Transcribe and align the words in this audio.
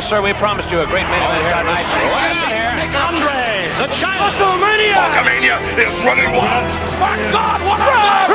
Yes, 0.00 0.08
sir, 0.08 0.24
we 0.24 0.32
promised 0.32 0.72
you 0.72 0.80
a 0.80 0.86
great 0.88 1.04
main 1.12 1.20
event 1.20 1.44
here 1.44 1.60
tonight. 1.60 1.84
Classic. 1.84 2.48
Here. 2.48 2.72
Andre, 3.04 3.68
the 3.76 3.84
China. 3.92 4.32
WrestleMania. 4.32 4.96
Hulkamania 4.96 5.60
is 5.76 5.92
running 6.00 6.32
wild. 6.32 6.64
My 6.96 7.20
God, 7.28 7.60
what 7.68 7.76
a 7.84 8.32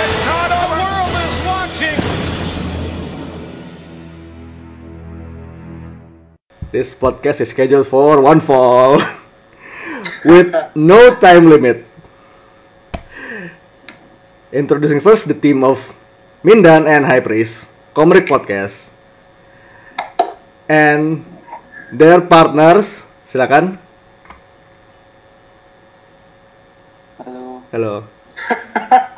It's 0.00 0.16
not 0.24 0.48
the 0.48 0.64
world 0.80 1.12
is 1.12 1.36
watching. 1.44 2.00
This 6.72 6.96
podcast 6.96 7.42
is 7.42 7.52
scheduled 7.52 7.86
for 7.86 8.22
one 8.22 8.40
fall 8.40 8.96
with 10.24 10.56
no 10.74 11.14
time 11.20 11.50
limit. 11.50 11.84
Introducing 14.52 15.02
first 15.02 15.28
the 15.28 15.34
team 15.34 15.62
of 15.62 15.97
Mindan 16.46 16.86
and 16.86 17.02
High 17.02 17.18
Priest, 17.18 17.66
Komrik 17.90 18.30
Podcast, 18.30 18.94
and 20.70 21.26
their 21.90 22.22
partners. 22.22 23.02
Silakan. 23.26 23.74
Halo. 27.18 27.66
Halo. 27.74 27.94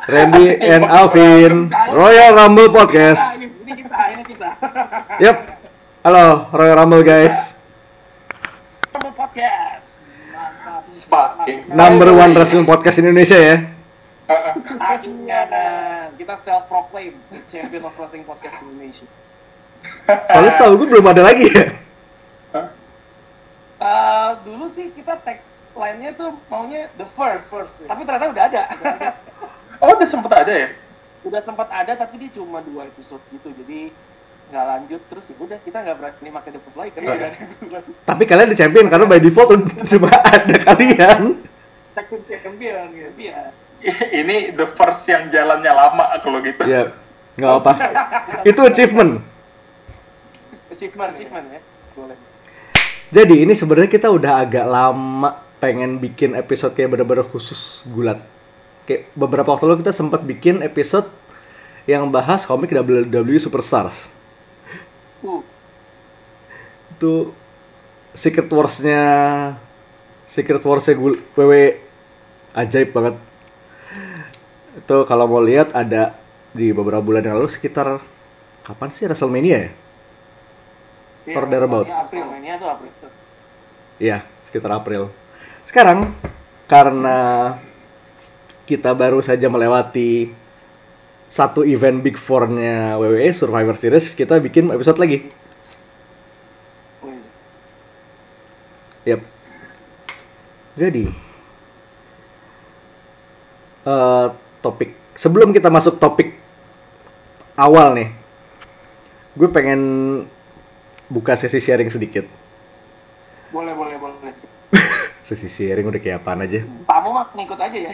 Randy 0.08 0.56
and 0.64 0.88
Alvin, 0.88 1.68
Royal 1.92 2.32
Rumble 2.34 2.72
Podcast. 2.72 3.36
Ini, 3.36 3.52
ini 3.68 3.72
kita, 3.84 3.98
ini 4.16 4.22
kita. 4.24 4.48
Yep. 5.20 5.36
Halo, 6.00 6.48
Royal 6.56 6.76
Rumble 6.80 7.04
guys. 7.04 7.36
Rumble 8.96 9.12
Podcast. 9.12 10.08
Mantap. 10.32 11.68
Number 11.68 12.16
one 12.16 12.32
wrestling 12.32 12.64
podcast 12.64 12.96
Indonesia 12.96 13.36
ya. 13.36 13.79
Akhirnya 14.78 15.40
kita 16.14 16.34
self 16.38 16.70
proclaim 16.70 17.18
champion 17.50 17.86
of 17.86 17.94
wrestling 17.98 18.22
podcast 18.22 18.56
Indonesia. 18.62 19.06
Soalnya 20.06 20.52
setahu 20.54 20.84
gue 20.84 20.88
belum 20.92 21.06
ada 21.10 21.22
lagi 21.24 21.46
ya. 21.50 21.66
Eh, 23.80 24.30
dulu 24.44 24.68
sih 24.68 24.92
kita 24.92 25.16
tag 25.24 25.40
line-nya 25.72 26.12
tuh 26.12 26.36
maunya 26.52 26.92
the 27.00 27.06
first, 27.06 27.48
first 27.48 27.88
tapi 27.88 28.04
ternyata 28.04 28.28
udah 28.28 28.44
ada. 28.50 28.62
Oh, 29.80 29.96
udah 29.96 30.04
sempet 30.04 30.28
ada 30.36 30.52
ya? 30.52 30.68
udah 31.20 31.40
sempat 31.44 31.68
ada 31.68 31.92
tapi 32.00 32.16
dia 32.16 32.30
cuma 32.32 32.64
dua 32.64 32.88
episode 32.88 33.20
gitu 33.28 33.52
jadi 33.52 33.92
nggak 34.50 34.64
lanjut 34.66 35.00
terus 35.12 35.24
ya 35.30 35.36
udah 35.36 35.58
kita 35.62 35.78
nggak 35.84 35.96
berani 36.00 36.30
pakai 36.32 36.50
the 36.56 36.60
first 36.64 36.78
lagi 36.80 36.90
karena 36.96 37.08
udah 37.12 37.28
ada 37.28 37.40
dua 37.60 37.78
Tapi 38.08 38.22
kalian 38.24 38.48
di 38.50 38.56
champion 38.56 38.86
karena 38.88 39.04
by 39.06 39.20
default 39.20 39.50
cuma 39.92 40.08
ada 40.16 40.56
kalian. 40.64 41.20
tag 41.92 42.06
team 42.08 42.22
champion 42.24 42.86
gitu. 42.96 43.10
Iya. 43.20 43.52
Ini 44.20 44.52
the 44.52 44.66
first 44.76 45.08
yang 45.08 45.32
jalannya 45.32 45.72
lama 45.72 46.04
kalau 46.20 46.38
gitu. 46.44 46.62
Ya, 46.68 46.92
nggak 47.40 47.52
apa. 47.64 47.72
Itu 48.44 48.60
achievement. 48.64 49.24
Achievement, 50.68 51.10
achievement 51.16 51.46
ya. 51.48 51.60
Boleh. 51.96 52.16
Jadi 53.10 53.42
ini 53.42 53.52
sebenarnya 53.58 53.90
kita 53.90 54.06
udah 54.06 54.38
agak 54.38 54.66
lama 54.70 55.42
pengen 55.58 55.98
bikin 55.98 56.38
episode 56.38 56.78
kayak 56.78 56.94
bener-bener 56.94 57.26
khusus 57.26 57.82
gulat. 57.90 58.22
Kayak 58.86 59.10
beberapa 59.18 59.50
waktu 59.50 59.66
lalu 59.66 59.82
kita 59.82 59.90
sempat 59.90 60.22
bikin 60.22 60.62
episode 60.62 61.10
yang 61.90 62.06
bahas 62.06 62.46
komik 62.46 62.70
WWE 62.70 63.38
Superstars. 63.42 64.06
Uh, 65.26 65.42
Itu 66.94 67.34
Secret 68.14 68.46
Wars-nya 68.46 69.02
Secret 70.30 70.62
Wars-nya 70.62 70.94
gul- 70.94 71.22
WW 71.34 71.82
ajaib 72.54 72.94
banget. 72.94 73.14
Itu 74.78 75.02
kalau 75.08 75.26
mau 75.26 75.42
lihat 75.42 75.74
ada 75.74 76.14
di 76.54 76.70
beberapa 76.70 77.02
bulan 77.02 77.26
yang 77.26 77.38
lalu 77.38 77.50
sekitar 77.50 77.98
kapan 78.62 78.90
sih 78.94 79.06
WrestleMania 79.06 79.58
ya? 79.58 79.70
iya, 81.26 81.36
Or 81.38 81.44
thereabout. 81.46 81.86
Ini 81.86 82.50
tuh 82.58 82.68
April. 82.70 82.92
Iya, 84.00 84.18
sekitar 84.46 84.70
April. 84.74 85.02
Sekarang 85.66 86.14
karena 86.70 87.18
kita 88.64 88.94
baru 88.94 89.18
saja 89.18 89.50
melewati 89.50 90.30
satu 91.30 91.62
event 91.62 92.02
Big 92.02 92.18
Four-nya 92.18 92.98
WWE 92.98 93.30
Survivor 93.30 93.78
Series, 93.78 94.14
kita 94.14 94.38
bikin 94.42 94.70
episode 94.74 94.98
lagi. 94.98 95.30
Yap. 99.06 99.22
Jadi, 100.78 101.04
eh, 103.86 104.26
topik 104.60 105.00
sebelum 105.20 105.52
kita 105.52 105.68
masuk 105.68 106.00
topik 106.00 106.40
awal 107.60 107.92
nih, 107.92 108.08
gue 109.36 109.48
pengen 109.52 109.80
buka 111.12 111.36
sesi 111.36 111.60
sharing 111.60 111.92
sedikit. 111.92 112.24
Boleh, 113.52 113.76
boleh, 113.76 114.00
boleh. 114.00 114.32
Sesi 115.26 115.50
sharing 115.50 115.86
udah 115.86 116.00
kayak 116.00 116.22
apaan 116.22 116.46
aja. 116.46 116.62
Tamu 116.62 117.10
mah 117.12 117.26
ngikut 117.34 117.58
aja 117.58 117.78
ya. 117.78 117.92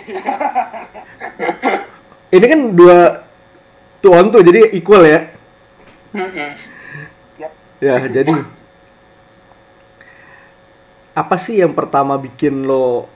Ini 2.37 2.47
kan 2.47 2.60
dua 2.76 3.25
two 4.00 4.12
on 4.12 4.28
two 4.32 4.44
jadi 4.44 4.72
equal 4.76 5.05
ya. 5.05 5.32
Ya, 7.76 7.97
jadi 8.09 8.32
apa 11.12 11.37
sih 11.37 11.60
yang 11.60 11.76
pertama 11.76 12.16
bikin 12.16 12.65
lo 12.65 13.09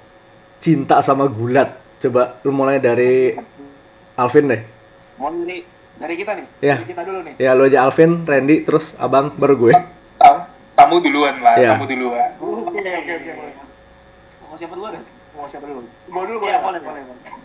cinta 0.61 1.01
sama 1.01 1.25
gulat? 1.29 1.80
Coba 2.01 2.41
lu 2.41 2.51
mulai 2.51 2.81
dari 2.81 3.37
Alvin 4.15 4.49
deh. 4.49 4.63
Mau 5.17 5.29
dari 5.31 5.61
dari 5.95 6.15
kita 6.17 6.33
nih. 6.33 6.47
Iya. 6.61 6.77
Dari 6.81 6.89
kita 6.89 7.03
dulu 7.05 7.19
nih. 7.23 7.35
Ya 7.37 7.53
lo 7.53 7.65
aja 7.65 7.85
Alvin, 7.85 8.25
Randy, 8.25 8.65
terus 8.65 8.97
abang 8.97 9.33
baru 9.33 9.55
gue. 9.59 9.75
Tam- 10.17 10.49
Tamu 10.73 10.97
duluan 10.99 11.37
lah, 11.39 11.55
Iya. 11.55 11.77
tamu 11.77 11.85
duluan. 11.85 12.31
Oke, 12.41 12.81
oke, 12.81 13.13
oke. 13.15 13.33
Mau 14.43 14.57
siapa 14.57 14.73
dulu 14.73 14.89
deh? 14.91 15.03
Mau 15.31 15.45
siapa 15.45 15.65
dulu? 15.65 15.81
Gua 16.09 16.23
dulu 16.25 16.39
boleh, 16.41 16.57
boleh, 16.59 16.81
boleh. 16.81 17.03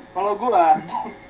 Kalau 0.09 0.31
gua 0.33 0.79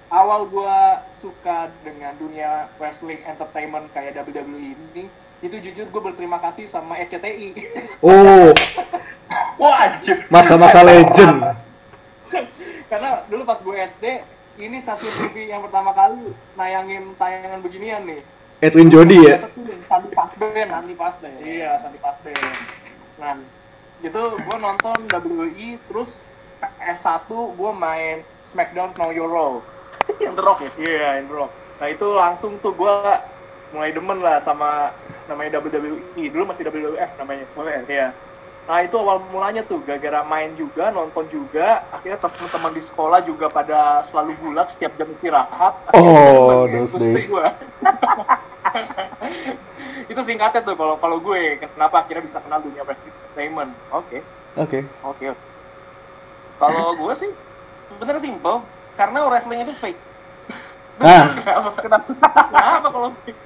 awal 0.08 0.42
gua 0.46 0.78
suka 1.12 1.74
dengan 1.82 2.14
dunia 2.16 2.70
wrestling 2.78 3.18
entertainment 3.26 3.90
kayak 3.90 4.14
WWE 4.16 4.46
ini 4.72 5.10
itu 5.42 5.56
jujur 5.60 5.86
gue 5.88 6.02
berterima 6.04 6.38
kasih 6.40 6.66
sama 6.66 6.96
RCTI 6.96 7.54
Oh, 8.00 8.50
Wah, 9.60 9.76
anjir. 9.84 10.26
masa-masa 10.28 10.80
legend. 10.82 11.42
Karena 12.92 13.26
dulu 13.30 13.44
pas 13.44 13.60
gue 13.60 13.76
SD 13.76 14.06
ini 14.62 14.78
stasiun 14.80 15.12
TV 15.12 15.52
yang 15.52 15.66
pertama 15.66 15.92
kali 15.92 16.32
nayangin 16.56 17.12
tayangan 17.20 17.60
beginian 17.60 18.06
nih 18.08 18.22
Edwin 18.64 18.88
Jody 18.88 19.20
ya. 19.20 19.52
Sandi 19.86 20.10
Pasben, 20.16 20.68
Sandi 20.72 20.96
Pasben. 20.96 21.32
Iya, 21.44 21.76
Sandi 21.76 22.00
Pasben. 22.00 22.34
Nah, 23.20 23.36
itu 24.00 24.22
gue 24.32 24.58
nonton 24.58 24.96
WWE, 25.12 25.70
terus 25.92 26.32
S1 26.80 27.28
gue 27.30 27.72
main 27.76 28.24
SmackDown 28.48 28.96
Know 28.96 29.12
Your 29.12 29.28
Role. 29.28 29.60
yang 30.24 30.40
The 30.40 30.44
Rock 30.44 30.60
ya? 30.64 30.72
Iya, 30.80 31.08
yang 31.20 31.28
The 31.28 31.36
Rock. 31.36 31.52
Nah, 31.78 31.88
itu 31.92 32.08
langsung 32.16 32.52
tuh 32.64 32.74
gue 32.74 32.96
mulai 33.76 33.92
demen 33.92 34.24
lah 34.24 34.40
sama 34.40 34.96
namanya 35.28 35.60
WWE. 35.60 36.24
Dulu 36.32 36.44
masih 36.48 36.66
WWF 36.72 37.12
namanya. 37.20 37.46
WWF, 37.54 37.86
iya. 37.92 38.16
Nah, 38.66 38.82
itu 38.82 38.98
awal 38.98 39.30
mulanya 39.30 39.62
tuh, 39.62 39.86
gara-gara 39.86 40.26
main 40.26 40.58
juga, 40.58 40.90
nonton 40.90 41.30
juga, 41.30 41.86
akhirnya 41.94 42.18
teman-teman 42.18 42.74
di 42.74 42.82
sekolah 42.82 43.22
juga 43.22 43.46
pada 43.54 44.02
selalu 44.02 44.34
gulat 44.42 44.74
setiap 44.74 44.98
jam 44.98 45.06
istirahat. 45.14 45.74
Akhirnya 45.86 46.26
Oh, 46.26 46.66
those 46.66 46.98
days. 46.98 47.30
gua. 47.30 47.54
itu 50.12 50.22
singkatnya 50.26 50.62
tuh 50.66 50.76
kalau 50.78 50.96
kalau 50.98 51.18
gue 51.22 51.62
kenapa 51.62 52.06
akhirnya 52.06 52.24
bisa 52.26 52.42
kenal 52.42 52.60
dunia 52.62 52.82
entertainment 52.84 53.72
oke 53.94 54.18
Oke. 54.58 54.80
oke 55.04 55.26
oke. 55.36 55.44
kalau 56.60 56.96
gue 56.98 57.14
sih 57.16 57.32
sebenarnya 57.92 58.24
simple 58.24 58.58
karena 58.96 59.28
wrestling 59.28 59.62
itu 59.66 59.74
fake 59.76 60.02
Ah. 60.96 61.36
kenapa 61.84 62.88
kalau 62.88 63.10
fake 63.24 63.40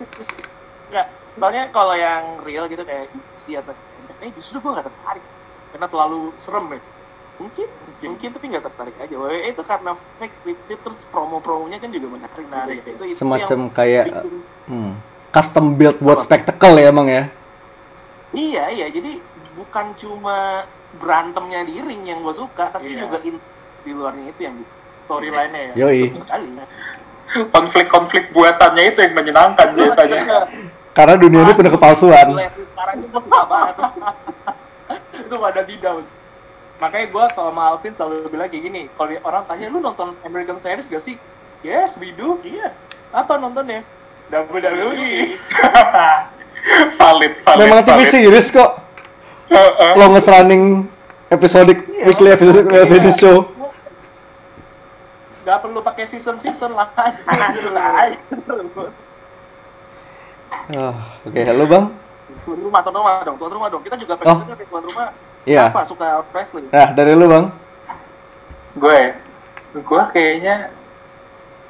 nggak 0.89 1.07
soalnya 1.37 1.63
kalau 1.73 1.95
yang 1.97 2.37
real 2.45 2.69
gitu 2.69 2.85
kayak 2.85 3.09
si 3.37 3.57
atau 3.57 3.73
eh 4.19 4.29
justru 4.35 4.59
gue 4.59 4.71
nggak 4.71 4.87
tertarik. 4.87 5.23
Karena 5.69 5.87
terlalu 5.87 6.19
serem 6.35 6.65
ya 6.73 6.81
mungkin 7.39 7.67
mungkin. 8.03 8.29
Tapi 8.35 8.45
nggak 8.51 8.65
tertarik 8.67 8.95
aja. 8.99 9.15
WWE 9.15 9.47
itu 9.47 9.63
karena 9.63 9.91
fake 9.95 10.35
scripted 10.35 10.79
terus 10.83 11.07
promo-promonya 11.07 11.79
kan 11.79 11.89
juga 11.89 12.07
menarik. 12.11 12.45
Menarik 12.45 12.77
itu, 12.83 13.03
itu 13.05 13.15
Semacam 13.15 13.47
yang 13.47 13.63
kayak 13.71 14.05
bikin- 14.11 14.43
hmm, 14.67 14.91
custom 15.31 15.65
build 15.79 15.97
buat 15.99 16.19
spektakel 16.19 16.73
ya 16.75 16.91
emang 16.91 17.07
ya. 17.07 17.23
Iya 18.35 18.63
iya. 18.75 18.87
Jadi 18.91 19.23
bukan 19.55 19.95
cuma 19.95 20.67
berantemnya 20.99 21.63
di 21.63 21.79
ring 21.79 22.03
yang 22.03 22.19
gue 22.21 22.33
suka 22.33 22.73
tapi 22.73 22.91
Iya. 22.91 23.07
juga 23.07 23.17
in, 23.23 23.37
di 23.85 23.91
luarnya 23.93 24.25
itu 24.29 24.41
yang 24.43 24.55
storyline-nya 25.05 25.61
ya. 25.71 25.73
Yoi. 25.85 26.01
Konflik-konflik 27.29 28.33
buatannya 28.33 28.83
itu 28.89 28.99
yang 29.05 29.13
menyenangkan 29.13 29.67
biasanya. 29.77 30.21
Karena 30.93 31.15
dunia 31.15 31.41
ini 31.45 31.53
penuh 31.53 31.73
kepalsuan. 31.73 32.27
Sekarang 32.33 32.97
itu 33.05 33.19
banget. 33.21 33.75
itu 35.25 35.35
ada 35.37 35.61
di 35.61 35.75
down. 35.77 36.01
Makanya 36.79 37.05
gue 37.11 37.23
kalau 37.35 37.51
sama 37.51 37.63
Alvin 37.75 37.93
selalu 37.93 38.31
bilang 38.31 38.47
kayak 38.47 38.63
gini, 38.63 38.81
kalau 38.95 39.11
orang 39.27 39.43
tanya 39.45 39.67
lu 39.67 39.83
nonton 39.83 40.15
American 40.23 40.55
Series 40.55 40.87
gak 40.87 41.03
sih? 41.03 41.19
Yes, 41.59 41.99
we 41.99 42.15
do. 42.15 42.39
Iya. 42.39 42.71
Apa 43.11 43.35
nontonnya? 43.35 43.83
WWE. 44.31 45.35
valid, 46.99 47.33
valid. 47.43 47.59
Memang 47.59 47.83
TV 47.83 47.99
series 48.07 48.47
kok. 48.53 48.79
Heeh. 49.49 49.93
Longest 49.97 50.29
running 50.29 50.85
episodic 51.33 51.81
weekly 52.05 52.31
episode 52.31 52.69
episode 52.69 53.19
show. 53.19 53.37
Gak 55.43 55.65
perlu 55.65 55.81
pakai 55.81 56.05
season 56.05 56.37
season 56.37 56.77
lah. 56.77 56.93
Ah, 60.49 60.93
Oke, 61.23 61.41
halo 61.41 61.65
bang. 61.65 61.85
Tuan 62.45 62.59
rumah, 62.59 62.81
tuan 62.81 62.95
rumah 62.95 63.13
dong, 63.21 63.37
tuan 63.37 63.51
rumah 63.51 63.67
dong. 63.69 63.81
Kita 63.81 63.95
juga 63.95 64.13
Oh. 64.15 64.17
pengen 64.19 64.37
dengar 64.43 64.55
dari 64.55 64.67
tuan 64.67 64.83
rumah. 64.83 65.07
Iya. 65.43 65.63
Apa 65.69 65.81
suka 65.83 66.07
wrestling? 66.29 66.67
Nah 66.69 66.87
dari 66.91 67.13
lu 67.13 67.25
bang. 67.25 67.45
gue 68.69 68.99
gue 69.75 70.01
kayaknya 70.13 70.69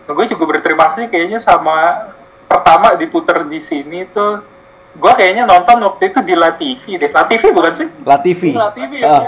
gue 0.06 0.26
juga 0.28 0.44
berterima 0.46 0.92
kasih 0.92 1.08
kayaknya 1.08 1.40
sama 1.40 2.12
pertama 2.44 2.94
diputer 2.94 3.48
di 3.48 3.58
sini 3.58 4.04
tuh 4.06 4.44
gue 4.94 5.12
kayaknya 5.16 5.48
nonton 5.48 5.80
waktu 5.80 6.12
itu 6.12 6.20
di 6.22 6.36
La 6.36 6.52
TV 6.52 7.00
deh 7.00 7.08
La 7.08 7.24
TV 7.24 7.50
bukan 7.50 7.72
sih 7.72 7.88
La 8.04 8.20
TV. 8.20 8.52
La 8.52 8.70
TV 8.76 9.00
ya. 9.00 9.16
Ah, 9.16 9.22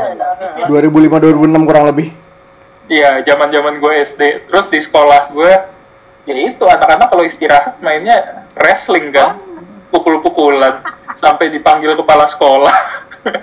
iya. 0.59 0.67
2005-2006 0.67 1.63
kurang 1.63 1.85
lebih. 1.87 2.11
iya 2.85 3.23
zaman 3.23 3.49
zaman 3.49 3.79
gue 3.79 3.93
SD 4.03 4.21
terus 4.51 4.67
di 4.67 4.83
sekolah 4.83 5.31
gue 5.31 5.51
ya 6.27 6.35
itu 6.35 6.65
anak-anak 6.67 7.07
kalau 7.07 7.23
istirahat 7.23 7.79
mainnya 7.79 8.40
wrestling 8.57 9.13
kan? 9.13 9.37
Pukul-pukulan 9.91 10.81
sampai 11.19 11.51
dipanggil 11.51 11.95
kepala 11.99 12.27
sekolah. 12.27 12.75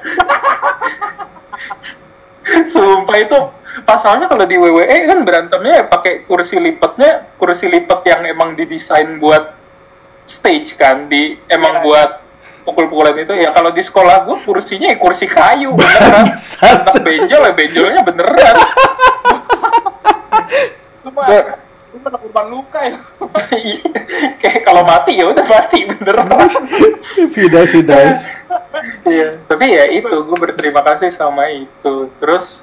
Sumpah 2.72 3.16
itu 3.20 3.38
pasalnya 3.84 4.26
kalau 4.26 4.49
di 4.49 4.56
WWE 4.56 5.06
kan 5.06 5.22
berantemnya 5.22 5.87
pakai 5.87 6.25
kursi 6.25 6.58
lipatnya 6.58 7.28
kursi 7.37 7.69
lipat 7.70 8.02
yang 8.08 8.26
emang 8.26 8.56
didesain 8.56 9.20
buat 9.20 9.58
stage 10.28 10.76
kan 10.76 11.08
di 11.08 11.40
emang 11.49 11.81
Iya, 11.81 11.84
buat 11.84 12.11
pukul-pukulan 12.69 13.16
itu. 13.16 13.32
Ya 13.37 13.52
kalau 13.56 13.72
di 13.72 13.81
sekolah 13.81 14.28
gue 14.28 14.37
kursinya 14.44 14.93
ya 14.93 15.00
kursi 15.00 15.25
kayu 15.25 15.72
beneran. 15.72 16.37
Anak 16.69 17.00
benjol 17.00 17.43
ya 17.49 17.52
benjolnya 17.56 18.04
beneran. 18.04 18.56
Cuma, 21.08 21.25
korban 22.28 22.46
luka 22.52 22.80
ya. 22.84 22.96
Iya, 23.48 23.80
kayak 24.44 24.60
kalau 24.69 24.84
mati 24.84 25.16
ya 25.16 25.25
udah 25.25 25.40
mati 25.48 25.88
beneran 25.88 26.28
sih 27.08 27.80
guys. 27.80 28.20
Iya, 29.08 29.40
tapi 29.48 29.72
ya 29.72 29.88
itu 29.88 30.12
gue 30.12 30.38
berterima 30.38 30.84
kasih 30.84 31.08
sama 31.16 31.48
itu. 31.48 32.12
Terus 32.20 32.60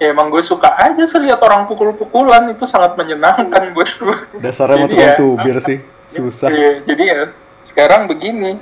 ya 0.00 0.16
emang 0.16 0.32
gue 0.32 0.40
suka 0.40 0.72
aja 0.80 1.04
sih 1.04 1.20
lihat 1.20 1.44
orang 1.44 1.68
pukul-pukulan 1.68 2.48
itu 2.56 2.64
sangat 2.64 2.96
menyenangkan 2.96 3.76
buat 3.76 3.90
gue. 4.00 4.16
Dasarnya 4.40 4.88
mau 4.88 4.88
ya, 4.88 5.14
tubir 5.20 5.60
sih. 5.60 5.78
Susah. 6.08 6.48
Iya, 6.48 6.80
jadi 6.88 7.02
ya 7.04 7.20
sekarang 7.68 8.08
begini. 8.08 8.56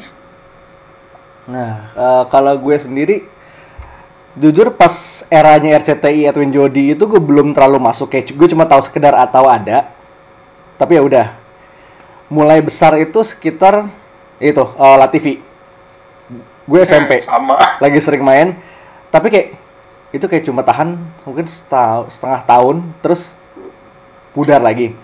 Nah, 1.47 1.95
eh, 1.95 2.25
kalau 2.27 2.59
gue 2.59 2.75
sendiri, 2.75 3.17
jujur 4.35 4.75
pas 4.75 5.23
eranya 5.31 5.79
RCTI 5.79 6.27
Edwin 6.27 6.51
Jody 6.51 6.99
itu 6.99 7.07
gue 7.07 7.23
belum 7.23 7.55
terlalu 7.55 7.79
masuk 7.83 8.11
kayak 8.11 8.35
gue 8.35 8.49
cuma 8.51 8.67
tahu 8.67 8.83
sekedar 8.83 9.15
atau 9.15 9.47
ada. 9.47 10.02
Tapi 10.83 10.99
ya 10.99 11.03
udah. 11.07 11.27
Mulai 12.27 12.59
besar 12.59 12.99
itu 12.99 13.23
sekitar 13.23 13.87
itu 14.43 14.65
eh, 14.67 14.97
La 14.99 15.07
TV. 15.07 15.39
Gue 16.67 16.83
SMP 16.83 17.23
Sama. 17.23 17.79
lagi 17.79 17.99
sering 18.03 18.23
main, 18.23 18.59
tapi 19.15 19.31
kayak 19.31 19.47
itu 20.15 20.27
kayak 20.27 20.47
cuma 20.47 20.63
tahan 20.63 20.99
mungkin 21.27 21.47
setahun, 21.47 22.19
setengah 22.19 22.41
tahun 22.47 22.77
terus 22.99 23.31
pudar 24.35 24.59
lagi. 24.59 24.95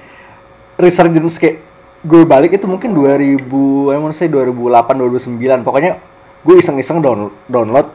Resurgence 0.78 1.38
kayak 1.38 1.62
gue 2.06 2.22
balik 2.22 2.54
itu 2.54 2.66
mungkin 2.70 2.94
2000, 2.94 3.42
I 3.90 3.98
want 3.98 4.14
to 4.14 4.18
say 4.18 4.30
2008 4.30 4.94
2009 4.94 5.66
pokoknya 5.66 5.98
gue 6.46 6.54
iseng-iseng 6.54 7.02
down- 7.02 7.34
download 7.50 7.90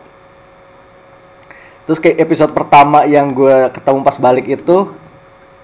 terus 1.87 1.99
kayak 1.99 2.19
episode 2.27 2.51
pertama 2.51 3.07
yang 3.07 3.31
gue 3.31 3.71
ketemu 3.71 3.99
pas 4.03 4.17
balik 4.19 4.47
itu 4.47 4.91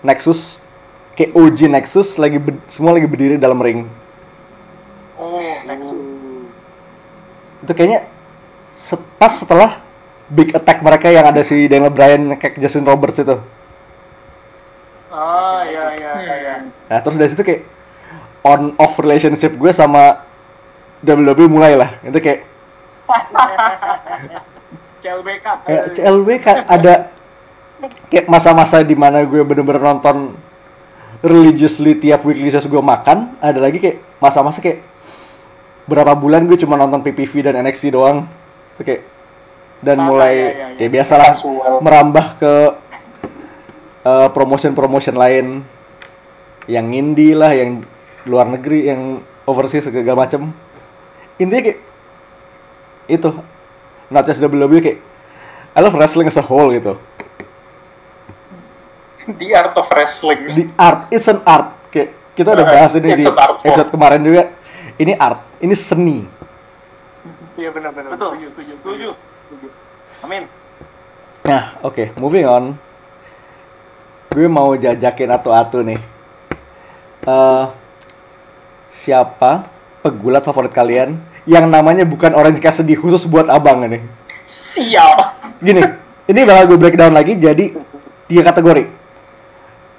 Nexus 0.04 0.64
kayak 1.20 1.36
OG 1.36 1.60
Nexus 1.68 2.16
lagi 2.16 2.40
semua 2.66 2.96
lagi 2.96 3.04
berdiri 3.04 3.36
dalam 3.36 3.60
ring 3.60 3.84
Oh, 5.20 5.36
next. 5.68 5.84
itu 7.60 7.72
kayaknya 7.76 8.08
set- 8.72 9.04
pas 9.20 9.36
setelah 9.36 9.84
big 10.32 10.56
attack 10.56 10.80
mereka 10.80 11.12
yang 11.12 11.28
ada 11.28 11.44
si 11.44 11.68
Daniel 11.68 11.92
Bryan 11.92 12.40
kayak 12.40 12.56
Justin 12.58 12.88
Roberts 12.88 13.20
itu 13.20 13.36
Ah, 15.10 15.66
iya, 15.66 15.86
iya, 15.92 16.12
iya. 16.16 16.36
iya. 16.38 16.56
nah 16.88 17.00
terus 17.02 17.18
dari 17.18 17.30
situ 17.30 17.44
kayak 17.44 17.68
on 18.40 18.72
off 18.78 18.96
relationship 18.96 19.52
gue 19.52 19.72
sama 19.74 20.24
WWE 21.04 21.50
mulai 21.50 21.76
lah 21.76 22.00
itu 22.00 22.16
kayak 22.16 22.48
CLBK. 25.00 25.46
kayak 25.66 25.84
CLW 25.96 26.28
kan 26.40 26.58
ada 26.64 26.94
kayak 28.08 28.28
masa-masa 28.28 28.84
di 28.84 28.94
mana 28.94 29.24
gue 29.24 29.42
bener-bener 29.42 29.80
nonton 29.82 30.36
religiously 31.20 32.00
tiap 32.00 32.24
weekly 32.24 32.48
shows 32.48 32.68
gue 32.68 32.80
makan 32.80 33.36
ada 33.44 33.60
lagi 33.60 33.80
kayak 33.80 34.00
masa-masa 34.24 34.64
kayak 34.64 34.80
berapa 35.90 36.16
bulan 36.16 36.48
gue 36.48 36.56
cuma 36.56 36.80
nonton 36.80 37.04
PPV 37.04 37.50
dan 37.50 37.60
NXT 37.60 37.92
doang. 37.92 38.24
Kayak 38.80 39.04
dan 39.84 40.00
Ah, 40.00 40.08
mulai 40.08 40.34
iya, 40.36 40.50
iya, 40.52 40.68
iya. 40.76 40.88
ya 40.88 40.88
biasalah 40.92 41.32
merambah 41.84 42.26
ke 42.40 42.54
eh, 44.08 44.30
promotion-promotion 44.32 45.16
lain. 45.20 45.48
Yang 46.70 46.86
indie 46.94 47.34
lah 47.34 47.52
yang 47.52 47.82
luar 48.30 48.46
negeri 48.46 48.88
yang 48.94 49.26
overseas 49.50 49.90
segala 49.90 50.24
macem. 50.24 50.54
Intinya 51.42 51.66
kayak 51.66 51.80
itu. 53.10 53.30
Not 54.14 54.24
just 54.30 54.40
WWE 54.40 54.80
kayak 54.80 55.00
I 55.76 55.82
love 55.82 55.94
wrestling 55.98 56.30
as 56.30 56.38
a 56.38 56.46
whole 56.46 56.74
gitu 56.74 56.98
The 59.38 59.48
art 59.54 59.74
of 59.78 59.88
wrestling. 59.94 60.42
di 60.56 60.64
art 60.74 61.12
it's 61.14 61.28
an 61.30 61.44
art 61.46 61.76
kayak 61.94 62.16
kita 62.34 62.56
udah 62.56 62.66
Uh, 62.66 62.72
bahas 62.74 62.92
ini 62.98 63.08
it's 63.14 63.26
di 63.26 63.30
episode 63.30 63.90
kemarin 63.94 64.22
juga 64.24 64.44
ini 64.98 65.14
art 65.14 65.42
ini 65.60 65.76
seni 65.76 66.20
Iya 67.60 67.76
benar 67.76 67.92
benar. 67.92 68.16
Betul. 68.16 68.40
Setuju, 68.40 68.48
setuju, 68.48 68.72
setuju. 68.72 69.10
Setuju. 69.52 69.68
Amin. 70.24 70.44
nah 71.44 71.76
oke 71.82 72.14
moving 72.22 72.46
on 72.48 72.64
gue 74.30 74.46
mau 74.46 74.78
jajakin 74.78 75.34
atu-atu 75.34 75.82
nih 75.82 76.00
Eh 77.20 77.66
siapa 78.96 79.70
pegulat 80.02 80.42
favorit 80.44 80.74
kalian 80.74 81.20
yang 81.46 81.68
namanya 81.70 82.04
bukan 82.04 82.34
Orange 82.36 82.60
Cassidy 82.60 82.96
khusus 82.98 83.28
buat 83.28 83.48
abang 83.48 83.86
ini 83.86 84.00
Sial. 84.50 85.14
gini 85.62 85.84
ini 86.26 86.40
bakal 86.46 86.74
gue 86.74 86.78
breakdown 86.80 87.14
lagi 87.14 87.38
jadi 87.38 87.76
tiga 88.28 88.42
kategori 88.50 88.88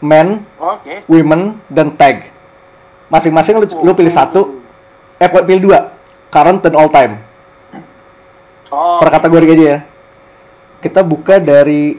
men 0.00 0.42
Oke. 0.56 1.04
women 1.06 1.60
dan 1.68 1.92
tag 1.92 2.32
masing-masing 3.06 3.58
lu, 3.58 3.66
lu 3.80 3.92
pilih 3.92 4.10
satu 4.10 4.60
eh 5.16 5.28
pilih 5.28 5.60
dua 5.62 5.78
current 6.28 6.60
dan 6.60 6.74
all 6.74 6.88
time 6.88 7.20
Oh, 8.70 9.02
per 9.02 9.10
kategori 9.10 9.50
aja 9.50 9.64
ya 9.66 9.78
kita 10.78 11.02
buka 11.02 11.42
dari 11.42 11.98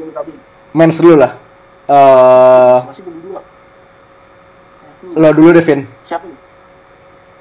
men's 0.71 0.95
dulu 0.95 1.19
lah 1.19 1.35
eh 1.83 2.79
dua. 3.21 3.39
lo 5.11 5.29
dulu 5.35 5.49
Devin 5.51 5.83
Siapa? 5.99 6.23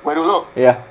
Gue 0.00 0.14
dulu. 0.16 0.50
ya 0.58 0.82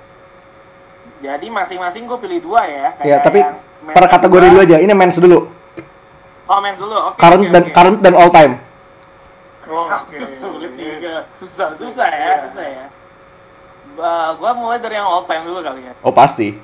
Jadi 1.19 1.51
masing-masing 1.51 2.07
gue 2.07 2.15
pilih 2.15 2.39
dua 2.39 2.61
ya. 2.63 2.79
ya 2.79 2.89
kayak 2.95 3.19
tapi 3.27 3.39
men 3.83 3.91
per 3.91 4.05
kategori 4.07 4.45
dulu 4.47 4.61
aja 4.63 4.77
ini 4.79 4.93
men's 4.95 5.19
dulu 5.19 5.39
Oh, 6.47 6.57
men's 6.63 6.79
dulu. 6.79 6.95
Oke. 7.11 7.19
current 7.19 7.43
oke, 7.43 7.51
dan 7.51 7.63
oke. 7.67 7.73
current 7.75 7.97
dan 7.99 8.13
all 8.15 8.31
time 8.31 8.53
Oh, 9.69 9.85
itu 10.09 10.25
sulit 10.33 10.73
juga. 10.73 11.29
Susah, 11.29 11.77
susah 11.77 12.09
ya, 12.09 12.33
susah 12.49 12.65
ya. 12.65 12.85
Uh, 13.99 14.33
gua 14.41 14.51
mulai 14.57 14.81
dari 14.81 14.97
yang 14.97 15.05
all 15.05 15.29
time 15.29 15.43
dulu 15.43 15.59
kali 15.59 15.83
ya. 15.83 15.93
oh 16.05 16.13
pasti 16.13 16.55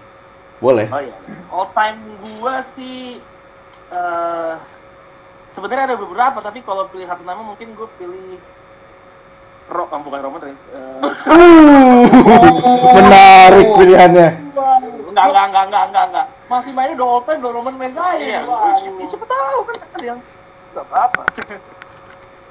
boleh 0.63 0.87
Oh 0.87 1.01
iya. 1.03 1.15
All 1.51 1.67
time 1.75 1.99
gua 2.21 2.63
sih 2.63 3.19
eh 3.91 4.53
sebenarnya 5.55 5.93
ada 5.93 5.97
beberapa 5.99 6.39
tapi 6.43 6.59
kalau 6.65 6.87
pilih 6.91 7.07
satu 7.07 7.23
nama 7.23 7.39
mungkin 7.39 7.71
gue 7.75 7.87
pilih 7.95 8.35
Ro, 9.65 9.89
oh, 9.89 9.97
bukan 9.97 10.21
Roman 10.21 10.41
Reigns. 10.45 10.61
uh, 10.69 11.01
menarik 13.01 13.67
pilihannya 13.73 14.27
enggak, 14.53 15.25
enggak, 15.25 15.45
enggak, 15.49 15.63
enggak, 15.65 15.83
enggak, 15.89 16.05
enggak. 16.11 16.27
Masih 16.45 16.71
mainnya 16.75 16.93
udah 17.01 17.07
all 17.07 17.23
time 17.25 17.39
udah 17.41 17.51
Roman 17.55 17.75
Reigns 17.81 17.97
aja. 17.97 18.19
Iya, 18.19 18.39
siapa 19.09 19.25
tahu 19.25 19.59
kan 19.65 19.75
ada 19.95 20.05
yang 20.05 20.19
enggak 20.69 20.85
apa-apa. 20.85 21.23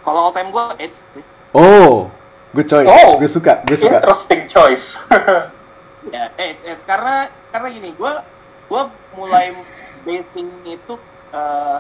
Kalau 0.05 0.31
all 0.31 0.35
time 0.37 0.53
gua 0.53 0.77
Edge 0.77 0.95
sih. 0.95 1.25
oh 1.57 2.13
good 2.55 2.69
choice 2.71 2.87
Oh. 2.87 3.19
gue 3.19 3.27
suka 3.27 3.65
gue 3.67 3.75
suka 3.75 3.99
Interesting 3.99 4.43
choice. 4.47 5.03
ya 6.15 6.31
Edge 6.39 6.63
Edge 6.69 6.85
karena 6.87 7.27
karena 7.51 7.69
gini 7.73 7.91
gue 7.97 8.13
gue 8.71 8.83
mulai 9.19 9.57
basing 10.05 10.53
itu 10.69 10.95
eh 11.35 11.79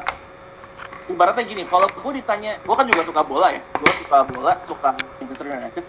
ibaratnya 1.12 1.45
gini 1.45 1.62
kalau 1.69 1.85
gue 1.87 2.12
ditanya 2.16 2.57
gue 2.64 2.75
kan 2.75 2.88
juga 2.88 3.04
suka 3.04 3.21
bola 3.23 3.52
ya 3.52 3.61
gue 3.61 3.93
suka 4.02 4.19
bola 4.25 4.52
suka 4.64 4.97
Manchester 5.21 5.52
United 5.52 5.85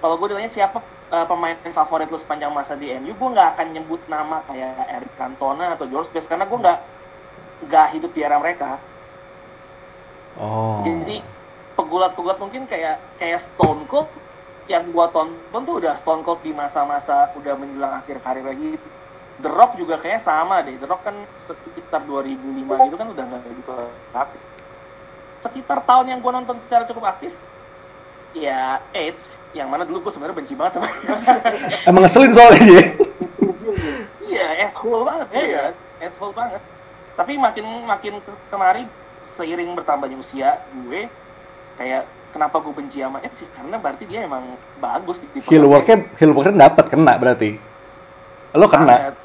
kalau 0.00 0.14
gue 0.16 0.26
ditanya 0.32 0.50
siapa 0.50 0.78
eh, 1.10 1.26
pemain 1.26 1.56
favorit 1.74 2.08
lu 2.08 2.18
sepanjang 2.20 2.54
masa 2.54 2.78
di 2.78 2.92
MU, 3.02 3.18
gue 3.18 3.28
nggak 3.34 3.58
akan 3.58 3.66
nyebut 3.74 4.02
nama 4.06 4.44
kayak 4.46 5.02
Eric 5.02 5.12
Cantona 5.18 5.74
atau 5.74 5.90
George 5.90 6.10
Best 6.14 6.30
karena 6.30 6.46
gue 6.46 6.58
nggak 6.58 6.78
nggak 7.66 7.86
hidup 7.98 8.10
di 8.14 8.20
era 8.22 8.38
mereka. 8.38 8.78
Oh. 10.38 10.78
Jadi 10.86 11.18
pegulat-pegulat 11.78 12.42
mungkin 12.42 12.66
kayak 12.66 12.98
kayak 13.22 13.38
Stone 13.38 13.86
Cold 13.86 14.10
yang 14.66 14.90
gua 14.90 15.06
tonton 15.14 15.62
tuh 15.62 15.78
udah 15.78 15.94
Stone 15.94 16.26
Cold 16.26 16.42
di 16.42 16.50
masa-masa 16.50 17.30
udah 17.38 17.54
menjelang 17.54 18.02
akhir 18.02 18.18
karir 18.18 18.42
lagi. 18.42 18.74
The 19.38 19.46
Rock 19.46 19.78
juga 19.78 20.02
kayaknya 20.02 20.18
sama 20.18 20.58
deh. 20.66 20.74
The 20.74 20.90
Rock 20.90 21.06
kan 21.06 21.14
sekitar 21.38 22.02
2005 22.02 22.90
gitu 22.90 22.96
kan 22.98 23.06
udah 23.14 23.24
nggak 23.30 23.42
gitu 23.54 23.72
aktif. 24.10 24.42
Sekitar 25.30 25.78
tahun 25.86 26.10
yang 26.10 26.18
gua 26.18 26.42
nonton 26.42 26.58
secara 26.58 26.82
cukup 26.90 27.06
aktif, 27.06 27.38
ya 28.34 28.82
Edge, 28.90 29.38
yang 29.54 29.70
mana 29.70 29.86
dulu 29.86 30.10
gua 30.10 30.12
sebenarnya 30.12 30.36
benci 30.42 30.58
banget 30.58 30.82
sama 30.82 30.90
dia. 30.90 31.14
Emang 31.88 32.02
ngeselin 32.02 32.34
soalnya 32.34 32.60
dia. 32.66 32.84
Iya, 34.28 34.46
asshole 34.68 35.04
banget 35.06 35.28
iya. 35.38 35.64
Asshole 36.02 36.34
banget. 36.34 36.60
Tapi 37.14 37.32
makin 37.38 37.64
makin 37.86 38.14
ke- 38.20 38.42
kemari 38.50 38.84
seiring 39.18 39.74
bertambahnya 39.74 40.16
usia 40.18 40.62
gue 40.86 41.10
kayak 41.78 42.02
kenapa 42.34 42.60
gue 42.60 42.72
benci 42.74 42.98
sama 43.00 43.22
Ed 43.22 43.32
sih 43.32 43.46
karena 43.54 43.78
berarti 43.78 44.04
dia 44.04 44.26
emang 44.26 44.44
bagus 44.82 45.24
di 45.24 45.40
Heel 45.46 45.64
worknya, 45.64 46.04
heel 46.18 46.34
worknya 46.34 46.68
dapat 46.68 46.90
kena 46.90 47.14
berarti. 47.16 47.56
Lo 48.52 48.66
kena. 48.66 48.90
Banget. 48.90 49.16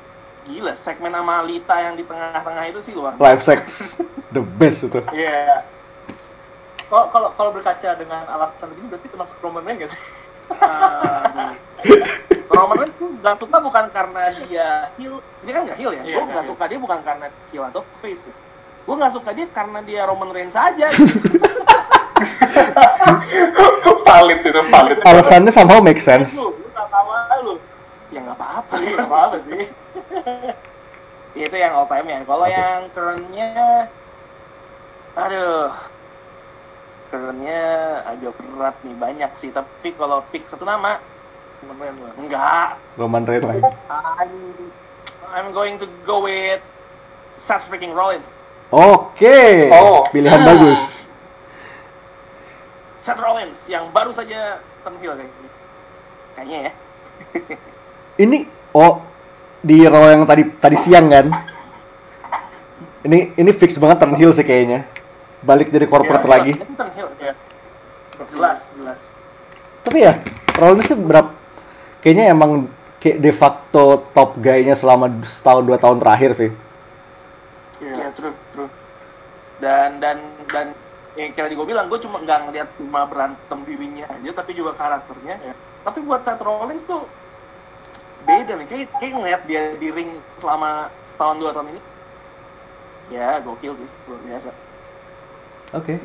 Gila, 0.43 0.73
segmen 0.75 1.15
sama 1.15 1.39
Lita 1.47 1.75
yang 1.79 1.95
di 1.95 2.03
tengah-tengah 2.03 2.63
itu 2.67 2.79
sih 2.83 2.93
luar 2.93 3.15
Live 3.15 3.43
sex. 3.43 3.59
The 4.35 4.43
best 4.43 4.85
itu. 4.87 4.99
Iya. 5.15 5.63
Kalau 6.91 7.09
kalau 7.09 7.29
kalau 7.33 7.49
berkaca 7.55 7.89
dengan 7.97 8.27
alasan 8.27 8.69
ini 8.75 8.85
berarti 8.91 9.07
termasuk 9.09 9.37
Roman 9.41 9.65
Reigns 9.65 9.79
nggak 9.81 9.91
sih? 9.91 10.03
Aduh. 10.61 11.53
Roman 12.53 12.75
Reigns 12.85 12.95
tuh 12.99 13.09
gak 13.23 13.35
suka 13.39 13.57
bukan 13.63 13.85
karena 13.89 14.23
dia 14.45 14.67
heel, 14.99 15.17
dia 15.41 15.53
kan 15.55 15.63
gak 15.65 15.77
heel 15.79 15.91
ya. 15.95 16.03
Iya, 16.05 16.15
gue 16.21 16.25
nggak 16.27 16.35
gak 16.37 16.45
heel. 16.45 16.51
suka 16.53 16.63
dia 16.69 16.79
bukan 16.79 16.99
karena 17.01 17.27
heel 17.49 17.63
atau 17.65 17.81
face. 17.97 18.29
Gue 18.83 18.95
gak 18.99 19.13
suka 19.15 19.29
dia 19.31 19.47
karena 19.49 19.79
dia 19.81 20.01
Roman 20.05 20.29
Reigns 20.29 20.53
aja. 20.59 20.91
valid 24.07 24.39
itu 24.45 24.61
valid. 24.69 24.97
Alasannya 25.03 25.51
somehow 25.51 25.79
make 25.81 25.99
sense. 25.99 26.35
Lu, 26.35 26.53
lu 26.53 27.41
lu. 27.43 27.53
ya 28.13 28.21
nggak 28.21 28.37
apa-apa. 28.37 28.73
Nggak 28.83 29.07
apa-apa 29.09 29.37
sih. 29.49 29.63
itu 31.43 31.55
yang 31.57 31.73
all 31.73 31.89
time 31.89 32.05
ya. 32.05 32.21
Kalau 32.23 32.45
Oke. 32.45 32.53
yang 32.53 32.81
currentnya, 32.93 33.49
aduh, 35.17 35.73
currentnya 37.09 37.61
agak 38.05 38.33
berat 38.37 38.75
nih 38.85 38.95
banyak 38.95 39.31
sih. 39.33 39.49
Tapi 39.49 39.97
kalau 39.97 40.21
pick 40.29 40.45
satu 40.45 40.61
nama, 40.63 41.01
Roman 41.63 41.95
lah. 41.97 42.13
enggak. 42.19 42.69
Roman 42.99 43.23
Reigns 43.25 43.45
lagi. 43.47 43.61
I'm, 43.89 44.33
I'm 45.33 45.49
going 45.49 45.81
to 45.81 45.89
go 46.05 46.21
with 46.21 46.61
Seth 47.33 47.65
freaking 47.65 47.97
Rollins. 47.97 48.45
Oke. 48.69 49.69
Oh. 49.73 50.05
Pilihan 50.13 50.37
Ah. 50.37 50.47
bagus. 50.47 50.81
Seth 53.03 53.19
Rollins 53.19 53.59
yang 53.67 53.91
baru 53.91 54.15
saja 54.15 54.63
turn 54.79 54.95
heel 55.03 55.11
kayaknya. 55.19 55.49
Kayaknya 56.39 56.59
ya. 56.63 56.71
Ini 58.23 58.47
oh 58.71 59.03
di 59.59 59.83
Raw 59.83 60.07
yang 60.07 60.23
tadi 60.23 60.47
tadi 60.55 60.77
siang 60.79 61.11
kan. 61.11 61.27
Ini 63.03 63.35
ini 63.35 63.51
fix 63.51 63.75
banget 63.75 63.99
turn 63.99 64.15
heel 64.15 64.31
sih 64.31 64.47
kayaknya. 64.47 64.87
Balik 65.43 65.75
jadi 65.75 65.83
corporate 65.83 66.23
Iya, 66.23 66.31
lagi. 66.31 66.51
Itu 66.55 66.75
turn 66.79 66.91
heel. 66.95 67.11
Iya. 67.19 67.33
Jelas, 68.31 68.79
jelas. 68.79 69.01
Tapi 69.83 70.07
ya, 70.07 70.23
Rollins 70.55 70.87
sih 70.87 70.95
berapa 70.95 71.35
kayaknya 71.99 72.31
emang 72.31 72.71
kayak 73.03 73.19
de 73.19 73.31
facto 73.35 74.07
top 74.15 74.39
guy-nya 74.39 74.79
selama 74.79 75.11
setahun 75.27 75.67
dua 75.67 75.75
tahun 75.75 75.99
terakhir 75.99 76.39
sih. 76.39 76.51
Iya, 77.83 78.15
true, 78.15 78.31
true. 78.55 78.71
Dan 79.59 79.99
dan 79.99 80.23
dan 80.47 80.71
yang 81.13 81.29
kayak 81.37 81.45
tadi 81.49 81.55
gue 81.55 81.67
bilang, 81.69 81.85
gue 81.89 81.99
cuma 82.01 82.17
nggak 82.21 82.39
ngeliat 82.49 82.69
cuma 82.77 83.05
berantem 83.05 83.59
dirinya 83.69 84.05
aja, 84.09 84.29
tapi 84.33 84.57
juga 84.57 84.73
karakternya. 84.73 85.35
Iya. 85.45 85.53
Tapi 85.85 85.99
buat 86.01 86.25
Seth 86.25 86.41
Rollins 86.41 86.85
tuh 86.89 87.05
beda 88.25 88.57
nih. 88.57 88.65
Kayak, 88.65 88.87
kayak 88.97 89.13
ngeliat 89.13 89.41
dia 89.45 89.61
di 89.77 89.89
ring 89.93 90.09
selama 90.39 90.89
setahun 91.05 91.37
dua 91.37 91.51
tahun 91.53 91.69
ini. 91.75 91.81
Ya, 93.13 93.37
gokil 93.45 93.77
sih, 93.77 93.89
luar 94.09 94.21
biasa. 94.25 94.49
Oke. 95.75 95.99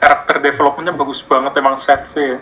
Karakter 0.00 0.36
developmentnya 0.42 0.92
bagus 0.96 1.20
banget 1.24 1.52
emang 1.56 1.76
Seth 1.80 2.12
sih. 2.12 2.36
ya. 2.36 2.38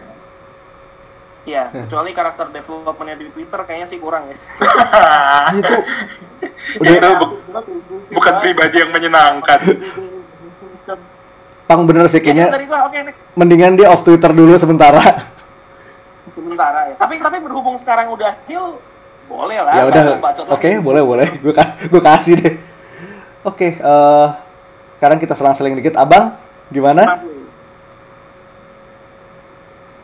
Iya, 1.49 1.65
kecuali 1.73 2.13
karakter 2.13 2.53
developmentnya 2.53 3.17
di 3.25 3.33
Twitter 3.33 3.61
kayaknya 3.65 3.89
sih 3.89 3.97
kurang 4.03 4.29
ya. 4.29 4.37
Itu 5.59 5.77
itu 6.85 7.09
bu- 7.17 7.41
bukan 8.13 8.35
pribadi 8.45 8.77
yang 8.85 8.91
menyenangkan. 8.93 9.61
pang 11.69 11.85
bener 11.85 12.09
sih 12.09 12.19
Kayaknya 12.19 12.49
kayaknya 12.49 12.57
dari 12.57 12.67
gua 12.67 12.81
oke 12.89 12.99
nih. 12.99 13.15
mendingan 13.37 13.77
dia 13.77 13.93
off 13.93 14.01
Twitter 14.01 14.33
dulu 14.33 14.57
sementara. 14.57 15.29
sementara 16.31 16.81
ya. 16.89 16.95
Tapi 16.97 17.21
tapi 17.21 17.37
berhubung 17.39 17.77
sekarang 17.77 18.09
udah 18.09 18.41
heal, 18.47 18.81
boleh 19.27 19.61
lah. 19.61 19.75
ya 19.75 19.85
udah. 19.85 20.03
Oke, 20.49 20.81
boleh 20.81 21.03
boleh. 21.03 21.29
Gue 21.39 21.53
gue 21.85 22.03
kasih 22.03 22.35
deh. 22.35 22.55
Oke, 23.43 23.77
eh 23.77 24.29
sekarang 24.97 25.19
kita 25.19 25.37
selang-seling 25.37 25.77
dikit. 25.77 25.95
Abang, 25.95 26.35
gimana? 26.69 27.21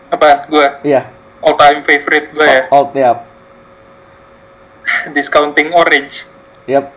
Apa? 0.08 0.46
Gue 0.46 0.66
Iya. 0.84 1.10
all 1.40 1.56
time 1.56 1.80
favorite 1.82 2.28
gue 2.30 2.46
ya. 2.46 2.62
Alt, 2.68 2.90
yap. 3.00 3.18
Discounting 5.10 5.72
Orange. 5.72 6.24
Yap. 6.64 6.92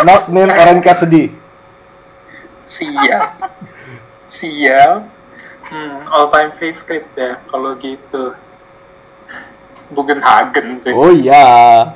Not 0.00 0.28
name 0.28 0.50
Orange 0.50 0.82
Cassidy. 0.82 1.32
Sial. 2.64 3.22
Sial. 4.28 5.08
Hmm, 5.68 5.96
all 6.08 6.32
time 6.32 6.52
favorite 6.56 7.08
ya 7.16 7.40
kalau 7.48 7.76
gitu. 7.76 8.36
Bugenhagen 9.88 10.76
sih. 10.80 10.92
Oh 10.92 11.08
iya. 11.08 11.44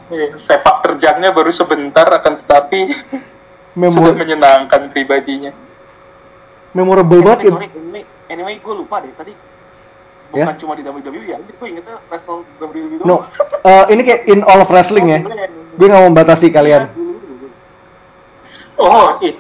Eh, 0.09 0.33
Sepak 0.37 0.81
terjangnya 0.85 1.33
baru 1.33 1.53
sebentar 1.53 2.09
akan 2.09 2.41
tetapi 2.41 2.89
sudah 2.93 4.13
Memor 4.13 4.17
menyenangkan 4.17 4.93
pribadinya. 4.93 5.53
memorable 6.73 7.21
Eh, 7.21 7.25
banget 7.25 7.41
gitu. 7.45 7.53
sorry, 7.53 7.69
anyway, 7.69 8.03
anyway 8.33 8.55
gue 8.57 8.75
lupa 8.75 9.05
deh 9.05 9.13
tadi. 9.13 9.37
Ya? 10.33 10.49
Bukan 10.49 10.57
cuma 10.57 10.73
di 10.73 10.81
WWE 10.81 11.25
ya, 11.29 11.37
gue 11.37 11.67
ingetnya 11.69 12.01
wrestle 12.09 12.49
WWE 12.57 12.97
doang. 12.97 13.09
No, 13.09 13.17
eh, 13.61 13.85
ini 13.93 14.01
kayak 14.01 14.21
in 14.25 14.41
all 14.49 14.65
of 14.65 14.73
wrestling 14.73 15.13
ya. 15.13 15.21
Gue 15.77 15.85
nggak 15.85 16.01
mau 16.01 16.09
membatasi 16.09 16.49
kalian. 16.49 16.89
Oh, 18.81 19.21
it. 19.21 19.37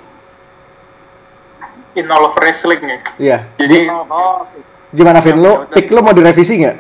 In 1.93 2.09
all 2.09 2.25
of 2.29 2.37
wrestling 2.41 2.81
ya. 2.85 2.99
Iya. 3.21 3.39
Jadi 3.61 3.89
Oh. 3.89 4.45
Gimana 4.93 5.25
Vin? 5.25 5.41
Lo 5.41 5.65
pick 5.73 5.89
lo 5.89 6.05
mau 6.05 6.13
direvisi 6.13 6.61
nggak? 6.61 6.77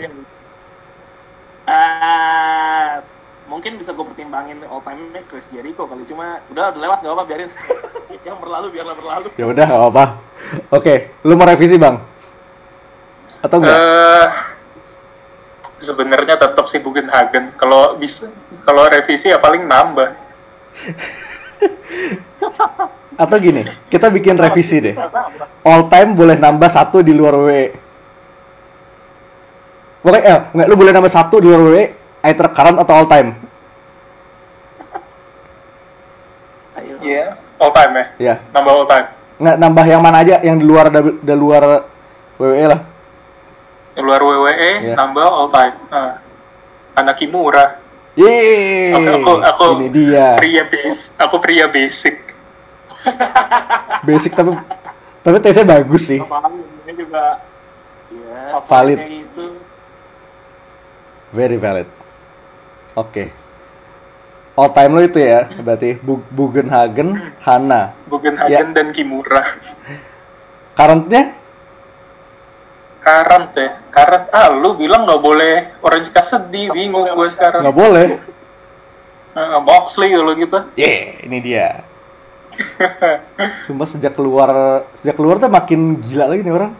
Ah, 1.64 3.00
mungkin 3.48 3.80
bisa 3.80 3.96
gue 3.96 4.04
pertimbangin 4.04 4.60
all 4.68 4.84
time 4.84 5.16
Chris 5.30 5.48
Jericho 5.48 5.88
kali 5.88 6.04
cuma 6.04 6.44
udah 6.52 6.74
udah 6.74 6.80
lewat 6.80 6.98
gak 7.00 7.14
apa 7.14 7.24
biarin 7.24 7.48
yang 8.28 8.36
berlalu 8.42 8.74
biarlah 8.74 8.96
berlalu 8.98 9.28
Ya 9.40 9.46
udah, 9.48 9.64
nggak 9.64 9.80
apa-apa. 9.80 10.04
Oke, 10.74 11.08
lo 11.24 11.38
mau 11.38 11.48
revisi 11.48 11.80
bang? 11.80 11.96
Atau 13.40 13.64
enggak? 13.64 13.78
eh 13.78 14.28
sebenarnya 15.82 16.36
tetap 16.38 16.68
sih 16.68 16.78
Bugenhagen. 16.78 17.56
Kalau 17.56 17.96
bisa 17.96 18.28
kalau 18.62 18.86
revisi 18.92 19.32
ya 19.32 19.40
paling 19.40 19.64
nambah. 19.64 20.12
Atau 23.14 23.36
gini, 23.38 23.62
kita 23.86 24.08
bikin 24.08 24.34
revisi 24.34 24.80
deh. 24.80 24.96
All 25.62 25.86
time 25.86 26.16
boleh 26.16 26.36
nambah 26.36 26.68
satu 26.68 27.00
di 27.00 27.12
luar 27.12 27.36
WWE. 27.36 27.64
Pokoknya, 30.02 30.22
eh, 30.24 30.38
enggak, 30.50 30.66
lu 30.66 30.74
boleh 30.74 30.92
nambah 30.92 31.12
satu 31.12 31.38
di 31.38 31.46
luar 31.46 31.60
WWE, 31.62 31.84
either 32.24 32.48
current 32.50 32.78
atau 32.78 32.94
all 32.94 33.06
time. 33.06 33.36
ayo 36.74 36.94
Iya, 37.00 37.24
all 37.60 37.70
time 37.70 37.92
ya. 37.92 38.04
Ya, 38.18 38.34
Nambah 38.50 38.72
all 38.72 38.88
time. 38.88 39.06
nggak 39.38 39.56
nambah 39.58 39.84
yang 39.86 40.02
mana 40.02 40.16
aja, 40.22 40.38
yang 40.40 40.56
di 40.56 40.64
luar 40.64 40.86
di 40.90 41.34
luar 41.34 41.62
WWE 42.38 42.64
lah. 42.66 42.80
Di 43.92 44.00
luar 44.00 44.20
WWE 44.22 44.70
Iya. 44.82 44.94
nambah 44.96 45.26
all 45.26 45.50
time. 45.50 45.74
Nah, 45.90 46.12
anak 46.96 47.14
Kimura. 47.18 47.78
Yeay, 48.12 48.92
Aku, 48.92 49.08
aku, 49.08 49.32
aku 49.40 49.64
ini 49.80 49.88
dia. 49.88 50.36
pria 50.36 50.68
basic. 50.68 51.16
Aku 51.16 51.36
pria 51.40 51.64
basic. 51.64 52.31
Basic 54.06 54.32
tapi 54.34 54.54
tapi 55.22 55.36
tesnya 55.38 55.64
bagus 55.66 56.02
sih. 56.10 56.18
Ini 56.18 56.92
juga 56.98 57.38
ya 58.10 58.58
Valid. 58.66 58.98
kayak 58.98 59.12
gitu 59.26 59.46
Very 61.32 61.56
valid. 61.56 61.88
Oke. 62.92 63.32
All 64.52 64.68
time 64.76 64.92
lo 64.92 65.00
itu 65.00 65.16
ya, 65.16 65.48
berarti 65.48 65.96
Bu- 65.96 66.28
Bugenhagen, 66.28 67.32
Hana. 67.40 67.96
Bugenhagen 68.04 68.76
dan 68.76 68.92
Kimura. 68.92 69.40
Currentnya 70.76 71.40
Current 73.02 73.50
ya, 73.58 73.82
current. 73.90 74.30
Ah, 74.30 74.54
lu 74.54 74.78
bilang 74.78 75.02
nggak 75.02 75.18
boleh 75.18 75.74
Orange 75.82 76.14
sedih, 76.22 76.70
bingung 76.70 77.02
gue 77.02 77.28
sekarang. 77.34 77.66
Nggak 77.66 77.74
boleh. 77.74 78.06
Uh, 79.34 79.58
Moxley 79.58 80.14
kalau 80.14 80.38
gitu. 80.38 80.58
Yeah, 80.78 81.18
ini 81.26 81.42
dia. 81.42 81.82
Sumpah 83.66 83.88
sejak 83.88 84.16
keluar 84.16 84.84
sejak 85.00 85.16
keluar 85.16 85.40
tuh 85.40 85.48
makin 85.48 86.00
gila 86.00 86.30
lagi 86.30 86.44
nih 86.44 86.54
orang. 86.54 86.72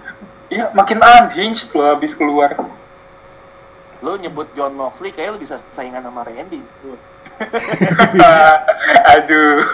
Iya, 0.52 0.69
makin 0.76 1.00
unhinged 1.00 1.73
loh 1.73 1.97
habis 1.97 2.12
keluar. 2.12 2.52
Lo 4.05 4.21
nyebut 4.21 4.52
John 4.52 4.76
Moxley 4.76 5.14
kayak 5.14 5.35
lo 5.35 5.38
bisa 5.41 5.57
saingan 5.73 6.05
sama 6.05 6.29
Randy. 6.29 6.61
Aduh. 9.17 9.59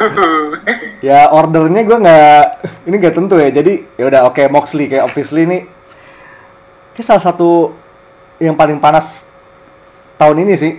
Ya 0.99 1.31
ordernya 1.31 1.87
gue 1.87 1.95
nggak 1.95 2.43
ini 2.90 2.95
nggak 2.99 3.14
tentu 3.14 3.38
ya. 3.38 3.55
Jadi 3.55 3.87
ya 3.95 4.11
udah 4.11 4.26
oke 4.26 4.43
Moxley 4.50 4.90
kayak 4.90 5.07
obviously 5.07 5.47
ini 5.47 5.62
ini 6.95 7.02
salah 7.07 7.23
satu 7.23 7.71
yang 8.43 8.59
paling 8.59 8.83
panas 8.83 9.23
tahun 10.19 10.43
ini 10.43 10.55
sih 10.59 10.75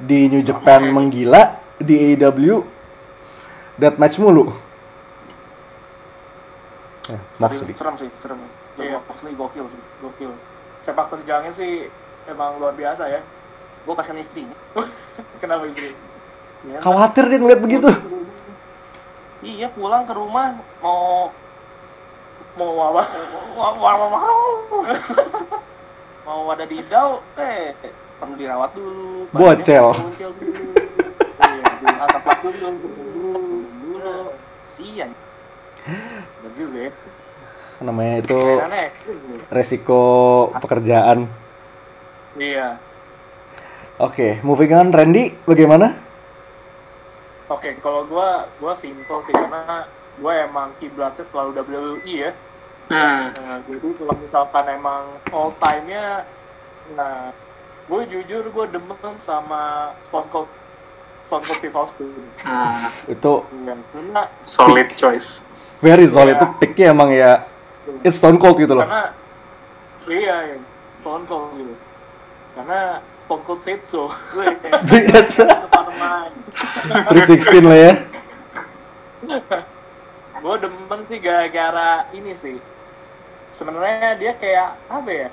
di 0.00 0.32
New 0.32 0.40
Japan 0.40 0.88
menggila 0.88 1.60
di 1.76 2.16
AEW 2.16 2.64
deathmatch 3.76 4.18
mulu. 4.18 4.52
Ya, 7.08 7.18
Moxley. 7.40 7.74
Serem 7.74 7.94
sih, 7.98 8.08
serem. 8.16 8.38
John 8.78 8.84
Iya. 8.86 8.98
Moxley 9.02 9.34
gokil 9.34 9.66
sih. 9.68 9.82
Gokil. 10.00 10.32
Sepak 10.80 11.10
terjangnya 11.10 11.50
sih 11.50 11.90
emang 12.26 12.58
luar 12.58 12.72
biasa 12.72 13.10
ya. 13.10 13.20
Gue 13.82 13.94
kasihan 13.98 14.18
istrinya. 14.18 14.54
Kenapa 15.42 15.66
istri? 15.66 15.90
Ya, 16.62 16.78
Khawatir 16.78 17.26
dia 17.26 17.38
ngeliat 17.42 17.58
begitu. 17.58 17.90
Iya 19.42 19.74
pulang 19.74 20.06
ke 20.06 20.14
rumah 20.14 20.54
mau 20.78 21.34
Mau 22.52 22.68
apa? 22.84 23.02
mau 23.56 23.72
mau 23.80 24.12
mau 24.12 24.48
mau 26.28 26.42
ada 26.52 26.68
di 26.68 26.84
dau 26.84 27.24
eh 27.34 27.72
perlu 28.20 28.36
dirawat 28.36 28.76
dulu 28.76 29.24
Bocel. 29.32 29.88
muncul 29.96 30.30
dulu 30.36 30.70
iya 31.40 31.64
dulu 31.80 33.51
sian 34.66 35.10
bener 36.42 36.52
juga 36.54 36.78
ya 36.88 36.92
Namanya 37.82 38.22
itu 38.22 38.38
ekstrim. 38.62 39.42
resiko 39.50 40.02
pekerjaan. 40.54 41.26
Iya. 42.38 42.78
Oke, 43.98 44.38
moving 44.46 44.70
on 44.70 44.94
Randy 44.94 45.34
bagaimana? 45.42 45.90
Oke, 47.50 47.74
kalau 47.82 48.06
gua 48.06 48.46
gua 48.62 48.70
simple 48.78 49.18
sih 49.26 49.34
karena 49.34 49.90
gua 50.22 50.46
emang 50.46 50.70
kiblatnya 50.78 51.26
terlalu 51.26 51.58
WWE 51.58 52.06
ya. 52.06 52.30
Hmm. 52.86 53.26
Nah, 53.34 53.58
jadi 53.66 53.88
kalau 53.98 54.14
misalkan 54.14 54.64
emang 54.70 55.02
all 55.34 55.50
time-nya 55.58 56.22
nah 56.94 57.34
gue 57.86 58.02
jujur 58.10 58.46
gue 58.46 58.66
demen 58.70 59.14
sama 59.18 59.90
Stone 60.02 60.28
Cold 60.30 60.50
Stone 61.22 61.42
Cold 61.42 61.56
Steve 61.56 61.76
Austin. 61.78 62.10
Hmm. 62.42 62.90
Itu 63.06 63.46
Iya, 63.54 63.74
karena 63.94 64.22
Solid 64.42 64.88
choice. 64.92 65.46
very 65.78 66.06
solid. 66.06 66.34
Iya. 66.34 66.42
Itu 66.42 66.46
picknya 66.58 66.86
emang 66.90 67.10
ya 67.10 67.46
it's 68.02 68.18
stone 68.18 68.36
cold 68.36 68.58
gitu 68.58 68.74
loh. 68.74 68.84
karena 68.84 69.14
iya 70.06 70.36
iya, 70.50 70.58
Stone 70.92 71.24
Cold 71.24 71.54
gitu. 71.56 71.74
Karena 72.52 72.80
Stone 73.16 73.42
Cold 73.42 73.58
said 73.58 73.80
so. 73.80 74.10
That's 75.08 75.38
Teman-teman. 75.38 76.30
316 77.08 77.64
lah 77.64 77.78
ya. 77.80 77.92
gue 80.34 80.54
demen 80.58 81.00
sih 81.06 81.18
gara-gara 81.18 81.90
ini 82.10 82.34
sih 82.34 82.58
sebenarnya 83.48 84.18
dia 84.18 84.34
kayak 84.34 84.74
apa 84.90 85.06
ya 85.08 85.28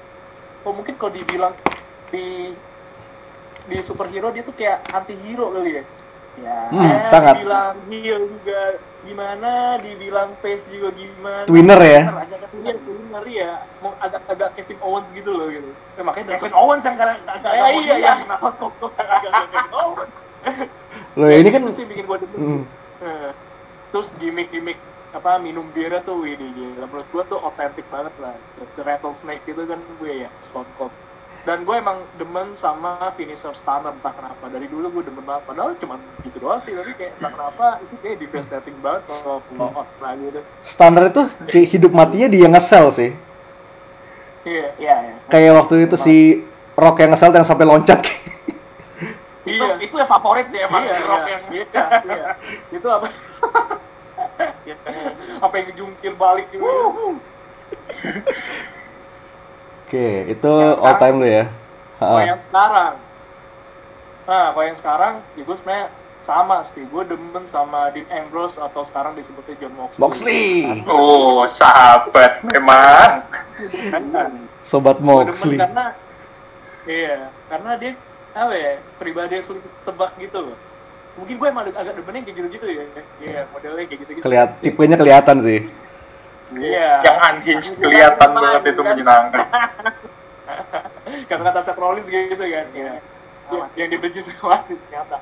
oh 0.62 0.69
mungkin 0.69 0.93
kalau 0.96 1.10
dibilang 1.10 1.58
di 2.08 2.53
di 3.66 3.78
superhero 3.84 4.30
dia 4.32 4.44
tuh 4.46 4.56
kayak 4.56 4.80
anti 4.94 5.16
hero 5.18 5.51
kali 5.56 5.72
ya. 5.80 5.84
Ya 6.39 6.58
Hmm, 6.72 6.86
Ya, 6.88 7.10
sangat. 7.12 7.34
dibilang 7.36 7.75
heel 7.89 8.22
juga 8.32 8.60
gimana 9.04 9.52
dibilang 9.82 10.30
face 10.39 10.72
juga 10.72 10.89
gimana. 10.95 11.43
Twinner 11.50 11.80
ya. 11.84 12.02
agak 12.15 12.39
iya 12.56 12.74
twinner 12.80 13.26
ya 13.28 13.52
mau 13.82 13.91
agak 14.00 14.22
agak 14.28 14.50
Kevin 14.56 14.80
Owens 14.84 15.10
gitu 15.12 15.32
loh 15.36 15.48
gitu. 15.52 15.72
Ya, 15.98 16.02
makanya 16.06 16.38
Kevin 16.38 16.54
Owens 16.56 16.84
yang 16.88 16.95
kadang 17.00 17.17
agak 17.28 17.52
Ya, 17.56 17.67
iya 17.76 17.95
iya. 18.00 18.13
kenapa 18.24 18.48
kok 18.56 18.72
kok 18.80 18.91
agak 18.95 19.32
Kevin 19.52 19.67
Owens. 19.74 20.19
Loh 21.19 21.30
ini 21.34 21.50
kan 21.52 21.62
itu 21.65 21.72
sih 21.76 21.86
bikin 21.89 22.06
gue 22.08 22.17
hmm, 22.39 22.62
Eh, 23.00 23.32
terus 23.91 24.10
gimmick-gimmick 24.19 24.80
apa 25.10 25.41
minum 25.41 25.65
birnya 25.74 26.00
tuh 26.06 26.24
ini 26.28 26.45
gila. 26.54 26.86
Menurut 26.86 27.08
gue 27.10 27.24
tuh 27.32 27.39
otentik 27.41 27.88
banget 27.89 28.13
lah. 28.22 28.36
The 28.78 28.84
rattlesnake 28.86 29.43
itu 29.48 29.63
kan 29.65 29.80
gue 29.98 30.12
ya 30.24 30.30
Stone 30.43 30.72
Cold 30.78 30.93
dan 31.49 31.65
gue 31.65 31.75
emang 31.81 32.05
demen 32.21 32.53
sama 32.53 33.09
finisher 33.17 33.49
stunner 33.57 33.89
entah 33.89 34.13
kenapa. 34.13 34.53
Dari 34.53 34.69
dulu 34.69 35.01
gue 35.01 35.09
demen 35.09 35.25
banget 35.25 35.49
padahal 35.49 35.73
cuma 35.81 35.97
gitu 36.21 36.38
doang 36.38 36.62
sih. 36.62 36.77
Tapi 36.77 36.93
kayak 36.93 37.17
entah 37.17 37.33
kenapa 37.33 37.65
itu 37.81 37.97
kayak 38.05 38.21
devastating 38.21 38.77
banget 38.85 39.01
kalau 39.09 39.41
kalau 39.57 39.81
out 39.81 39.89
lagi 39.97 40.29
gitu 40.29 40.41
standar 40.62 41.09
itu 41.09 41.25
kayak 41.49 41.67
hidup 41.73 41.89
matinya 41.89 42.29
dia 42.29 42.45
ngesel 42.45 42.93
sih. 42.93 43.12
iya 44.45 44.77
iya 44.77 44.95
ya 45.09 45.15
Kayak 45.25 45.51
waktu 45.65 45.89
itu 45.89 45.97
si 45.97 46.45
Rock 46.77 47.01
yang 47.01 47.17
ngesel 47.17 47.33
yang 47.33 47.41
sampai 47.49 47.65
loncat. 47.65 47.97
itu 49.49 49.49
iya. 49.49 49.73
Itu 49.81 49.97
ya 49.97 50.05
favorit 50.05 50.45
sih 50.45 50.62
emang 50.62 50.85
iya, 50.85 51.01
rock 51.01 51.25
iya, 51.25 51.33
yang 51.33 51.43
iya, 51.49 51.65
iya. 52.05 52.25
itu 52.69 52.85
apa? 52.85 53.09
Apa 55.49 55.53
yang 55.57 55.73
jungkir 55.73 56.13
balik 56.13 56.45
gitu 56.53 56.62
Oke, 59.89 60.30
itu 60.30 60.54
all 60.54 61.02
time 61.02 61.17
lu 61.17 61.25
ya. 61.25 61.49
Kalau 61.97 62.21
yang 62.21 62.38
sekarang, 62.45 62.93
nah 64.30 64.45
kalau 64.54 64.65
yang 64.69 64.78
sekarang, 64.78 65.13
ya 65.34 65.41
gue 65.41 65.56
sebenarnya 65.58 65.88
sama 66.21 66.62
sih. 66.62 66.86
Gue 66.86 67.10
demen 67.10 67.41
sama 67.49 67.89
Dean 67.89 68.06
Ambrose 68.13 68.62
atau 68.62 68.86
sekarang 68.86 69.17
disebutnya 69.17 69.58
John 69.58 69.73
Moxley. 69.73 69.97
Moxley, 69.97 70.45
Oh, 70.86 71.41
sahabat 71.49 72.45
memang. 72.54 73.25
Sobat 74.62 75.02
Gue 75.02 75.25
demen 75.25 75.34
Moxley. 75.34 75.58
karena, 75.58 75.86
iya, 76.86 77.34
karena 77.49 77.71
dia 77.82 77.91
apa 78.38 78.54
ya, 78.54 78.73
pribadi 79.02 79.41
yang 79.41 79.45
sulit 79.49 79.65
tebak 79.89 80.13
gitu 80.21 80.54
loh. 80.54 80.58
Mungkin 81.17 81.34
gue 81.34 81.47
emang 81.49 81.65
agak 81.65 81.97
demennya 81.97 82.30
kayak 82.30 82.38
gitu-gitu 82.38 82.65
ya. 82.78 82.84
Iya, 83.25 83.41
modelnya 83.49 83.89
kayak 83.89 83.99
gitu-gitu. 84.06 84.21
Kelihat 84.21 84.49
tipenya 84.62 85.02
kelihatan 85.02 85.41
sih. 85.41 85.65
Iya. 86.57 86.91
Yang 87.05 87.17
unhinged 87.29 87.73
kelihatan 87.77 88.29
banget 88.33 88.63
itu 88.73 88.81
menyenangkan. 88.81 89.45
Kata 91.29 91.41
kata 91.41 91.59
Seth 91.62 91.77
Rollins 91.77 92.09
gitu 92.09 92.38
kan. 92.38 92.67
Iya. 92.73 92.93
Ya, 93.49 93.65
yang 93.77 93.89
dibenci 93.89 94.21
sama 94.21 94.62
ternyata. 94.69 95.17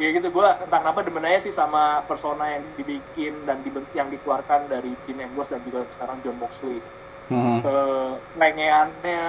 Ya 0.00 0.08
gitu 0.12 0.28
gue 0.32 0.46
entah 0.48 0.80
kenapa 0.80 1.04
demen 1.04 1.24
aja 1.28 1.44
sih 1.44 1.52
sama 1.52 2.00
persona 2.08 2.48
yang 2.58 2.64
dibikin 2.76 3.44
dan 3.44 3.60
diben- 3.60 3.88
yang 3.92 4.08
dikeluarkan 4.08 4.68
dari 4.68 4.92
Dean 5.04 5.28
Ambrose 5.28 5.56
dan 5.56 5.60
juga 5.64 5.84
sekarang 5.88 6.20
John 6.24 6.40
Moxley. 6.40 6.80
Hmm. 7.28 7.60
Lengeannya 8.36 9.22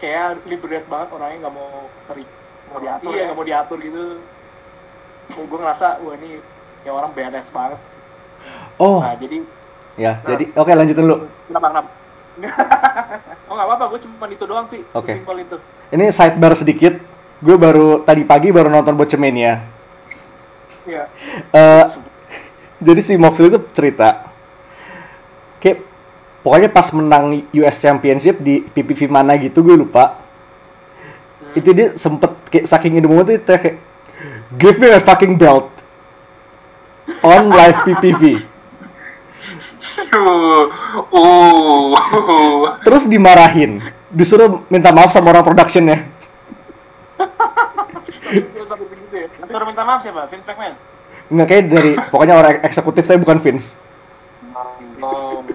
kayak 0.00 0.48
liberate 0.48 0.88
banget 0.88 1.08
orangnya 1.12 1.38
nggak 1.44 1.54
mau 1.54 1.70
teri 2.08 2.24
mau 2.72 2.80
diatur 2.80 3.12
iya 3.12 3.22
nggak 3.28 3.36
mau 3.36 3.44
diatur 3.44 3.78
gitu 3.84 4.04
gue 5.28 5.58
ngerasa 5.60 6.00
wah 6.00 6.16
ini 6.16 6.40
ya 6.82 6.90
orang 6.96 7.12
badass 7.12 7.52
banget 7.52 7.76
Oh, 8.80 9.04
nah 9.04 9.12
jadi 9.12 9.44
ya. 10.00 10.12
Jadi 10.24 10.44
oke 10.56 10.72
lanjutin 10.72 11.04
lu. 11.04 11.16
kenapa 11.52 11.66
kenapa 11.76 11.90
oh 13.50 13.52
nggak 13.52 13.68
apa-apa 13.68 13.84
gue 13.92 14.00
cuma 14.08 14.24
itu 14.32 14.44
doang 14.48 14.64
sih 14.64 14.80
Oke. 14.96 15.12
sesimpel 15.12 15.44
itu 15.44 15.56
Ini 15.92 16.08
sidebar 16.14 16.56
sedikit. 16.56 16.96
Gue 17.42 17.58
baru 17.60 18.06
tadi 18.06 18.22
pagi 18.24 18.48
baru 18.54 18.70
nonton 18.72 18.96
Bocemania. 18.96 19.60
Iya. 20.88 21.04
Eh, 21.52 21.84
jadi 22.86 23.00
si 23.04 23.20
Moxley 23.20 23.52
itu 23.52 23.60
cerita 23.76 24.30
kayak 25.60 25.84
pokoknya 26.40 26.68
pas 26.72 26.88
menang 26.96 27.44
US 27.52 27.76
Championship 27.76 28.40
di 28.40 28.64
PPV 28.64 29.12
mana 29.12 29.36
gitu 29.36 29.60
gue 29.60 29.76
lupa 29.76 30.16
itu 31.52 31.70
dia 31.76 31.92
sempet 32.00 32.32
kayak 32.48 32.64
saking 32.64 32.96
in 32.96 33.04
the 33.04 33.10
moment 33.10 33.28
itu 33.28 33.44
kayak 33.44 33.76
give 34.56 34.80
me 34.80 34.88
a 34.88 35.02
fucking 35.02 35.36
belt 35.36 35.68
on 37.20 37.52
live 37.52 37.84
PPV 37.84 38.22
Uh, 38.24 38.46
uh, 38.46 38.49
terus 42.82 43.06
dimarahin 43.06 43.78
disuruh 44.10 44.66
minta 44.66 44.90
maaf 44.90 45.14
sama 45.14 45.30
orang 45.30 45.46
productionnya 45.46 46.02
ya. 49.10 49.26
nanti 49.38 49.52
orang 49.54 49.68
minta 49.70 49.82
maaf 49.86 50.02
siapa 50.02 50.26
Vince 50.26 50.46
McMahon 50.50 50.74
nggak 51.30 51.46
kayak 51.46 51.64
dari 51.70 51.94
pokoknya 52.10 52.34
orang 52.34 52.54
eksekutif 52.66 53.06
saya 53.06 53.22
bukan 53.22 53.38
Vince 53.38 53.78
Oh. 55.00 55.40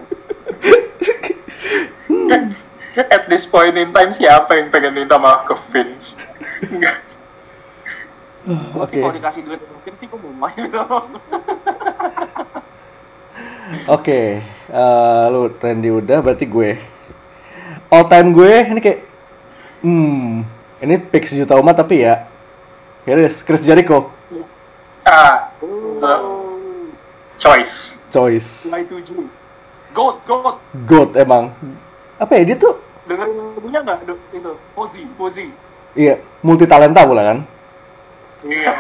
At 2.96 3.30
this 3.30 3.46
point 3.46 3.78
in 3.78 3.94
time 3.94 4.10
siapa 4.16 4.58
yang 4.58 4.74
pengen 4.74 4.96
minta 4.96 5.20
maaf 5.22 5.46
ke 5.46 5.54
Vince? 5.70 6.18
Enggak. 6.66 7.04
oke 8.78 8.94
kalau 8.94 9.14
dikasih 9.14 9.42
duit 9.42 9.58
mungkin 9.58 9.94
sih 9.98 10.06
gue 10.06 10.20
mau 10.22 10.34
main 10.46 10.54
gitu 10.54 10.78
Oke, 13.88 14.40
eh, 14.70 15.24
lu 15.30 15.50
Randy 15.52 15.90
udah, 15.90 16.22
berarti 16.22 16.46
gue. 16.46 16.72
all 17.86 18.06
time 18.06 18.34
gue 18.34 18.54
ini 18.66 18.80
kayak 18.82 19.00
hmm 19.80 20.42
ini 20.82 20.96
pick 20.98 21.30
sejuta 21.30 21.54
umat 21.56 21.78
tapi 21.78 22.02
ya 22.02 22.26
here 23.06 23.22
it 23.22 23.30
is 23.30 23.40
Chris 23.40 23.62
Jericho 23.62 24.10
Ah, 25.06 25.54
choice. 27.38 28.02
choice 28.10 28.66
G. 28.66 29.10
Goat, 29.94 30.18
goat. 30.26 30.58
God 30.84 31.10
emang 31.14 31.54
apa 32.18 32.32
ya 32.36 32.44
dia 32.44 32.58
tuh 32.58 32.74
Dengerin 33.06 33.38
lagunya 33.54 33.80
nggak? 33.86 33.98
Itu, 34.34 34.52
Fozi, 34.74 35.06
Fozi. 35.14 35.54
iya 35.94 36.18
multi 36.42 36.66
talenta 36.66 37.06
pula 37.06 37.22
kan 37.24 37.38
Iya. 38.44 38.74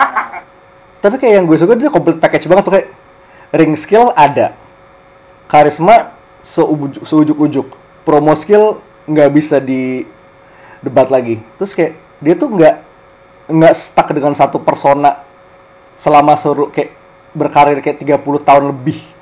tapi 0.99 1.15
kayak 1.15 1.33
yang 1.39 1.45
gue 1.45 1.57
suka 1.57 1.77
dia 1.77 1.93
complete 1.93 2.17
package 2.17 2.49
banget 2.49 2.63
tuh 2.65 2.73
kayak 2.73 2.87
ring 3.53 3.77
skill 3.77 4.09
ada 4.11 4.57
karisma 5.49 6.13
seujuk 6.45 7.03
seujuk-ujuk 7.05 7.67
promo 8.05 8.33
skill 8.37 8.81
nggak 9.05 9.29
bisa 9.33 9.57
di 9.61 10.05
debat 10.81 11.09
lagi 11.09 11.41
terus 11.57 11.73
kayak 11.73 11.97
dia 12.21 12.33
tuh 12.37 12.49
nggak 12.53 12.75
nggak 13.49 13.73
stuck 13.77 14.09
dengan 14.13 14.33
satu 14.33 14.61
persona 14.61 15.21
selama 16.01 16.33
seru 16.37 16.69
kayak 16.69 16.93
berkarir 17.35 17.77
kayak 17.83 18.01
30 18.01 18.47
tahun 18.47 18.63
lebih 18.73 19.15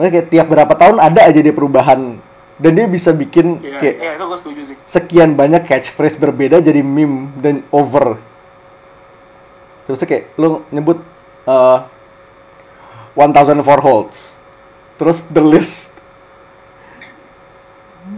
Maksudnya 0.00 0.16
kayak 0.16 0.28
tiap 0.32 0.46
berapa 0.48 0.74
tahun 0.80 0.96
ada 0.96 1.28
aja 1.28 1.40
dia 1.44 1.52
perubahan 1.52 2.16
dan 2.56 2.72
dia 2.72 2.88
bisa 2.88 3.12
bikin 3.12 3.60
Iya, 3.60 3.76
kayak 3.84 3.96
iya, 4.00 4.10
itu 4.16 4.24
gue 4.24 4.38
setuju 4.40 4.60
sih. 4.72 4.76
sekian 4.88 5.36
banyak 5.36 5.68
catchphrase 5.68 6.16
berbeda 6.16 6.56
jadi 6.64 6.80
meme 6.80 7.28
dan 7.36 7.60
over. 7.68 8.16
Terus 9.84 10.00
kayak 10.08 10.32
lu 10.40 10.64
nyebut 10.72 11.04
uh, 11.44 11.84
1004 13.12 13.60
holds. 13.84 14.32
Terus 15.00 15.24
the 15.32 15.40
list. 15.40 15.96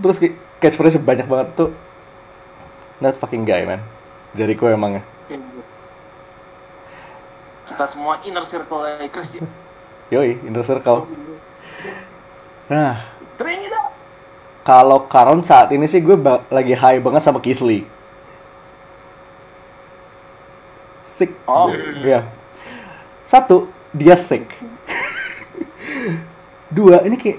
Terus 0.02 0.18
catchphrase 0.58 0.98
banyak 0.98 1.30
banget 1.30 1.54
tuh. 1.54 1.70
That 2.98 3.22
fucking 3.22 3.46
guy, 3.46 3.62
man. 3.62 3.78
Jericho 4.34 4.66
emangnya. 4.66 5.06
Kita 7.70 7.86
semua 7.86 8.18
inner 8.26 8.42
circle 8.42 8.82
Chris 9.14 9.38
ya. 9.38 9.46
Yoi, 10.10 10.42
inner 10.42 10.66
circle. 10.66 11.06
Nah, 12.66 12.98
kalau 14.66 15.06
Karon 15.06 15.46
saat 15.46 15.70
ini 15.70 15.86
sih 15.86 16.02
gue 16.02 16.18
lagi 16.50 16.74
high 16.74 16.98
banget 16.98 17.22
sama 17.22 17.38
Lee. 17.62 17.86
Thick. 21.14 21.30
Oh. 21.46 21.70
Iya. 22.02 22.26
Satu, 23.30 23.70
dia 23.94 24.18
thick. 24.18 24.50
Dua, 26.72 27.04
ini 27.04 27.20
kayak 27.20 27.38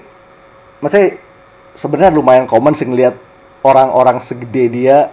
maksudnya 0.78 1.18
sebenarnya 1.74 2.14
lumayan 2.14 2.46
common 2.46 2.78
sih 2.78 2.86
ngeliat 2.86 3.18
orang-orang 3.66 4.22
segede 4.22 4.70
dia 4.70 5.10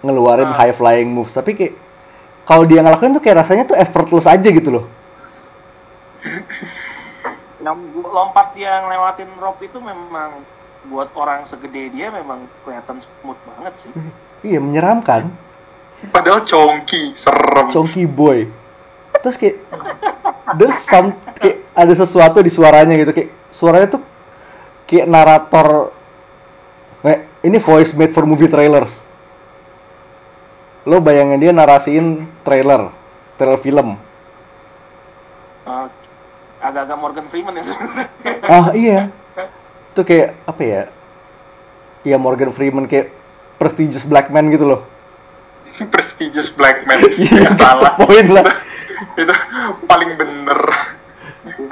ngeluarin 0.00 0.54
Ah. 0.54 0.56
high 0.56 0.72
flying 0.72 1.10
moves, 1.10 1.34
tapi 1.34 1.58
kayak 1.58 1.74
kalau 2.46 2.62
dia 2.64 2.80
ngelakuin 2.80 3.18
tuh 3.18 3.22
kayak 3.22 3.42
rasanya 3.42 3.64
tuh 3.66 3.76
effortless 3.76 4.30
aja 4.30 4.48
gitu 4.48 4.70
loh. 4.70 4.84
Yang 7.60 7.76
lompat 8.08 8.56
yang 8.56 8.88
lewatin 8.88 9.28
rope 9.36 9.60
itu 9.60 9.76
memang 9.84 10.40
buat 10.88 11.12
orang 11.12 11.44
segede 11.44 11.92
dia 11.92 12.08
memang 12.08 12.48
kelihatan 12.64 12.96
smooth 12.96 13.36
banget 13.56 13.74
sih. 13.76 13.92
Iya, 14.40 14.56
menyeramkan. 14.56 15.28
Padahal 16.08 16.48
chonky, 16.48 17.12
serem. 17.12 17.68
Chonky 17.68 18.08
boy. 18.08 18.48
Terus 19.20 19.36
kayak 19.36 19.60
there's 20.58 20.80
some 20.82 21.14
kayak 21.38 21.62
ada 21.76 21.94
sesuatu 21.94 22.42
di 22.42 22.50
suaranya 22.50 22.94
gitu 22.98 23.12
kayak 23.12 23.30
suaranya 23.50 23.98
tuh 23.98 24.02
kayak 24.86 25.06
narator 25.06 25.94
Nih, 27.00 27.24
ini 27.48 27.56
voice 27.56 27.96
made 27.96 28.12
for 28.12 28.28
movie 28.28 28.48
trailers. 28.48 29.00
Lo 30.84 31.00
bayangin 31.00 31.40
dia 31.40 31.52
narasiin 31.52 32.28
trailer, 32.44 32.92
trailer 33.40 33.60
film. 33.60 33.96
Eh, 35.64 35.86
agak-agak 36.60 36.98
Morgan 37.00 37.26
Freeman 37.28 37.56
ya 37.56 37.64
sebenarnya. 37.64 38.06
Ah 38.60 38.66
iya. 38.76 39.00
Itu 39.92 40.04
kayak 40.04 40.36
apa 40.44 40.62
ya? 40.64 40.82
Iya 42.04 42.16
Morgan 42.20 42.52
Freeman 42.52 42.84
kayak 42.84 43.12
prestigious 43.56 44.04
black 44.04 44.28
man 44.28 44.52
gitu 44.52 44.68
loh. 44.68 44.84
Prestigious 45.88 46.52
black 46.52 46.84
man. 46.84 47.00
Iya, 47.16 47.48
ya 47.48 47.50
salah. 47.56 47.96
Poin 47.96 48.28
lah. 48.28 48.44
Itu 49.16 49.34
paling 49.88 50.16
bener. 50.16 50.60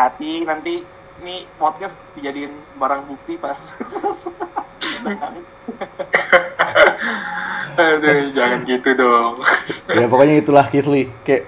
Hati 0.00 0.44
nanti 0.48 0.80
ini 1.22 1.44
podcast 1.58 1.98
dijadiin 2.14 2.52
barang 2.78 3.04
bukti 3.10 3.36
pas. 3.36 3.58
Aduh, 7.78 8.34
jangan 8.34 8.66
gitu 8.66 8.90
dong. 8.98 9.38
ya 9.86 10.06
pokoknya 10.10 10.42
itulah 10.42 10.66
Lee. 10.66 11.06
Kayak 11.22 11.46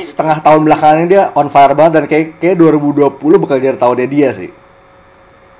setengah 0.00 0.40
tahun 0.40 0.64
belakangan 0.64 0.96
ini 1.02 1.08
dia 1.10 1.34
on 1.34 1.50
fire 1.50 1.74
banget 1.76 1.92
dan 2.00 2.04
kayak 2.08 2.38
kayak 2.40 2.56
2020 2.56 3.42
bakal 3.42 3.56
jadi 3.58 3.78
tahunnya 3.78 4.06
dia 4.06 4.28
sih. 4.32 4.50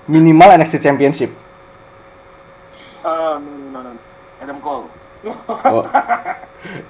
Minimal 0.07 0.63
NXT 0.63 0.79
Championship. 0.79 1.31
No, 3.03 3.43
no, 3.43 3.79
no. 3.83 3.91
Adam 4.39 4.59
Cole. 4.63 4.87
Oh. 5.27 5.83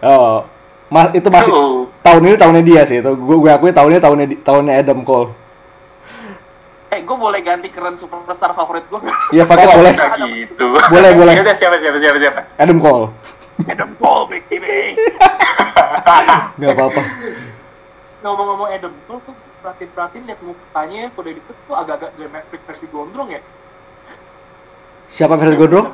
oh. 0.04 0.44
Ma- 0.86 1.10
itu 1.10 1.26
masih 1.26 1.50
Oh. 1.50 1.90
tahun 2.00 2.22
ini 2.24 2.36
tahunnya 2.38 2.62
dia 2.62 2.82
sih. 2.86 3.02
Itu 3.02 3.12
gue 3.12 3.36
gue 3.36 3.50
akui 3.50 3.74
tahunnya 3.74 3.98
di- 4.24 4.38
tahunnya 4.38 4.78
Adam 4.78 5.02
Cole. 5.02 5.34
Eh, 6.88 7.02
gue 7.02 7.16
boleh 7.18 7.42
ganti 7.42 7.66
keren 7.68 7.98
superstar 7.98 8.54
favorit 8.54 8.86
gue 8.86 9.00
Iya 9.34 9.42
pakai 9.44 9.66
boleh. 9.66 9.92
Bisa 9.92 10.14
gitu. 10.22 10.66
Boleh, 10.86 11.10
boleh. 11.12 11.34
Ya 11.34 11.42
udah 11.42 11.56
siapa 11.58 11.76
siapa 11.76 11.98
siapa 11.98 12.18
siapa. 12.18 12.40
Adam 12.56 12.78
Cole. 12.78 13.10
Adam 13.66 13.90
Cole, 13.98 14.24
baby. 14.30 14.94
Nggak 16.58 16.72
apa-apa. 16.72 17.02
Ngomong-ngomong 18.22 18.68
Adam 18.70 18.94
Cole 19.04 19.20
tuh 19.22 19.34
perhatiin-perhatiin 19.60 20.24
liat 20.24 20.40
mukanya 20.40 21.10
kalau 21.10 21.24
dari 21.24 21.36
deket 21.36 21.56
tuh 21.66 21.74
agak-agak 21.74 22.10
Glenn 22.14 22.30
Maverick 22.30 22.62
versi 22.62 22.86
gondrong 22.86 23.28
ya. 23.28 23.40
Siapa 25.06 25.34
versi 25.34 25.54
Gondrong? 25.54 25.86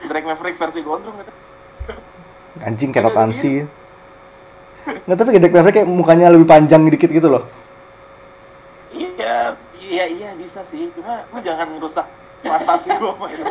Drake 0.00 0.26
Maverick 0.26 0.56
versi 0.56 0.80
gondrong 0.80 1.16
gitu. 1.18 1.32
Anjing 2.64 2.90
kayak 2.90 3.12
rotansi. 3.12 3.66
Nggak 5.04 5.16
tapi 5.20 5.30
gede 5.36 5.48
Maverick 5.52 5.76
kayak 5.82 5.88
mukanya 5.88 6.32
lebih 6.32 6.48
panjang 6.48 6.80
dikit 6.88 7.12
gitu 7.12 7.28
loh. 7.28 7.44
Iya, 8.94 9.56
iya, 9.76 10.04
iya 10.08 10.30
bisa 10.40 10.64
sih. 10.64 10.88
Cuma 10.96 11.28
lu 11.28 11.38
jangan 11.44 11.68
ngerusak 11.76 12.06
fantasi 12.40 12.88
gue 12.96 13.12
Cole. 13.12 13.44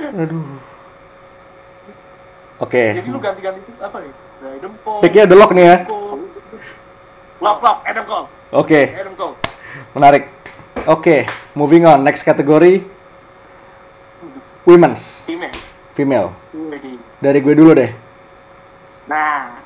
Aduh. 0.00 0.44
Oke. 2.60 2.84
Jadi 3.00 3.08
lu 3.08 3.18
ganti-ganti 3.18 3.60
itu 3.64 3.72
apa 3.80 3.96
nih? 4.04 4.12
Adam 4.60 4.74
Cole. 4.84 5.00
Picknya 5.04 5.22
udah 5.28 5.36
lock 5.40 5.52
nih 5.56 5.64
ya. 5.64 5.76
Love, 7.40 7.60
love, 7.64 7.80
Adam 7.88 8.04
Cole. 8.04 8.26
Oke, 8.52 8.80
Adam 8.92 9.16
Cole. 9.16 9.36
menarik. 9.96 10.28
Oke, 10.84 11.24
moving 11.56 11.88
on. 11.88 12.04
Next 12.04 12.24
kategori 12.24 12.84
women's, 14.68 15.24
Timnya. 15.24 15.52
Female. 16.00 16.32
Dari 17.20 17.38
gue 17.44 17.52
dulu 17.52 17.76
deh. 17.76 17.92
Nah. 19.04 19.60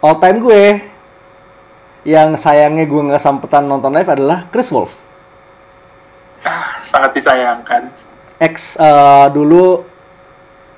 All 0.00 0.16
time 0.16 0.40
gue 0.40 0.64
yang 2.08 2.32
sayangnya 2.40 2.88
gue 2.88 3.02
nggak 3.12 3.20
sampetan 3.20 3.68
nonton 3.68 3.92
live 3.92 4.08
adalah 4.08 4.48
Chris 4.48 4.72
Wolf. 4.72 4.88
Ah, 6.40 6.80
sangat 6.88 7.12
disayangkan. 7.12 7.92
Ex 8.40 8.80
eh, 8.80 9.26
dulu 9.36 9.84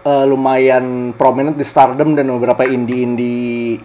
eh, 0.02 0.24
lumayan 0.26 1.14
prominent 1.14 1.54
di 1.54 1.62
Stardom 1.62 2.18
dan 2.18 2.26
beberapa 2.34 2.66
indie-indie 2.66 3.78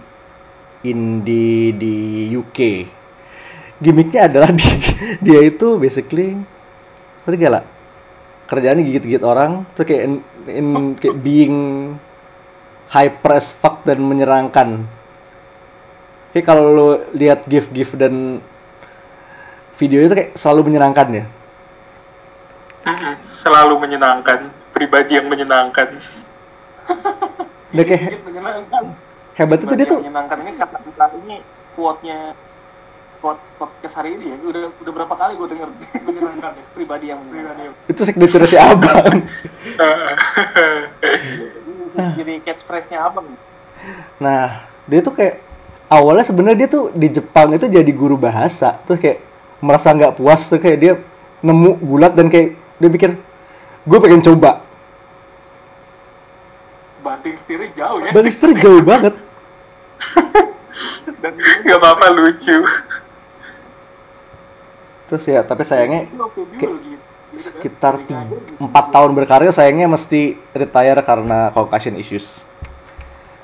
indie 0.82 1.74
di 1.78 1.98
UK. 2.34 2.60
Gimiknya 3.78 4.26
adalah 4.26 4.50
di, 4.58 4.66
dia 5.22 5.40
itu 5.46 5.78
basically 5.78 6.34
gak 7.28 7.52
lah? 7.52 7.64
Kerjaannya 8.48 8.88
gigit-gigit 8.88 9.22
orang, 9.28 9.68
terus 9.76 9.86
kayak 9.92 10.24
in, 10.50 10.96
kayak 11.00 11.18
being 11.22 11.58
hyper 12.90 13.32
as 13.36 13.52
fuck 13.52 13.84
dan 13.84 14.00
menyenangkan. 14.04 14.88
Kayak 16.32 16.46
kalau 16.48 16.64
lo 16.72 16.90
lihat 17.16 17.48
gif-gif 17.48 17.96
dan 17.96 18.40
video 19.78 20.04
itu 20.04 20.14
kayak 20.16 20.32
selalu 20.40 20.72
menyenangkan 20.74 21.08
ya. 21.24 21.26
Selalu 23.36 23.76
menyenangkan. 23.78 24.50
Pribadi 24.72 25.18
yang 25.18 25.28
menyenangkan. 25.28 25.98
Dia 27.74 27.84
kayak 27.84 28.24
menyenangkan. 28.24 28.84
hebat 29.38 29.62
itu 29.62 29.74
dia 29.78 29.86
tuh 29.86 30.02
menyenangkan 30.02 30.38
ini 30.42 30.52
kata 30.58 30.78
kata 30.82 31.06
ini 31.22 31.36
quote-nya 31.78 32.34
quote 32.34 32.47
podcast 33.22 33.96
hari 33.98 34.16
ini 34.16 34.34
ya. 34.34 34.38
Udah 34.42 34.70
udah 34.82 34.92
berapa 34.94 35.14
kali 35.16 35.34
gue 35.36 35.48
denger 35.52 35.70
menyenangkan 36.08 36.52
ya? 36.56 36.66
Pribadi 36.74 37.06
yang 37.10 37.20
menyenangkan 37.26 37.74
itu 37.88 38.02
signature 38.06 38.46
si 38.46 38.58
abang. 38.60 39.26
Jadi 41.98 42.34
catchphrase-nya 42.46 43.10
abang. 43.10 43.26
Nah 44.22 44.70
dia 44.86 45.00
tuh 45.02 45.18
kayak 45.18 45.42
awalnya 45.90 46.26
sebenarnya 46.28 46.58
dia 46.62 46.70
tuh 46.70 46.94
di 46.94 47.08
Jepang 47.10 47.56
itu 47.58 47.66
jadi 47.66 47.92
guru 47.96 48.20
bahasa. 48.20 48.78
Terus 48.86 49.00
kayak 49.02 49.20
merasa 49.64 49.96
nggak 49.96 50.22
puas 50.22 50.46
tuh 50.46 50.62
kayak 50.62 50.78
dia 50.78 50.94
nemu 51.42 51.82
gulat 51.82 52.14
dan 52.14 52.30
kayak 52.30 52.54
dia 52.78 52.90
pikir 52.94 53.12
gue 53.88 53.98
pengen 54.04 54.22
coba. 54.22 54.62
Banding 57.02 57.34
setirnya 57.40 57.72
jauh 57.74 58.00
ya. 58.04 58.12
Balik 58.14 58.34
setir 58.36 58.52
jauh 58.62 58.84
banget. 58.86 59.16
Dan 61.24 61.34
Gak 61.40 61.80
apa-apa 61.80 62.14
lucu. 62.14 62.62
Terus 65.08 65.24
ya 65.28 65.42
tapi 65.44 65.64
sayangnya 65.64 66.08
sekitar 67.38 68.02
Ketika 68.02 68.24
ada 68.24 68.34
gitu. 68.34 68.54
empat 68.60 68.86
tahun 68.92 69.12
berkarir 69.14 69.52
sayangnya 69.54 69.88
mesti 69.88 70.36
retire 70.52 71.00
karena 71.06 71.52
concussion 71.54 71.96
issues 71.96 72.40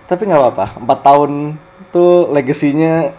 tapi 0.10 0.28
nggak 0.28 0.42
apa-apa 0.42 0.66
empat 0.82 1.00
tahun 1.06 1.32
tuh 1.94 2.30
legasinya 2.34 3.14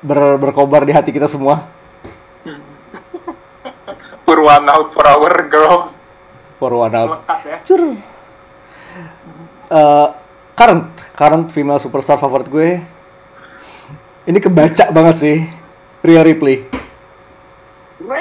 ber 0.00 0.38
berkobar 0.40 0.84
di 0.84 0.92
hati 0.94 1.10
kita 1.12 1.28
semua 1.28 1.66
For 4.30 4.38
one 4.38 4.66
out 4.70 4.94
for 4.94 5.02
our 5.04 5.34
girl. 5.50 5.90
for 6.62 6.70
one 6.70 6.94
out 6.94 7.26
ya 7.42 7.58
Cur. 7.66 7.98
Eh, 9.70 10.08
current 10.54 10.86
current 11.14 11.46
female 11.54 11.80
superstar 11.80 12.18
favorit 12.20 12.46
gue 12.50 12.68
ini 14.28 14.38
kebaca 14.38 14.92
banget 14.92 15.16
sih 15.18 15.36
Rhea 16.04 16.20
Ripley 16.20 16.66
Hmm. 18.00 18.16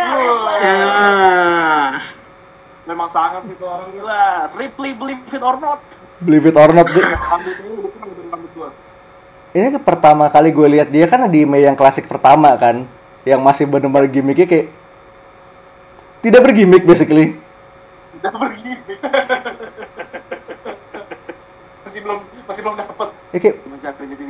memang 2.84 3.08
sangat 3.08 3.48
itu 3.48 3.64
orang 3.64 3.90
gila. 3.96 4.52
Ripley 4.58 4.92
believe 4.98 5.24
it 5.24 5.40
or 5.40 5.56
not. 5.62 5.80
Believe 6.20 6.52
it 6.52 6.58
or 6.58 6.74
not 6.76 6.90
ini 9.50 9.74
ke 9.74 9.80
pertama 9.82 10.30
kali 10.30 10.54
gue 10.54 10.68
lihat 10.78 10.94
dia 10.94 11.10
kan 11.10 11.26
di 11.26 11.42
Mei 11.42 11.66
yang 11.66 11.74
klasik 11.74 12.06
pertama 12.06 12.54
kan 12.54 12.86
yang 13.26 13.42
masih 13.42 13.66
benar-benar 13.66 14.06
gimmicknya 14.06 14.46
kayak 14.46 14.68
tidak 16.22 16.42
bergimmick 16.46 16.86
basically. 16.86 17.34
Udah 18.20 18.32
pergi 18.36 18.72
masih 21.86 22.00
belum 22.06 22.20
masih 22.46 22.62
belum 22.62 22.76
dapet. 22.78 23.10
Ya 23.34 23.40
kayak 23.42 23.56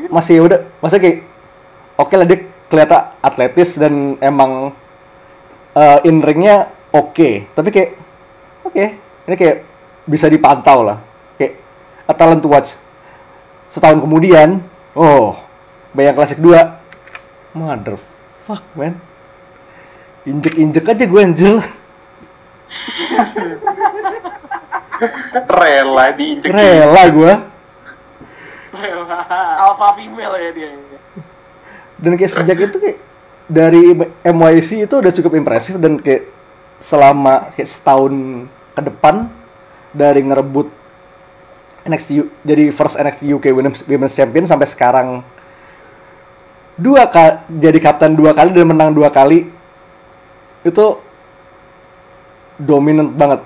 masih 0.08 0.36
udah 0.40 0.60
masa 0.80 0.96
kayak 1.04 1.28
oke 2.00 2.14
lah 2.16 2.28
dia 2.28 2.48
kelihatan 2.72 3.02
atletis 3.20 3.76
dan 3.76 4.16
emang 4.24 4.72
eh, 5.76 6.00
in 6.08 6.22
ringnya 6.24 6.70
oke. 6.94 7.54
Tapi 7.54 7.70
kayak 7.70 7.92
oke. 8.66 8.86
Ini 9.30 9.36
kayak 9.38 9.58
bisa 10.10 10.26
dipantau 10.26 10.82
lah. 10.82 10.98
Kayak 11.38 11.60
a 12.10 12.14
talent 12.14 12.42
to 12.42 12.50
watch. 12.50 12.74
Setahun 13.70 14.02
kemudian 14.02 14.66
oh 14.98 15.38
bayang 15.94 16.18
klasik 16.18 16.42
2 16.42 17.58
mother 17.58 17.98
fuck 18.46 18.66
man. 18.74 18.98
Injek 20.26 20.58
injek 20.58 20.86
aja 20.90 21.06
gue 21.06 21.22
anjir 21.22 21.58
Rela 25.48 26.06
diinjek. 26.14 26.52
rela 26.52 27.04
gue 27.10 27.34
alpha 29.60 29.90
female 29.98 30.36
ya 30.38 30.50
dia. 30.54 30.70
Dan 32.00 32.16
kayak 32.16 32.32
sejak 32.32 32.58
itu 32.70 32.78
kayak 32.80 32.98
dari 33.50 33.98
MYC 34.22 34.86
itu 34.86 34.96
udah 35.02 35.10
cukup 35.10 35.34
impresif 35.34 35.76
dan 35.82 35.98
kayak 35.98 36.30
selama 36.78 37.50
kayak 37.58 37.66
setahun 37.66 38.46
ke 38.78 38.82
depan 38.86 39.26
dari 39.90 40.22
ngerebut 40.22 40.70
NXT 41.90 42.10
U- 42.22 42.32
jadi 42.46 42.70
first 42.70 42.96
NXT 43.02 43.26
UK 43.34 43.46
Women's, 43.50 43.82
Women's 43.90 44.14
Champion 44.14 44.46
sampai 44.46 44.70
sekarang. 44.70 45.26
Dua 46.80 47.10
kali 47.10 47.60
jadi 47.60 47.80
kapten 47.82 48.16
dua 48.16 48.32
kali 48.32 48.56
dan 48.56 48.70
menang 48.70 48.94
dua 48.94 49.10
kali 49.12 49.50
itu 50.64 50.86
dominant 52.62 53.12
banget. 53.12 53.42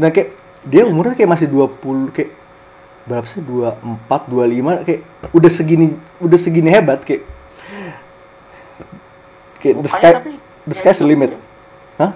Dan 0.00 0.08
kayak 0.10 0.30
dia 0.64 0.82
umurnya 0.88 1.12
kayak 1.12 1.30
masih 1.36 1.46
20 1.48 2.16
kayak 2.16 2.32
berapa 3.04 3.26
sih? 3.28 3.44
24 3.44 4.28
25 4.28 4.86
kayak 4.88 5.00
udah 5.36 5.50
segini 5.50 5.86
udah 6.20 6.38
segini 6.40 6.68
hebat 6.72 7.04
kayak 7.04 7.24
kayak 9.60 9.76
the 9.84 9.90
sky 9.92 10.12
the 10.64 10.74
sky's 10.74 10.98
the 10.98 11.06
30 11.06 11.12
limit. 11.12 11.30
ya. 11.36 11.40
hah? 12.00 12.12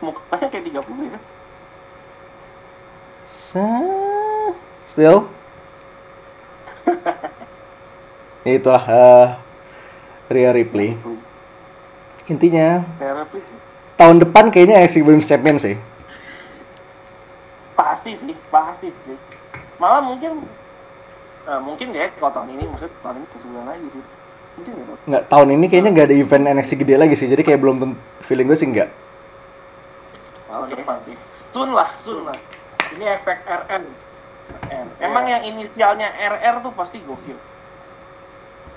Mukanya 0.00 0.46
kayak 0.48 0.64
30 0.72 1.12
ya? 1.12 1.18
Sa- 3.28 4.52
still? 4.90 5.28
Itulah 8.44 8.84
eh, 8.84 9.26
Rhea 10.28 10.50
Ripley. 10.52 10.96
Intinya 12.28 12.84
tahun 14.00 14.20
depan 14.24 14.48
kayaknya 14.48 14.80
NXT 14.84 15.04
Women's 15.04 15.28
Champion 15.28 15.60
sih. 15.60 15.76
Pasti 17.76 18.12
sih 18.16 18.36
pasti 18.48 18.88
sih. 18.92 19.18
Malah 19.76 20.00
mungkin 20.04 20.44
eh, 21.48 21.60
mungkin 21.60 21.92
ya 21.92 22.08
kalau 22.16 22.32
tahun 22.32 22.56
ini 22.56 22.64
maksudnya 22.68 22.96
tahun 23.04 23.24
ini 23.24 23.26
sebulan 23.36 23.66
lagi 23.68 23.86
sih. 24.00 24.04
Nggak 25.04 25.28
tahun 25.28 25.48
ini 25.60 25.68
kayaknya 25.68 25.90
nggak 25.92 26.06
ada 26.08 26.16
event 26.16 26.44
NXT 26.56 26.72
gede 26.80 26.94
lagi 26.96 27.14
sih 27.18 27.28
jadi 27.28 27.44
kayak 27.44 27.60
belum 27.60 27.92
feeling 28.24 28.48
gue 28.48 28.56
sih 28.56 28.68
nggak. 28.70 28.88
Tahun 30.48 30.66
depan 30.72 30.96
sih. 31.04 31.16
Soon 31.34 31.76
lah 31.76 31.90
soon 31.98 32.24
lah. 32.24 32.38
Ini 32.96 33.04
efek 33.18 33.44
RN 33.44 33.84
RR. 34.70 34.86
emang 35.00 35.24
yang 35.28 35.42
inisialnya 35.44 36.08
RR 36.16 36.64
tuh 36.64 36.72
pasti 36.72 37.00
gokil. 37.04 37.36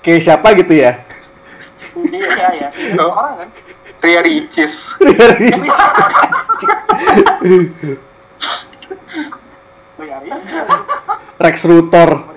Kayak 0.04 0.22
siapa 0.24 0.52
gitu 0.56 0.72
ya? 0.76 1.00
Iya 1.96 2.48
ya 2.54 2.68
orang 3.02 3.46
kan? 3.46 3.48
Ria 3.98 4.20
Ricis. 4.22 4.90
Riari. 5.00 5.48
Rex 11.38 11.66
Luthor 11.66 12.27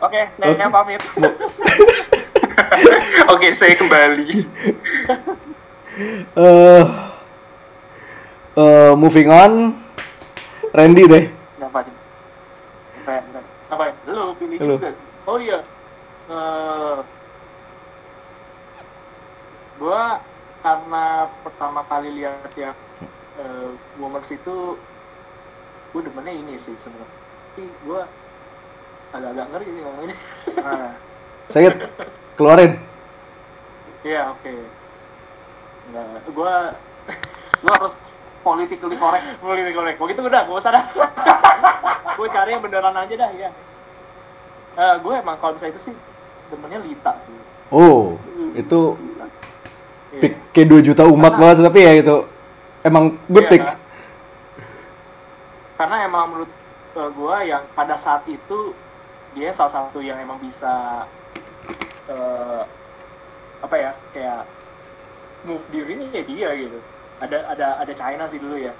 oke 0.00 0.20
saya 0.36 0.68
pamit 0.70 1.02
Oke, 3.26 3.52
saya 3.54 3.78
kembali. 3.78 4.26
eh 6.36 6.84
eh, 8.56 8.92
moving 8.96 9.28
on 9.30 9.52
Randy 10.74 11.04
deh? 11.08 11.24
Apa 11.62 11.78
ya? 11.84 13.20
Apa 13.70 13.82
ya? 13.86 13.92
Lu 14.10 14.34
pilih 14.36 14.58
Lu. 14.60 14.76
juga. 14.76 14.90
oh 15.28 15.38
iya 15.38 15.60
Eh, 16.26 16.98
gua 19.78 20.18
karena 20.58 21.30
pertama 21.46 21.86
kali 21.86 22.10
lihat 22.18 22.50
yang 22.58 22.74
uh, 23.38 23.70
Women's 23.94 24.34
itu 24.34 24.74
gue 25.94 26.02
demennya 26.02 26.34
ini 26.34 26.58
sih 26.58 26.74
sebenarnya 26.74 27.06
tapi 27.56 27.62
gue 27.70 28.00
agak-agak 29.14 29.46
ngeri 29.52 29.66
sih 29.70 29.82
ngomong 29.82 30.02
ini 30.06 30.14
Nah, 30.56 30.90
saya 31.52 31.70
keluarin. 32.34 32.72
Iya 34.02 34.34
oke. 34.34 34.52
Nggak 35.94 36.06
gue 36.34 36.54
gue 37.62 37.72
harus 37.74 37.94
politically 38.42 38.96
correct. 38.98 39.26
Politically 39.38 39.74
correct. 39.74 39.98
Begitu 40.02 40.20
udah 40.26 40.42
gue 40.46 40.56
usah 40.56 40.72
dah. 40.74 40.84
Gue 42.16 42.32
cari 42.32 42.56
yang 42.56 42.64
beneran 42.64 42.96
aja 42.96 43.12
dah 43.12 43.30
ya 43.36 43.52
gue 44.76 45.14
emang 45.16 45.36
kalau 45.40 45.52
misalnya 45.56 45.76
itu 45.76 45.92
sih 45.92 45.94
demennya 46.52 46.80
Lita 46.80 47.12
sih. 47.20 47.36
Oh 47.72 48.16
itu 48.56 48.96
Iya. 50.16 50.20
pick 50.22 50.34
kayak 50.54 50.68
2 50.70 50.86
juta 50.86 51.02
umat 51.04 51.36
banget 51.36 51.60
tapi 51.60 51.82
ya 51.84 51.92
itu 51.98 52.24
emang 52.86 53.20
good 53.28 53.52
Iya, 53.52 53.58
kan? 53.58 53.76
karena 55.76 55.96
emang 56.08 56.24
menurut 56.32 56.50
uh, 56.96 57.10
gua 57.12 57.44
yang 57.44 57.68
pada 57.76 58.00
saat 58.00 58.24
itu 58.24 58.72
dia 59.36 59.52
salah 59.52 59.68
satu 59.68 60.00
yang 60.00 60.16
emang 60.16 60.40
bisa 60.40 61.04
uh, 62.08 62.64
apa 63.60 63.76
ya 63.76 63.92
kayak 64.16 64.48
move 65.44 65.60
dirinya 65.68 66.08
ya 66.08 66.24
dia 66.24 66.48
gitu. 66.56 66.80
Ada 67.20 67.52
ada 67.52 67.66
ada 67.84 67.92
China 67.92 68.24
sih 68.24 68.40
dulu 68.40 68.56
ya. 68.56 68.72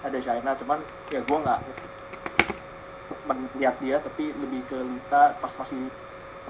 Ada 0.00 0.16
China 0.16 0.56
cuman 0.56 0.80
ya 1.12 1.20
gua 1.28 1.38
nggak 1.44 1.60
melihat 3.28 3.76
dia 3.84 3.96
tapi 4.00 4.32
lebih 4.32 4.64
ke 4.66 4.80
Lita 4.80 5.36
pas 5.36 5.52
masih 5.60 5.86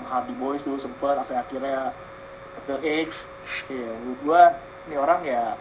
Hardy 0.06 0.34
Boys 0.38 0.62
dulu 0.62 0.78
sempet 0.78 1.18
sampai 1.18 1.36
akhirnya 1.36 1.90
ke 2.64 2.74
X 3.10 3.26
ya 3.66 3.90
gua 4.22 4.54
ini 4.86 4.94
orang 4.94 5.20
ya 5.26 5.58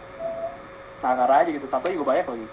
sangar 1.02 1.26
aja 1.26 1.50
gitu. 1.50 1.66
Tapi 1.66 1.98
juga 1.98 2.14
banyak 2.14 2.30
lagi 2.30 2.46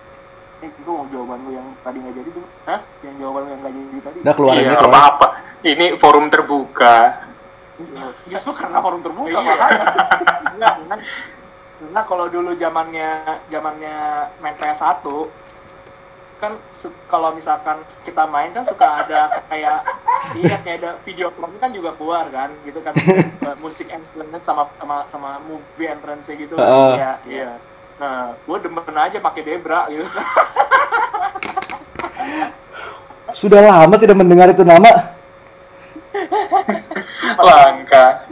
eh, 0.59 0.71
mau 0.83 1.07
jawaban 1.07 1.39
lu 1.43 1.51
yang 1.53 1.67
tadi 1.79 1.97
nggak 1.99 2.15
jadi 2.15 2.29
tuh. 2.31 2.45
Hah? 2.65 2.79
Yang 3.01 3.15
jawaban 3.17 3.41
lu 3.41 3.49
yang 3.49 3.61
nggak 3.61 3.73
jadi 3.73 3.99
tadi. 4.01 4.17
udah 4.19 4.35
keluarin 4.35 4.59
Iya, 4.59 4.71
keluarin. 4.73 4.91
apa-apa. 4.91 5.27
Ini 5.61 5.85
forum 5.95 6.25
terbuka. 6.27 6.95
Justru 8.25 8.51
karena 8.53 8.79
forum 8.79 8.99
terbuka 8.99 9.29
Iya. 9.29 9.39
makanya. 9.39 9.83
Karena, 10.59 10.95
karena 11.79 12.01
kalau 12.03 12.25
dulu 12.27 12.51
zamannya 12.53 13.09
zamannya 13.47 13.95
main 14.39 14.55
PS1 14.55 14.99
kan 16.39 16.55
kalau 17.05 17.31
misalkan 17.31 17.79
kita 18.03 18.23
main 18.23 18.51
kan 18.51 18.63
suka 18.63 19.03
ada 19.03 19.43
kayak 19.47 19.83
iya 20.35 20.55
kayak 20.59 20.77
ada 20.79 20.91
video 21.03 21.31
klipnya 21.31 21.59
kan 21.59 21.71
juga 21.71 21.91
keluar 21.95 22.27
kan 22.27 22.47
gitu 22.63 22.79
kan 22.79 22.95
uh, 23.43 23.55
musik 23.63 23.91
entrance 23.91 24.43
sama 24.43 24.63
sama 24.75 24.97
sama 25.03 25.29
movie 25.43 25.87
entrance 25.87 26.31
gitu 26.31 26.55
Heeh. 26.55 26.91
iya 26.95 27.11
iya 27.27 27.51
nah 27.99 28.31
gue 28.33 28.57
demen 28.63 28.95
aja 28.95 29.19
pakai 29.19 29.41
Debra 29.43 29.91
gitu 29.91 30.07
Sudah 33.29 33.61
lama 33.61 33.93
tidak 34.01 34.17
mendengar 34.17 34.49
itu 34.49 34.65
nama. 34.65 34.89
Langka. 37.45 38.25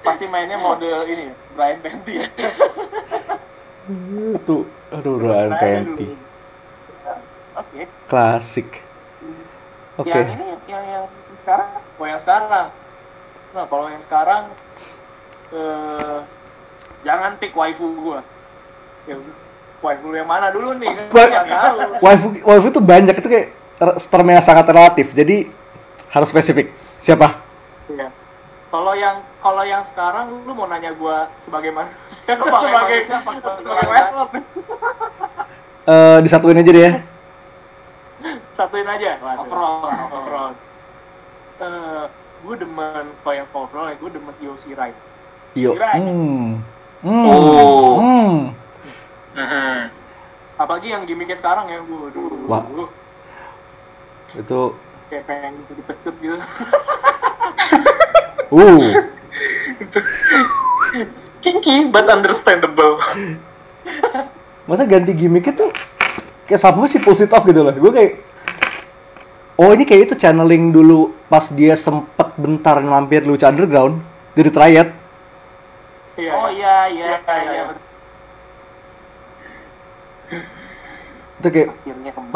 pasti 0.00 0.24
mainnya 0.32 0.56
mode 0.56 0.88
ini 1.12 1.28
Brian 1.52 1.76
Benty 1.84 2.24
ya 2.24 2.26
Itu 4.40 4.64
aduh 4.88 5.20
Ryan 5.20 5.52
Penty. 5.60 6.16
Oke. 7.52 7.84
Klasik. 8.08 8.80
Oke. 10.00 10.08
Yang 10.08 10.40
ini 10.40 10.46
yang 10.72 10.84
yang 10.88 11.04
sekarang 11.44 11.70
oh 12.00 12.06
yang 12.08 12.20
sekarang 12.22 12.66
nah 13.50 13.66
kalau 13.66 13.90
yang 13.90 14.00
sekarang 14.00 14.42
eh 15.50 16.18
jangan 17.02 17.34
pick 17.42 17.52
waifu 17.52 17.92
gue 17.98 18.18
ya, 19.10 19.16
waifu 19.82 20.14
yang 20.14 20.28
mana 20.30 20.54
dulu 20.54 20.78
nih 20.78 20.92
nggak 21.10 21.44
tahu 21.50 21.76
Waifu 21.98 22.26
waifu 22.46 22.66
itu 22.70 22.80
banyak 22.80 23.16
itu 23.18 23.28
kayak 23.28 23.46
term 23.80 24.26
yang 24.28 24.44
sangat 24.44 24.68
relatif. 24.68 25.10
Jadi 25.16 25.48
harus 26.12 26.28
spesifik. 26.28 26.70
Siapa? 27.00 27.32
Iya. 27.88 28.12
Kalau 28.70 28.92
yang 28.94 29.24
kalau 29.42 29.64
yang 29.66 29.82
sekarang 29.82 30.46
lu 30.46 30.52
mau 30.54 30.68
nanya 30.70 30.94
gua 30.94 31.32
sebagai 31.34 31.74
manusia 31.74 32.38
atau 32.38 32.46
Sebagai 32.60 32.98
sebagai 33.64 33.88
wrestler? 33.88 34.28
Eh 35.90 36.18
disatuin 36.22 36.60
aja 36.60 36.70
deh 36.70 36.84
ya. 36.86 36.92
Satuin 38.52 38.84
aja. 38.84 39.16
Waduh. 39.16 39.42
Overall 39.48 39.80
overall. 40.12 40.52
Eh, 41.60 42.04
gue 42.40 42.54
demen 42.56 43.04
kalau 43.20 43.34
yang 43.36 43.48
overall 43.52 43.88
ya 43.88 43.96
gue 43.96 44.10
demen 44.12 44.34
Yoshi 44.44 44.76
Rai. 44.76 44.92
Yo. 45.56 45.72
Hmm. 45.76 46.60
Hmm. 47.00 47.24
Oh. 47.26 47.96
Hmm. 47.96 48.36
Mhm. 49.36 49.90
Apalagi 50.60 50.92
yang 50.92 51.08
gimmicknya 51.08 51.36
sekarang 51.38 51.70
ya 51.70 51.80
gue. 51.80 52.12
Wah. 52.50 52.64
Itu 54.36 54.74
Kayak 55.10 55.26
pengen 55.26 55.58
dipetut 55.66 56.14
gitu. 56.22 56.38
uh. 58.54 58.78
Kinky 61.42 61.90
but 61.90 62.06
understandable. 62.06 63.02
Masa 64.68 64.86
ganti 64.86 65.16
gimmick 65.16 65.50
itu 65.50 65.66
kayak 66.46 66.62
sama 66.62 66.86
sih 66.86 67.02
positif 67.02 67.42
gitu 67.42 67.60
loh. 67.64 67.74
Gue 67.74 67.90
kayak 67.90 68.12
Oh 69.60 69.76
ini 69.76 69.84
kayak 69.84 70.08
itu 70.08 70.14
channeling 70.16 70.72
dulu 70.72 71.12
pas 71.28 71.52
dia 71.52 71.76
sempet 71.76 72.32
bentar 72.40 72.80
mampir 72.80 73.28
Lucha 73.28 73.52
Underground 73.52 74.00
dari 74.32 74.48
Triad. 74.48 74.88
Iya. 76.16 76.32
Oh 76.32 76.48
iya 76.48 76.88
iya 76.88 77.20
Iya, 77.20 77.36
iya. 77.44 77.64
Itu 81.40 81.48
kayak 81.48 81.68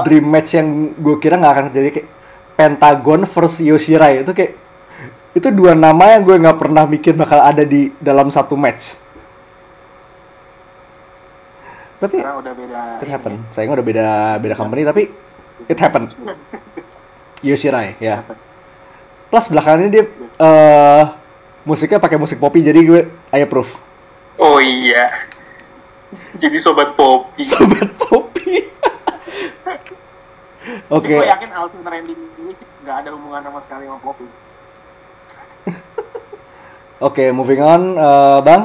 dream 0.02 0.26
match 0.26 0.56
yang 0.56 0.96
gue 0.96 1.16
kira 1.20 1.36
nggak 1.36 1.52
akan 1.52 1.64
terjadi 1.70 1.90
kayak 2.00 2.08
Pentagon 2.54 3.26
versus 3.26 3.58
Yoshirai 3.60 4.22
itu 4.22 4.30
kayak 4.30 4.54
itu 5.34 5.50
dua 5.50 5.74
nama 5.74 6.14
yang 6.14 6.22
gue 6.22 6.38
nggak 6.38 6.58
pernah 6.62 6.86
mikir 6.86 7.18
bakal 7.18 7.42
ada 7.42 7.66
di 7.66 7.90
dalam 7.98 8.30
satu 8.30 8.54
match. 8.54 8.94
Tapi 11.98 12.22
Sekarang 12.22 12.38
udah 12.42 12.52
beda. 12.54 12.80
it 13.02 13.10
happen. 13.10 13.32
ya. 13.34 13.40
Sayangnya 13.50 13.74
udah 13.82 13.86
beda 13.86 14.06
beda 14.38 14.54
company 14.54 14.82
tapi 14.86 15.02
it 15.66 15.78
happen. 15.78 16.10
Yoshirai 17.46 17.98
ya. 17.98 18.22
Plus 19.28 19.46
belakangan 19.50 19.82
ini 19.84 19.90
dia 19.90 20.04
eh 20.38 21.02
musiknya 21.66 21.98
pakai 21.98 22.16
musik 22.20 22.38
poppy 22.38 22.62
jadi 22.62 22.80
gue 22.86 23.00
I 23.34 23.42
approve. 23.42 23.68
Oh 24.38 24.62
iya. 24.62 25.33
Jadi 26.38 26.56
sobat 26.58 26.94
Poppy. 26.98 27.42
Sobat 27.46 27.88
poppy. 27.98 28.68
Oke. 30.88 31.08
Tapi 31.08 31.20
gue 31.20 31.28
yakin 31.28 31.50
Alvin 31.52 31.82
Randy 31.84 32.14
ini 32.16 32.52
nggak 32.84 32.96
ada 33.04 33.10
hubungan 33.12 33.44
sama 33.44 33.60
sekali 33.60 33.84
sama 33.88 34.00
Poppy. 34.00 34.26
Oke, 37.06 37.24
moving 37.32 37.60
on, 37.60 37.82
eh, 37.96 38.38
Bang. 38.44 38.62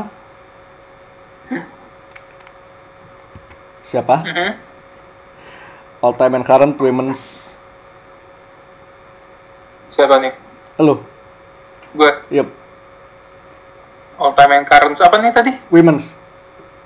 Siapa? 3.89 4.21
Mhm. 4.21 4.49
All 5.99 6.13
time 6.15 6.37
and 6.39 6.45
current 6.45 6.77
women's. 6.77 7.51
Siapa 9.89 10.21
nih? 10.21 10.31
Lu. 10.79 11.01
Gue. 11.97 12.11
Yep, 12.29 12.47
All 14.19 14.35
time 14.35 14.51
and 14.61 14.67
current. 14.67 14.93
Apa 14.99 15.15
nih 15.17 15.31
tadi? 15.33 15.51
women's. 15.73 16.13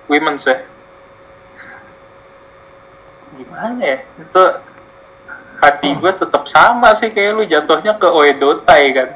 Women's 0.08 0.44
ya. 0.46 0.58
Gimana 3.34 3.82
ya? 3.82 3.98
Itu 4.20 4.44
hati 5.58 5.90
gue 5.96 6.12
tetap 6.12 6.44
sama 6.46 6.92
sih 6.94 7.10
kayak 7.10 7.32
lu 7.34 7.44
jatuhnya 7.48 7.96
ke 7.98 8.08
Oedotai 8.08 8.86
kan. 8.94 9.10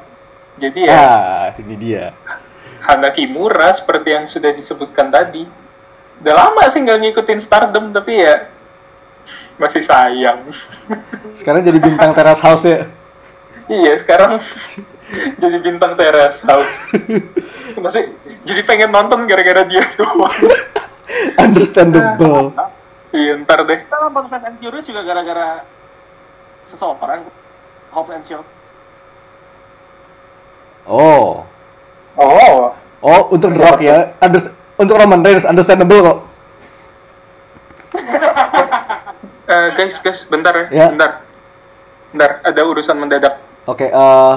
Jadi 0.57 0.89
ya 0.89 0.95
Ah, 0.97 1.45
ini 1.59 1.75
dia. 1.77 2.15
Hana 2.81 3.11
Kimura 3.11 3.75
seperti 3.75 4.15
yang 4.15 4.25
sudah 4.25 4.55
disebutkan 4.55 5.11
tadi. 5.11 5.45
Udah 6.23 6.33
lama 6.33 6.65
sih 6.71 6.81
nggak 6.81 6.97
ngikutin 7.03 7.39
Stardom 7.43 7.93
tapi 7.93 8.23
ya 8.25 8.47
masih 9.59 9.83
sayang. 9.85 10.49
Sekarang 11.37 11.61
jadi 11.61 11.77
bintang 11.77 12.15
teras 12.15 12.41
house 12.41 12.65
ya. 12.65 12.87
iya 13.67 13.99
sekarang 13.99 14.39
jadi 15.39 15.57
bintang 15.63 15.95
teras 15.95 16.43
house. 16.43 16.83
Masih 17.83 18.11
jadi 18.43 18.61
pengen 18.67 18.91
nonton 18.91 19.23
gara-gara 19.27 19.63
dia 19.63 19.83
doang. 19.95 20.33
Understandable. 21.43 22.51
Iya 23.15 23.39
ntar 23.43 23.63
deh. 23.63 23.87
Kita 23.87 23.97
nonton 24.03 24.27
Fast 24.27 24.45
and 24.45 24.57
Furious 24.59 24.83
juga 24.83 25.01
gara-gara 25.07 25.63
seseorang. 26.67 27.23
Hope 27.95 28.11
and 28.11 28.25
Show. 28.27 28.43
Oh. 30.87 31.47
Oh, 32.17 32.73
Oh, 32.97 33.21
untuk 33.29 33.53
The 33.53 33.61
Rock 33.61 33.79
ya. 33.79 34.17
Under- 34.19 34.51
untuk 34.75 34.97
Roman 34.97 35.21
Reigns 35.21 35.45
understandable 35.45 36.01
kok. 36.01 36.17
eh, 39.53 39.67
guys 39.77 39.95
guys 40.01 40.21
bentar 40.27 40.53
ya, 40.53 40.65
Ya. 40.73 40.87
bentar. 40.91 41.11
Bentar, 42.11 42.31
ada 42.43 42.61
urusan 42.65 42.97
mendadak. 42.97 43.37
Oke, 43.67 43.87
eh 43.87 44.35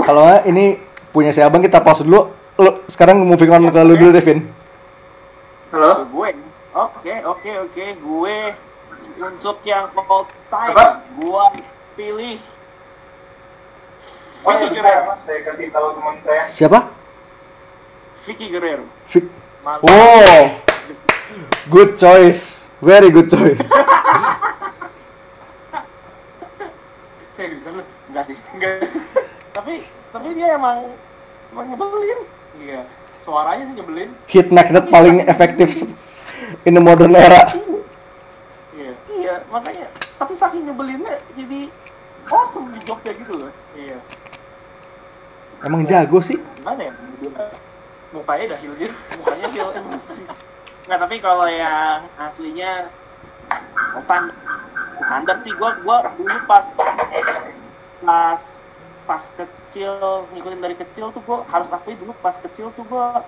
kalau 0.00 0.28
nggak 0.28 0.42
ini 0.48 0.64
punya 1.10 1.32
si 1.32 1.40
Abang 1.40 1.64
kita 1.64 1.80
pause 1.80 2.04
dulu. 2.04 2.32
Lu 2.56 2.70
sekarang 2.88 3.20
moving 3.20 3.52
on 3.52 3.68
ke 3.68 3.80
lu 3.84 3.96
dulu, 3.96 4.16
Devin. 4.16 4.48
Halo? 5.72 6.08
Gue. 6.08 6.32
Oke, 6.76 7.14
oke, 7.24 7.50
oke. 7.68 7.84
Gue 8.00 8.36
untuk 9.16 9.60
yang 9.64 9.88
all 9.96 10.28
time, 10.52 10.76
Apa? 10.76 11.00
gue 11.16 11.44
pilih 11.96 12.36
Vicky 14.46 14.68
Guerrero. 14.76 15.16
Saya 15.24 15.40
kasih 15.48 15.66
tahu 15.72 15.86
teman 15.96 16.16
saya. 16.20 16.42
Siapa? 16.48 16.78
Vicky 18.28 18.46
Guerrero. 18.52 18.84
Vic- 19.08 19.32
Mantap. 19.64 19.90
Oh, 19.90 20.42
good 21.72 21.98
choice, 21.98 22.70
very 22.78 23.10
good 23.10 23.26
choice. 23.26 23.58
Saya 27.36 27.52
bisa 27.52 27.68
lu? 27.68 27.82
Enggak 28.08 28.24
sih. 28.32 28.36
Enggak. 28.56 28.80
Tapi 29.56 29.88
tapi 30.12 30.28
dia 30.36 30.52
emang 30.52 30.92
emang 31.56 31.66
nyebelin. 31.72 32.20
Iya. 32.60 32.80
Suaranya 33.24 33.64
sih 33.64 33.74
nyebelin. 33.80 34.12
Hit 34.28 34.52
magnet 34.52 34.84
paling 34.92 35.24
efektif 35.24 35.88
in 36.68 36.76
the 36.76 36.82
modern 36.82 37.16
era. 37.16 37.56
Iya. 38.76 38.92
Iya, 39.08 39.34
makanya 39.48 39.88
tapi 40.20 40.36
saking 40.36 40.68
nyebelinnya 40.68 41.16
jadi 41.32 41.72
awesome 42.28 42.68
di 42.76 42.80
jobnya 42.84 43.16
gitu 43.16 43.32
loh. 43.32 43.52
Iya. 43.72 43.96
Emang 45.64 45.88
jago 45.88 46.20
sih. 46.20 46.36
Gimana 46.60 46.92
ya? 46.92 46.92
Mukanya 48.12 48.44
dah 48.52 48.58
gitu. 48.60 48.84
Mukanya 49.24 49.46
emang 49.72 49.96
sih. 49.96 50.28
Nggak, 50.86 51.00
tapi 51.02 51.16
kalau 51.18 51.48
yang 51.48 52.04
aslinya 52.20 52.92
Otan 53.96 54.30
standar 54.96 55.36
sih 55.42 55.52
gua 55.58 55.74
gua 55.82 56.12
dulu 56.14 56.38
pas 56.46 56.64
pas 58.04 58.42
pas 59.06 59.22
kecil 59.22 59.94
ngikutin 60.34 60.60
dari 60.60 60.76
kecil 60.76 61.14
tuh 61.14 61.22
gua 61.22 61.46
harus 61.48 61.70
akui 61.70 61.94
dulu 61.94 62.12
pas 62.18 62.34
kecil 62.34 62.74
tuh 62.74 62.82
gua 62.90 63.22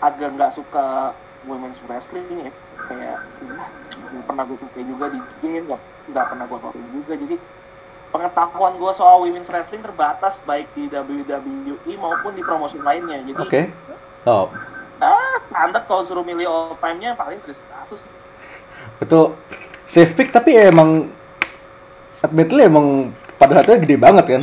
agak 0.00 0.32
nggak 0.38 0.54
suka 0.54 1.12
women's 1.44 1.82
wrestling 1.86 2.48
ya. 2.48 2.52
Kayak 2.88 3.18
nggak 4.10 4.24
pernah 4.26 4.42
gue 4.48 4.58
suka 4.58 4.80
juga 4.82 5.06
di 5.12 5.20
game 5.44 5.64
nggak 5.68 5.80
nggak 6.10 6.26
pernah 6.26 6.44
gue 6.48 6.58
tonton 6.58 6.86
juga. 6.94 7.12
Jadi 7.14 7.36
pengetahuan 8.10 8.74
gue 8.74 8.92
soal 8.96 9.16
women's 9.22 9.50
wrestling 9.52 9.82
terbatas 9.84 10.42
baik 10.42 10.66
di 10.74 10.90
WWE 10.90 11.92
maupun 12.00 12.34
di 12.34 12.42
promosi 12.42 12.80
lainnya. 12.80 13.22
Jadi 13.22 13.32
Oke. 13.38 13.62
Oh, 14.28 14.52
ah 15.00 15.36
standar 15.48 15.82
kalau 15.88 16.04
suruh 16.04 16.24
milih 16.24 16.44
all 16.44 16.76
time-nya 16.76 17.16
paling 17.16 17.40
Chris 17.40 17.64
status 17.64 18.04
itu 19.00 19.20
safe 19.88 20.12
pick 20.12 20.28
tapi 20.28 20.52
emang 20.60 21.08
admittedly 22.20 22.68
emang 22.68 23.16
pada 23.40 23.60
saatnya 23.60 23.80
gede 23.80 23.96
banget 23.96 24.24
kan. 24.28 24.42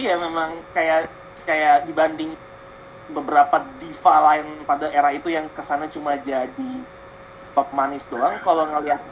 Iya 0.00 0.16
memang 0.16 0.64
kayak 0.72 1.12
kayak 1.44 1.84
dibanding 1.84 2.32
beberapa 3.12 3.60
diva 3.76 4.14
lain 4.32 4.64
pada 4.64 4.88
era 4.88 5.12
itu 5.12 5.28
yang 5.28 5.44
ke 5.52 5.60
sana 5.60 5.90
cuma 5.92 6.16
jadi 6.16 6.72
pop 7.52 7.68
manis 7.76 8.08
doang 8.08 8.40
kalau 8.40 8.64
ngeliat 8.70 9.02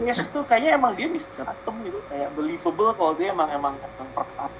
ya 0.00 0.14
itu 0.14 0.40
kayaknya 0.46 0.78
emang 0.78 0.94
dia 0.94 1.10
bisa 1.10 1.42
atem 1.42 1.74
gitu. 1.84 1.98
Kayak 2.06 2.30
believable 2.32 2.94
kalau 2.94 3.12
dia 3.18 3.34
emang 3.34 3.50
emang 3.50 3.74
emang 3.76 4.08
perfect 4.16 4.54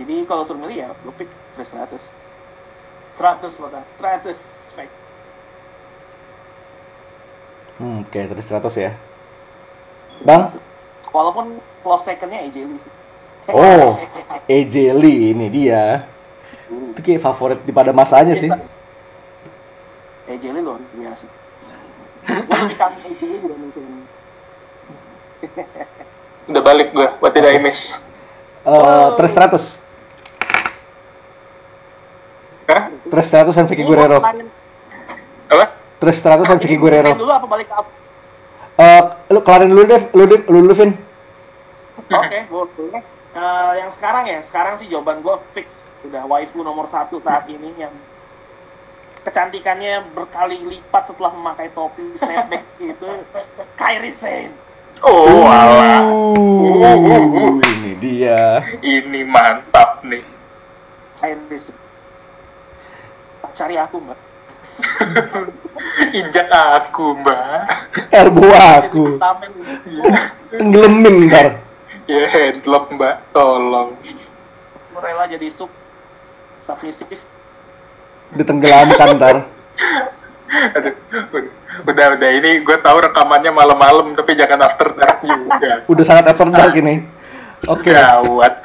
jadi 0.00 0.24
kalau 0.24 0.42
suruh 0.46 0.64
milih 0.64 0.76
ya 0.86 0.88
gue 0.88 1.12
pick 1.20 1.28
Trish 1.52 1.68
Stratus. 1.68 2.04
Stratus 3.12 3.54
loh 3.60 3.68
kan 3.68 3.84
Stratus 3.84 4.40
fake. 4.72 4.94
Hmm, 7.76 8.06
oke, 8.06 8.20
100 8.40 8.72
ya. 8.78 8.92
Bang? 10.22 10.54
walaupun 11.12 11.60
close 11.84 12.08
secondnya 12.08 12.40
AJ 12.40 12.56
Lee 12.64 12.80
sih 12.80 12.92
Oh, 13.50 13.98
AJ 14.46 14.94
Lee 14.94 15.34
ini 15.34 15.50
dia. 15.50 16.06
Itu 16.70 17.00
kayak 17.02 17.24
favorit 17.26 17.58
di 17.66 17.74
pada 17.74 17.90
masanya 17.90 18.38
sih. 18.38 18.52
AJ 20.30 20.44
Lee 20.54 20.62
luar 20.62 20.78
biasa 20.94 21.26
Udah 26.46 26.62
balik 26.62 26.94
gue, 26.94 27.08
what 27.18 27.34
did 27.34 27.42
I 27.42 27.58
miss? 27.58 27.98
Eh, 28.62 29.08
terus 29.18 29.32
100. 29.34 29.82
Hah? 32.70 32.82
Terus 33.10 33.26
100 33.26 33.58
dan 33.58 33.66
Vicky 33.66 33.82
Guerrero. 33.82 34.22
Apa? 34.22 35.66
Terus 35.98 36.16
100 36.22 36.46
dan 36.46 36.58
Vicky 36.62 36.78
Guerrero. 36.78 37.18
dulu 37.18 37.32
apa 37.34 37.46
balik 37.50 37.66
ke 37.66 37.74
apa? 37.74 37.90
Eh, 38.72 39.02
lu 39.34 39.40
kelarin 39.42 39.70
dulu 39.74 39.82
deh, 39.84 40.02
lu 40.14 40.24
deh, 40.30 40.40
lu 40.46 40.58
dulu 40.62 40.74
Vin. 40.78 40.90
Oke, 42.12 42.38
boleh. 42.48 43.02
Eh, 43.32 43.72
yang 43.80 43.88
sekarang 43.88 44.28
ya, 44.28 44.44
sekarang 44.44 44.76
sih 44.76 44.92
jawaban 44.92 45.24
gue 45.24 45.36
fix. 45.56 45.88
Sudah 46.04 46.28
waifu 46.28 46.60
nomor 46.60 46.84
satu 46.84 47.16
saat 47.24 47.48
ini 47.48 47.72
yang 47.80 47.92
kecantikannya 49.24 50.12
berkali 50.12 50.60
lipat 50.60 51.08
setelah 51.08 51.32
memakai 51.32 51.72
topi 51.72 52.12
snapback 52.18 52.66
itu 52.92 53.10
Kairi 53.80 54.12
Sane. 54.12 54.52
Oh, 55.00 55.48
alah. 55.48 56.04
Uh, 56.04 57.56
ini 57.64 57.92
dia. 57.96 58.60
Ini 58.84 59.24
mantap 59.24 60.04
nih. 60.04 60.20
Kairi 61.24 61.56
Sane. 61.56 61.80
Cari 63.52 63.76
aku 63.80 63.96
mbak. 64.00 64.20
Injak 66.18 66.48
aku, 66.48 67.18
Mbak. 67.18 67.60
Ergo 68.14 68.48
aku. 68.54 69.04
Tamen. 69.18 69.50
Tenggelemin 70.52 71.26
ntar. 71.28 71.71
Ya, 72.12 72.28
headlock, 72.28 72.92
Mbak. 72.92 73.32
Tolong. 73.32 73.96
Lu 74.92 74.98
rela 75.00 75.24
jadi 75.24 75.48
sub 75.48 75.72
submisif. 76.60 77.24
Ditenggelamkan 78.36 79.16
ntar. 79.16 79.36
Aduh, 80.76 80.92
udah, 81.88 82.06
udah. 82.20 82.30
Ini 82.36 82.60
gue 82.60 82.76
tahu 82.84 83.00
rekamannya 83.08 83.48
malam-malam, 83.48 84.12
tapi 84.12 84.36
jangan 84.36 84.68
after 84.68 84.92
dark 84.92 85.24
juga. 85.24 85.88
Udah 85.88 86.04
sangat 86.04 86.28
after 86.28 86.52
dark 86.52 86.76
ini. 86.76 87.00
Oke. 87.64 87.88
Gawat. 87.96 88.60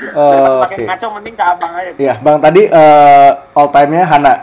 Eh, 0.00 0.58
Pakai 0.66 0.76
Oke. 0.78 0.86
ngaco 0.86 1.06
mending 1.18 1.34
ke 1.34 1.44
abang 1.46 1.72
aja. 1.74 1.90
Iya, 1.98 2.14
Bang 2.22 2.38
tadi 2.38 2.62
eh, 2.70 3.30
all 3.58 3.68
time-nya 3.74 4.06
Hana. 4.06 4.34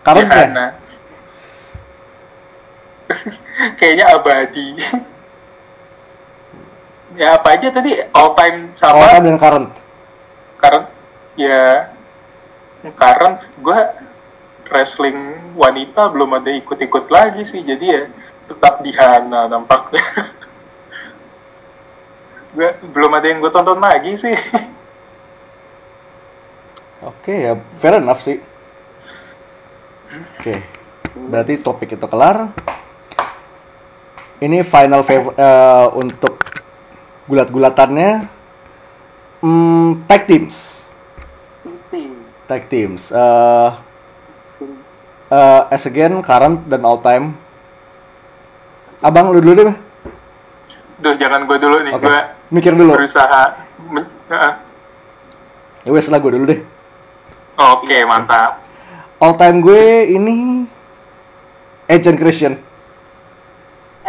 Karun 0.00 0.24
ya? 0.24 0.36
Hana. 0.48 0.66
Kayaknya 3.80 4.04
abadi. 4.16 4.66
Ya 7.16 7.36
apa 7.40 7.48
aja 7.56 7.68
tadi 7.72 7.98
all 8.12 8.32
time 8.36 8.72
All 8.72 8.76
sama 8.76 9.04
time 9.12 9.24
dan 9.28 9.38
current. 9.38 9.68
current 10.58 10.86
ya 11.34 11.90
current 12.94 13.38
gue 13.60 13.80
wrestling 14.70 15.18
wanita 15.58 16.08
belum 16.08 16.38
ada 16.40 16.50
ikut-ikut 16.54 17.06
lagi 17.12 17.42
sih 17.44 17.60
jadi 17.60 17.84
ya 17.84 18.02
tetap 18.48 18.80
di 18.80 18.90
Hana 18.94 19.50
nampaknya 19.50 20.02
gue 22.56 22.68
belum 22.92 23.12
ada 23.16 23.26
yang 23.26 23.38
gue 23.42 23.52
tonton 23.52 23.80
lagi 23.80 24.16
sih 24.16 24.36
Oke 27.02 27.34
ya, 27.34 27.58
fair 27.82 27.98
enough 27.98 28.22
sih. 28.22 28.38
Oke, 30.38 30.62
berarti 31.18 31.58
topik 31.58 31.98
itu 31.98 32.06
kelar. 32.06 32.54
Ini 34.38 34.62
final 34.62 35.02
favor 35.02 35.34
eh, 35.34 35.86
untuk 35.98 36.31
gulat-gulatannya. 37.26 38.28
Hmm, 39.42 40.06
tag 40.06 40.30
teams, 40.30 40.86
tag 42.46 42.70
teams. 42.70 43.10
Eh 43.10 43.70
eh, 45.34 45.60
as 45.74 45.82
again, 45.90 46.22
current 46.22 46.62
dan 46.70 46.86
all 46.86 47.02
time. 47.02 47.34
Abang 49.02 49.34
lu 49.34 49.42
dulu 49.42 49.66
deh. 49.66 49.76
Duh, 51.02 51.18
jangan 51.18 51.42
gue 51.50 51.58
dulu 51.58 51.82
nih 51.82 51.92
Oke. 51.98 52.06
gue 52.06 52.18
Mikir 52.54 52.78
dulu. 52.78 52.94
berusaha. 52.94 53.58
Ya 55.82 55.90
wes 55.90 56.06
lah 56.06 56.22
gue 56.22 56.30
dulu 56.30 56.46
deh. 56.46 56.60
oke 57.58 57.98
mantap 58.08 58.62
All 59.18 59.34
time 59.34 59.58
gue 59.60 60.08
ini 60.14 60.62
Agent 61.90 62.16
Christian. 62.16 62.54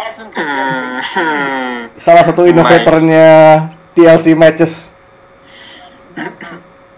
Hmm, 0.03 1.87
salah 2.03 2.23
satu 2.27 2.43
inovatornya 2.43 3.27
TLC 3.95 4.35
matches. 4.35 4.91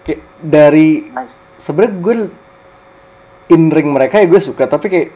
Kayak 0.02 0.20
dari 0.42 1.06
sebenarnya 1.62 1.94
gue 2.02 2.14
in 3.54 3.70
ring 3.70 3.88
mereka 3.94 4.18
ya 4.18 4.26
gue 4.26 4.42
suka 4.42 4.66
tapi 4.66 4.90
kayak 4.90 5.08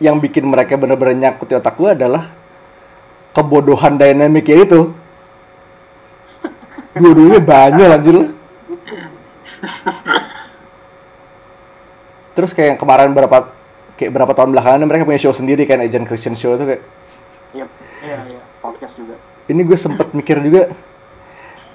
yang 0.00 0.18
bikin 0.18 0.48
mereka 0.48 0.80
bener-bener 0.80 1.14
nyangkut 1.14 1.52
di 1.52 1.54
otak 1.54 1.76
gue 1.76 1.92
adalah 1.92 2.32
kebodohan 3.36 4.00
dynamicnya 4.00 4.64
itu. 4.64 4.80
Dua-duanya 7.00 7.40
banyak 7.44 7.88
anjir. 7.92 8.16
Terus 12.34 12.50
kayak 12.56 12.68
yang 12.74 12.80
kemarin 12.80 13.14
berapa 13.14 13.52
kayak 13.94 14.10
berapa 14.10 14.32
tahun 14.34 14.50
belakangan 14.58 14.88
mereka 14.88 15.06
punya 15.06 15.20
show 15.22 15.30
sendiri 15.30 15.68
kan 15.70 15.78
Agent 15.78 16.10
Christian 16.10 16.34
Show 16.34 16.58
itu 16.58 16.66
kayak 16.66 16.82
Yep. 17.54 17.68
Iya, 18.02 18.16
iya. 18.28 18.42
Podcast 18.58 18.98
juga. 18.98 19.16
ini 19.44 19.60
gue 19.60 19.76
sempet 19.76 20.08
mikir 20.10 20.40
juga 20.40 20.72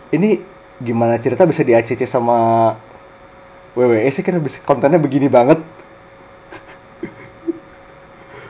ini 0.10 0.42
gimana 0.78 1.16
cerita 1.16 1.46
bisa 1.46 1.62
di 1.62 1.72
ACC 1.72 2.04
sama 2.04 2.74
WWE 3.74 4.10
sih 4.10 4.26
kan 4.26 4.36
bisa 4.40 4.58
kontennya 4.64 4.98
begini 4.98 5.30
banget 5.30 5.62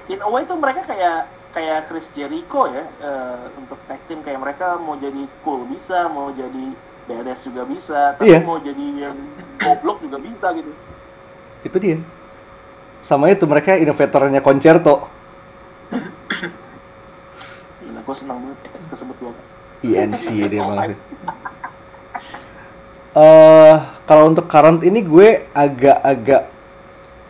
In 0.09 0.23
a 0.23 0.29
way 0.31 0.41
tuh 0.43 0.57
mereka 0.57 0.81
kayak 0.83 1.27
kayak 1.51 1.85
Chris 1.85 2.09
Jericho 2.11 2.65
ya 2.65 2.81
eh, 2.81 3.37
untuk 3.53 3.77
tag 3.85 4.01
team 4.07 4.25
kayak 4.25 4.39
mereka 4.39 4.79
mau 4.79 4.95
jadi 4.95 5.27
cool 5.43 5.69
bisa, 5.69 6.09
mau 6.09 6.31
jadi 6.31 6.73
badass 7.05 7.45
juga 7.45 7.65
bisa, 7.65 8.13
tapi 8.15 8.29
Iya. 8.29 8.41
mau 8.41 8.57
jadi 8.57 9.09
yang 9.09 9.17
goblok 9.57 10.01
juga 10.01 10.17
bisa 10.17 10.53
gitu. 10.53 10.71
itu 11.59 11.77
dia 11.77 11.97
sama 13.01 13.27
itu 13.29 13.43
mereka 13.43 13.75
inovatornya 13.75 14.39
Concerto 14.39 15.05
gue 18.09 18.17
senang 18.17 18.41
banget 18.41 18.57
kesebut 18.89 19.13
gue. 19.21 19.33
INC 19.85 20.49
dia 20.49 20.65
malah 20.65 20.89
eh 23.13 23.77
kalau 24.09 24.33
untuk 24.33 24.49
current 24.49 24.81
ini 24.81 25.05
gue 25.05 25.45
agak-agak 25.53 26.49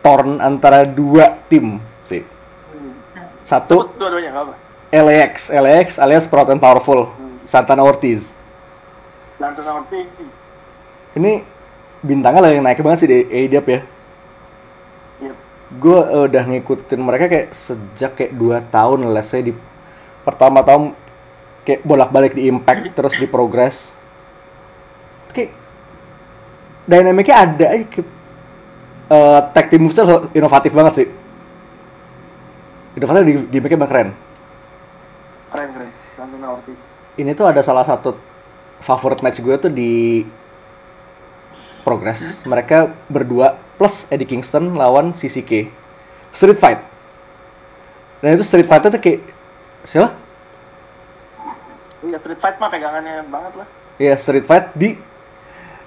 torn 0.00 0.40
antara 0.40 0.88
dua 0.88 1.36
tim 1.52 1.76
sih. 2.08 2.24
Satu 3.44 3.84
Sebut 3.84 3.88
dua-duanya 4.00 4.32
nggak 4.32 4.44
apa. 4.48 4.54
LAX 5.04 5.52
LAX 5.52 5.86
alias 6.00 6.24
Proud 6.24 6.48
and 6.48 6.64
Powerful. 6.64 7.12
Santana 7.44 7.84
Ortiz. 7.84 8.32
Lantern 9.36 9.84
Ortiz. 9.84 10.32
ini 11.10 11.42
bintangnya 12.00 12.48
lagi 12.48 12.62
naik 12.62 12.80
banget 12.80 12.98
sih 13.04 13.10
di 13.10 13.18
AEW 13.28 13.66
ya. 13.68 13.80
Yep. 15.20 15.36
gue 15.76 16.00
udah 16.24 16.42
ngikutin 16.48 17.00
mereka 17.02 17.28
kayak 17.28 17.48
sejak 17.52 18.16
kayak 18.16 18.32
2 18.38 18.72
tahun 18.72 19.10
lah 19.10 19.26
saya 19.26 19.50
di 19.50 19.52
pertama 20.26 20.60
tahun 20.64 20.92
kayak 21.64 21.80
bolak-balik 21.84 22.32
di 22.36 22.48
Impact 22.48 22.96
terus 22.96 23.14
di 23.16 23.26
Progress 23.28 23.92
kayak 25.30 25.54
dynamicnya 26.88 27.36
ada 27.36 27.66
aja 27.76 27.84
kayak, 27.86 28.08
eh, 29.10 29.40
tag 29.54 29.66
team 29.70 29.86
moves 29.86 29.98
inovatif 30.34 30.72
banget 30.74 30.92
sih 31.04 31.08
inovatif 32.98 33.22
di 33.24 33.34
gimmicknya 33.48 33.78
emang 33.78 33.90
keren 33.90 34.10
Keren 35.50 35.70
keren. 35.74 35.90
Santana 36.14 36.54
Ortiz. 36.54 36.86
ini 37.18 37.34
tuh 37.34 37.42
ada 37.42 37.58
salah 37.58 37.82
satu 37.82 38.14
favorit 38.80 39.18
match 39.20 39.42
gue 39.42 39.56
tuh 39.58 39.72
di 39.72 40.22
Progress. 41.80 42.44
Mereka 42.44 42.92
berdua 43.08 43.56
plus 43.80 44.04
Eddie 44.12 44.28
Kingston 44.28 44.76
lawan 44.76 45.16
CCK. 45.16 45.72
Street 46.30 46.60
fight. 46.60 46.80
Dan 48.20 48.36
itu 48.36 48.44
street 48.44 48.68
fight 48.68 48.84
tuh 48.84 49.00
kayak 49.00 49.24
siapa? 49.84 50.12
Iya, 52.00 52.16
Street 52.20 52.40
Fight 52.40 52.56
mah 52.56 52.68
pegangannya 52.72 53.24
banget 53.28 53.52
lah. 53.60 53.68
Iya 54.00 54.16
street 54.16 54.48
fight 54.48 54.72
di 54.72 54.96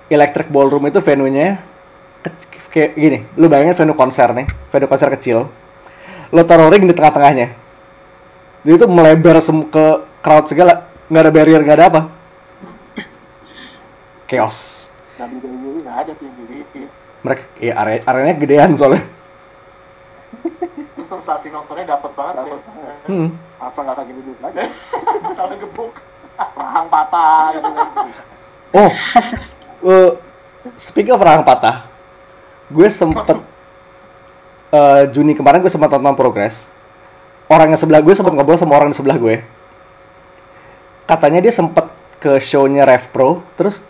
Electric 0.06 0.54
Ballroom 0.54 0.86
itu 0.86 1.02
venue-nya 1.02 1.58
ke- 2.22 2.70
kayak 2.70 2.92
gini. 2.94 3.18
Lu 3.34 3.50
bayangin 3.50 3.74
venue 3.74 3.98
konser 3.98 4.30
nih, 4.38 4.46
venue 4.70 4.86
konser 4.86 5.10
kecil. 5.18 5.50
Lu 6.30 6.42
taruh 6.46 6.70
ring 6.70 6.86
di 6.86 6.94
tengah-tengahnya. 6.94 7.50
Dia 8.62 8.74
itu 8.78 8.86
melebar 8.86 9.42
ke 9.42 9.86
crowd 10.22 10.46
segala, 10.46 10.86
nggak 11.10 11.24
ada 11.26 11.32
barrier, 11.34 11.62
nggak 11.66 11.78
ada 11.82 11.86
apa. 11.90 12.02
Chaos. 14.30 14.86
WWE 15.18 15.82
nggak 15.82 15.98
ada 16.06 16.12
tuh 16.14 16.30
yang 16.30 16.38
gitu 16.38 16.86
Mereka, 17.26 17.44
ya 17.58 17.74
area 17.82 17.98
areanya 18.06 18.36
gedean 18.38 18.78
soalnya. 18.78 19.02
Terus 21.04 21.20
sensasi 21.20 21.52
nontonnya 21.52 22.00
dapet 22.00 22.16
banget 22.16 22.48
dapet 22.48 22.64
ya. 22.64 22.96
Hmm. 23.12 23.36
apa 23.60 23.76
nggak 23.76 23.96
kayak 24.00 24.08
gitu 24.16 24.32
lagi 24.40 24.64
Sampai 25.36 25.60
gebuk. 25.60 25.92
rahang 26.40 26.88
patah 26.88 27.44
gitu 27.60 27.70
kan 27.76 27.88
Oh, 28.72 28.92
eh, 29.84 30.12
speaking 30.80 31.12
of 31.12 31.20
rahang 31.20 31.44
patah, 31.44 31.84
gue 32.72 32.88
sempet 32.88 33.36
eh, 34.72 35.04
Juni 35.12 35.36
kemarin 35.36 35.60
gue 35.60 35.68
sempat 35.68 35.92
nonton 35.92 36.16
progres. 36.16 36.72
Orang 37.52 37.76
yang 37.76 37.78
sebelah 37.84 38.00
gue 38.00 38.16
sempat 38.16 38.32
ngobrol 38.32 38.56
sama 38.56 38.80
orang 38.80 38.90
di 38.90 38.98
sebelah 38.98 39.20
gue. 39.20 39.44
Katanya 41.04 41.44
dia 41.44 41.52
sempet 41.52 41.84
ke 42.24 42.40
show-nya 42.40 42.88
Rev 42.88 43.12
Pro, 43.12 43.44
terus 43.60 43.84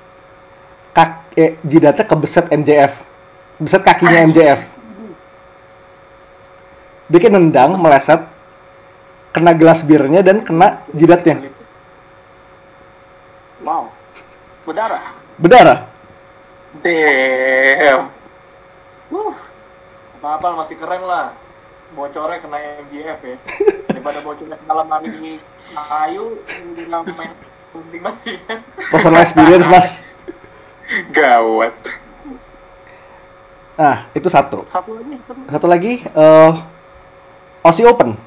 kak 0.97 1.29
eh, 1.37 1.61
jidatnya 1.61 2.09
kebeset 2.09 2.49
MJF, 2.49 2.97
beset 3.61 3.85
kakinya 3.85 4.25
MJF. 4.33 4.72
Bikin 7.13 7.29
nendang, 7.29 7.77
meleset, 7.77 8.25
kena 9.33 9.53
gelas 9.53 9.85
birnya 9.85 10.25
dan 10.25 10.41
kena 10.41 10.81
jidatnya. 10.97 11.49
wow 13.61 13.87
berdarah 14.65 15.03
Berdarah. 15.37 15.79
Damn. 16.81 18.09
Uh, 19.09 19.35
apa-apa 20.21 20.61
masih 20.61 20.77
keren 20.77 21.05
lah. 21.05 21.33
Bocornya 21.93 22.41
kena 22.41 22.57
MGF 22.85 23.19
ya. 23.21 23.37
Daripada 23.89 24.21
bocornya 24.21 24.57
kena 24.61 24.73
lemari 24.81 25.09
di 25.09 25.33
kayu, 25.73 26.37
bilang 26.77 27.05
main 27.17 27.33
penting 27.73 28.01
banget 28.01 28.21
sih 28.21 28.35
kan. 28.45 28.61
Personal 28.93 29.21
experience, 29.25 29.65
Mas. 29.69 29.89
Gawat. 31.13 31.73
Nah, 33.73 34.05
itu 34.13 34.29
satu. 34.29 34.65
satu 34.69 34.93
lagi 34.93 35.17
satu 35.25 35.33
lagi. 35.33 35.49
Satu 35.49 35.65
lagi, 35.65 35.93
eh 36.05 36.53
Aussie 37.63 37.87
Open. 37.87 38.19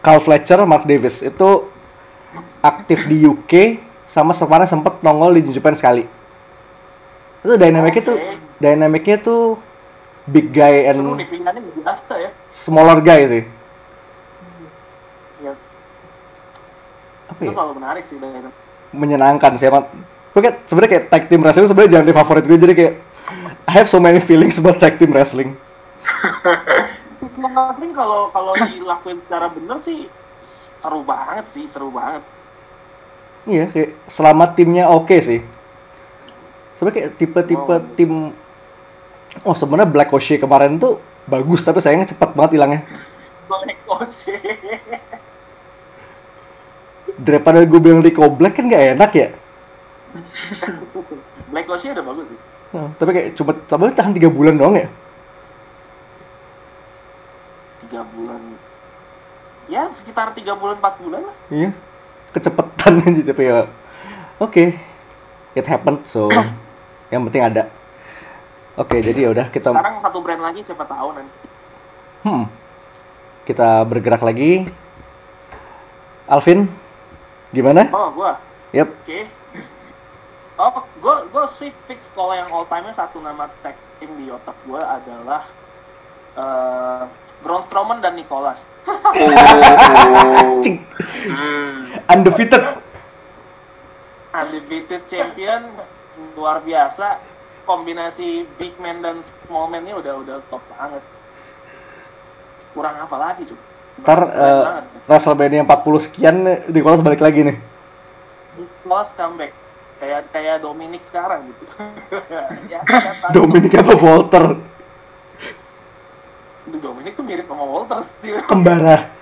Carl 0.00 0.22
Fletcher, 0.22 0.62
Mark 0.62 0.86
Davis 0.86 1.18
itu 1.18 1.66
aktif 2.62 3.10
di 3.10 3.26
UK 3.26 3.82
sama 4.06 4.30
kemarin 4.30 4.70
sempet 4.70 5.02
nongol 5.02 5.34
di 5.34 5.50
Japan 5.50 5.74
sekali. 5.74 6.06
Itu 7.42 7.58
dynamicnya 7.58 8.02
tuh, 8.06 8.14
Oke. 8.14 8.38
dynamicnya 8.62 9.16
tuh 9.18 9.58
big 10.30 10.50
guy 10.54 10.90
Seru 10.90 11.14
and 11.14 11.26
nih 11.26 11.26
biasa 11.82 12.14
ya. 12.18 12.30
smaller 12.50 12.98
guy 13.02 13.26
sih. 13.26 13.42
ya 15.42 15.54
Apa 17.30 17.40
itu 17.42 17.50
ya? 17.50 17.54
selalu 17.54 17.72
menarik 17.78 18.04
sih 18.06 18.18
dari 18.18 18.46
Menyenangkan 18.94 19.58
sih 19.58 19.66
emang. 19.66 19.90
Gue 20.34 20.40
kayak 20.46 20.66
sebenarnya 20.70 20.90
kayak 20.94 21.04
tag 21.10 21.24
team 21.26 21.42
wrestling 21.42 21.66
sebenarnya 21.66 21.92
jangan 21.98 22.14
favorit 22.22 22.44
gue 22.46 22.58
jadi 22.58 22.74
kayak 22.74 22.94
I 23.66 23.72
have 23.74 23.90
so 23.90 23.98
many 23.98 24.22
feelings 24.22 24.58
about 24.62 24.78
tag 24.78 25.02
team 25.02 25.10
wrestling. 25.10 25.58
Tapi 27.18 27.86
kalau 27.92 28.28
kalau 28.30 28.52
dilakuin 28.68 29.18
secara 29.24 29.48
bener 29.48 29.78
sih 29.80 30.08
seru 30.40 31.00
banget 31.02 31.46
sih 31.48 31.64
seru 31.66 31.90
banget 31.90 32.22
Iya, 33.46 33.70
kayak 33.70 33.94
selama 34.10 34.50
timnya 34.58 34.90
oke 34.90 35.14
sih. 35.22 35.38
Sebenarnya 36.74 36.94
kayak 36.98 37.10
tipe-tipe 37.14 37.62
Oh. 37.62 37.78
tim 37.94 38.12
Oh, 39.46 39.54
sebenarnya 39.54 39.86
Black 39.86 40.10
Ocean 40.10 40.42
kemarin 40.42 40.80
tuh 40.82 40.98
bagus 41.30 41.62
tapi 41.62 41.78
sayangnya 41.78 42.10
cepat 42.10 42.34
banget 42.34 42.58
hilangnya. 42.58 42.82
Black 43.46 43.78
Oce 43.86 44.34
Daripada 47.16 47.62
gue 47.62 47.78
bilang 47.78 48.02
Rico 48.02 48.26
Black 48.28 48.58
kan 48.58 48.66
gak 48.66 48.98
enak 48.98 49.10
ya. 49.14 49.28
Black 51.48 51.70
Oce 51.70 51.94
udah 51.94 52.02
bagus 52.02 52.34
sih 52.34 52.40
Nah, 52.74 52.90
tapi 52.98 53.10
kayak 53.14 53.28
cuma 53.38 53.54
tapi 53.54 53.94
tahan 53.94 54.10
tiga 54.12 54.26
bulan 54.26 54.58
doang 54.58 54.74
ya. 54.74 54.88
Tiga 57.86 58.02
bulan 58.10 58.42
ya 59.70 59.86
sekitar 59.94 60.34
tiga 60.34 60.58
bulan 60.58 60.78
empat 60.82 60.94
bulan 60.98 61.22
lah 61.22 61.36
Iya. 61.50 61.70
Kecepatan 62.34 62.92
aja 63.06 63.22
tapi 63.32 63.42
ya. 63.48 63.58
Oke. 64.42 64.76
It 65.56 65.64
happened 65.64 66.04
so 66.04 66.28
yang 67.12 67.24
penting 67.30 67.42
ada. 67.46 67.72
Oke, 68.76 69.00
jadi 69.00 69.24
ya 69.24 69.28
udah 69.32 69.46
kita 69.48 69.72
sekarang 69.72 70.04
satu 70.04 70.20
brand 70.20 70.42
lagi 70.44 70.60
siapa 70.60 70.84
tahu 70.84 71.08
nanti 71.16 71.38
hmm. 72.28 72.44
Kita 73.48 73.88
bergerak 73.88 74.20
lagi. 74.20 74.68
Alvin, 76.26 76.66
gimana? 77.54 77.86
oh 77.94 78.10
gua 78.12 78.36
Yap. 78.74 78.90
oke 78.90 79.20
oh 80.58 80.82
gua 80.98 81.16
gua 81.30 81.44
sih 81.46 81.70
fix 81.86 82.10
kalau 82.12 82.34
yang 82.34 82.50
all 82.50 82.66
time 82.66 82.90
satu 82.90 83.22
nama 83.22 83.46
tag 83.62 83.78
team 84.02 84.10
di 84.18 84.26
otak 84.28 84.58
gua 84.66 84.98
adalah 85.00 85.46
eh 86.36 87.02
Braun 87.40 87.62
Strowman 87.62 87.98
dan 88.00 88.14
Nicholas 88.14 88.64
Oh. 88.86 88.94
Hmm. 91.26 91.90
Undefeated. 92.06 92.62
undefeated 94.32 95.02
champion 95.06 95.64
luar 96.36 96.62
biasa 96.62 97.18
kombinasi 97.64 98.46
big 98.54 98.76
man 98.78 99.00
dan 99.00 99.18
small 99.18 99.66
man 99.66 99.82
nya 99.82 99.96
udah 99.96 100.22
udah 100.22 100.36
top 100.46 100.62
banget 100.70 101.02
kurang 102.72 102.94
apa 102.94 103.16
lagi 103.16 103.42
cuy 103.42 103.58
Ntar 103.96 104.20
banget. 104.28 104.84
WrestleMania 105.08 105.62
40 105.64 106.04
sekian 106.04 106.36
Nicholas 106.68 107.00
balik 107.00 107.24
lagi 107.24 107.48
nih. 107.48 107.56
Nicholas 108.54 109.16
comeback 109.16 109.52
kayak 109.96 110.28
kayak 110.30 110.60
Dominic 110.60 111.00
sekarang 111.00 111.48
gitu 111.48 111.64
ya 112.72 112.80
Dominic 113.34 113.72
apa 113.72 113.92
Walter? 113.96 114.44
Itu 116.66 116.76
Dominic 116.82 117.14
tuh 117.14 117.22
mirip 117.22 117.46
sama 117.46 117.64
Walter 117.64 118.02
sih 118.02 118.34
Kembara. 118.50 119.14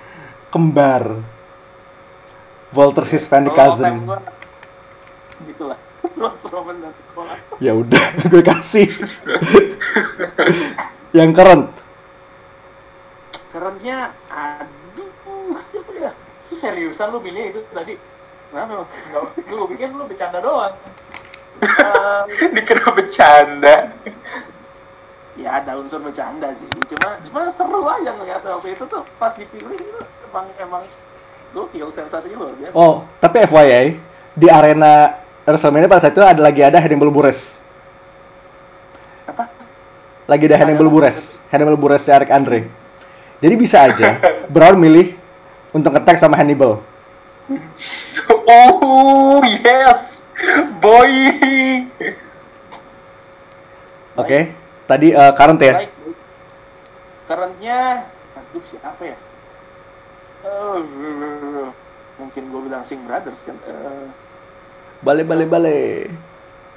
Kembar. 0.49 1.20
Walter 2.74 3.07
Hispanic 3.07 3.55
time 3.55 3.70
cousin. 3.70 3.95
gua, 4.03 4.18
dan 6.82 6.90
Nicholas 6.90 7.55
Ya 7.62 7.72
udah, 7.74 8.05
gue 8.32 8.42
kasih. 8.42 8.88
Yang 11.14 11.30
current. 11.38 11.66
kerennya 13.55 14.11
aduh 14.34 15.55
Itu 16.51 16.55
seriusan 16.59 17.14
lu 17.14 17.22
milih 17.22 17.55
itu 17.55 17.61
tadi? 17.70 17.95
kenapa? 18.51 18.86
Nggak, 18.86 19.24
Gue 19.47 19.66
pikir 19.74 19.90
lu 19.95 20.07
bercanda 20.07 20.38
doang. 20.42 20.74
Eh, 21.62 22.22
Dikira 22.55 22.86
bercanda. 22.95 23.95
Ya 25.35 25.59
ada 25.59 25.74
unsur 25.74 25.99
bercanda 25.99 26.55
sih 26.55 26.70
cuma 26.87 27.18
cuma 27.26 27.41
seru 27.51 27.82
aja 27.91 28.14
ngeliat 28.14 28.43
waktu 28.47 28.78
itu 28.78 28.85
tuh 28.87 29.03
pas 29.18 29.35
dipilih 29.35 29.74
itu 29.74 30.01
emang 30.30 30.47
emang 30.62 30.82
gokil 31.51 31.91
sensasinya 31.91 32.47
luar 32.47 32.55
biasa 32.59 32.74
Oh, 32.74 33.07
tapi 33.22 33.43
FYI, 33.47 33.99
di 34.35 34.47
arena 34.51 35.22
WrestleMania 35.47 35.87
pada 35.87 36.03
saat 36.07 36.14
itu 36.14 36.22
ada 36.22 36.43
lagi 36.43 36.62
ada 36.62 36.78
Hannibal 36.82 37.11
Buress. 37.14 37.59
apa 39.26 39.47
Lagi 40.26 40.49
ada 40.51 40.57
Hannibal? 40.57 40.89
Buress. 40.89 41.37
Hannibal 41.53 41.76
Buress 41.78 42.09
Eric 42.09 42.32
Andre. 42.32 42.66
Jadi 43.39 43.55
bisa 43.61 43.87
aja 43.87 44.18
Brown 44.55 44.80
milih 44.80 45.14
untuk 45.70 45.95
ngetek 45.95 46.16
sama 46.16 46.35
Hannibal. 46.39 46.80
Oh 48.49 49.45
yes, 49.45 50.24
boy. 50.80 51.12
Oke. 54.16 54.63
Tadi 54.85 55.09
eh, 55.11 55.32
current 55.32 55.61
ya. 55.61 55.74
currentnya 57.24 58.05
aduh 58.37 58.62
siapa 58.62 59.03
ya 59.03 59.16
Eh, 60.45 60.78
mungkin 62.20 62.43
gue 62.53 62.61
bilang 62.62 62.85
Sing 62.85 63.01
Brothers 63.03 63.49
kan 63.49 63.57
Eh, 63.64 64.07
Bale 65.01 65.24
bale 65.24 65.45
bale. 65.45 66.09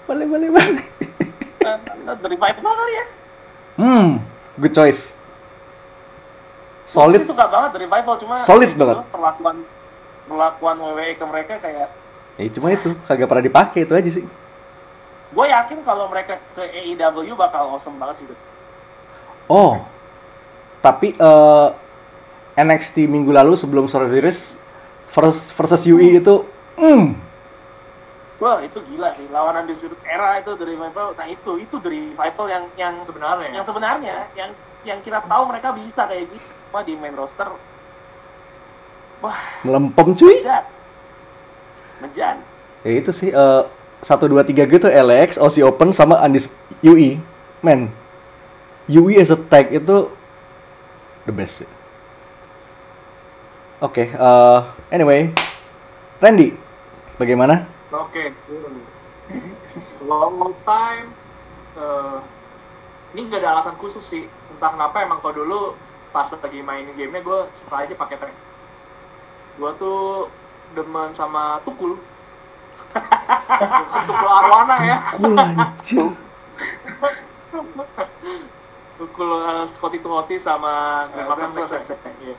Bale 0.07 0.23
bale 0.23 0.47
bale. 0.49 0.81
Revival 2.23 2.73
kali 2.73 2.93
ya 2.93 3.05
Hmm, 3.77 4.17
good 4.57 4.71
choice. 4.71 5.11
Gue 6.87 6.89
Solid. 6.89 7.19
sih 7.19 7.29
suka 7.29 7.45
banget 7.45 7.75
Revival 7.77 8.15
cuma 8.17 8.35
Solid 8.41 8.71
banget. 8.73 8.95
gitu, 8.97 9.11
perlakuan 9.11 9.55
perlakuan 10.25 10.75
WWE 10.79 11.11
ke 11.13 11.25
mereka 11.27 11.53
kayak 11.59 11.91
Ya 12.37 12.47
cuma 12.53 12.71
itu, 12.71 12.93
kagak 13.03 13.27
pernah 13.27 13.43
dipakai 13.43 13.83
itu 13.83 13.93
aja 13.93 14.09
sih. 14.09 14.25
Gue 15.27 15.45
yakin 15.47 15.79
kalau 15.83 16.07
mereka 16.07 16.39
ke 16.55 16.63
AEW 16.63 17.35
bakal 17.35 17.75
awesome 17.75 17.99
banget 17.99 18.23
sih 18.23 18.27
Oh, 19.47 19.79
tapi 20.83 21.15
eh, 21.15 21.67
NXT 22.59 23.07
minggu 23.07 23.31
lalu 23.31 23.55
sebelum 23.55 23.87
Survivor 23.87 24.11
Series 24.11 24.39
versus, 25.15 25.47
versus 25.55 25.87
UE 25.87 26.19
itu, 26.19 26.43
hmm, 26.75 27.15
Wah 28.37 28.61
itu 28.61 28.77
gila 28.85 29.17
sih 29.17 29.25
lawan 29.33 29.65
Undisputed 29.65 29.97
Era 30.05 30.37
itu 30.37 30.53
dari 30.59 30.77
revival. 30.77 31.17
Nah 31.17 31.25
itu 31.25 31.57
itu 31.57 31.75
dari 31.81 32.13
revival 32.13 32.45
yang 32.45 32.63
yang 32.77 32.93
Sebenarnya. 33.01 33.49
yang 33.49 33.65
sebenarnya 33.65 34.15
yang 34.37 34.49
yang 34.85 34.99
kita 35.01 35.25
tahu 35.25 35.49
mereka 35.49 35.73
bisa 35.73 36.05
kayak 36.05 36.29
gitu. 36.29 36.45
Wah 36.69 36.83
di 36.85 36.93
main 36.93 37.17
roster. 37.17 37.49
Wah 39.25 39.39
Melempem 39.65 40.13
cuy. 40.13 40.37
menjan, 40.37 40.63
menjan. 41.97 42.37
Ya 42.85 42.91
itu 42.93 43.09
sih 43.09 43.33
eh, 43.33 43.63
satu 44.05 44.29
dua 44.29 44.45
tiga 44.45 44.65
gitu 44.69 44.85
LX, 44.85 45.41
Aussie 45.41 45.65
Open 45.65 45.93
sama 45.93 46.21
Andis 46.21 46.49
UI. 46.85 47.17
Men, 47.65 47.89
UI 48.85 49.17
as 49.17 49.33
a 49.33 49.37
tag 49.37 49.73
itu 49.73 50.11
the 51.25 51.33
best. 51.33 51.65
Oke, 53.77 54.09
eh, 54.09 54.59
anyway, 54.89 55.29
Randy, 56.17 56.53
bagaimana? 57.21 57.65
Oke. 57.93 58.33
Long 60.01 60.53
time. 60.65 61.07
eh, 61.77 62.17
ini 63.13 63.29
nggak 63.29 63.41
ada 63.41 63.57
alasan 63.57 63.77
khusus 63.77 64.01
sih. 64.01 64.25
Entah 64.53 64.73
kenapa 64.73 65.05
emang 65.05 65.21
kalau 65.21 65.45
dulu 65.45 65.61
pas 66.09 66.25
lagi 66.25 66.65
main 66.65 66.89
gamenya 66.97 67.21
gue 67.21 67.39
suka 67.53 67.85
aja 67.85 67.93
pakai 67.93 68.17
tank. 68.17 68.35
Gue 69.61 69.71
tuh 69.77 70.29
demen 70.73 71.13
sama 71.13 71.61
tukul. 71.61 72.01
Tukul 74.07 74.29
arwana 74.29 74.75
ya. 74.83 74.97
Cool 75.17 75.35
anjir. 75.37 76.07
Tukul 78.97 79.29
uh, 79.29 79.65
Scotty 79.69 80.01
Tuhosi 80.01 80.41
sama 80.41 81.05
Grandmaster 81.13 81.37
Grandmaster 81.37 81.81
Flex. 81.81 82.01
Flex. 82.01 82.15
Iya. 82.23 82.35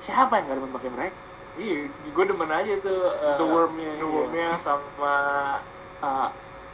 Siapa 0.00 0.32
yang 0.36 0.44
gak 0.48 0.56
demen 0.60 0.70
pakai 0.72 0.90
mereka? 0.92 1.16
Iya, 1.54 1.86
gue 1.88 2.24
demen 2.26 2.50
aja 2.50 2.72
tuh 2.82 3.00
uh, 3.14 3.38
The 3.38 3.46
Worm-nya, 3.46 3.90
The 3.96 4.02
iya. 4.02 4.10
Worm-nya 4.10 4.48
sama 4.58 5.14
uh, 6.02 6.28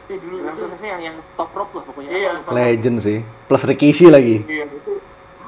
eh 0.09 0.17
dulu 0.19 0.43
Flex 0.43 0.81
yang 0.83 0.99
yang 0.99 1.15
top 1.39 1.51
rope 1.55 1.71
lah 1.79 1.83
pokoknya. 1.87 2.11
Iya. 2.11 2.29
Apa. 2.43 2.49
Legend 2.51 2.97
sih. 2.99 3.19
Plus 3.47 3.63
Rikishi 3.63 4.11
lagi. 4.11 4.43
Iya 4.43 4.67
itu 4.67 4.99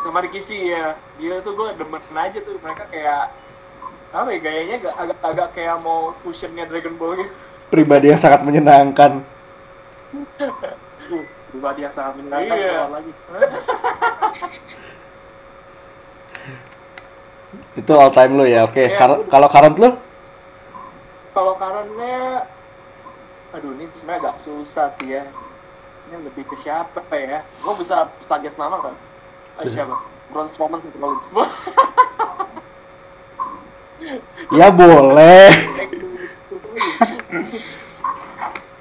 sama 0.03 0.19
Rikishi 0.24 0.71
ya. 0.71 0.95
Dia 1.19 1.39
tuh 1.43 1.55
gue 1.55 1.67
demen 1.76 1.99
aja 2.15 2.38
tuh 2.43 2.55
mereka 2.59 2.88
kayak 2.91 3.32
apa 4.14 4.30
ya 4.30 4.39
gayanya 4.39 4.76
agak 4.78 4.93
agak, 4.93 5.18
agak 5.26 5.47
kayak 5.57 5.82
mau 5.82 6.14
fusionnya 6.14 6.70
Dragon 6.70 6.93
Ball 7.01 7.18
gitu. 7.18 7.34
Pribadi 7.74 8.14
yang 8.14 8.22
sangat 8.22 8.45
menyenangkan. 8.45 9.26
Pribadi 11.49 11.80
yang 11.82 11.93
sangat 11.93 12.22
menyenangkan 12.22 12.53
Iya. 12.53 12.70
keluar 12.78 12.91
lagi. 12.93 13.11
Itu 17.74 17.91
all 17.97 18.14
time 18.14 18.38
lu 18.38 18.45
ya. 18.45 18.70
Oke, 18.70 18.86
Iya. 18.86 18.97
kar- 18.97 19.26
kalau 19.30 19.47
current 19.49 19.78
lu? 19.82 19.89
Kalau 21.34 21.57
karena 21.57 22.45
aduh 23.53 23.74
ini 23.74 23.89
sebenarnya 23.93 24.30
agak 24.30 24.38
susah 24.38 24.93
sih 25.01 25.09
ya. 25.09 25.26
Ini 26.05 26.22
lebih 26.22 26.45
ke 26.45 26.55
siapa 26.57 27.01
ya? 27.18 27.41
Gue 27.66 27.74
bisa 27.82 28.05
target 28.30 28.53
nama 28.61 28.78
kan? 28.78 28.93
Siapa? 29.66 29.97
Strowman 30.49 30.82
ke 30.82 30.89
Rollins. 30.97 31.30
Ya 34.51 34.68
boleh. 34.70 35.49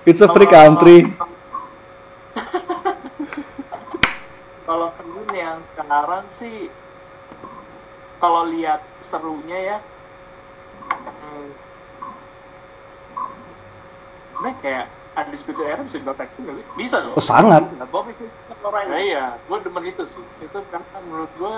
It's 0.07 0.21
a 0.21 0.29
free 0.29 0.51
country. 0.51 1.07
Kalau 4.63 4.89
keren 4.95 5.29
yang 5.35 5.59
sekarang 5.75 6.25
sih 6.33 6.71
kalau 8.23 8.47
lihat 8.47 8.87
serunya 9.03 9.59
ya 9.59 9.79
hmm, 10.95 11.51
sebenarnya 14.43 14.55
kayak 14.63 14.87
Undisputed 15.13 15.67
Era 15.69 15.83
bisa 15.85 16.01
dibilang 16.01 16.17
tag 16.17 16.31
team 16.33 16.43
nggak 16.49 16.57
sih? 16.57 16.67
Bisa 16.73 16.97
dong. 17.05 17.15
Oh, 17.15 17.21
sangat. 17.21 17.63
Itu 17.69 18.65
orang 18.65 18.87
Nah, 18.89 19.01
iya, 19.01 19.25
gue 19.45 19.59
demen 19.61 19.85
itu 19.85 20.05
sih. 20.09 20.25
Itu 20.41 20.59
karena 20.73 20.99
menurut 21.05 21.33
gue 21.37 21.57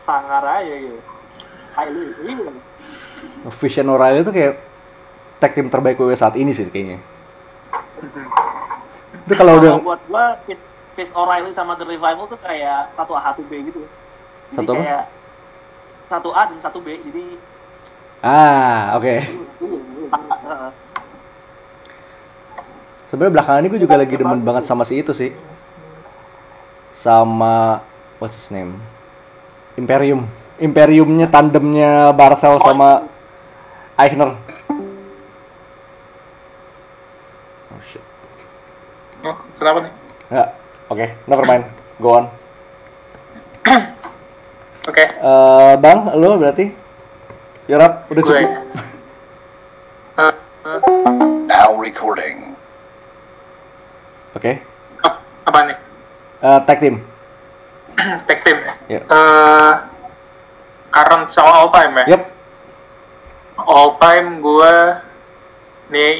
sangar 0.00 0.42
aja 0.48 0.74
gitu. 0.80 1.17
Iya. 1.78 2.50
Vision 3.62 3.86
O'Reilly 3.94 4.26
itu 4.26 4.32
kayak 4.34 4.54
tag 5.38 5.54
team 5.54 5.70
terbaik 5.70 5.98
WWE 5.98 6.18
saat 6.18 6.34
ini 6.34 6.50
sih 6.50 6.66
kayaknya. 6.66 6.98
Itu 9.26 9.34
kalau 9.38 9.62
udah 9.62 9.78
buat 9.78 10.02
gua 10.10 10.38
Fitz 10.98 11.14
O'Reilly 11.14 11.54
sama 11.54 11.78
The 11.78 11.86
Revival 11.86 12.26
tuh 12.26 12.40
kayak 12.42 12.90
satu 12.90 13.14
A 13.14 13.30
satu 13.30 13.46
B 13.46 13.62
gitu. 13.70 13.86
Jadi 14.50 14.56
Satu 14.58 14.70
apa? 14.74 14.82
kayak 14.82 15.04
satu 16.08 16.28
A 16.34 16.42
dan 16.50 16.58
satu 16.58 16.78
B. 16.82 16.98
Jadi 16.98 17.24
ah 18.26 18.98
oke. 18.98 19.14
uh, 20.42 20.70
Sebenarnya 23.08 23.40
belakangan 23.40 23.62
ini 23.62 23.68
gue 23.72 23.80
juga 23.80 23.96
lagi 23.96 24.14
demen 24.18 24.42
banget 24.42 24.66
sama 24.66 24.82
si 24.82 24.98
itu 24.98 25.14
sih. 25.14 25.30
Sama 26.92 27.80
what's 28.18 28.34
his 28.34 28.50
name? 28.50 28.76
Imperium. 29.78 30.26
Imperiumnya 30.58 31.30
tandemnya 31.30 32.10
Bartel 32.10 32.58
sama 32.58 33.06
Eichner. 33.94 34.34
Oh 37.68 37.80
shit. 37.84 38.02
Oh, 39.22 39.36
kenapa 39.54 39.78
nih? 39.80 39.92
Ya, 40.28 40.44
oke, 40.88 41.06
never 41.24 41.44
mind. 41.44 41.64
Go 41.98 42.10
on. 42.12 42.26
Oke, 44.88 45.04
Eh, 45.04 45.72
bang, 45.76 45.98
lo 46.16 46.36
berarti? 46.36 46.72
Yorap, 47.66 48.08
udah 48.08 48.22
gue. 48.22 48.32
cukup. 48.32 48.50
Eh, 50.16 50.34
Now 51.44 51.76
recording. 51.76 52.56
Oke. 54.32 54.58
ap- 54.98 55.20
apa 55.44 55.58
nih? 55.66 55.76
Eh, 56.40 56.58
tag 56.64 56.78
team. 56.78 56.96
Tag 58.26 58.38
team 58.40 58.58
ya? 58.58 58.74
Ya. 58.88 59.00
Eh, 59.02 59.72
current 60.88 61.28
sama 61.28 61.50
all 61.64 61.70
time 61.72 61.94
ya? 62.04 62.06
Yep. 62.16 62.22
All 63.58 63.90
time 64.00 64.28
gue 64.40 64.74
nih 65.92 66.14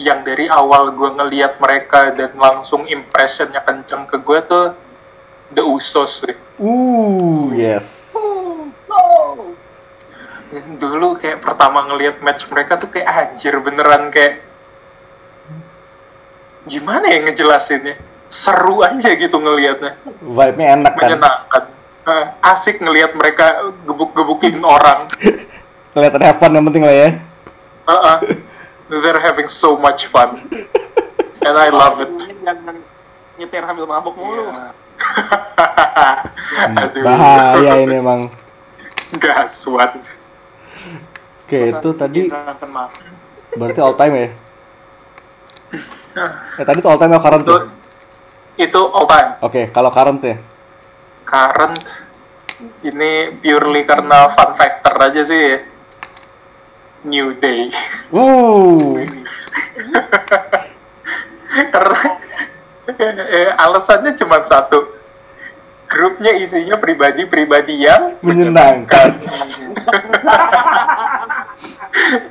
yang 0.00 0.24
dari 0.24 0.48
awal 0.48 0.96
gue 0.96 1.10
ngeliat 1.12 1.60
mereka 1.60 2.16
dan 2.16 2.32
langsung 2.36 2.88
impressionnya 2.88 3.60
kenceng 3.60 4.08
ke 4.08 4.16
gue 4.20 4.40
tuh 4.48 4.66
The 5.52 5.60
Usos 5.60 6.24
sih. 6.24 6.36
Uh, 6.56 7.52
yes. 7.52 8.08
Dulu 10.52 11.16
kayak 11.16 11.40
pertama 11.40 11.84
ngeliat 11.88 12.20
match 12.24 12.48
mereka 12.48 12.76
tuh 12.80 12.88
kayak 12.92 13.08
anjir 13.08 13.56
beneran 13.60 14.08
kayak 14.12 14.44
gimana 16.68 17.08
ya 17.08 17.18
ngejelasinnya? 17.28 17.96
Seru 18.32 18.80
aja 18.80 19.12
gitu 19.12 19.36
ngelihatnya. 19.36 20.00
Vibe-nya 20.24 20.66
enak 20.80 20.92
kan. 20.96 21.00
menyenangkan 21.04 21.64
Eh, 22.02 22.24
asik 22.42 22.82
ngelihat 22.82 23.14
mereka 23.14 23.62
gebuk-gebukin 23.86 24.58
orang 24.58 25.06
Kelihatan 25.94 26.22
have 26.26 26.42
fun 26.42 26.50
yang 26.50 26.66
penting 26.66 26.82
lah 26.82 26.90
ya. 26.90 27.08
Uh-uh. 27.86 28.18
they're 28.90 29.22
having 29.22 29.46
so 29.46 29.78
much 29.78 30.10
fun 30.10 30.42
and 31.46 31.54
I 31.54 31.70
love 31.70 32.02
it 32.02 32.10
jangan 32.42 32.82
nyetir 33.38 33.62
sambil 33.62 33.86
mabok 33.86 34.18
mulu. 34.18 34.50
aduh 36.82 37.02
Bahaya 37.06 37.86
ini 37.86 38.02
emang. 38.02 38.34
gaswat 39.22 40.02
Oke, 41.46 41.70
itu 41.70 41.88
tadi 41.94 42.26
berarti 43.54 43.78
all 43.78 43.94
time 43.94 44.14
ya? 44.18 44.28
Eh, 46.58 46.64
tadi 46.66 46.78
tuh 46.82 46.90
all 46.90 46.98
time 46.98 47.14
ya 47.14 47.20
current 47.22 47.44
itu 47.46 47.52
tuh? 47.52 47.62
itu 48.58 48.80
all 48.90 49.06
time 49.06 49.38
Oke, 49.38 49.70
kalau 49.70 49.94
current 49.94 50.18
ya? 50.24 50.34
Current 51.32 51.80
ini 52.84 53.32
purely 53.40 53.88
karena 53.88 54.28
fun 54.36 54.52
factor 54.60 54.92
aja 55.00 55.24
sih 55.24 55.56
New 57.08 57.32
Day 57.40 57.72
karena 61.72 62.00
eh, 63.32 63.48
alasannya 63.56 64.12
cuma 64.20 64.44
satu 64.44 65.00
grupnya 65.92 66.32
isinya 66.40 66.80
pribadi-pribadi 66.80 67.84
yang 67.84 68.16
menyenangkan. 68.24 69.20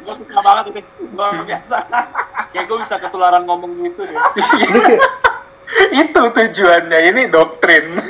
Gue 0.02 0.16
suka 0.18 0.40
banget 0.42 0.74
ini. 0.74 0.82
Luar 1.14 1.46
biasa. 1.46 1.78
Kayak 2.50 2.66
gue 2.66 2.78
bisa 2.82 2.96
ketularan 2.98 3.46
ngomong 3.46 3.70
gitu 3.86 4.02
deh. 4.02 4.18
Itu 5.94 6.22
tujuannya 6.34 7.00
ini 7.14 7.22
doktrin 7.30 7.94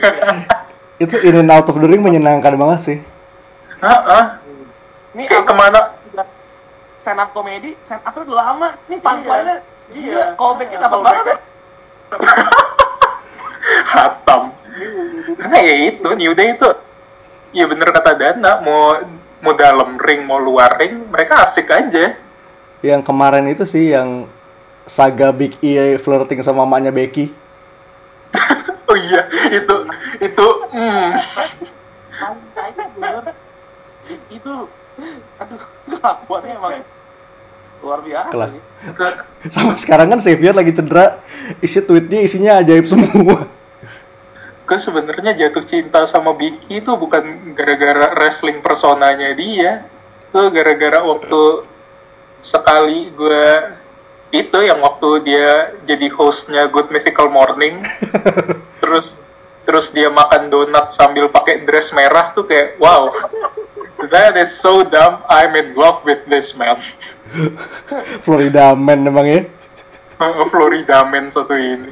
itu 1.01 1.15
in 1.25 1.41
and 1.41 1.49
out 1.49 1.65
of 1.65 1.77
the 1.81 1.87
ring 1.89 2.05
menyenangkan 2.05 2.53
banget 2.53 2.79
sih. 2.85 2.97
Heeh. 3.81 4.23
Ini 5.17 5.23
kayak 5.25 5.43
apa? 5.43 5.49
ke 5.49 5.53
mana 5.57 5.81
Stand 7.01 7.17
up 7.17 7.33
komedi, 7.33 7.73
stand 7.81 8.05
up 8.05 8.13
udah 8.13 8.29
lama. 8.29 8.69
Ini 8.85 9.01
punchline-nya 9.01 9.57
Iya. 9.91 10.07
Gila, 10.07 10.25
callback-nya 10.37 10.77
dapat 10.79 10.99
banget. 11.01 11.37
hatam 13.91 14.51
karena 15.37 15.57
ya 15.61 15.75
itu 15.91 16.09
New 16.15 16.33
Day 16.33 16.55
itu 16.55 16.69
ya 17.55 17.65
bener 17.67 17.87
kata 17.91 18.17
Dana 18.17 18.59
mau 18.63 18.99
mau 19.43 19.53
dalam 19.55 19.99
ring 19.99 20.25
mau 20.25 20.39
luar 20.39 20.75
ring 20.79 21.07
mereka 21.11 21.45
asik 21.45 21.71
aja 21.71 22.15
yang 22.81 23.05
kemarin 23.05 23.45
itu 23.51 23.63
sih 23.67 23.93
yang 23.93 24.25
saga 24.89 25.29
Big 25.29 25.55
E 25.61 25.95
flirting 26.01 26.41
sama 26.41 26.65
mamanya 26.65 26.89
Becky. 26.89 27.29
Oh 28.91 28.97
iya, 28.99 29.21
itu 29.55 29.75
itu 30.19 30.47
hmm. 30.75 31.11
Itu 34.27 34.53
aduh 35.39 35.63
kelakuannya 35.87 36.53
emang 36.59 36.83
luar 37.81 37.99
biasa 38.03 38.29
Kelas. 38.35 38.51
sih 38.53 38.63
Sama 39.49 39.73
sekarang 39.79 40.13
kan 40.13 40.19
Xavier 40.21 40.53
lagi 40.53 40.75
cedera, 40.75 41.17
isi 41.63 41.81
tweetnya 41.81 42.21
isinya 42.21 42.59
ajaib 42.61 42.85
semua. 42.85 43.47
gue 44.71 44.79
sebenarnya 44.79 45.35
jatuh 45.35 45.67
cinta 45.67 46.07
sama 46.07 46.31
Vicky 46.31 46.79
itu 46.79 46.91
bukan 46.95 47.51
gara-gara 47.51 48.15
wrestling 48.15 48.63
personanya 48.63 49.35
dia 49.35 49.83
itu 50.31 50.41
gara-gara 50.47 51.03
waktu 51.03 51.67
sekali 52.39 53.11
gue 53.11 53.47
itu 54.31 54.57
yang 54.63 54.79
waktu 54.79 55.27
dia 55.27 55.75
jadi 55.83 56.07
hostnya 56.15 56.71
Good 56.71 56.87
Mythical 56.89 57.27
Morning 57.27 57.83
terus 58.81 59.11
terus 59.67 59.91
dia 59.91 60.07
makan 60.07 60.47
donat 60.47 60.95
sambil 60.95 61.27
pakai 61.27 61.67
dress 61.67 61.91
merah 61.91 62.31
tuh 62.31 62.47
kayak 62.47 62.79
wow 62.79 63.11
that 64.07 64.39
is 64.39 64.51
so 64.51 64.87
dumb 64.87 65.19
I'm 65.27 65.53
in 65.59 65.75
love 65.75 66.01
with 66.07 66.23
this 66.31 66.55
man 66.55 66.79
Florida 68.25 68.75
Man 68.75 69.03
emang 69.07 69.27
ya. 69.27 69.41
Florida 70.51 71.03
man 71.03 71.27
satu 71.27 71.53
ini 71.55 71.91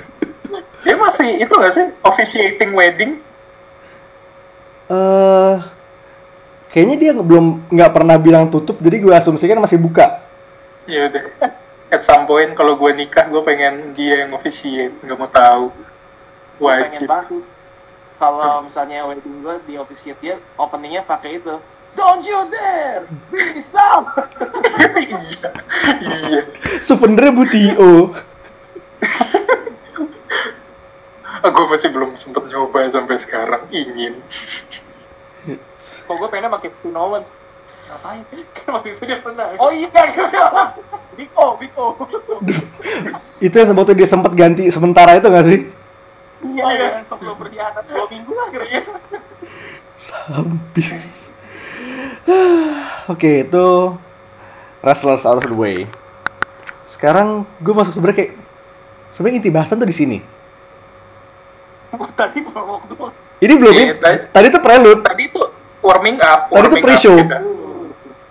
dia 0.88 0.96
masih 0.96 1.44
itu 1.44 1.52
gak 1.52 1.76
sih 1.76 1.86
officiating 2.08 2.72
wedding 2.72 3.20
eh 4.90 5.58
kayaknya 6.70 6.96
dia 6.96 7.12
belum 7.18 7.66
nggak 7.70 7.92
pernah 7.94 8.16
bilang 8.22 8.46
tutup, 8.48 8.78
jadi 8.78 9.02
gue 9.02 9.14
asumsikan 9.14 9.58
masih 9.58 9.82
buka. 9.82 10.22
Ya 10.86 11.10
udah. 11.10 11.26
At 11.90 12.06
some 12.06 12.30
point 12.30 12.54
kalau 12.54 12.78
gue 12.78 12.92
nikah 12.94 13.26
gue 13.30 13.42
pengen 13.42 13.98
dia 13.98 14.26
yang 14.26 14.38
officiate, 14.38 14.94
nggak 15.02 15.18
mau 15.18 15.30
tahu. 15.30 15.74
Pengen 16.62 17.02
Wajib. 17.02 17.08
banget 17.10 17.44
kalau 18.20 18.60
misalnya 18.68 19.08
wedding 19.08 19.40
gue 19.40 19.56
di 19.64 19.80
officiate 19.80 20.20
dia 20.20 20.36
openingnya 20.60 21.08
pakai 21.08 21.40
itu 21.40 21.56
Don't 21.98 22.22
you 22.22 22.46
dare 22.54 23.08
be 23.34 23.58
some 23.64 24.06
iya, 25.00 25.50
iya. 26.04 26.42
Sebenernya 26.86 27.34
Bu 27.34 27.44
Tio. 27.50 28.14
gue 31.50 31.66
masih 31.66 31.90
belum 31.90 32.14
sempet 32.14 32.46
nyoba 32.52 32.92
sampai 32.94 33.18
sekarang. 33.18 33.66
Ingin. 33.74 34.22
Kok 36.06 36.14
gue 36.14 36.28
pengennya 36.30 36.54
pakai 36.54 36.70
Owens. 36.94 37.34
Ngapain? 37.90 38.24
Kan 38.54 38.68
waktu 38.76 38.90
itu 38.94 39.04
dia 39.04 39.20
pernah. 39.20 39.46
oh 39.58 39.72
iya 39.72 39.90
iya 39.90 40.26
Biko, 41.16 41.46
Biko. 41.58 41.86
Itu 43.40 43.56
yang 43.56 43.68
sebetulnya 43.68 43.98
dia 43.98 44.08
sempat 44.08 44.32
ganti 44.34 44.70
sementara 44.70 45.16
itu 45.16 45.28
nggak 45.28 45.46
sih? 45.46 45.60
iya 46.40 46.66
iya 46.72 47.04
sebelum 47.04 47.36
berkhianat 47.36 47.84
dua 47.84 48.08
minggu 48.08 48.32
lah 48.32 48.48
kira-kira 48.48 48.96
Habis. 50.32 51.28
Oke, 53.12 53.44
itu 53.44 53.68
wrestlers 54.80 55.28
out 55.28 55.44
of 55.44 55.48
the 55.48 55.58
way. 55.58 55.84
Sekarang 56.88 57.44
gue 57.60 57.74
masuk 57.76 57.92
sebenarnya 57.92 58.18
kayak 58.24 58.34
sebenarnya 59.12 59.38
inti 59.44 59.52
bahasan 59.52 59.84
tuh 59.84 59.90
di 59.90 59.98
sini. 59.98 60.18
tadi 62.20 62.40
waktu 62.46 62.94
Ini 63.40 63.54
belum 63.56 63.74
Iya, 63.76 63.96
tadi- 64.00 64.24
tadi 64.32 64.48
tuh 64.48 64.62
prelude. 64.64 65.02
Tadi 65.04 65.24
tuh 65.28 65.48
warming 65.84 66.18
up. 66.24 66.48
Tadi 66.48 66.56
tuh 66.56 66.56
warming 66.56 66.80
up 66.80 66.86
pre-show. 66.88 67.16
kita. 67.20 67.40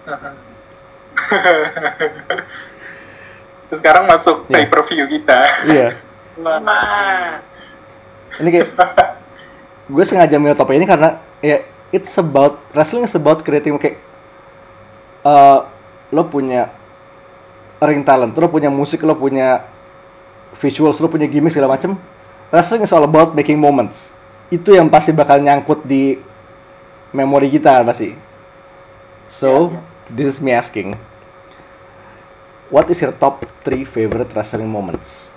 Sekarang 3.68 4.08
masuk 4.08 4.48
Iya. 4.48 4.54
pay 4.54 4.64
per 4.66 4.80
view 4.88 5.04
kita. 5.06 5.38
Iya. 5.68 5.88
nah 6.44 7.42
Ini 8.38 8.48
kayak 8.48 8.68
gue 9.92 10.04
sengaja 10.04 10.36
milih 10.36 10.54
topik 10.54 10.76
ini 10.76 10.84
karena 10.84 11.16
ya 11.40 11.64
it's 11.90 12.12
about 12.20 12.60
wrestling 12.76 13.08
is 13.08 13.16
about 13.16 13.40
creating 13.40 13.80
kayak 13.80 13.96
eh, 15.24 15.58
lo 16.12 16.22
punya 16.28 16.68
ring 17.80 18.04
talent, 18.04 18.36
lo 18.36 18.48
punya 18.48 18.68
musik, 18.68 19.00
lo 19.04 19.16
punya 19.16 19.64
visuals, 20.58 21.00
lo 21.00 21.08
punya 21.08 21.28
gimmick 21.28 21.54
segala 21.54 21.78
macem. 21.78 21.96
Wrestling 22.48 22.84
is 22.84 22.92
all 22.92 23.04
about 23.04 23.36
making 23.36 23.60
moments. 23.60 24.08
Itu 24.48 24.72
yang 24.72 24.88
pasti 24.88 25.12
bakal 25.12 25.44
nyangkut 25.44 25.84
di 25.84 26.16
memori 27.12 27.52
kita 27.52 27.84
pasti. 27.84 28.16
So, 29.28 29.76
this 30.12 30.36
is 30.36 30.38
me 30.40 30.52
asking. 30.52 30.96
What 32.68 32.88
is 32.92 33.00
your 33.00 33.16
top 33.16 33.44
3 33.64 33.84
favorite 33.88 34.28
wrestling 34.36 34.68
moments? 34.68 35.32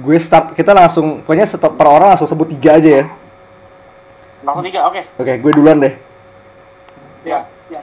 Gue 0.00 0.16
start, 0.16 0.56
kita 0.56 0.72
langsung, 0.72 1.20
pokoknya 1.24 1.44
setiap 1.44 1.76
per 1.76 1.88
orang 1.88 2.16
langsung 2.16 2.28
sebut 2.28 2.48
tiga 2.52 2.80
aja 2.80 3.04
ya. 3.04 3.06
langsung 4.42 4.66
tiga 4.66 4.82
oke 4.90 5.00
Oke, 5.22 5.32
gue 5.38 5.52
duluan 5.54 5.78
deh. 5.78 5.94
Ya, 7.22 7.46
ya. 7.70 7.80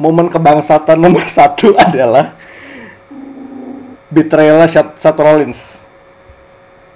Momen 0.00 0.32
kebangsaan 0.32 0.96
nomor 0.96 1.26
satu 1.36 1.74
adalah 1.76 2.34
betrayal 4.08 4.62
Seth 4.70 4.98
Seth 5.02 5.20
Rollins. 5.20 5.60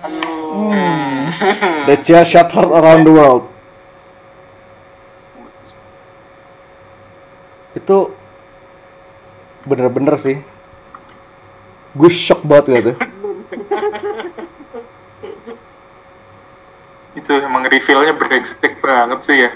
aduh 0.00 0.36
The 1.86 1.96
chair 2.02 2.22
shattered 2.22 2.70
around 2.70 3.02
the 3.06 3.14
world. 3.14 3.50
Itu 7.76 8.16
bener-bener 9.68 10.16
sih. 10.16 10.40
Gue 11.92 12.08
shock 12.08 12.40
banget 12.42 12.80
gitu. 12.80 12.92
itu 17.16 17.32
emang 17.42 17.64
reveal-nya 17.66 18.12
brengsek 18.12 18.78
banget 18.80 19.20
sih 19.24 19.36
ya. 19.48 19.50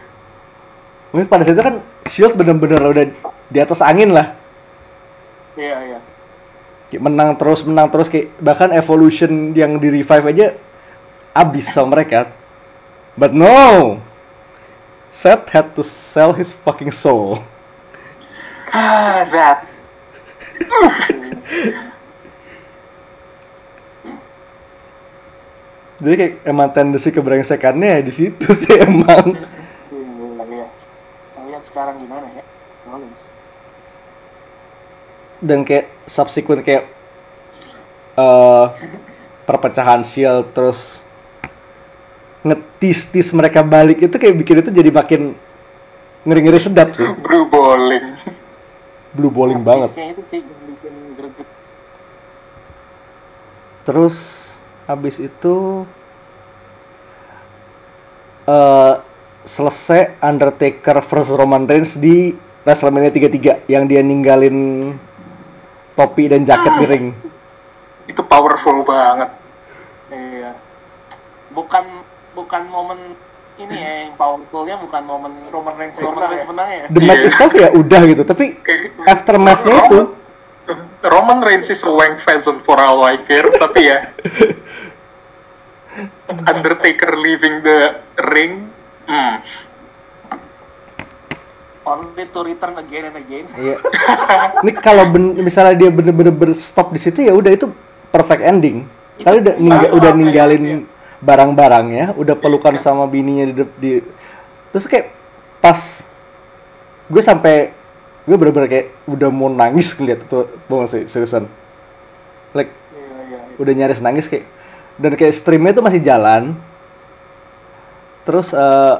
Mungkin 1.13 1.29
pada 1.29 1.43
saat 1.45 1.55
itu 1.55 1.65
kan 1.65 1.77
Shield 2.11 2.35
bener-bener 2.35 2.81
udah 2.83 3.05
di 3.51 3.59
atas 3.59 3.83
angin 3.85 4.15
lah. 4.15 4.35
Iya, 5.55 5.77
iya. 5.87 5.99
Kayak 6.91 7.03
menang 7.07 7.31
terus, 7.39 7.63
menang 7.63 7.87
terus 7.91 8.11
kayak 8.11 8.35
bahkan 8.43 8.75
Evolution 8.75 9.55
yang 9.55 9.79
di 9.79 9.91
revive 9.91 10.27
aja 10.27 10.47
abis 11.35 11.71
sama 11.71 11.99
mereka. 11.99 12.31
But 13.15 13.35
no, 13.35 13.99
Seth 15.15 15.51
had 15.51 15.75
to 15.79 15.83
sell 15.87 16.35
his 16.35 16.51
fucking 16.55 16.91
soul. 16.91 17.43
Ah, 18.71 19.27
that. 19.31 19.67
Jadi 26.01 26.15
kayak 26.17 26.35
emang 26.49 26.69
tendensi 26.73 27.13
kebrengsekannya 27.13 28.01
di 28.01 28.13
situ 28.15 28.47
sih 28.57 28.81
emang. 28.81 29.37
Iya, 29.93 30.43
iya. 30.49 30.67
Lihat 31.45 31.65
sekarang 31.69 32.01
gimana 32.01 32.25
ya 32.33 32.41
Rollins 32.89 33.37
Dan 35.45 35.69
kayak 35.69 35.93
subsequent 36.09 36.65
kayak 36.65 36.89
eh 38.17 38.67
perpecahan 39.45 40.01
Shield 40.07 40.57
terus 40.57 41.05
ngetis-tis 42.41 43.37
mereka 43.37 43.61
balik 43.61 44.01
itu 44.01 44.17
kayak 44.17 44.37
bikin 44.41 44.65
itu 44.65 44.71
jadi 44.73 44.89
makin 44.89 45.37
ngeri-ngeri 46.25 46.61
sedap 46.61 46.97
sih. 46.97 47.09
Blue 47.21 47.49
bowling. 47.49 48.10
Blue 49.17 49.33
bowling 49.33 49.67
banget. 49.67 49.91
Habisnya 49.91 50.07
itu 50.15 50.23
kayak 50.31 50.45
yang 50.47 50.63
bikin 50.71 50.95
greget 51.19 51.49
Terus 53.89 54.17
habis 54.87 55.17
itu 55.19 55.87
eh 58.47 58.95
selesai 59.41 60.21
Undertaker 60.21 61.01
versus 61.01 61.33
Roman 61.33 61.65
Reigns 61.65 61.97
di 61.97 62.37
WrestleMania 62.63 63.09
33 63.09 63.73
yang 63.73 63.89
dia 63.89 64.05
ninggalin 64.05 64.93
topi 65.97 66.29
dan 66.29 66.45
jaket 66.45 66.73
di 66.77 66.87
ring. 66.87 67.07
Itu 68.05 68.21
powerful 68.25 68.85
banget. 68.85 69.31
Iya. 70.11 70.53
bukan 71.51 71.83
bukan 72.35 72.63
momen 72.71 73.15
ini 73.61 73.77
ya 73.77 73.93
yang 74.03 74.13
powerfulnya 74.15 74.77
bukan 74.79 75.03
momen 75.05 75.33
Roman 75.47 75.75
Reigns 75.75 75.97
Roman 75.97 76.25
Reigns 76.27 76.43
ya? 76.43 76.49
menang 76.49 76.69
ya 76.71 76.85
The 76.89 77.01
match 77.01 77.21
Iya. 77.21 77.29
itself 77.29 77.53
ya 77.55 77.69
udah 77.71 78.01
gitu, 78.07 78.23
tapi 78.25 78.45
Kayak- 78.59 78.97
aftermath-nya 79.07 79.77
itu 79.85 80.01
Roman 81.03 81.39
Reigns 81.41 81.69
is 81.69 81.83
a 81.83 81.91
wank 81.91 82.19
pheasant 82.19 82.63
for 82.63 82.77
all 82.77 83.03
I 83.03 83.21
care, 83.21 83.47
tapi 83.55 83.81
ya 83.87 83.99
Undertaker 86.31 87.13
leaving 87.15 87.61
the 87.61 87.99
ring, 88.25 88.71
hmm, 89.05 89.35
only 91.83 92.25
to 92.25 92.41
return 92.41 92.79
again 92.79 93.11
and 93.11 93.19
again 93.19 93.45
Iya. 93.51 93.77
Ini 94.63 94.73
kalau 94.79 95.11
misalnya 95.37 95.75
dia 95.77 95.91
bener-bener 95.91 96.31
ber- 96.31 96.55
stop 96.57 96.91
di 96.91 97.01
situ 97.01 97.21
ya 97.21 97.33
udah 97.33 97.51
itu 97.51 97.67
perfect 98.09 98.41
ending. 98.41 98.87
Kali 99.19 99.37
udah 99.39 99.55
ningga- 99.55 99.93
udah 99.93 100.11
ninggalin 100.13 100.87
barang-barangnya, 101.21 102.17
udah 102.17 102.35
pelukan 102.37 102.77
sama 102.81 103.05
bininya 103.05 103.53
di, 103.53 103.65
di 103.77 103.93
terus 104.73 104.87
kayak 104.89 105.13
pas 105.61 105.77
gue 107.11 107.23
sampai 107.23 107.75
gue 108.25 108.37
bener-bener 108.39 108.71
kayak 108.71 108.87
udah 109.05 109.29
mau 109.29 109.51
nangis 109.51 109.93
ngeliat 109.97 110.25
itu 110.25 110.49
banget 110.71 110.89
sih 110.89 111.03
seriusan. 111.11 111.45
Like 112.57 112.73
Iya, 112.91 113.17
iya. 113.31 113.41
iya. 113.47 113.57
udah 113.61 113.73
nyaris 113.77 114.01
nangis 114.03 114.27
kayak 114.27 114.47
dan 115.01 115.13
kayak 115.17 115.35
streamnya 115.37 115.77
tuh 115.77 115.85
masih 115.85 116.01
jalan. 116.03 116.57
Terus 118.25 118.53
eh 118.55 118.97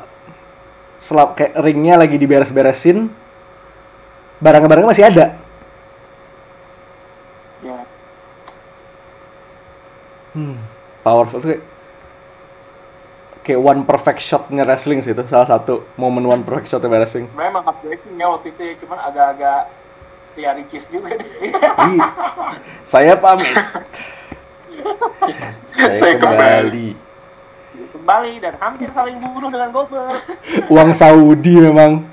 selap 1.01 1.33
kayak 1.39 1.57
ringnya 1.65 1.97
lagi 1.97 2.21
diberes-beresin 2.21 3.09
barang-barangnya 4.41 4.93
masih 4.93 5.07
ada. 5.09 5.27
Hmm, 10.31 10.63
powerful 11.03 11.43
tuh 11.43 11.49
kayak 11.57 11.63
kayak 13.41 13.61
one 13.61 13.83
perfect 13.89 14.21
shotnya 14.21 14.69
wrestling 14.69 15.01
sih 15.01 15.17
itu 15.17 15.25
salah 15.25 15.49
satu 15.49 15.85
momen 15.97 16.25
one 16.25 16.45
perfect 16.45 16.69
shotnya 16.71 16.93
wrestling 16.93 17.25
Sebenarnya 17.33 17.51
emang 17.57 17.65
heartbreaking 17.65 18.15
ya 18.21 18.27
waktu 18.29 18.49
itu 18.53 18.61
ya, 18.61 18.75
cuman 18.85 18.99
agak-agak 19.01 19.61
ya 20.39 20.51
ricis 20.55 20.85
juga 20.89 21.11
deh. 21.19 21.27
Ih, 21.91 22.01
saya 22.87 23.19
pamit 23.19 23.51
saya, 25.61 25.93
Saya 25.93 26.15
kembali. 26.17 26.97
Kembali 27.91 28.33
dan 28.41 28.55
hampir 28.57 28.89
saling 28.95 29.19
bunuh 29.21 29.51
dengan 29.51 29.69
Goldberg. 29.75 30.23
uang 30.73 30.91
Saudi 30.95 31.55
memang 31.59 32.07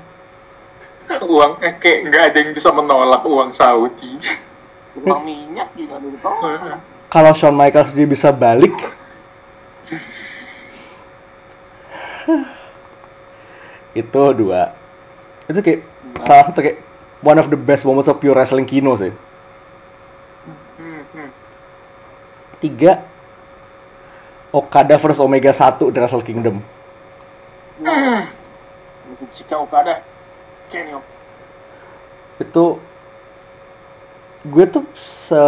uang 1.08 1.52
eh, 1.64 1.72
kayak 1.80 1.98
nggak 2.12 2.22
ada 2.32 2.38
yang 2.44 2.52
bisa 2.52 2.68
menolak 2.68 3.24
uang 3.24 3.50
Saudi 3.56 4.20
Uang 4.98 5.22
minyak 5.24 5.70
dulu 5.78 6.18
toh. 6.20 6.34
kalau 7.08 7.32
Shawn 7.32 7.54
Michaels 7.56 7.94
dia 7.94 8.04
bisa 8.04 8.34
balik 8.34 8.74
itu 14.00 14.22
dua 14.36 14.76
itu 15.48 15.58
kayak 15.64 15.80
salah 16.20 16.44
satu 16.48 16.60
kayak 16.60 16.78
one 17.24 17.40
of 17.40 17.48
the 17.48 17.58
best 17.58 17.88
moments 17.88 18.06
of 18.06 18.20
pure 18.20 18.36
wrestling 18.36 18.68
kino 18.68 18.94
sih 19.00 19.12
Hmm, 20.78 21.02
hmm. 21.10 21.30
tiga 22.62 23.02
Okada 24.54 24.94
versus 24.96 25.18
Omega 25.18 25.50
1 25.50 25.90
di 25.90 25.98
Wrestle 25.98 26.22
Kingdom 26.22 26.62
Jika 29.34 29.58
Okada. 29.58 30.02
Kenyo. 30.68 31.00
itu 32.38 32.78
gue 34.46 34.64
tuh 34.70 34.86
se 34.94 35.42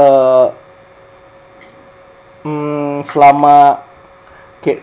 hmm, 2.42 3.06
selama 3.06 3.78
kayak 4.58 4.82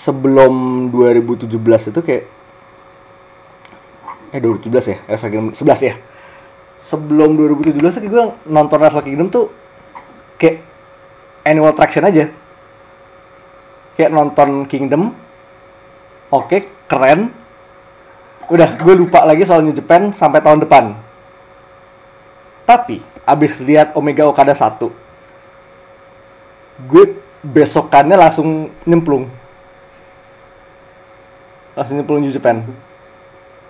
sebelum 0.00 0.88
2017 0.88 1.92
itu 1.92 2.00
kayak 2.00 2.24
eh 4.32 4.40
2017 4.40 4.92
ya? 4.96 4.98
Wrestle 5.04 5.28
Kingdom 5.28 5.52
11 5.52 5.88
ya? 5.92 5.94
Sebelum 6.80 7.36
2017 7.36 7.76
tuh 7.76 8.00
kayak 8.00 8.12
gue 8.12 8.24
nonton 8.48 8.78
Wrestle 8.80 9.04
Kingdom 9.04 9.28
tuh 9.28 9.52
kayak 10.40 10.64
annual 11.44 11.76
attraction 11.76 12.08
aja. 12.08 12.32
Kayak 14.00 14.10
nonton 14.16 14.64
Kingdom 14.64 15.12
oke 16.32 16.88
keren. 16.88 17.28
Udah 18.48 18.80
gue 18.80 18.94
lupa 18.96 19.22
lagi 19.28 19.44
soal 19.44 19.62
New 19.62 19.76
Japan 19.76 20.16
sampai 20.16 20.40
tahun 20.40 20.64
depan. 20.64 20.96
Tapi 22.64 23.02
abis 23.28 23.60
lihat 23.60 23.94
Omega 23.94 24.26
Okada 24.26 24.56
1 24.56 24.90
gue 26.88 27.04
besokannya 27.44 28.16
langsung 28.16 28.72
nyemplung 28.88 29.28
langsung 31.80 31.96
nyemplung 31.96 32.20
New 32.20 32.28
Japan. 32.28 32.60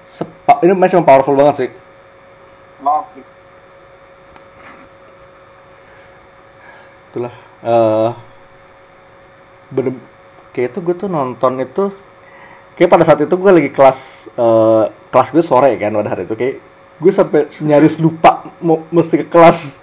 Sepa 0.02 0.58
ini 0.66 0.74
match 0.74 0.98
emang 0.98 1.06
powerful 1.06 1.38
banget 1.38 1.54
sih. 1.54 1.70
Oke. 2.82 3.22
itulah 7.10 7.34
eh 7.66 8.10
bener 9.74 9.98
kayak 10.54 10.70
itu 10.70 10.78
gue 10.78 10.94
tuh 10.94 11.10
nonton 11.10 11.58
itu 11.58 11.90
kayak 12.78 12.86
pada 12.86 13.02
saat 13.02 13.18
itu 13.18 13.34
gue 13.34 13.50
lagi 13.50 13.70
kelas 13.74 14.30
eh, 14.38 14.84
kelas 15.10 15.28
gue 15.34 15.42
sore 15.42 15.74
kan 15.74 15.90
pada 15.90 16.14
hari 16.14 16.22
itu 16.22 16.38
kayak 16.38 16.62
gue 17.02 17.10
sampai 17.10 17.50
nyaris 17.58 17.98
lupa 17.98 18.46
mau 18.62 18.86
mesti 18.94 19.24
ke 19.24 19.26
kelas. 19.26 19.82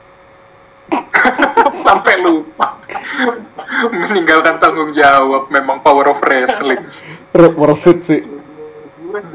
Sampai 1.84 2.22
lupa. 2.22 2.78
Meninggalkan 3.90 4.62
tanggung 4.62 4.94
jawab 4.94 5.50
memang 5.50 5.82
power 5.82 6.14
of 6.14 6.22
wrestling 6.22 6.80
worth 7.34 7.88
it 7.88 8.00
sih. 8.06 8.22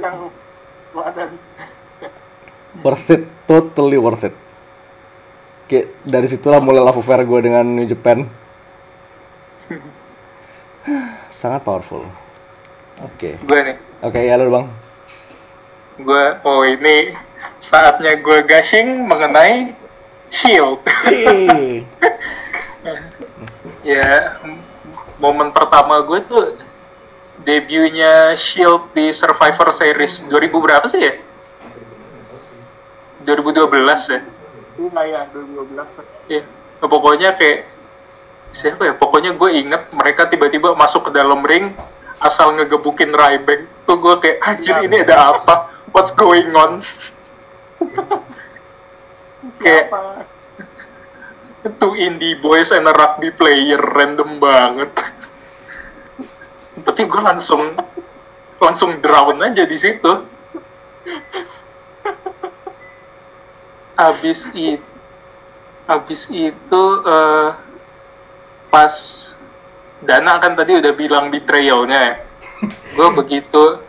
Yang 0.01 0.31
worth 2.81 3.11
it 3.11 3.23
totally 3.49 3.99
worth 3.99 4.25
it 4.25 4.35
kayak 5.73 5.89
dari 6.05 6.29
situlah 6.29 6.61
mulai 6.61 6.85
love 6.85 7.01
affair 7.01 7.25
gue 7.25 7.41
dengan 7.41 7.65
New 7.65 7.89
Japan. 7.89 8.29
Sangat 11.41 11.65
powerful. 11.65 12.05
Oke. 13.01 13.41
Gue 13.41 13.59
nih 13.65 13.77
oke 14.05 14.21
ya 14.21 14.37
lo 14.37 14.53
bang. 14.53 14.67
Gue 16.05 16.25
oh 16.45 16.61
ini 16.69 17.17
saatnya 17.57 18.21
gue 18.21 18.45
gushing 18.45 19.09
mengenai 19.09 19.73
Shield. 20.29 20.85
Ya 23.83 24.39
momen 25.19 25.51
pertama 25.51 26.07
gue 26.07 26.23
tuh 26.27 26.55
debutnya 27.43 28.39
Shield 28.39 28.95
di 28.95 29.11
Survivor 29.11 29.69
Series 29.75 30.27
2000 30.31 30.65
berapa 30.65 30.87
sih 30.89 31.01
ya 31.03 31.15
2012 33.23 34.15
ya 34.15 34.21
Iya 34.73 35.03
ya, 35.05 35.21
2012. 35.31 36.01
Iya, 36.33 36.43
Nah, 36.83 36.89
pokoknya 36.91 37.39
kayak 37.39 37.71
siapa 38.51 38.83
ya? 38.91 38.95
Pokoknya 38.99 39.39
gue 39.39 39.51
inget 39.55 39.87
mereka 39.95 40.27
tiba-tiba 40.27 40.75
masuk 40.75 41.07
ke 41.07 41.11
dalam 41.15 41.47
ring 41.47 41.71
asal 42.19 42.59
ngegebukin 42.59 43.15
Ryback. 43.15 43.87
Tuh 43.87 43.97
gue 44.03 44.15
kayak 44.19 44.39
anjir 44.43 44.83
ini 44.83 45.07
ada 45.07 45.39
apa? 45.39 45.71
What's 45.95 46.11
going 46.11 46.51
on? 46.59 46.83
kayak 49.63 49.95
two 51.79 51.95
indie 51.95 52.35
boys 52.43 52.75
and 52.75 52.91
a 52.91 52.95
rugby 52.99 53.31
player 53.31 53.79
random 53.79 54.43
banget. 54.43 54.91
Tapi 56.81 57.03
gue 57.05 57.21
langsung 57.21 57.77
langsung 58.57 58.97
drown 59.05 59.43
aja 59.45 59.69
di 59.69 59.77
situ. 59.77 60.13
Abis 63.99 64.49
itu 64.57 64.93
habis 65.87 66.31
itu 66.31 66.83
eh, 67.05 67.49
pas 68.71 68.95
Dana 70.03 70.39
kan 70.41 70.57
tadi 70.57 70.79
udah 70.79 70.93
bilang 70.95 71.31
di 71.31 71.43
trailnya 71.43 72.01
ya 72.01 72.15
gue 72.95 73.09
begitu 73.19 73.83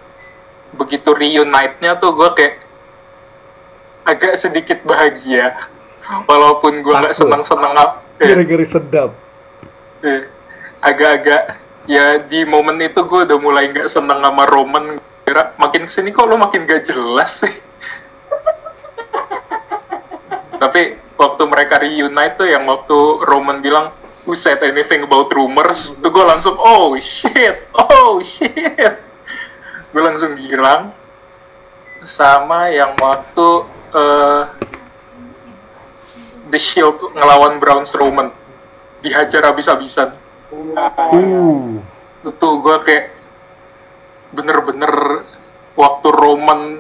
begitu 0.73 1.09
reunite-nya 1.13 2.01
tuh 2.01 2.17
gue 2.17 2.29
kayak 2.34 2.55
agak 4.03 4.34
sedikit 4.36 4.81
bahagia 4.84 5.53
walaupun 6.25 6.81
gue 6.81 6.93
nggak 6.93 7.13
Takut. 7.13 7.29
senang-senang 7.29 7.73
eh, 8.19 8.25
gara-gara 8.25 8.65
sedap 8.65 9.11
eh, 10.01 10.27
agak-agak 10.81 11.61
ya 11.89 12.19
di 12.23 12.47
momen 12.47 12.79
itu 12.79 13.03
gue 13.03 13.27
udah 13.27 13.39
mulai 13.39 13.71
nggak 13.71 13.91
senang 13.91 14.23
sama 14.23 14.43
Roman. 14.47 14.99
Kira 15.23 15.55
makin 15.55 15.88
ke 15.88 15.91
sini 15.91 16.11
kok 16.11 16.27
lo 16.27 16.36
makin 16.36 16.67
gak 16.67 16.84
jelas 16.84 17.47
sih? 17.47 17.55
Tapi 20.59 20.99
waktu 21.15 21.43
mereka 21.47 21.79
reunite 21.79 22.36
tuh 22.36 22.47
yang 22.47 22.67
waktu 22.67 23.23
Roman 23.23 23.63
bilang 23.63 23.95
who 24.27 24.36
said 24.36 24.59
anything 24.63 25.07
about 25.07 25.31
rumors? 25.31 25.95
Tuh 25.95 26.11
gue 26.11 26.25
langsung 26.27 26.59
oh 26.59 26.95
shit 26.99 27.71
oh 27.75 28.19
shit. 28.19 28.99
Gue 29.95 30.03
langsung 30.03 30.36
girang 30.36 30.91
sama 32.03 32.67
yang 32.67 32.99
waktu 32.99 33.47
eh, 33.95 34.41
The 36.51 36.59
Shield 36.59 37.15
ngelawan 37.15 37.63
Braun 37.63 37.88
Strowman. 37.88 38.36
Dihajar 38.99 39.51
habis-habisan 39.51 40.22
uh 40.78 41.93
itu 42.24 42.49
gue 42.64 42.78
kayak 42.88 43.06
bener-bener 44.32 45.24
waktu 45.76 46.08
Roman 46.08 46.80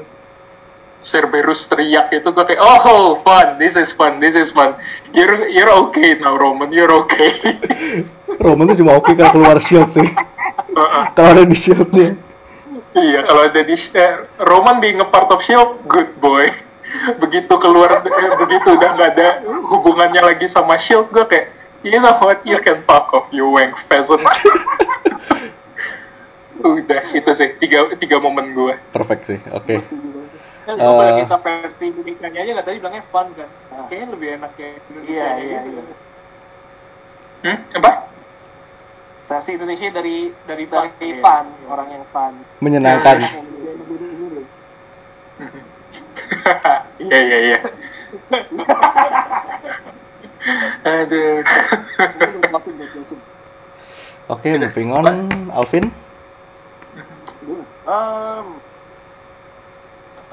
Cerberus 1.03 1.67
teriak 1.67 2.15
itu 2.15 2.31
gue 2.31 2.45
kayak 2.47 2.63
oh 2.63 3.19
fun. 3.19 3.59
This 3.59 3.75
is 3.75 3.91
fun. 3.91 4.23
This 4.23 4.39
is 4.39 4.55
fun. 4.55 4.79
You're 5.11 5.51
you're 5.51 5.71
okay 5.91 6.15
now 6.15 6.39
Roman. 6.39 6.71
You're 6.71 6.95
okay. 7.03 7.35
Roman 8.43 8.71
tuh 8.71 8.79
cuma 8.79 8.95
oke 8.95 9.11
kalau 9.11 9.35
keluar 9.35 9.59
shield 9.59 9.91
sih. 9.91 10.07
Kalau 11.11 11.29
ada 11.35 11.43
di 11.43 11.57
shieldnya. 11.59 12.15
Iya 12.95 13.19
kalau 13.27 13.41
ada 13.51 13.61
di 13.61 13.75
eh, 13.75 14.13
Roman 14.47 14.79
being 14.79 15.03
a 15.03 15.07
part 15.07 15.27
of 15.27 15.43
Shield 15.43 15.83
good 15.91 16.07
boy. 16.23 16.47
Begitu 17.21 17.51
keluar 17.59 17.99
eh, 17.99 18.31
begitu 18.39 18.79
udah 18.79 18.89
nggak 18.95 19.09
ada 19.19 19.27
hubungannya 19.43 20.23
lagi 20.23 20.47
sama 20.47 20.79
Shield 20.79 21.11
gue 21.11 21.25
kayak 21.27 21.62
you 21.83 21.99
know 21.99 22.15
what 22.17 22.39
you 22.43 22.57
can 22.59 22.79
fuck 22.83 23.11
off 23.11 23.27
you 23.29 23.45
wank 23.45 23.75
pheasant 23.87 24.23
udah 26.63 27.01
itu 27.11 27.31
sih 27.33 27.49
tiga 27.57 27.91
tiga 27.97 28.17
momen 28.17 28.51
gue 28.51 28.73
perfect 28.89 29.23
sih 29.27 29.39
oke 29.49 29.75
Kan 30.63 30.79
kalau 30.79 30.95
pada 30.95 31.11
Eh. 31.11 31.27
kita 31.27 31.35
versi 31.37 31.85
Indonesia 31.91 32.23
aja 32.23 32.51
nggak 32.55 32.63
tadi 32.63 32.77
bilangnya 32.79 33.03
fun 33.03 33.27
kan. 33.35 33.49
Kayaknya 33.91 34.07
lebih 34.15 34.27
enak 34.39 34.51
kayak 34.55 34.79
Indonesia 34.87 35.11
Iya, 35.11 35.29
iya, 35.35 35.59
iya. 35.59 35.83
Hmm? 37.43 37.57
Apa? 37.75 37.91
Versi 39.27 39.51
Indonesia 39.53 39.87
dari 39.91 40.17
Dari 40.47 40.63
fun. 40.63 40.87
dari 40.87 41.11
Iya. 41.11 41.19
fun, 41.19 41.45
orang 41.67 41.87
yang 41.91 42.05
fun. 42.07 42.33
Menyenangkan. 42.63 43.17
Iya 46.95 47.19
iya 47.19 47.37
iya. 47.43 47.59
Aduh. 50.83 51.43
Oke, 54.27 54.49
moving 54.55 54.89
on, 54.91 55.05
Alvin. 55.51 55.85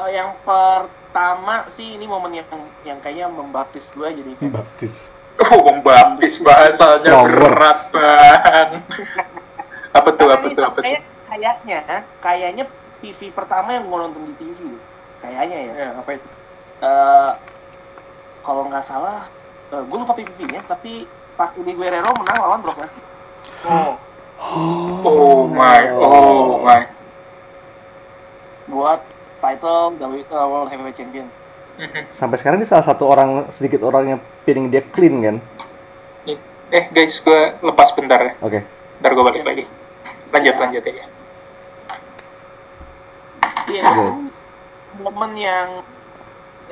Eh, 0.00 0.10
yang 0.10 0.32
pertama 0.42 1.68
sih 1.68 1.94
ini 1.94 2.06
momen 2.08 2.32
yang 2.32 2.46
yang 2.82 2.98
kayaknya 2.98 3.28
membaptis 3.28 3.92
gue 3.92 4.08
jadi 4.08 4.30
kayak 4.38 4.52
Baptis. 4.54 4.96
Oh, 5.40 5.60
membaptis 5.60 6.40
bahasanya 6.40 7.24
berat 7.26 7.80
banget. 7.90 8.68
apa 9.90 10.08
tuh? 10.12 10.28
Apa 10.28 10.46
tuh? 10.48 10.62
Apa 10.64 10.78
tuh? 10.78 10.84
kayak- 10.84 11.04
kayaknya 11.30 11.80
kayaknya 12.18 12.64
TV 13.00 13.30
pertama 13.30 13.72
yang 13.72 13.86
gue 13.86 13.98
nonton 13.98 14.22
di 14.24 14.34
TV 14.36 14.58
kayaknya 15.20 15.56
ya 15.58 15.72
Ya, 15.74 15.88
apa 15.96 16.10
itu? 16.12 16.28
Eh, 16.80 17.30
kalau 18.40 18.62
nggak 18.66 18.84
salah 18.84 19.28
eh, 19.70 19.82
gue 19.82 19.98
lupa 19.98 20.12
PVV-nya 20.12 20.60
tapi 20.64 21.06
pas 21.34 21.50
Udi 21.54 21.72
Guerrero 21.72 22.10
menang 22.12 22.38
lawan 22.38 22.60
Brock 22.60 22.78
Lesnar 22.78 23.06
Oh, 23.60 23.92
Oh 25.04 25.44
my, 25.46 25.80
oh 25.94 26.64
my. 26.64 26.80
buat 28.66 29.00
title 29.38 29.98
W- 29.98 30.22
eh, 30.22 30.46
World 30.46 30.70
Heavyweight 30.70 30.96
Champion 30.96 31.26
Sampai 32.10 32.36
sekarang 32.36 32.60
dia 32.60 32.68
salah 32.68 32.84
satu 32.84 33.08
orang 33.08 33.48
sedikit 33.48 33.80
orang 33.80 34.04
yang 34.06 34.20
piring 34.44 34.68
dia 34.68 34.84
clean 34.86 35.16
kan? 35.20 35.36
Eh 36.70 36.86
guys, 36.92 37.18
gue 37.18 37.40
lepas 37.58 37.90
bentar 37.96 38.20
ya. 38.20 38.32
Oke. 38.38 38.62
Ntar 39.00 39.10
gue 39.10 39.24
balik 39.26 39.42
lagi. 39.42 39.64
Lanjut, 40.30 40.54
Ya. 40.54 40.60
lanjut 40.60 40.82
aja. 40.86 41.04
iya 43.66 43.82
Oke. 43.86 44.06
momen 44.96 45.32
yang 45.34 45.68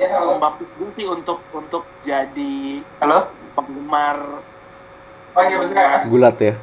membaptis 0.07 0.69
gue 0.79 0.89
sih 0.95 1.05
untuk 1.11 1.43
untuk 1.51 1.83
jadi 2.07 2.55
Halo? 3.03 3.27
penggemar 3.55 4.17
Oh 5.37 5.43
iya. 5.45 6.01
Gulat 6.09 6.37
ya. 6.41 6.53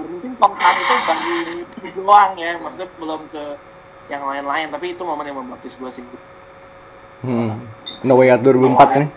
mungkin 0.00 0.32
Tongkang 0.38 0.76
itu 0.78 0.94
baru 1.04 1.36
doang 2.00 2.32
ya 2.38 2.52
maksudnya 2.60 2.88
belum 2.96 3.20
ke 3.34 3.44
yang 4.08 4.22
lain-lain 4.26 4.68
tapi 4.72 4.94
itu 4.94 5.02
momen 5.02 5.26
yang 5.26 5.38
membaptis 5.40 5.76
gue 5.76 5.90
sih 5.90 6.04
Hmm. 7.20 7.60
No 8.00 8.16
Way 8.16 8.32
Out 8.32 8.40
2004 8.40 9.04
nih. 9.04 9.08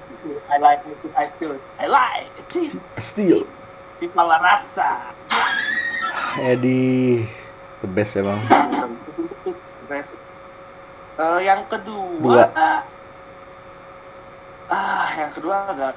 I 0.52 0.60
like 0.60 0.84
it, 0.84 1.00
I 1.16 1.24
still 1.24 1.56
I 1.80 1.88
like 1.88 2.28
it 2.36 2.76
Steel. 3.00 3.48
di 4.04 4.12
rata 4.12 5.16
Eddie 6.44 7.24
the 7.80 7.88
best 7.88 8.20
emang. 8.20 8.44
Eh, 11.18 11.40
yang 11.48 11.70
Dua. 12.18 12.44
kedua 12.48 12.84
ah 14.74 15.08
yang 15.20 15.32
kedua 15.36 15.56
agak 15.72 15.94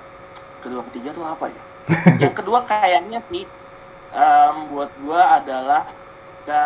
kedua 0.62 0.82
ketiga 0.90 1.10
tuh 1.16 1.24
apa 1.26 1.46
ya 1.56 1.62
yang 2.22 2.34
kedua 2.38 2.58
kayaknya 2.66 3.18
sih 3.30 3.42
em, 4.12 4.54
buat 4.70 4.90
gua 4.98 5.20
adalah 5.40 5.80
ketika 5.90 6.56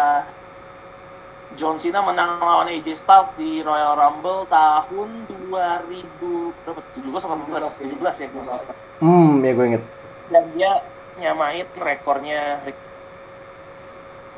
John 1.59 1.77
Cena 1.83 2.01
menang 2.03 2.39
lawan 2.39 2.71
AJ 2.71 2.89
Styles 3.03 3.31
di 3.39 3.59
Royal 3.69 3.95
Rumble 3.99 4.47
tahun 4.47 5.27
2000 5.27 6.63
berapa 6.63 6.81
17 6.95 7.27
atau 7.27 7.37
18 7.43 7.83
17 7.91 8.23
ya 8.23 8.29
gua. 8.35 8.45
Hmm, 9.01 9.41
ya 9.45 9.53
gue 9.57 9.67
inget. 9.71 9.85
dan 10.31 10.45
dia 10.55 10.71
nyamain 11.21 11.67
rekornya 11.75 12.63
Ric 12.65 12.79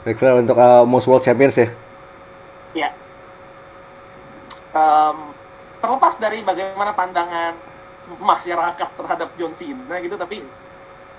Ric 0.06 0.16
Flair 0.18 0.36
untuk 0.42 0.56
uh, 0.58 0.82
Most 0.86 1.06
World 1.08 1.24
Champions 1.26 1.56
ya. 1.58 1.68
Ya. 2.74 3.01
Em, 4.72 5.18
terlepas 5.82 6.14
dari 6.24 6.38
bagaimana 6.48 6.92
pandangan 6.96 7.54
masyarakat 8.30 8.88
terhadap 8.98 9.28
John 9.38 9.52
Cena 9.58 9.96
gitu, 10.04 10.16
tapi 10.16 10.36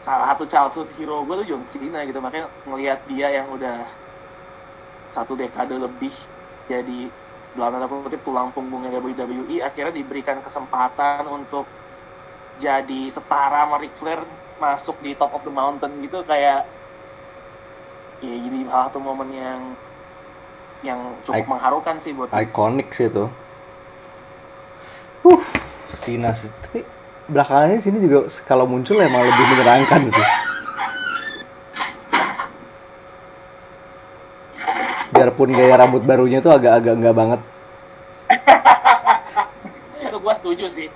salah 0.05 0.27
satu 0.33 0.45
childhood 0.51 0.89
hero 0.97 1.15
gue 1.27 1.35
tuh 1.43 1.47
John 1.51 1.63
Cena 1.73 1.99
gitu, 2.09 2.19
makanya 2.25 2.47
ngelihat 2.67 2.99
dia 3.09 3.27
yang 3.37 3.47
udah 3.55 3.75
satu 5.15 5.33
dekade 5.41 5.75
lebih 5.85 6.13
jadi 6.71 7.13
dalam 7.53 7.71
tanda 7.77 7.87
kutip 7.91 8.21
tulang 8.25 8.49
punggungnya 8.55 8.89
WWE 8.95 9.57
akhirnya 9.67 9.93
diberikan 9.99 10.37
kesempatan 10.45 11.23
untuk 11.37 11.65
jadi 12.63 13.01
setara 13.15 13.65
sama 13.65 13.77
Ric 13.83 13.93
Flair 13.99 14.21
masuk 14.63 14.97
di 15.05 15.11
top 15.19 15.31
of 15.37 15.43
the 15.47 15.53
mountain 15.53 15.93
gitu. 16.05 16.19
Kayak 16.31 16.59
ya 18.25 18.35
jadi 18.43 18.57
salah 18.69 18.85
satu 18.89 18.99
momen 19.07 19.29
yang 19.41 19.61
yang 20.87 20.99
cukup 21.25 21.45
I- 21.45 21.51
mengharukan 21.51 21.97
sih 22.03 22.13
buat 22.17 22.31
Iconic 22.43 22.87
sih 22.97 23.07
itu. 23.11 23.25
Uh, 25.23 25.39
Cena 25.95 26.35
sih. 26.35 26.51
Tapi 26.67 26.83
belakangan 27.31 27.71
ini 27.71 27.79
sini 27.79 27.97
juga 28.03 28.27
kalau 28.43 28.67
muncul 28.67 28.99
emang 28.99 29.23
lebih 29.23 29.45
menyenangkan 29.55 30.11
sih. 30.11 30.27
Biarpun 35.13 35.53
gaya 35.53 35.77
rambut 35.77 36.01
barunya 36.03 36.41
tuh 36.41 36.51
agak-agak 36.51 36.93
enggak 36.97 37.15
banget. 37.15 37.39
itu 40.01 40.17
gua 40.17 40.33
setuju 40.41 40.65
sih 40.65 40.89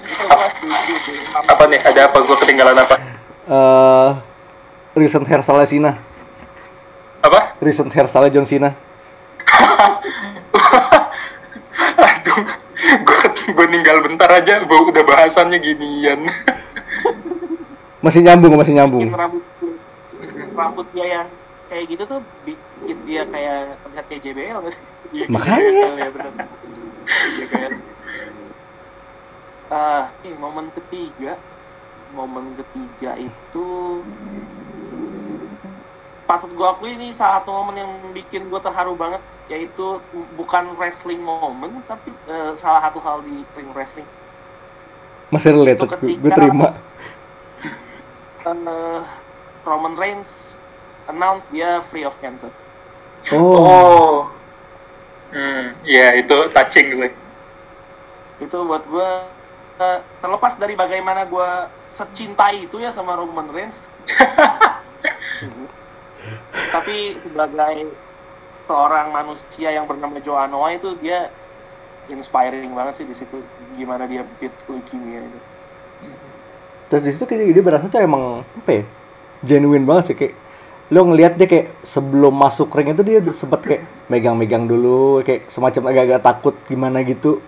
itu 0.00 0.24
gua 0.24 0.48
setuju 0.48 0.94
sih 1.04 1.20
Apa 1.44 1.68
nih? 1.68 1.76
Ada 1.84 2.08
apa? 2.08 2.24
Gue 2.24 2.36
ketinggalan 2.40 2.78
apa? 2.80 2.96
Eh, 3.50 4.10
recent 4.96 5.26
hairstyle 5.26 5.66
Cena, 5.66 5.92
Apa? 7.20 7.52
recent 7.60 7.92
hairstyle 7.92 8.30
John 8.30 8.46
Cena. 8.46 8.70
Aduh, 12.00 12.46
gue 12.80 13.18
gue 13.56 13.66
ninggal 13.68 14.00
bentar 14.00 14.30
aja, 14.30 14.62
gue 14.62 14.78
udah 14.80 15.04
bahasannya 15.04 15.58
ginian. 15.58 16.20
Masih 18.04 18.24
nyambung, 18.24 18.56
masih 18.56 18.72
bikin 18.72 18.80
nyambung. 18.80 19.04
rambut 19.12 19.44
rambut 20.56 20.86
dia 20.96 21.06
yang 21.20 21.28
kayak 21.68 21.84
gitu 21.86 22.02
tuh 22.08 22.20
bikin 22.42 22.96
dia 23.04 23.22
kayak 23.28 23.76
terlihat 23.84 24.06
kayak 24.08 24.22
JBL 24.24 24.58
nggak 24.64 24.72
sih 24.72 24.84
Iya, 25.20 25.26
Makanya. 25.28 25.68
JBL, 25.68 26.00
ya 26.00 26.08
JBL 27.36 27.72
ah 29.70 30.04
eh, 30.24 30.34
momen 30.34 30.66
ketiga 30.72 31.36
momen 32.10 32.58
ketiga 32.58 33.14
itu 33.20 33.68
patut 36.24 36.50
gua 36.56 36.74
akui 36.74 36.96
ini 36.96 37.12
salah 37.12 37.38
satu 37.38 37.52
momen 37.52 37.76
yang 37.78 37.92
bikin 38.10 38.48
gua 38.48 38.58
terharu 38.58 38.96
banget 38.96 39.22
yaitu 39.50 39.98
bukan 40.38 40.78
wrestling 40.78 41.18
moment 41.20 41.82
tapi 41.90 42.14
eh, 42.14 42.52
salah 42.54 42.86
satu 42.86 43.02
hal 43.02 43.18
di 43.26 43.42
ring 43.58 43.70
wrestling. 43.74 44.06
Masih 45.30 45.54
related, 45.54 45.82
Itu 45.82 45.86
gue, 45.86 45.94
ketika- 45.98 46.20
gue 46.22 46.32
terima. 46.34 46.66
Eh, 48.40 49.00
Roman 49.66 49.94
Reigns 49.94 50.58
announce 51.06 51.44
dia 51.52 51.84
free 51.92 52.06
of 52.08 52.16
cancer. 52.18 52.50
Oh, 53.30 53.62
Oh, 53.62 54.18
hmm, 55.30 55.76
ya 55.84 56.16
itu 56.16 56.36
touching 56.50 56.96
sih. 56.96 57.12
itu 58.40 58.56
buat 58.64 58.82
gue 58.88 59.10
terlepas 60.20 60.56
dari 60.56 60.74
bagaimana 60.76 61.28
gue 61.28 61.48
secintai 61.88 62.68
itu 62.68 62.80
ya 62.80 62.92
sama 62.92 63.16
Roman 63.16 63.48
Reigns. 63.52 63.84
Tapi 66.74 66.96
sebagai 67.20 67.76
seorang 68.70 69.10
manusia 69.10 69.74
yang 69.74 69.90
bernama 69.90 70.22
Joe 70.22 70.38
Anoa'i 70.46 70.78
itu 70.78 70.94
dia 71.02 71.26
inspiring 72.06 72.70
banget 72.70 73.02
sih 73.02 73.06
di 73.06 73.18
situ 73.18 73.42
gimana 73.74 74.06
dia 74.06 74.22
beat 74.38 74.54
leukemia 74.70 75.26
itu 75.26 75.38
terus 76.86 77.02
di 77.02 77.10
situ 77.18 77.26
kayak 77.26 77.50
dia 77.50 77.64
berasa 77.66 77.90
tuh 77.90 77.98
emang 78.02 78.46
apa 78.46 78.70
ya? 78.70 78.84
Genuine 79.42 79.86
banget 79.86 80.14
sih 80.14 80.16
kayak 80.18 80.34
lo 80.90 81.06
ngelihat 81.06 81.38
dia 81.38 81.46
kayak 81.46 81.70
sebelum 81.86 82.34
masuk 82.34 82.70
ring 82.74 82.94
itu 82.94 83.02
dia 83.06 83.22
sempet 83.30 83.60
kayak 83.62 83.82
megang-megang 84.10 84.66
dulu 84.66 85.22
kayak 85.22 85.46
semacam 85.50 85.90
agak-agak 85.90 86.22
takut 86.22 86.54
gimana 86.66 87.02
gitu 87.06 87.38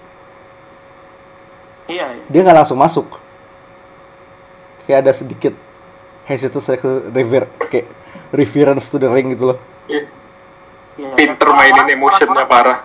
iya 1.90 2.06
iya. 2.18 2.24
dia 2.30 2.40
nggak 2.46 2.58
langsung 2.62 2.78
masuk 2.78 3.06
kayak 4.86 5.06
ada 5.06 5.12
sedikit 5.14 5.54
hesitation 6.26 7.10
rever 7.10 7.50
kayak 7.66 7.90
reference 8.30 8.90
to 8.90 9.02
the 9.02 9.10
ring 9.10 9.34
gitu 9.34 9.54
loh 9.54 9.58
Iya, 9.90 10.06
iya. 10.96 11.12
Pinter 11.16 11.48
Dan 11.48 11.56
mainin 11.56 11.86
emotionnya 11.90 12.44
parah. 12.44 12.78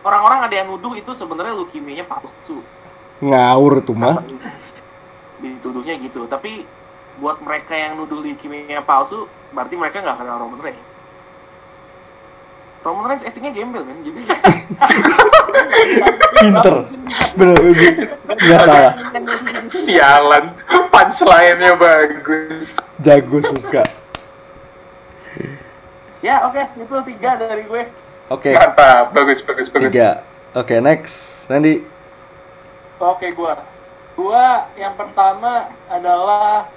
orang-orang 0.00 0.40
ada 0.48 0.54
yang 0.56 0.68
nuduh 0.72 0.96
itu 0.96 1.12
sebenarnya 1.12 1.52
leukemia 1.54 2.04
palsu 2.04 2.64
ngawur 3.20 3.84
tuh 3.84 3.92
mah 3.92 4.24
dituduhnya 5.40 6.00
gitu 6.00 6.24
tapi 6.24 6.64
buat 7.20 7.36
mereka 7.44 7.76
yang 7.76 8.00
nuduh 8.00 8.20
leukemia 8.20 8.80
palsu 8.80 9.28
berarti 9.52 9.76
mereka 9.76 10.00
nggak 10.00 10.16
kenal 10.16 10.40
Roman 10.40 10.60
Reigns 10.60 10.90
Roman 12.80 13.12
Reigns 13.12 13.28
actingnya 13.28 13.52
gembel 13.52 13.84
kan 13.84 13.96
jadi 14.00 14.20
Pinter. 16.40 16.88
Bener, 17.36 17.56
bener. 17.60 18.16
nggak 18.24 18.60
salah. 18.64 18.92
Sialan, 19.68 20.56
punchline-nya 20.88 21.76
bagus. 21.76 22.80
Jago 23.04 23.44
suka. 23.44 23.84
Ya 26.20 26.44
oke 26.46 26.62
itu 26.76 26.96
tiga 27.16 27.36
dari 27.40 27.64
gue 27.64 27.84
Oke, 28.30 28.54
Mantap, 28.54 29.10
bagus, 29.10 29.42
bagus, 29.42 29.66
bagus. 29.66 29.90
tiga. 29.90 30.22
Oke, 30.54 30.78
next. 30.78 31.50
Randy. 31.50 31.82
Oke 33.02 33.34
gua. 33.34 33.58
Gua 34.14 34.70
yang 34.78 34.94
pertama 34.94 35.66
adalah 35.90 36.70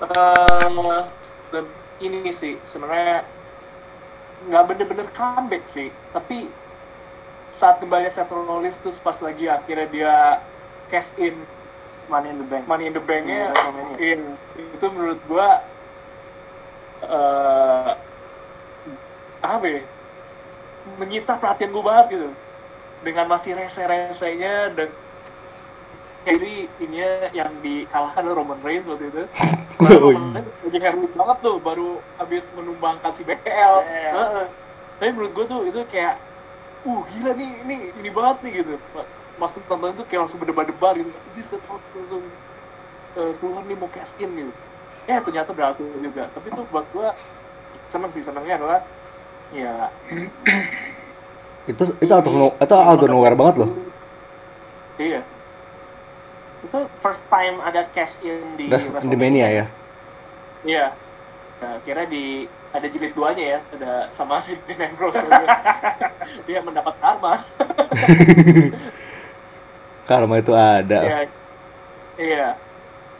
eh 0.00 0.68
le- 1.52 1.68
ini 2.00 2.32
sih 2.32 2.56
sebenarnya 2.64 3.28
nggak 4.48 4.64
bener-bener 4.72 5.06
comeback 5.12 5.68
sih, 5.68 5.92
tapi 6.16 6.48
saat 7.52 7.76
kembali 7.84 8.08
Seth 8.08 8.32
Rollins 8.32 8.80
terus 8.80 8.96
pas 8.96 9.20
lagi 9.20 9.44
akhirnya 9.44 9.86
dia 9.92 10.14
cash 10.88 11.20
in 11.20 11.36
Money 12.08 12.32
in 12.32 12.40
the 12.40 12.46
Bank 12.48 12.64
Money 12.64 12.88
in 12.88 12.96
the 12.96 13.04
Bank-nya, 13.04 13.36
Iya, 13.36 13.46
WrestleMania. 13.52 13.96
iya, 14.00 14.16
itu 14.56 14.86
menurut 14.96 15.20
gua 15.28 15.60
eh 17.04 17.90
apa 19.44 19.66
ya, 19.68 19.80
menyita 21.00 21.36
perhatian 21.40 21.70
gua 21.72 21.84
banget 21.84 22.06
gitu, 22.16 22.28
dengan 23.04 23.26
masih 23.28 23.52
rese-resenya 23.56 24.72
dan 24.76 24.88
Harry 26.24 26.64
ini 26.80 27.04
yang 27.36 27.52
dikalahkan 27.60 28.24
oleh 28.24 28.36
Roman 28.36 28.60
Reigns 28.64 28.88
waktu 28.88 29.12
itu. 29.12 29.22
Oh, 29.84 29.90
Roman 29.90 30.32
iya. 30.32 30.40
Reigns 30.40 30.56
lagi 30.64 30.78
heroik 30.80 31.12
banget 31.12 31.38
tuh, 31.44 31.56
baru 31.60 31.88
habis 32.16 32.44
menumbangkan 32.56 33.12
si 33.12 33.22
BL. 33.26 33.74
Heeh. 33.84 34.46
Tapi 34.96 35.10
menurut 35.12 35.32
gua 35.36 35.44
tuh 35.50 35.60
itu 35.68 35.80
kayak, 35.90 36.14
uh 36.88 37.00
gila 37.10 37.32
nih, 37.36 37.50
ini 37.66 37.76
ini 38.00 38.10
banget 38.14 38.36
nih 38.46 38.52
gitu. 38.64 38.72
Mas 39.36 39.52
tonton 39.52 39.92
itu 39.98 40.04
kayak 40.08 40.20
langsung 40.24 40.40
berdebar-debar 40.40 40.94
gitu. 40.96 41.10
Jadi 41.28 41.40
set 41.42 41.62
langsung 41.68 42.22
eh, 43.18 43.32
keluar 43.36 43.62
nih 43.66 43.76
mau 43.76 43.90
cash 43.92 44.14
in 44.22 44.30
gitu. 44.32 44.52
Eh 45.10 45.18
ternyata 45.20 45.50
berhasil 45.52 45.84
juga. 46.00 46.30
Tapi 46.32 46.48
tuh 46.54 46.64
buat 46.70 46.86
gua 46.94 47.12
seneng 47.90 48.10
sih 48.14 48.22
senengnya 48.24 48.56
adalah 48.62 48.80
ya 49.54 49.88
Itu 51.64 51.96
itu 51.96 52.12
out 52.12 52.26
of 52.28 52.34
itu 52.60 52.74
out 52.74 53.00
of 53.00 53.08
nowhere 53.08 53.38
banget 53.38 53.64
loh. 53.64 53.70
Iya. 55.00 55.22
itu 56.64 56.80
first 56.96 57.28
time 57.28 57.60
ada 57.60 57.84
cash 57.92 58.24
in 58.24 58.56
di 58.56 58.72
Das 58.72 58.88
di. 58.88 59.16
Mania 59.16 59.48
ya. 59.52 59.66
Iya. 60.64 60.86
Nah, 61.60 61.76
kira 61.84 62.08
di 62.08 62.48
ada 62.72 62.86
jilid 62.88 63.12
duanya 63.12 63.44
ya, 63.44 63.58
ada 63.76 63.92
sama 64.10 64.40
si 64.40 64.56
Dean 64.64 64.80
Ambrose. 64.92 65.28
dia 66.48 66.64
mendapat 66.64 66.96
karma. 66.98 67.36
Karma 70.08 70.36
itu 70.36 70.52
ada. 70.52 70.98
Iya. 71.00 71.20
Iya. 72.20 72.48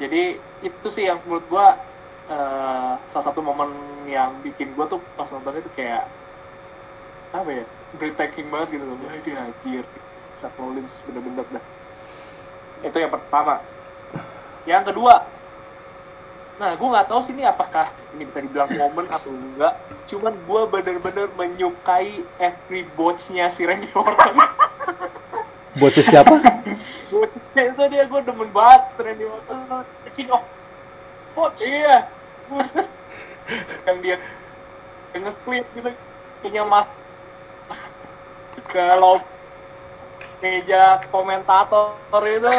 Jadi 0.01 0.37
itu 0.65 0.89
sih 0.93 1.09
yang 1.09 1.21
menurut 1.25 1.45
gua 1.49 1.81
eh, 2.29 2.93
salah 3.09 3.25
satu 3.25 3.41
momen 3.41 3.73
yang 4.09 4.37
bikin 4.45 4.73
gua 4.77 4.89
tuh 4.89 5.01
pas 5.17 5.29
nonton 5.33 5.61
itu 5.61 5.71
kayak 5.73 6.05
apa 7.35 7.51
ya 7.51 7.65
breathtaking 7.99 8.47
banget 8.51 8.79
gitu 8.79 8.85
loh. 8.87 8.97
Wah 9.03 9.15
dia 9.23 9.37
anjir. 9.43 9.85
Seth 10.39 10.55
Rollins 10.59 11.03
bener-bener 11.11 11.47
dah. 11.51 11.65
Itu 12.87 12.97
yang 12.99 13.11
pertama. 13.11 13.59
Yang 14.65 14.95
kedua, 14.95 15.15
Nah, 16.55 16.79
gue 16.79 16.87
nggak 16.87 17.11
tahu 17.11 17.19
sih 17.19 17.35
ini 17.35 17.43
apakah 17.43 17.91
ini 18.15 18.31
bisa 18.31 18.39
dibilang 18.39 18.71
momen 18.79 19.11
atau 19.11 19.27
enggak. 19.35 19.75
Cuman 20.07 20.39
gue 20.39 20.61
bener-bener 20.71 21.27
menyukai 21.35 22.23
every 22.39 22.87
botch-nya 22.95 23.51
si 23.51 23.67
Randy 23.67 23.91
Orton. 23.91 24.39
Bocah 25.83 26.05
siapa? 26.07 26.39
Botch-nya 27.11 27.63
itu 27.75 27.83
dia 27.91 28.07
gue 28.07 28.21
demen 28.23 28.55
banget 28.55 28.83
Randy 29.03 29.27
Orton. 29.27 29.83
The 29.83 30.11
King 30.15 30.31
of 30.31 30.47
Botch. 31.35 31.59
Iya. 31.59 32.07
yang 33.91 33.99
dia 34.07 34.17
yang 35.11 35.23
nge-split 35.27 35.67
gitu. 35.75 35.91
Kayaknya 36.39 36.63
mas 36.71 36.87
kalau 38.75 39.21
meja 40.45 41.01
komentator 41.09 42.23
itu 42.29 42.51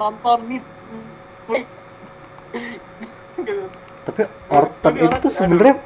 nonton 0.00 0.38
nih. 0.48 0.62
Tapi 4.04 4.22
Orton 4.50 4.94
itu 4.96 5.16
tuh, 5.22 5.30
sebenarnya 5.30 5.76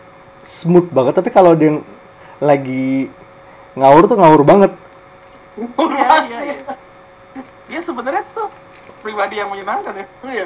smooth 0.47 0.89
banget. 0.95 1.14
Tapi 1.20 1.30
kalau 1.35 1.53
dia 1.59 1.82
lagi 2.41 3.11
ngawur 3.74 4.07
tuh 4.07 4.16
ngawur 4.18 4.43
banget. 4.47 4.72
Iya, 5.59 6.14
iya, 6.26 6.39
iya. 6.51 6.74
Dia 7.70 7.80
sebenarnya 7.82 8.24
tuh 8.35 8.49
pribadi 9.03 9.39
yang 9.39 9.53
menyenangkan 9.53 9.95
ya. 9.95 10.07
Iya, 10.24 10.45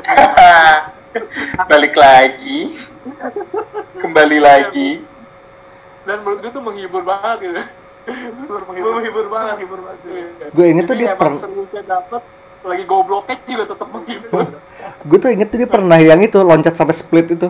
Balik 1.71 1.95
lagi. 1.97 2.77
Kembali 4.03 4.39
lagi. 4.43 5.01
Dan 6.09 6.17
menurut 6.25 6.39
gue 6.43 6.53
tuh 6.57 6.65
menghibur 6.65 7.03
banget 7.05 7.37
gitu 7.45 7.61
menghibur, 8.69 8.93
menghibur 8.97 9.27
banget 9.29 9.55
Menghibur 9.61 9.81
banget 9.85 10.01
sih. 10.05 10.13
Iya. 10.17 10.47
Gue 10.57 10.67
inget 10.73 10.85
tuh 10.89 10.97
dia 10.97 11.09
emang 11.13 11.21
per- 11.21 11.37
seriusnya 11.37 11.83
dapet 11.85 12.23
lagi 12.65 12.85
gobloknya 12.91 13.37
juga 13.47 13.65
tetap 13.77 13.89
menghibur 13.93 14.41
Gue 15.09 15.19
tuh 15.23 15.31
inget 15.33 15.49
tuh 15.53 15.59
dia 15.63 15.71
pernah 15.71 15.99
yang 16.01 16.21
itu 16.25 16.39
loncat 16.41 16.75
sampai 16.75 16.95
split 16.97 17.27
itu. 17.37 17.49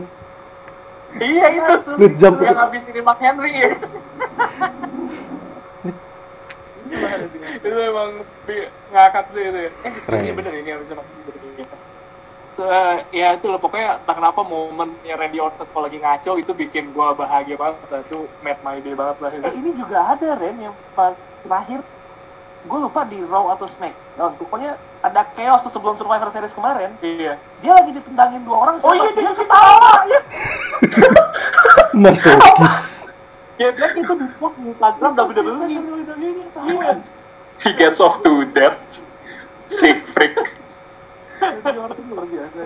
iya 1.19 1.47
itu 1.57 1.73
Split 1.87 2.13
jump 2.21 2.37
yang 2.43 2.57
itu. 2.57 2.63
habis 2.63 2.83
ini 2.93 3.01
Mark 3.01 3.21
Henry 3.23 3.53
ya 3.55 3.71
itu 7.65 7.79
emang 7.91 8.11
ngakak 8.93 9.27
sih 9.33 9.43
itu 9.51 9.59
ya 9.69 9.71
eh 9.87 9.95
Keren. 10.07 10.21
ini 10.25 10.33
bener 10.37 10.53
ini 10.57 10.71
habis 10.73 10.89
Mark 10.97 11.09
Henry 11.13 11.65
Eh, 12.59 13.23
ya 13.23 13.39
itu 13.39 13.47
loh 13.47 13.63
pokoknya 13.63 14.03
entah 14.03 14.15
kenapa 14.19 14.43
momennya 14.43 15.15
Randy 15.15 15.39
Orton 15.39 15.63
kalau 15.71 15.87
lagi 15.87 16.03
ngaco 16.03 16.43
itu 16.43 16.51
bikin 16.51 16.91
gua 16.91 17.15
bahagia 17.15 17.55
banget. 17.55 17.87
Lah 17.87 18.03
itu 18.03 18.27
made 18.43 18.59
my 18.67 18.83
day 18.83 18.99
banget 18.99 19.17
lah. 19.23 19.31
Eh, 19.31 19.55
ini 19.55 19.71
juga 19.79 20.19
ada 20.19 20.35
Ren 20.35 20.59
yang 20.59 20.75
pas 20.99 21.31
terakhir. 21.47 21.87
Gue 22.67 22.79
lupa 22.83 23.07
di 23.07 23.23
Raw 23.23 23.55
atau 23.55 23.71
SmackDown 23.71 24.35
pokoknya 24.35 24.75
ada 24.99 25.23
chaos 25.39 25.63
tuh 25.63 25.71
sebelum 25.71 25.95
Survivor 25.95 26.27
Series 26.35 26.51
kemarin. 26.51 26.91
Iya. 26.99 27.39
Dia 27.63 27.73
lagi 27.79 27.95
ditendangin 27.95 28.43
dua 28.43 28.67
orang 28.67 28.83
oh 28.83 28.95
iya 28.99 29.11
dia 29.15 29.31
ketawa. 29.31 29.91
ya 30.11 30.21
Masokis. 31.95 33.07
dia 33.55 33.71
bilang 33.75 33.95
itu 33.95 34.13
di 34.19 34.27
post 34.43 34.55
di 34.59 34.75
Instagram 34.75 35.11
WWE. 35.15 35.55
iya 36.67 36.93
He 37.63 37.71
gets 37.79 38.03
off 38.03 38.19
to 38.27 38.43
that. 38.59 38.75
Sick 39.71 40.03
freak. 40.11 40.58
Orton 41.79 42.05
luar 42.11 42.27
biasa. 42.27 42.61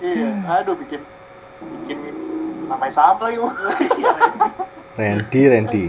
Iya 0.00 0.28
aduh 0.44 0.76
bikin 0.76 1.00
bikin 1.84 1.98
namanya 2.68 2.92
sama 2.92 3.30
lagi 3.30 3.38
iya. 3.38 4.12
Randy, 4.96 5.40
Randy. 5.48 5.84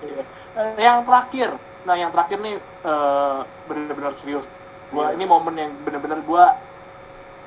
Iya. 0.00 0.22
Eh, 0.56 0.80
yang 0.80 1.04
terakhir. 1.04 1.56
Nah 1.84 1.94
yang 1.96 2.10
terakhir 2.12 2.38
nih 2.40 2.56
eh, 2.60 3.38
benar-benar 3.68 4.12
serius. 4.16 4.48
Gua 4.90 5.14
ini 5.14 5.24
momen 5.28 5.54
yang 5.54 5.72
benar-benar 5.84 6.20
gua 6.24 6.56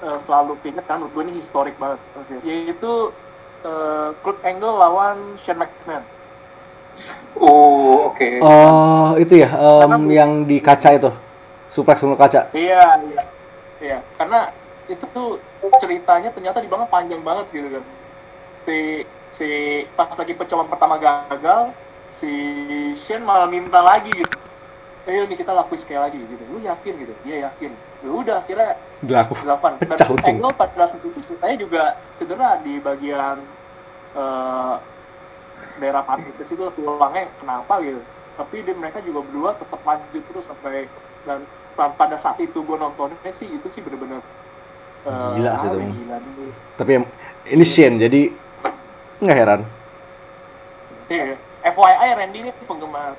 eh, 0.06 0.18
selalu 0.22 0.58
ingat 0.66 0.86
kan 0.86 1.02
menurut 1.02 1.14
gua 1.14 1.24
ini 1.26 1.34
historik 1.38 1.76
banget. 1.82 2.00
Yaitu 2.46 3.14
eh, 3.66 4.10
Kurt 4.22 4.40
Angle 4.46 4.78
lawan 4.78 5.38
Shane 5.46 5.66
McMahon. 5.66 6.06
Oh, 7.34 8.14
oke. 8.14 8.30
Oh, 8.46 9.18
itu 9.18 9.42
ya, 9.42 9.50
em, 9.50 10.06
yang 10.14 10.46
di 10.46 10.62
kaca 10.62 10.94
itu. 10.94 11.10
Suplex 11.74 11.98
sebelum 12.00 12.18
kaca. 12.22 12.42
iya 12.54 12.84
iya. 13.10 13.22
Iya 13.84 14.00
karena 14.16 14.40
itu 14.88 15.06
tuh 15.16 15.42
ceritanya 15.82 16.30
ternyata 16.36 16.60
di 16.64 16.70
bawah 16.72 16.88
panjang 16.88 17.22
banget 17.26 17.46
gitu 17.52 17.68
kan. 17.74 17.84
Si 18.68 18.78
si 19.34 19.48
pas 19.98 20.14
lagi 20.14 20.34
percobaan 20.38 20.70
pertama 20.70 20.96
gagal 21.02 21.74
si 22.08 22.32
Shane 22.94 23.26
malah 23.26 23.50
minta 23.50 23.82
lagi 23.82 24.12
gitu. 24.24 24.36
Ayo 25.04 25.28
nih 25.28 25.36
kita 25.36 25.52
lakuin 25.52 25.82
sekali 25.82 26.00
lagi 26.00 26.20
gitu. 26.24 26.44
Lu 26.48 26.60
yakin? 26.64 26.94
gitu. 26.96 27.14
Dia 27.28 27.52
yakin. 27.52 27.72
Ya 28.06 28.10
udah 28.12 28.36
akhirnya 28.46 28.72
Dilaku. 29.04 29.34
delapan. 29.44 29.72
Dan. 29.84 30.00
Angle 30.32 30.54
pada 30.56 30.86
saat 30.88 31.04
itu 31.04 31.20
saya 31.42 31.56
juga 31.60 31.84
cedera 32.16 32.56
di 32.64 32.80
bagian 32.80 33.38
eh, 34.16 34.76
daerah 35.82 36.04
pantat 36.06 36.48
itu 36.48 36.64
tulangnya 36.78 37.34
kenapa 37.42 37.82
gitu. 37.84 38.00
Tapi 38.34 38.66
dia, 38.66 38.74
mereka 38.74 38.98
juga 39.06 39.20
berdua 39.28 39.52
tetap 39.54 39.82
lanjut 39.86 40.24
terus 40.26 40.46
sampai 40.48 40.90
dan 41.28 41.46
pada 41.76 42.18
saat 42.18 42.38
itu 42.40 42.62
gue 42.62 42.78
nontonnya 42.78 43.32
sih 43.34 43.50
itu 43.50 43.68
sih 43.70 43.82
bener-bener 43.82 44.22
eh, 45.10 45.30
Gila 45.38 45.52
sih 45.60 45.68
itu. 45.68 45.78
gila 45.82 46.16
nih. 46.22 46.52
Tapi 46.78 46.92
ini 47.54 47.66
Shane, 47.66 47.98
jadi 48.00 48.22
nggak 49.20 49.38
heran. 49.38 49.62
Iya. 51.10 51.36
FYI 51.64 52.10
Randy 52.20 52.38
ini 52.44 52.52
penggemar 52.68 53.16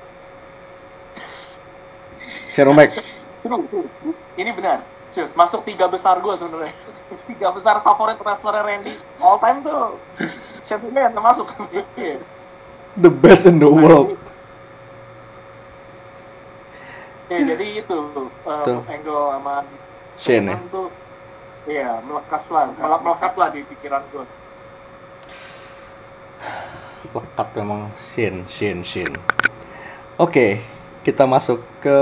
Shane 2.53 2.71
true. 3.43 3.85
ini 4.37 4.51
benar 4.53 4.79
Serius, 5.15 5.31
masuk 5.31 5.63
tiga 5.63 5.87
besar 5.87 6.19
gue 6.19 6.35
sebenarnya. 6.35 6.75
Tiga 7.31 7.47
besar 7.55 7.79
favorit 7.79 8.19
wrestler 8.19 8.59
Randy 8.67 8.99
all 9.23 9.39
time 9.39 9.63
tuh. 9.63 9.95
Siapa 10.59 10.91
yang 10.91 11.15
termasuk? 11.15 11.47
Iya. 11.95 12.19
The 12.99 13.07
best 13.07 13.47
in 13.47 13.63
the 13.63 13.71
world. 13.71 14.19
Ya, 17.25 17.41
jadi 17.41 17.65
itu 17.81 17.99
uh, 18.45 18.65
Tuh. 18.65 18.81
angle 18.85 19.33
sama 19.33 19.65
Shane 20.15 20.47
ya. 20.53 20.57
Tuh 20.69 20.89
iya 21.65 21.97
melekas 22.05 22.45
lah 22.53 22.69
melek 22.77 23.01
melekat 23.01 23.33
lah 23.33 23.49
di 23.49 23.65
pikiran 23.65 24.05
gue 24.13 24.25
Lekat 27.15 27.47
memang 27.57 27.89
Shin, 27.97 28.45
Shin, 28.45 28.85
Shin. 28.85 29.09
Oke, 30.19 30.59
kita 31.01 31.23
masuk 31.23 31.63
ke 31.79 31.97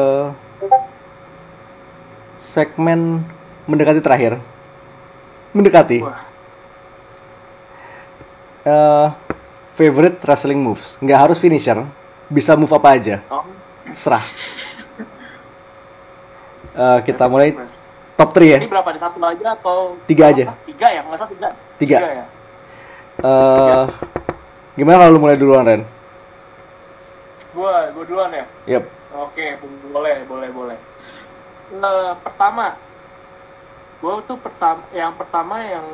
segmen 2.41 3.21
mendekati 3.69 4.01
terakhir. 4.01 4.41
Mendekati. 5.53 6.01
Wah. 6.01 6.19
Eh, 8.63 9.07
favorite 9.75 10.17
wrestling 10.23 10.63
moves. 10.63 10.97
Nggak 11.03 11.19
harus 11.29 11.37
finisher, 11.37 11.77
bisa 12.31 12.57
move 12.57 12.73
apa 12.73 12.89
aja. 12.95 13.15
Oh, 13.29 13.45
Serah. 13.93 14.23
Eh, 16.73 16.99
kita 17.03 17.25
mulai 17.25 17.53
top 18.13 18.29
3 18.33 18.45
ya. 18.47 18.57
ini 18.57 18.65
berapa 18.65 18.89
di 18.89 18.97
satu 18.97 19.17
aja 19.19 19.47
atau 19.53 19.93
Tiga 20.03 20.29
aja. 20.29 20.53
tiga 20.63 20.87
ya, 20.87 21.01
nggak 21.01 21.17
salah 21.17 21.31
tiga. 21.31 21.49
Tiga. 21.77 21.97
ya 22.01 22.25
Eh, 23.15 23.83
gimana 24.73 24.97
kalau 24.99 25.11
lu 25.11 25.19
mulai 25.19 25.37
duluan 25.37 25.63
Ren? 25.63 25.81
gue 27.53 27.73
gue 27.93 28.05
duluan 28.09 28.33
ya 28.33 28.45
Yap. 28.65 28.89
oke 29.13 29.45
boleh 29.93 30.25
boleh 30.25 30.49
boleh 30.49 30.77
Eh, 31.69 32.13
pertama 32.19 32.73
gue 33.99 34.13
tuh 34.25 34.37
pertama 34.37 34.81
yang 34.91 35.13
pertama 35.13 35.61
yang 35.61 35.85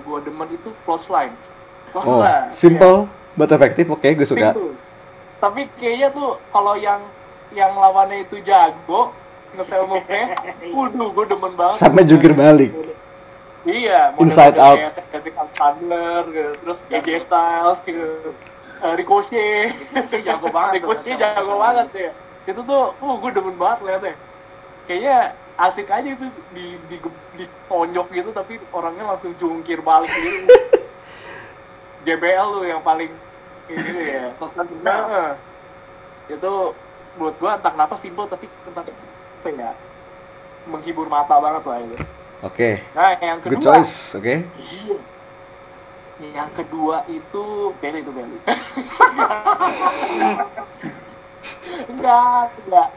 gue 0.00 0.18
demen 0.20 0.50
itu 0.50 0.74
close 0.82 1.06
line 1.08 1.30
close 1.88 2.06
Oh, 2.08 2.18
line 2.18 2.50
simple 2.50 3.06
but 3.32 3.48
efektif. 3.48 3.86
Oke, 3.86 4.10
gue 4.10 4.18
Iya. 4.18 4.26
suka. 4.26 4.50
Simple. 4.50 4.74
tapi 5.38 5.60
kayaknya 5.78 6.10
tuh 6.10 6.34
kalau 6.50 6.74
yang 6.74 6.98
yang 7.48 7.70
lawannya 7.72 8.26
itu 8.26 8.42
jago 8.42 9.14
nge-sell 9.56 9.84
move-nya 9.88 10.36
waduh 10.76 11.08
gue 11.14 11.24
demen 11.30 11.52
banget 11.56 11.78
Sampai 11.80 12.02
jungkir 12.04 12.32
balik. 12.36 12.72
Iya, 13.68 14.16
Inside 14.16 14.56
out. 14.56 14.80
kayak 14.80 14.92
Cedric 14.96 15.36
Alexander, 15.36 16.24
gitu. 16.32 16.52
terus 16.64 16.78
AJ 16.88 17.08
Styles, 17.20 17.78
gitu. 17.84 18.32
Eh, 18.80 18.92
Ricochet, 18.96 19.74
Jago 20.24 20.48
banget 20.48 20.80
Ricochet 20.80 21.20
jago 21.20 21.60
banget. 21.60 21.86
ya. 21.92 22.10
Itu 22.48 22.64
tuh, 22.64 22.96
uh, 22.96 23.14
gue 23.20 23.30
demen 23.34 23.60
banget 23.60 23.78
liatnya. 23.84 24.14
Kayaknya 24.88 25.16
asik 25.58 25.90
aja 25.90 26.06
itu 26.06 26.32
di 26.54 26.80
di 26.88 26.96
ditonjok 27.36 28.08
gitu, 28.14 28.30
tapi 28.32 28.56
orangnya 28.72 29.04
langsung 29.12 29.36
jungkir 29.36 29.84
balik 29.84 30.08
gitu. 30.08 30.48
JBL 32.08 32.46
tuh 32.56 32.64
yang 32.64 32.80
paling 32.80 33.10
ini 33.68 34.00
ya. 34.16 34.32
Nah, 34.80 35.36
itu 36.30 36.52
menurut 37.18 37.36
gua 37.42 37.58
entah 37.58 37.74
kenapa 37.74 37.98
simpel 37.98 38.30
tapi 38.30 38.46
entah 38.64 38.86
apa 39.38 39.48
ya 39.54 39.70
menghibur 40.66 41.06
mata 41.06 41.38
banget 41.38 41.62
lah 41.64 41.78
itu. 41.80 41.96
Oke. 42.42 42.70
Nah, 42.94 43.14
yang 43.18 43.38
Good 43.42 43.58
kedua, 43.58 43.64
choice. 43.82 44.14
Oke. 44.18 44.34
yang 46.18 46.50
kedua 46.50 47.06
itu 47.06 47.44
Belly 47.78 48.02
itu 48.02 48.10
Belly. 48.10 48.38
enggak, 51.90 52.50
enggak, 52.66 52.88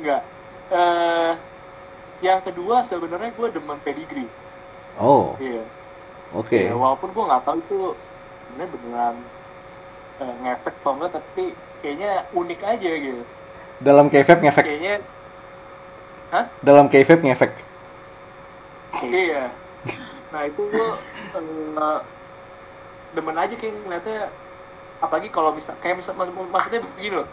enggak. 0.00 0.22
Eh, 0.68 1.32
yang 2.24 2.40
kedua 2.44 2.82
sebenarnya 2.84 3.30
gue 3.36 3.48
demen 3.52 3.78
pedigree. 3.84 4.28
Oh, 4.98 5.36
Iya. 5.38 5.62
oke. 6.34 6.58
Ya, 6.58 6.74
walaupun 6.74 7.12
gue 7.14 7.24
nggak 7.30 7.44
tahu 7.46 7.56
itu 7.62 7.80
sebenarnya 8.48 8.68
beneran 8.74 9.16
eh, 10.18 10.34
ngefek 10.42 10.74
atau 10.82 10.92
enggak, 10.98 11.10
tapi 11.20 11.44
kayaknya 11.84 12.12
unik 12.34 12.60
aja 12.64 12.90
gitu. 12.90 13.22
Dalam 13.78 14.10
kayfabe 14.10 14.42
ngefek. 14.48 14.64
Kayaknya, 14.66 14.94
Dalam 16.66 16.86
kayfabe 16.92 17.22
ngefek. 17.26 17.52
iya. 19.16 19.36
Nah 20.32 20.42
itu 20.48 20.60
gue 20.74 20.86
eh, 21.36 21.98
demen 23.16 23.36
aja 23.42 23.54
kayak 23.60 23.74
ngeliatnya, 23.84 24.16
apalagi 25.04 25.28
kalau 25.36 25.50
misal, 25.58 25.74
kayak 25.82 25.96
misal, 26.00 26.14
mak- 26.20 26.52
maksudnya 26.54 26.80
begini 26.86 27.10
loh, 27.18 27.26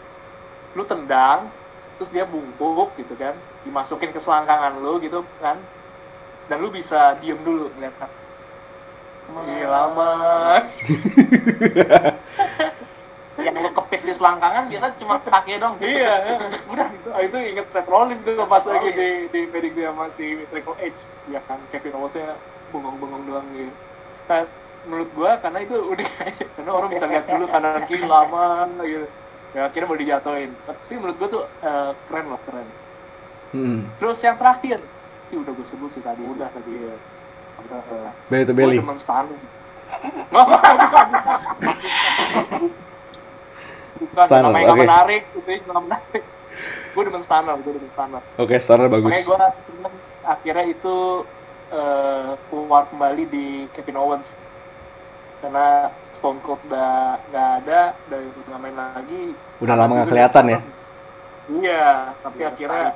lu 0.76 0.82
tendang, 0.92 1.40
terus 1.96 2.10
dia 2.14 2.24
bungkuk 2.32 2.88
gitu 3.00 3.14
kan, 3.22 3.36
dimasukin 3.66 4.10
ke 4.16 4.20
selangkangan 4.24 4.74
lu 4.84 4.92
gitu 5.04 5.18
kan, 5.42 5.58
dan 6.48 6.58
lu 6.64 6.68
bisa 6.78 6.96
diem 7.22 7.40
dulu 7.48 7.62
ngeliat 7.74 7.94
kan. 8.02 8.10
Iya 9.40 9.66
lama. 9.72 10.04
Yang 13.46 13.62
lu 13.62 13.70
kepit 13.70 14.00
di 14.02 14.10
selangkangan 14.10 14.66
biasa 14.66 14.86
cuma 14.98 15.22
kaki 15.22 15.62
dong. 15.62 15.78
iya, 15.78 16.34
Udah 16.66 16.86
gitu. 16.90 17.08
Ah, 17.14 17.22
itu 17.22 17.38
inget 17.38 17.70
Seth 17.70 17.86
Rollins 17.86 18.26
tuh 18.26 18.34
pas 18.50 18.58
Seth 18.58 18.74
lagi 18.74 18.90
Rollins. 18.90 19.30
di 19.30 19.30
di 19.30 19.40
pedigree 19.46 19.86
sama 19.86 20.10
si 20.10 20.26
Triple 20.50 20.74
H 20.82 21.14
ya 21.30 21.38
kan 21.46 21.62
Kevin 21.70 21.94
Owens-nya 21.94 22.34
bengong-bengong 22.74 23.22
doang 23.30 23.46
gitu. 23.54 23.70
Nah, 24.26 24.42
menurut 24.90 25.10
gua 25.14 25.38
karena 25.38 25.62
itu 25.62 25.78
udah 25.78 26.08
aja 26.26 26.44
karena 26.58 26.70
orang 26.74 26.90
bisa 26.90 27.06
lihat 27.06 27.24
dulu 27.30 27.46
kanan 27.46 27.86
kiri 27.86 28.06
lama 28.18 28.66
gitu. 28.82 29.06
Ya 29.54 29.70
akhirnya 29.70 29.86
mau 29.86 29.96
dijatuhin. 29.96 30.50
Tapi 30.66 30.92
menurut 30.98 31.16
gua 31.22 31.28
tuh 31.30 31.44
eh, 31.62 31.90
keren 32.10 32.26
loh 32.26 32.40
keren. 32.50 32.66
Hmm. 33.54 33.86
Terus 34.02 34.18
yang 34.26 34.34
terakhir 34.34 34.82
sih 35.30 35.38
udah 35.38 35.52
gue 35.54 35.66
sebut 35.66 35.90
sih 35.90 36.02
tadi. 36.02 36.22
Udah 36.22 36.48
tadi. 36.50 36.70
Iya. 36.70 36.94
Uh, 37.56 38.10
Belly 38.28 38.44
to 38.44 38.54
belly. 38.54 38.78
stunning. 39.00 39.40
Bukan. 43.96 44.26
Stunner, 44.28 44.44
namanya 44.44 44.64
nggak 44.64 44.76
oke. 44.76 44.84
menarik, 44.84 45.22
itu 45.32 45.38
nggak 45.64 45.84
menarik. 45.88 46.22
Gue 46.96 47.02
demen 47.04 47.22
stunner, 47.24 47.56
gue 47.60 47.72
demen 47.76 47.90
stunner. 47.92 48.22
Oke, 48.40 48.54
standar 48.60 48.88
bagus. 48.88 49.12
Makanya 49.12 49.24
gue 49.28 49.38
seneng 49.68 49.94
akhirnya 50.24 50.64
itu 50.72 50.96
eh, 51.72 52.30
keluar 52.48 52.82
kembali 52.88 53.22
di 53.28 53.46
Kevin 53.76 54.00
Owens. 54.00 54.36
Karena 55.44 55.92
Stone 56.16 56.40
Cold 56.40 56.64
udah 56.72 57.20
nggak 57.28 57.48
ada, 57.64 57.92
udah 58.08 58.18
nggak 58.48 58.60
main 58.64 58.76
lagi. 58.76 59.24
Udah 59.60 59.74
lama 59.76 59.92
nggak 59.92 60.08
Juga 60.08 60.12
kelihatan 60.16 60.44
ya. 60.48 60.58
Iya, 61.46 61.86
tapi 62.24 62.40
akhirnya 62.42 62.86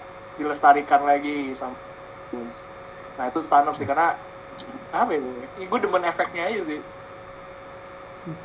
dilestarikan 0.40 1.00
lagi 1.04 1.52
sama 1.52 1.76
Owens. 2.32 2.64
Nah 3.20 3.28
itu 3.28 3.40
stunner 3.44 3.76
sih, 3.76 3.84
karena 3.84 4.16
apa 4.90 5.10
ya, 5.12 5.20
gue 5.60 5.78
demen 5.84 6.02
efeknya 6.08 6.48
aja 6.48 6.60
sih. 6.64 6.80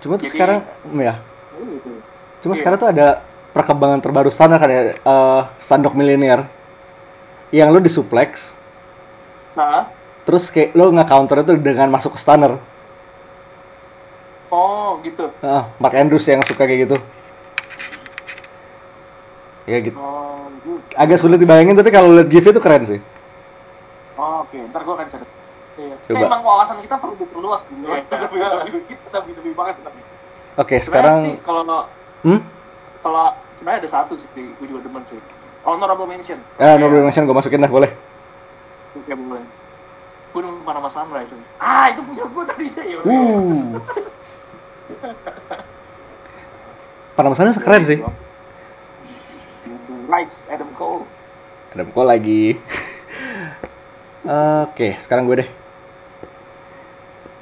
Cuma 0.04 0.20
tuh 0.20 0.28
Jadi- 0.28 0.36
sekarang 0.36 0.60
ya. 1.00 1.16
Oh, 1.56 1.64
gitu. 1.64 1.92
Cuma 2.46 2.54
Iya. 2.54 2.62
sekarang 2.62 2.78
tuh 2.78 2.90
ada 2.94 3.08
perkembangan 3.58 4.06
terbaru 4.06 4.30
standar 4.30 4.62
kan 4.62 4.70
ya, 4.70 4.94
eh, 4.94 5.42
standok 5.58 5.98
milenial. 5.98 6.46
Yang 7.50 7.70
lu 7.74 7.80
disuplex, 7.82 8.54
Nah, 9.58 9.90
terus 10.30 10.54
kayak 10.54 10.78
lu 10.78 10.94
nge-counter 10.94 11.42
itu 11.42 11.58
dengan 11.58 11.90
masuk 11.90 12.14
ke 12.14 12.20
stunner. 12.22 12.62
oh 14.54 15.02
gitu. 15.02 15.26
Heeh, 15.42 15.64
Mark 15.82 15.94
Andrews 15.98 16.28
yang 16.30 16.46
suka 16.46 16.70
kayak 16.70 16.86
gitu. 16.86 16.98
Ya 19.66 19.82
gitu. 19.82 19.98
Oh, 19.98 20.46
gitu. 20.62 20.78
Agak 20.94 21.18
sulit 21.18 21.42
dibayangin 21.42 21.74
tapi 21.74 21.90
kalau 21.90 22.14
lihat 22.14 22.30
GIF 22.30 22.46
itu 22.46 22.62
keren 22.62 22.86
sih. 22.86 23.00
Oh, 24.16 24.46
Oke, 24.46 24.62
ntar 24.70 24.86
gue 24.86 24.94
akan 24.94 25.08
catat. 25.10 25.30
Iya. 25.76 25.96
Coba. 26.08 26.26
emang 26.30 26.42
wawasan 26.46 26.78
kita 26.86 26.96
perlu 27.02 27.16
diperluas 27.20 27.62
dulu. 27.68 27.90
Iya. 27.90 28.06
kita 28.92 29.18
lebih 29.24 29.34
lebih 29.42 29.54
banget 29.58 29.76
tapi. 29.82 30.00
Oke, 30.56 30.76
sih 30.80 30.88
sekarang 30.88 31.42
kalau 31.44 31.66
hmm? 32.26 32.42
kalau 33.06 33.38
sebenarnya 33.62 33.80
ada 33.86 33.90
satu 33.90 34.18
sih, 34.18 34.30
gue 34.34 34.66
juga 34.66 34.82
demen 34.82 35.06
sih. 35.06 35.22
Honorable 35.62 36.10
mention. 36.10 36.42
Ya, 36.58 36.78
no 36.82 36.90
mention 36.90 37.30
gue 37.30 37.38
masukin 37.38 37.62
dah 37.62 37.70
boleh. 37.70 37.94
Oke 38.98 39.14
boleh. 39.14 39.46
Gue 40.34 40.42
Panama 40.66 40.90
Sunrise 40.92 41.38
nih. 41.38 41.48
Ah, 41.62 41.94
itu 41.94 42.02
punya 42.02 42.26
gue 42.28 42.44
tadi 42.50 42.66
ya. 42.74 43.00
Uh. 43.06 43.80
Panama 47.16 47.32
sana 47.32 47.56
keren 47.56 47.88
sih. 47.88 48.04
Rights 50.12 50.52
Adam 50.52 50.68
Cole. 50.76 51.08
Adam 51.72 51.88
Cole 51.96 52.12
lagi. 52.12 52.60
Oke, 54.68 55.00
sekarang 55.00 55.24
gue 55.32 55.46
deh. 55.46 55.50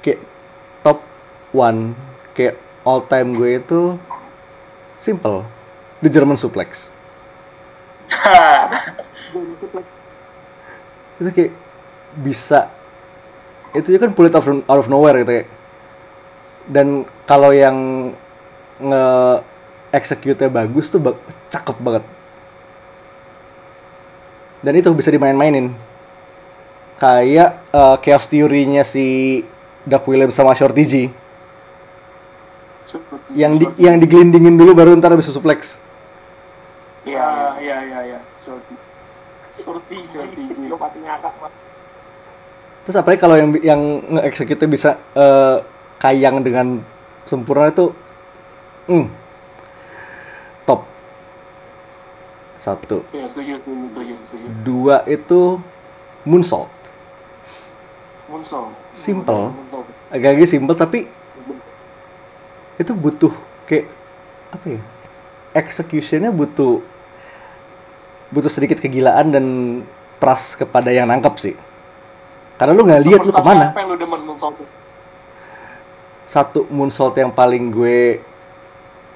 Kayak 0.05 0.21
top 0.85 1.01
one, 1.55 1.97
kayak 2.37 2.61
all 2.85 3.01
time 3.09 3.33
gue 3.33 3.57
itu 3.57 3.97
simple. 5.03 5.43
The 6.03 6.09
German 6.09 6.37
Suplex. 6.39 6.89
Itu 11.19 11.29
kayak 11.31 11.51
bisa 12.21 12.69
itu 13.73 13.89
juga 13.89 14.05
kan 14.05 14.13
pull 14.13 14.29
it 14.29 14.35
out 14.37 14.45
of, 14.45 14.61
out 14.69 14.79
of 14.85 14.87
nowhere 14.89 15.17
gitu 15.25 15.33
ya. 15.41 15.43
Dan 16.69 17.03
kalau 17.27 17.51
yang 17.51 17.77
nge 18.81 19.05
execute 19.93 20.39
bagus 20.49 20.89
tuh 20.93 20.99
bak- 21.03 21.21
cakep 21.53 21.77
banget. 21.83 22.03
Dan 24.63 24.73
itu 24.79 24.89
bisa 24.95 25.11
dimain-mainin. 25.13 25.75
kayak 27.01 27.49
eh, 27.73 27.95
chaos 28.03 28.25
theory-nya 28.31 28.83
si 28.87 29.41
Doug 29.83 30.03
Williams 30.07 30.37
sama 30.37 30.55
Shorty 30.55 30.83
G 30.87 30.93
yang 33.33 33.53
di, 33.57 33.65
yang 33.79 33.97
digelindingin 33.97 34.55
dulu 34.59 34.75
baru 34.77 34.93
ntar 34.99 35.15
bisa 35.15 35.33
suplex 35.33 35.79
Iya, 37.03 37.59
iya, 37.59 37.77
iya, 37.83 37.99
iya. 38.15 38.19
Shorty. 38.39 38.75
Shorty, 39.51 39.97
Shorty. 39.99 40.43
Lo 40.71 40.79
pasti 40.79 41.03
ngakak, 41.03 41.35
Mas. 41.43 41.51
terus 42.87 42.95
apalagi 42.95 43.19
kalau 43.19 43.35
yang 43.35 43.51
yang 43.59 43.81
nge-execute 44.07 44.63
bisa 44.71 44.95
eh, 45.11 45.59
kayang 45.99 46.43
dengan 46.47 46.79
sempurna 47.27 47.71
itu 47.71 47.91
hmm, 48.87 49.07
top 50.63 50.87
satu 52.59 53.03
Iya, 53.11 53.27
setuju, 53.27 53.59
setuju, 53.63 54.13
setuju, 54.19 54.47
dua 54.63 55.03
itu 55.07 55.59
moonsault 56.23 56.71
Munsol. 58.33 58.73
Simple. 58.97 59.53
Agak-agak 60.09 60.49
simple 60.49 60.73
tapi 60.73 61.05
itu 62.81 62.91
butuh 62.93 63.33
kayak 63.69 63.85
apa 64.53 64.77
ya 64.77 64.81
executionnya 65.53 66.33
butuh 66.33 66.81
butuh 68.33 68.49
sedikit 68.49 68.81
kegilaan 68.81 69.29
dan 69.29 69.45
trust 70.17 70.57
kepada 70.57 70.89
yang 70.89 71.05
nangkep 71.05 71.35
sih. 71.37 71.55
Karena 72.57 72.73
lu 72.73 72.85
nggak 72.85 73.03
lihat 73.05 73.21
lu 73.21 73.33
ke 73.33 73.43
mana. 73.43 73.75
yang 73.77 73.89
lu 73.93 73.97
demen 73.97 74.21
satu 76.33 76.65
moonsault 76.73 77.13
yang 77.13 77.29
paling 77.29 77.69
gue 77.69 78.17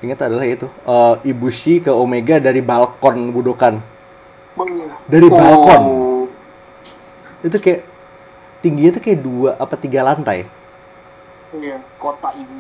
ingat 0.05 0.29
adalah 0.29 0.45
itu 0.45 0.69
eh, 0.69 1.15
Ibushi 1.33 1.81
ke 1.81 1.89
Omega 1.89 2.37
dari 2.37 2.61
balkon 2.61 3.33
Budokan. 3.33 3.81
Dari 5.09 5.27
balkon. 5.29 5.81
Oh. 5.81 6.25
itu 7.45 7.57
kayak 7.61 7.85
tingginya 8.65 8.97
tuh 8.97 9.01
kayak 9.01 9.19
dua 9.21 9.49
apa 9.57 9.77
tiga 9.77 10.01
lantai. 10.05 10.45
Iya, 11.53 11.81
kota 12.01 12.33
ibu. 12.33 12.57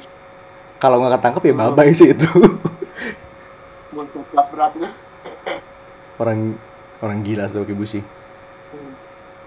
Kalau 0.77 1.01
nggak 1.01 1.17
ketangkep 1.17 1.43
ya 1.49 1.53
babai 1.57 1.91
sih 1.93 2.13
itu 2.13 2.27
Munsol 3.95 4.23
kelas 4.29 4.47
berat 4.53 4.71
itu. 4.77 4.87
orang 6.21 6.53
orang 7.01 7.19
gila 7.25 7.49
tuh 7.49 7.65
Ibushi 7.65 8.01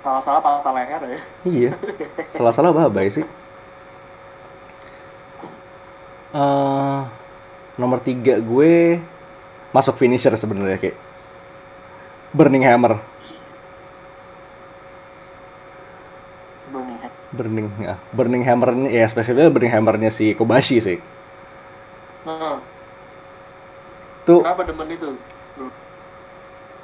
Salah-salah 0.00 0.40
patah 0.40 0.72
leher 0.72 1.02
ya. 1.12 1.20
Iya, 1.44 1.70
salah-salah 2.36 2.72
babai 2.72 3.12
sih. 3.12 3.20
Eh, 6.30 7.00
nomor 7.76 7.98
tiga 8.00 8.40
gue 8.40 8.96
masuk 9.76 10.00
finisher 10.00 10.32
sebenarnya 10.40 10.78
kayak 10.80 10.96
Burning 12.32 12.64
Hammer, 12.64 12.96
Burning 16.72 16.98
Head. 17.02 17.12
Burning 17.34 17.68
ya, 17.82 17.94
Burning 18.14 18.44
Hammernya 18.46 18.88
ya 18.88 19.04
spesifiknya 19.10 19.50
Burning 19.52 19.74
Hammernya 19.74 20.10
si 20.14 20.32
Kobashi 20.32 20.80
sih. 20.80 20.98
Nah, 22.20 22.60
Tuh 24.28 24.44
kenapa 24.44 24.62
demen 24.68 24.88
itu? 24.92 25.10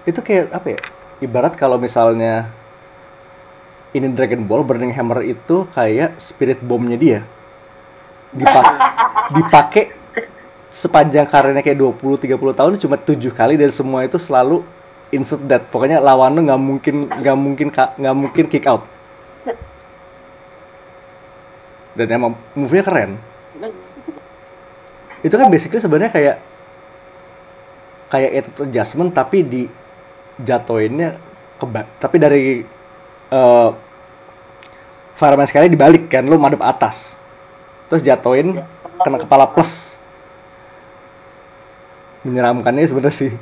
itu 0.07 0.21
kayak 0.23 0.55
apa 0.55 0.69
ya? 0.79 0.81
Ibarat 1.21 1.59
kalau 1.59 1.77
misalnya 1.77 2.49
ini 3.93 4.07
Dragon 4.13 4.45
Ball 4.49 4.65
Burning 4.65 4.93
Hammer 4.95 5.25
itu 5.27 5.67
kayak 5.75 6.17
spirit 6.23 6.61
bomb-nya 6.63 6.97
dia. 6.97 7.21
Dipakai 8.33 8.77
dipakai 9.37 9.85
sepanjang 10.73 11.27
karirnya 11.29 11.65
kayak 11.65 11.81
20 11.81 12.29
30 12.29 12.59
tahun 12.59 12.73
cuma 12.81 12.97
tujuh 13.01 13.33
kali 13.33 13.57
dan 13.57 13.73
semua 13.73 14.05
itu 14.05 14.17
selalu 14.21 14.63
insert 15.13 15.43
death. 15.45 15.69
Pokoknya 15.73 16.01
lawan 16.01 16.37
lu 16.37 16.41
nggak 16.49 16.61
mungkin 16.63 16.97
nggak 17.13 17.37
mungkin 17.37 17.69
nggak 17.73 18.17
mungkin 18.17 18.45
kick 18.49 18.65
out. 18.69 18.85
Dan 21.97 22.09
emang 22.13 22.33
move-nya 22.53 22.85
keren. 22.85 23.17
Itu 25.27 25.35
kan 25.35 25.51
basically 25.51 25.83
sebenarnya 25.83 26.15
kayak 26.15 26.37
kayak 28.07 28.31
itu 28.47 28.63
adjustment 28.63 29.11
tapi 29.11 29.43
di 29.43 29.63
jatoinnya 30.39 31.19
keba 31.59 31.83
tapi 31.99 32.17
dari 32.23 32.63
eh 33.35 33.71
fireman 35.19 35.49
sekali 35.49 35.67
dibalik 35.73 36.07
kan 36.07 36.23
lu 36.23 36.39
madep 36.39 36.63
atas. 36.63 37.19
Terus 37.91 38.07
jatoin 38.07 38.55
kena 39.03 39.19
kepala 39.19 39.51
plus. 39.51 39.99
Menyeramkannya 42.23 42.87
sebenarnya 42.87 43.15
sih. 43.15 43.33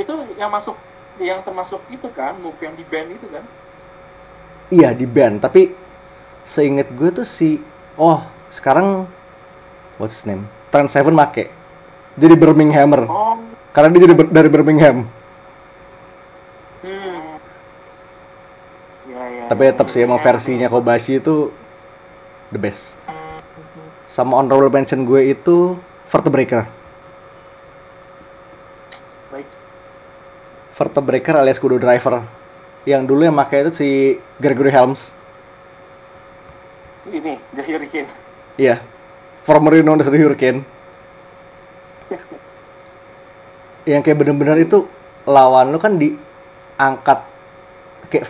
Itu 0.00 0.14
yang 0.40 0.48
masuk 0.48 0.76
yang 1.16 1.40
termasuk 1.40 1.80
itu 1.88 2.08
kan, 2.12 2.36
move 2.40 2.56
yang 2.60 2.76
di 2.76 2.84
band 2.84 3.08
itu 3.12 3.26
kan. 3.32 3.44
iya 4.68 4.92
di 4.92 5.08
band. 5.08 5.40
Tapi 5.40 5.72
seinget 6.46 6.88
gue 6.94 7.10
tuh 7.10 7.26
si 7.26 7.58
oh 7.96 8.22
sekarang 8.52 9.08
what's 9.98 10.20
his 10.20 10.24
name 10.28 10.44
Trent 10.72 10.88
Seven 10.90 11.14
make 11.14 11.48
jadi 12.16 12.34
Birminghamer 12.34 13.04
Oh, 13.08 13.36
karena 13.76 13.92
dia 13.92 14.08
jadi 14.08 14.14
ber- 14.16 14.32
dari 14.32 14.48
Birmingham 14.48 15.04
hmm. 16.80 17.36
Ya, 19.06 19.22
ya. 19.30 19.44
tapi 19.48 19.62
ya, 19.64 19.70
tetap 19.72 19.86
ya, 19.88 19.92
sih 19.92 20.00
emang 20.04 20.18
ya. 20.20 20.24
versinya 20.24 20.68
Kobashi 20.68 21.20
itu 21.20 21.52
the 22.52 22.58
best 22.60 22.96
sama 24.06 24.40
honorable 24.40 24.72
mention 24.72 25.04
gue 25.04 25.28
itu 25.28 25.76
Vertebreaker 26.08 26.64
Baik. 29.28 29.48
Vertebreaker 30.72 31.34
alias 31.36 31.60
Kudo 31.60 31.76
Driver 31.76 32.24
yang 32.86 33.04
dulu 33.04 33.26
yang 33.26 33.36
pakai 33.36 33.66
itu 33.66 33.72
si 33.76 33.88
Gregory 34.40 34.72
Helms 34.72 35.12
Ini, 37.06 37.38
Hurricane. 37.54 38.10
iya 38.58 38.82
formerly 39.46 39.80
known 39.80 40.02
as 40.02 40.10
the 40.10 40.18
Hurricane 40.18 40.66
yang 43.86 44.02
kayak 44.02 44.18
bener-bener 44.18 44.58
itu 44.58 44.82
lawan 45.24 45.70
lu 45.70 45.78
kan 45.78 45.94
diangkat 45.94 47.22
kayak 48.10 48.26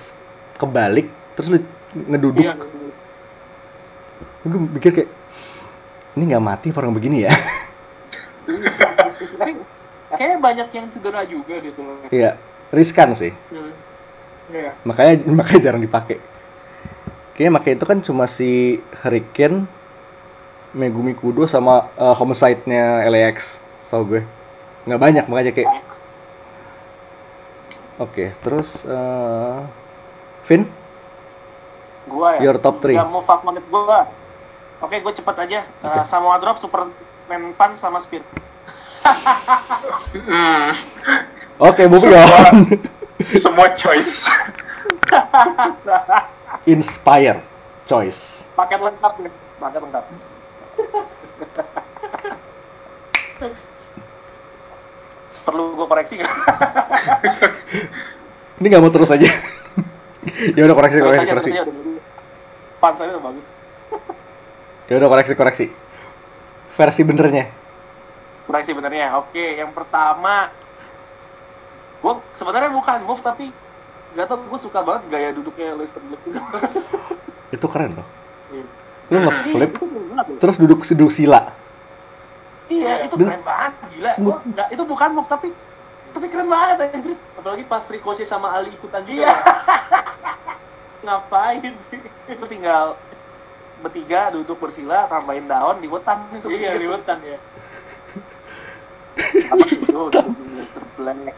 kebalik 0.61 1.09
terus 1.33 1.49
lu 1.49 1.59
ngeduduk 1.97 2.45
Iya. 2.45 2.55
gue 4.47 4.61
mikir 4.77 4.91
kayak 4.93 5.11
ini 6.15 6.23
nggak 6.29 6.45
mati 6.45 6.69
orang 6.71 6.93
begini 6.93 7.25
ya 7.25 7.33
kayaknya 10.13 10.39
banyak 10.39 10.69
yang 10.71 10.87
cedera 10.89 11.25
juga 11.25 11.57
gitu 11.61 11.81
loh. 11.83 11.97
iya 12.13 12.37
riskan 12.71 13.17
sih 13.17 13.33
Hmm. 13.49 13.73
Iya. 14.53 14.71
makanya 14.85 15.13
makanya 15.41 15.61
jarang 15.73 15.83
dipakai 15.83 16.21
kayaknya 17.33 17.53
pakai 17.57 17.71
itu 17.75 17.85
kan 17.85 17.99
cuma 18.01 18.25
si 18.29 18.77
Hurricane 19.01 19.65
Megumi 20.77 21.17
Kudo 21.17 21.49
sama 21.49 21.89
eh, 21.97 22.15
Homicide-nya 22.15 23.09
LAX 23.09 23.57
tau 23.89 24.05
gue 24.05 24.21
nggak 24.87 25.01
banyak 25.01 25.25
makanya 25.27 25.53
kayak 25.57 25.71
oke 27.97 28.25
terus 28.45 28.85
eh 28.85 29.61
Vin 30.47 30.69
Gua 32.07 32.39
ya. 32.39 32.51
Your 32.51 32.57
top 32.63 32.79
three. 32.79 32.95
Tiga 32.95 33.07
move 33.07 33.27
favorit 33.27 33.67
gua. 33.67 34.07
Oke, 34.79 35.03
gua 35.03 35.11
cepet 35.11 35.37
aja. 35.43 35.61
Uh, 35.83 36.05
Samoa 36.07 36.39
Drop, 36.39 36.55
Superman 36.55 37.43
Punch 37.59 37.79
sama 37.83 37.99
Spear. 37.99 38.23
Hmm, 40.17 40.73
oke 41.63 41.83
moving 41.87 42.17
on 42.19 42.67
semua 43.43 43.71
choice. 43.79 44.27
Inspire 46.73 47.39
choice 47.87 48.43
Paket 48.59 48.81
lengkap 48.83 49.13
nih. 49.23 49.33
Paket 49.61 49.81
lengkap. 49.87 50.05
Perlu 55.47 55.79
gua 55.79 55.87
koreksi 55.87 56.19
nggak? 56.19 56.35
ini 58.61 58.67
nggak 58.73 58.83
mau 58.83 58.91
terus 58.91 59.13
aja 59.13 59.29
ya 60.57 60.63
udah 60.65 60.75
koreksi 60.75 60.99
koreksi 60.99 61.23
aja, 61.23 61.31
koreksi 61.31 61.51
terus 61.53 61.67
aja, 62.83 63.13
udah 63.13 63.23
bagus. 63.23 63.47
Ya 64.89 64.95
udah 64.99 65.09
koreksi 65.13 65.35
koreksi 65.37 65.67
versi 66.77 67.03
benernya 67.05 67.47
Koreksi 68.47 68.79
benernya. 68.79 69.19
Oke, 69.19 69.59
yang 69.59 69.75
pertama 69.75 70.49
gua 72.01 72.23
sebenarnya 72.35 72.71
bukan 72.71 73.03
move 73.05 73.23
tapi 73.23 73.51
gak 74.17 74.33
tau 74.33 74.41
gue 74.41 74.61
suka 74.61 74.81
banget 74.81 75.03
gaya 75.13 75.29
duduknya 75.37 75.77
Lester 75.77 76.01
Black 76.01 76.25
itu. 76.25 76.41
itu 77.53 77.67
keren 77.69 78.01
loh 78.01 78.09
Iya. 78.49 78.65
Lu 79.07 79.19
ngeflip 79.23 79.73
banget 79.79 80.27
loh. 80.33 80.39
terus 80.43 80.57
duduk 80.59 80.81
duduk 80.83 81.11
sila 81.13 81.55
Iya, 82.67 83.07
itu 83.07 83.15
keren 83.15 83.43
banget, 83.47 83.73
gila. 83.95 84.11
Smooth. 84.19 84.35
Oh, 84.35 84.41
enggak, 84.43 84.69
itu 84.75 84.83
bukan 84.83 85.11
move 85.15 85.31
tapi 85.31 85.49
tapi 86.11 86.27
keren 86.27 86.49
banget 86.51 86.77
anjir. 86.83 87.15
Apalagi 87.39 87.65
pas 87.69 87.85
Ricochet 87.87 88.27
sama 88.27 88.51
Ali 88.59 88.75
ikutan 88.75 89.07
juga. 89.07 89.23
Iya. 89.23 89.35
Ngapain 91.07 91.75
sih? 91.93 92.03
Itu 92.27 92.45
tinggal 92.51 92.99
bertiga 93.85 94.35
duduk 94.35 94.59
bersila 94.59 95.07
tambahin 95.07 95.47
daun 95.47 95.79
liwetan 95.79 96.27
itu. 96.35 96.49
Iya, 96.51 96.75
liwetan 96.75 97.23
ya. 97.23 97.39
Apa 99.47 99.65
itu? 99.71 99.99
Black. 100.99 101.37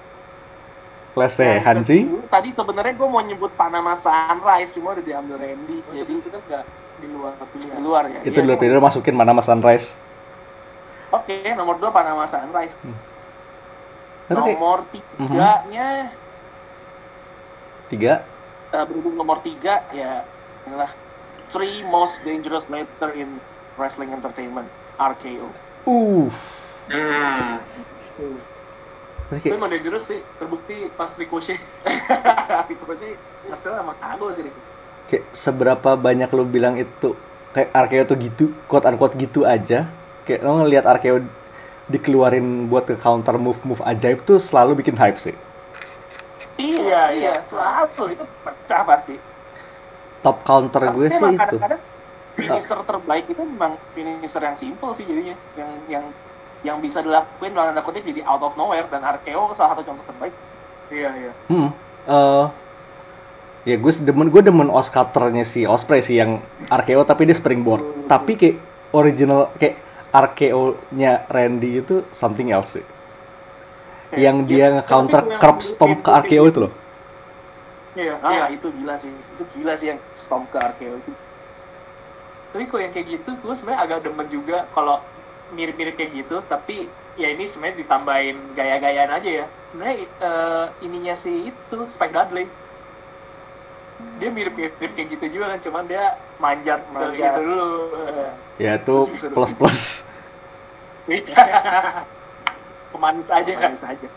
Lesehan 1.18 1.82
sih. 1.82 2.06
Tadi 2.30 2.48
sebenarnya 2.54 2.94
gue 2.94 3.08
mau 3.10 3.20
nyebut 3.20 3.50
Panama 3.58 3.92
Sunrise 3.98 4.78
cuma 4.78 4.94
udah 4.94 5.04
diambil 5.04 5.36
Randy. 5.42 5.82
Jadi 5.92 6.12
itu 6.22 6.28
kan 6.30 6.40
nggak 6.46 6.64
di 6.98 7.06
luar 7.08 7.32
pilihan. 7.50 7.76
di 7.76 7.82
luar 7.82 8.04
ya. 8.06 8.20
Itu 8.20 8.30
Iya, 8.30 8.42
dulu 8.42 8.50
emang. 8.50 8.60
pilihan 8.60 8.82
masukin 8.82 9.14
mana 9.14 9.32
mas 9.32 9.46
Sunrise. 9.46 9.94
Oke, 11.08 11.40
nomor 11.56 11.80
2 11.80 11.88
Panama 11.88 12.26
Sunrise. 12.26 12.76
Kayak 14.28 14.36
Nomor 14.36 14.84
tiganya 14.92 16.12
tiga. 17.88 18.20
eh, 18.68 18.84
berhubung 18.84 19.16
nomor 19.16 19.40
tiga 19.40 19.80
ya 19.88 20.20
inilah 20.62 20.92
three 21.48 21.80
most 21.82 22.20
dangerous 22.20 22.68
matter 22.68 23.16
in 23.16 23.40
wrestling 23.80 24.12
entertainment 24.12 24.68
RKO. 25.00 25.48
Uh. 25.88 26.28
Hmm. 26.88 27.64
Tapi 29.28 29.48
emang 29.48 29.68
dangerous 29.68 30.04
sih, 30.04 30.20
terbukti 30.36 30.92
pas 30.92 31.08
Ricochet. 31.16 31.56
Ricochet 32.68 33.16
hasilnya 33.48 33.80
emang 33.80 33.96
kagok 33.96 34.36
sih. 34.36 34.44
Rico. 34.44 34.60
Kayak 35.08 35.24
seberapa 35.44 35.90
banyak 36.06 36.28
lo 36.36 36.44
bilang 36.56 36.74
itu 36.84 37.08
kayak 37.54 37.70
Arkeo 37.80 38.02
tuh 38.10 38.16
gitu, 38.26 38.44
quote 38.70 38.86
unquote 38.88 39.16
gitu 39.24 39.40
aja. 39.54 39.78
Kayak 40.26 40.40
lo 40.46 40.50
ngelihat 40.62 40.84
Arkeo 40.92 41.16
dikeluarin 41.92 42.46
buat 42.70 42.84
ke 42.90 42.96
counter 43.00 43.36
move 43.40 43.60
move 43.68 43.82
ajaib 43.92 44.18
tuh 44.28 44.38
selalu 44.48 44.72
bikin 44.84 44.96
hype 45.00 45.18
sih. 45.26 45.36
Iya, 46.62 46.96
iya, 47.16 47.30
selalu 47.48 48.02
itu 48.12 48.24
pecah 48.44 48.80
pasti. 48.90 49.12
Top 50.22 50.36
counter 50.46 50.82
gue 50.94 51.08
Tapi 51.08 51.16
sih 51.18 51.18
emang 51.18 51.34
itu. 51.38 51.58
kadang-kadang 51.58 51.80
finisher 52.38 52.78
terbaik 52.88 53.24
itu 53.32 53.42
memang 53.52 53.72
finisher 53.94 54.42
yang 54.48 54.58
simple 54.62 54.90
sih 54.96 55.04
jadinya, 55.10 55.34
yang 55.58 55.70
yang 55.94 56.04
yang 56.66 56.78
bisa 56.84 56.98
dilakuin 57.06 57.52
dalam 57.54 57.70
tanda 57.70 57.82
kutip 57.86 58.02
jadi 58.10 58.22
out 58.30 58.42
of 58.46 58.54
nowhere 58.58 58.86
dan 58.92 59.02
RKO 59.06 59.42
salah 59.56 59.70
satu 59.74 59.82
contoh 59.88 60.04
terbaik. 60.10 60.34
Iya, 60.94 61.08
iya. 61.20 61.32
Hmm. 61.48 61.68
eh 62.08 62.44
ya 63.68 63.76
gue 63.76 63.92
demen 64.00 64.32
gue 64.32 64.40
demen 64.40 64.72
Oscarnya 64.72 65.44
si 65.44 65.68
Osprey 65.68 66.00
sih 66.00 66.16
yang 66.16 66.40
RKO 66.72 67.04
tapi 67.04 67.28
dia 67.28 67.36
springboard. 67.36 68.08
Tapi 68.08 68.32
kayak 68.40 68.56
original 68.96 69.52
kayak 69.60 69.76
RKO-nya 70.08 71.28
Randy 71.28 71.84
itu 71.84 72.00
something 72.16 72.48
else 72.48 72.80
sih. 72.80 72.84
Yang 74.16 74.36
dia 74.48 74.66
nge-counter 74.72 75.20
tapi 75.20 75.36
yang 75.36 75.40
curb 75.44 75.58
stomp 75.60 76.00
ke 76.00 76.10
RKO 76.10 76.44
itu 76.48 76.58
loh. 76.64 76.72
Iya, 77.98 78.14
Ah, 78.24 78.32
iya. 78.32 78.44
itu 78.56 78.72
gila 78.72 78.96
sih. 78.96 79.12
Itu 79.12 79.44
gila 79.52 79.74
sih 79.76 79.92
yang 79.92 80.00
stomp 80.16 80.48
ke 80.48 80.56
RKO 80.56 80.96
itu. 80.96 81.12
Tapi 82.48 82.64
kok 82.64 82.80
yang 82.80 82.92
kayak 82.96 83.06
gitu, 83.20 83.30
gue 83.36 83.54
sebenarnya 83.54 83.80
agak 83.84 83.98
demen 84.08 84.26
juga 84.32 84.64
kalau 84.72 85.04
mirip-mirip 85.52 86.00
kayak 86.00 86.12
gitu, 86.24 86.40
tapi 86.48 86.88
ya 87.20 87.28
ini 87.28 87.44
sebenarnya 87.44 87.84
ditambahin 87.84 88.36
gaya-gayaan 88.56 89.12
aja 89.12 89.30
ya. 89.44 89.46
Sebenarnya 89.68 89.96
eh, 90.08 90.66
ininya 90.88 91.12
si 91.12 91.52
itu 91.52 91.78
Spike 91.84 92.14
Dudley. 92.16 92.48
Dia 94.18 94.30
mirip-mirip 94.30 94.78
kayak 94.78 95.08
gitu 95.14 95.24
juga 95.38 95.54
kan, 95.54 95.58
cuman 95.62 95.82
dia 95.90 96.14
manjat, 96.38 96.80
ke 96.86 96.94
Manjat. 96.94 97.34
gitu 97.34 97.40
dulu. 97.42 97.68
Ya 98.62 98.74
itu 98.74 98.96
plus 99.30 99.52
plus. 99.54 99.80
Pemanis 102.90 103.28
aja 103.30 103.52
kan. 103.54 103.70
Manis 103.70 103.84
aja. 103.86 104.08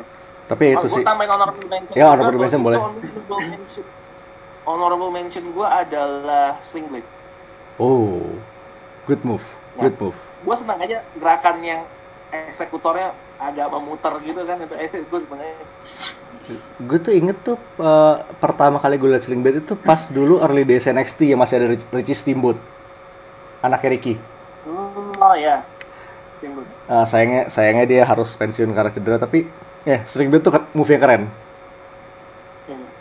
Tapi 0.50 0.62
ya 0.66 0.72
itu 0.76 0.88
oh, 0.90 0.98
sih. 0.98 1.06
tambahin 1.06 1.30
honorable 1.30 1.68
mention. 1.70 1.94
Ya, 1.94 2.06
honorable 2.10 2.42
mention 2.42 2.60
gitu 2.60 2.68
boleh. 2.68 2.80
Honorable 2.82 3.42
mention, 3.46 3.86
honorable 4.66 5.12
mention 5.14 5.44
gue 5.54 5.68
adalah 5.68 6.58
Sling 6.66 6.90
Blade. 6.90 7.06
Oh, 7.78 8.20
good 9.06 9.22
move, 9.22 9.46
Ya. 9.78 9.88
good 9.88 9.96
move. 10.02 10.18
Gue 10.42 10.56
senang 10.58 10.82
aja 10.82 11.06
gerakan 11.16 11.62
yang 11.62 11.82
eksekutornya 12.34 13.14
agak 13.42 13.68
memutar 13.74 14.14
gitu 14.22 14.42
kan 14.46 14.58
itu 14.62 14.76
eh, 14.78 14.90
gue 15.10 15.20
sebenarnya 15.26 15.56
Gue 16.82 16.98
tuh 16.98 17.14
inget 17.14 17.38
tuh 17.46 17.58
eh, 17.80 18.16
pertama 18.42 18.78
kali 18.82 18.98
gue 18.98 19.10
liat 19.14 19.24
Sling 19.26 19.42
Blade 19.46 19.62
itu 19.64 19.74
pas 19.78 20.02
dulu 20.10 20.42
early 20.42 20.66
days 20.66 20.86
NXT 20.90 21.30
yang 21.32 21.40
masih 21.42 21.62
ada 21.62 21.68
Rich- 21.74 21.90
Richie 21.94 22.18
Steamboat, 22.18 22.58
anaknya 23.62 23.90
Ricky. 23.98 24.14
oh 24.66 25.36
ya 25.38 25.62
Steamboat. 26.38 26.68
Eh, 26.92 27.06
sayangnya 27.08 27.42
sayangnya 27.48 27.86
dia 27.88 28.02
harus 28.04 28.30
pensiun 28.36 28.72
karena 28.76 28.92
cedera 28.92 29.18
tapi 29.22 29.46
ya 29.86 30.02
Sling 30.04 30.28
Blade 30.34 30.44
tuh 30.44 30.54
move 30.76 30.90
yang 30.92 31.02
keren. 31.02 31.24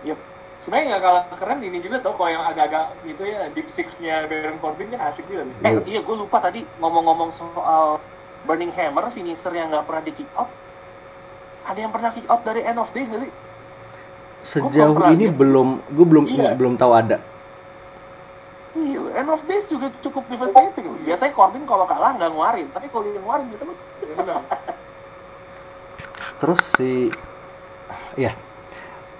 Yep. 0.04 0.18
Sebenarnya 0.60 0.86
nggak 0.92 1.02
kalah 1.02 1.24
keren 1.40 1.58
ini 1.64 1.78
juga 1.80 1.96
tau 2.04 2.12
kalau 2.12 2.30
yang 2.36 2.44
agak-agak 2.44 2.84
gitu 3.08 3.22
ya 3.24 3.48
deep 3.56 3.68
six-nya 3.72 4.28
Baron 4.28 4.60
Corbin 4.60 4.92
kan 4.92 5.08
asik 5.08 5.24
juga 5.32 5.48
nih. 5.48 5.56
Eh, 5.64 5.72
Iya. 5.72 5.80
iya 5.88 6.00
gue 6.04 6.16
lupa 6.20 6.36
tadi 6.36 6.60
ngomong-ngomong 6.76 7.30
soal 7.32 7.96
Burning 8.44 8.72
Hammer 8.72 9.12
finisher 9.12 9.52
yang 9.52 9.68
nggak 9.68 9.84
pernah 9.84 10.02
di 10.02 10.12
kick 10.16 10.30
out. 10.34 10.48
Ada 11.68 11.78
yang 11.84 11.92
pernah 11.92 12.10
kick 12.10 12.26
out 12.26 12.42
dari 12.42 12.64
End 12.64 12.80
of 12.80 12.88
Days 12.90 13.08
nggak 13.08 13.22
sih? 13.28 13.32
Sejauh 14.40 14.96
ini 15.12 15.28
belum, 15.28 15.84
gue 15.92 16.06
belum 16.08 16.24
Iya. 16.24 16.56
belum 16.56 16.80
tahu 16.80 16.92
ada. 16.96 17.20
Iya, 18.72 19.00
End 19.20 19.28
of 19.28 19.44
Days 19.44 19.68
juga 19.68 19.92
cukup 20.00 20.24
devastating. 20.32 20.88
Biasanya 21.04 21.32
Corbin 21.36 21.68
kalau 21.68 21.84
kalah 21.84 22.16
nggak 22.16 22.30
nguarin, 22.32 22.66
tapi 22.72 22.88
kalau 22.88 23.04
dia 23.04 23.20
nguarin 23.20 23.46
biasanya 23.52 23.76
Ya, 24.00 24.14
benar. 24.16 24.40
Terus 26.40 26.60
si 26.64 27.12
ya 28.16 28.32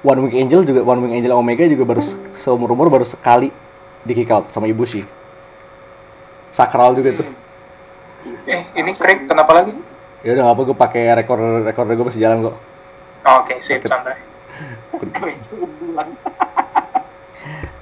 One 0.00 0.24
Wing 0.24 0.48
Angel 0.48 0.64
juga 0.64 0.80
One 0.80 1.04
Wing 1.04 1.20
Angel 1.20 1.36
Omega 1.36 1.68
juga 1.68 1.84
baru 1.84 2.00
se- 2.00 2.16
seumur 2.40 2.72
umur 2.72 2.88
baru 2.88 3.04
sekali 3.04 3.52
di 4.00 4.12
kick 4.16 4.32
out 4.32 4.48
sama 4.48 4.64
Ibushi. 4.64 5.04
Sakral 6.50 6.96
juga 6.96 7.20
tuh. 7.20 7.28
Eh, 8.46 8.62
ini 8.76 8.90
Craig 8.96 9.24
kenapa 9.24 9.52
lagi? 9.56 9.72
Ya 10.20 10.36
udah 10.36 10.52
apa 10.52 10.60
gue 10.68 10.76
pakai 10.76 11.02
rekor 11.16 11.64
rekor 11.64 11.88
gue 11.88 12.06
masih 12.06 12.20
jalan 12.20 12.50
kok. 12.50 12.56
Oh, 13.24 13.34
Oke, 13.44 13.60
sip, 13.60 13.84
santai. 13.84 14.16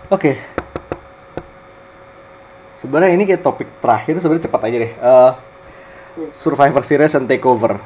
Oke. 0.08 0.38
Sebenarnya 2.78 3.10
ini 3.18 3.26
kayak 3.26 3.42
topik 3.42 3.66
terakhir 3.82 4.22
sebenarnya 4.22 4.46
cepat 4.46 4.60
aja 4.70 4.76
deh. 4.78 4.92
Eh, 4.94 5.30
Survivor 6.34 6.82
Series 6.86 7.14
and 7.18 7.26
Takeover. 7.26 7.78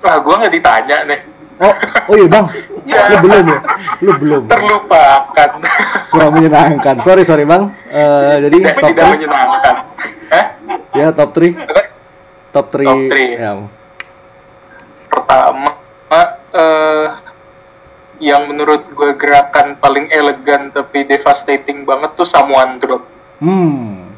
Wah, 0.00 0.16
gua 0.20 0.44
nggak 0.44 0.52
ditanya 0.52 0.96
nih. 1.08 1.20
Oh, 1.60 1.74
oh 2.08 2.14
iya 2.16 2.24
bang, 2.24 2.46
lu 3.12 3.16
belum 3.20 3.44
ya? 3.44 3.60
Lu 4.00 4.12
belum. 4.16 4.42
Terlupakan. 4.48 5.50
Kurang 6.08 6.32
menyenangkan. 6.32 7.04
Sorry 7.04 7.20
sorry 7.20 7.44
bang. 7.44 7.68
Eh, 7.92 8.48
jadi 8.48 8.56
tidak, 8.64 8.76
top 8.80 8.88
tidak 8.88 9.04
3 9.04 9.16
menyenangkan. 9.20 9.74
Ya 10.90 11.14
top 11.14 11.30
3 11.32 11.54
Apa? 11.54 11.82
top 12.50 12.66
3 12.72 12.82
Top 12.82 13.00
three. 13.06 13.30
ya. 13.34 13.52
Pertama, 15.06 15.70
eh, 16.50 17.06
yang 18.20 18.44
menurut 18.46 18.84
gue 18.86 19.10
gerakan 19.14 19.78
paling 19.78 20.10
elegan 20.10 20.68
tapi 20.68 21.06
devastating 21.06 21.86
banget 21.86 22.14
tuh 22.14 22.26
Samoan 22.26 22.76
Drop. 22.76 23.06
Hmm. 23.38 24.12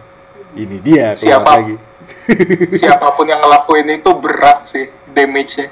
Ini 0.52 0.76
dia 0.80 1.06
Siapa? 1.14 1.60
lagi. 1.60 1.76
Siapa 2.80 3.14
pun 3.14 3.24
yang 3.24 3.40
ngelakuin 3.40 3.88
itu 3.92 4.10
berat 4.16 4.68
sih 4.68 4.84
damage-nya. 5.08 5.68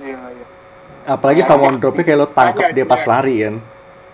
Iya, 0.00 0.18
iya. 0.32 0.46
Apalagi 1.04 1.44
Samoan 1.44 1.76
dropnya 1.76 2.02
kayak 2.02 2.18
lo 2.18 2.26
tangkep 2.26 2.72
dia 2.72 2.86
pas 2.88 3.04
lari 3.04 3.44
kan. 3.44 3.56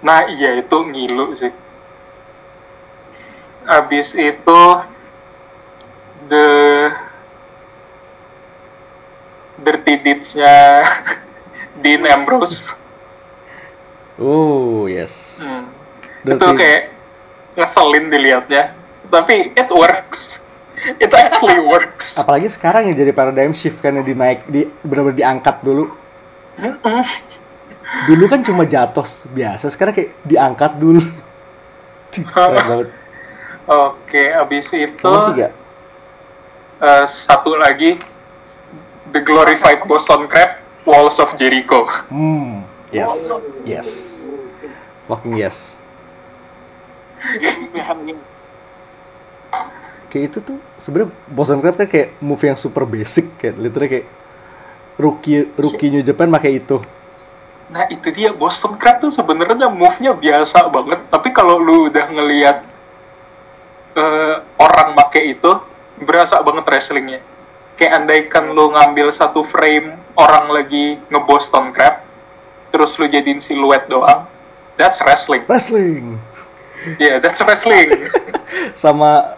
Nah 0.02 0.26
iya 0.26 0.58
itu 0.58 0.76
ngilu 0.76 1.32
sih. 1.32 1.52
Abis 3.64 4.18
itu 4.18 4.60
the 6.30 6.46
dirty 9.60 9.94
deeds-nya 10.00 10.86
Dean 11.82 12.06
Ambrose. 12.06 12.70
Oh 14.16 14.86
yes. 14.86 15.40
Hmm. 15.40 15.68
Dirty- 16.22 16.38
Itu 16.38 16.46
kayak 16.54 16.82
ngeselin 17.56 18.08
dilihatnya. 18.08 18.72
Tapi 19.10 19.52
it 19.52 19.68
works. 19.68 20.38
It 21.02 21.12
actually 21.12 21.60
works. 21.60 22.16
Apalagi 22.16 22.48
sekarang 22.48 22.88
ya 22.88 22.96
jadi 22.96 23.12
paradigm 23.12 23.52
shift 23.52 23.84
kan 23.84 23.92
yang 23.92 24.06
dinaik 24.06 24.48
di 24.48 24.64
benar-benar 24.80 25.12
diangkat 25.12 25.60
dulu. 25.60 25.92
Dulu 28.08 28.24
kan 28.24 28.40
cuma 28.40 28.64
jatuh 28.64 29.04
biasa, 29.28 29.68
sekarang 29.68 29.92
kayak 29.92 30.10
diangkat 30.24 30.72
dulu. 30.80 31.04
Keren 32.16 32.64
banget. 32.70 32.88
Oke, 33.68 34.32
abis 34.32 34.72
itu 34.72 35.04
Nomor 35.04 35.36
tiga. 35.36 35.52
Eh, 36.80 37.06
satu 37.06 37.54
lagi 37.54 38.00
The 39.12 39.20
Glorified 39.20 39.84
Boston 39.84 40.26
Crab 40.26 40.60
Walls 40.88 41.20
of 41.20 41.36
Jericho. 41.36 41.86
Hmm. 42.08 42.64
Yes. 42.90 43.12
Yes. 43.62 43.88
Fucking 45.06 45.38
yes. 45.38 45.76
Kayak 50.10 50.24
itu 50.26 50.38
tuh 50.42 50.58
sebenarnya 50.82 51.10
Boston 51.30 51.60
Crab 51.62 51.78
kan 51.78 51.86
kayak 51.86 52.18
move 52.18 52.42
yang 52.42 52.58
super 52.58 52.82
basic 52.82 53.30
kayak 53.38 53.54
literally 53.60 53.90
kayak 53.90 54.06
rookie 54.98 55.46
rookie 55.54 55.90
New 55.92 56.02
Japan 56.02 56.32
pakai 56.32 56.58
itu. 56.58 56.82
Nah 57.70 57.86
itu 57.86 58.10
dia 58.10 58.34
Boston 58.34 58.74
Crab 58.74 58.98
tuh 58.98 59.14
sebenarnya 59.14 59.70
move-nya 59.70 60.10
biasa 60.10 60.66
banget, 60.66 61.06
tapi 61.06 61.30
kalau 61.30 61.62
lu 61.62 61.86
udah 61.86 62.06
ngelihat 62.10 62.66
eh, 63.94 64.36
orang 64.58 64.98
make 64.98 65.22
itu 65.22 65.52
berasa 66.02 66.40
banget 66.40 66.64
wrestlingnya. 66.66 67.20
Kayak 67.76 68.04
andaikan 68.04 68.52
lu 68.52 68.72
ngambil 68.72 69.08
satu 69.08 69.40
frame 69.40 69.96
orang 70.16 70.52
lagi 70.52 71.00
nge 71.08 71.20
Boston 71.24 71.72
Crab, 71.72 72.04
terus 72.68 72.96
lu 73.00 73.08
jadiin 73.08 73.40
siluet 73.40 73.88
doang. 73.88 74.28
That's 74.76 75.00
wrestling. 75.00 75.44
Wrestling. 75.48 76.16
Yeah, 76.96 77.20
that's 77.20 77.40
wrestling. 77.44 78.08
Sama 78.82 79.36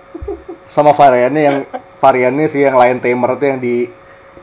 sama 0.67 0.97
variannya 0.97 1.43
yang 1.43 1.57
variannya 1.99 2.47
sih 2.49 2.65
yang 2.65 2.79
lain 2.79 2.97
tamer 3.03 3.37
tuh 3.37 3.45
yang 3.45 3.59
di 3.61 3.91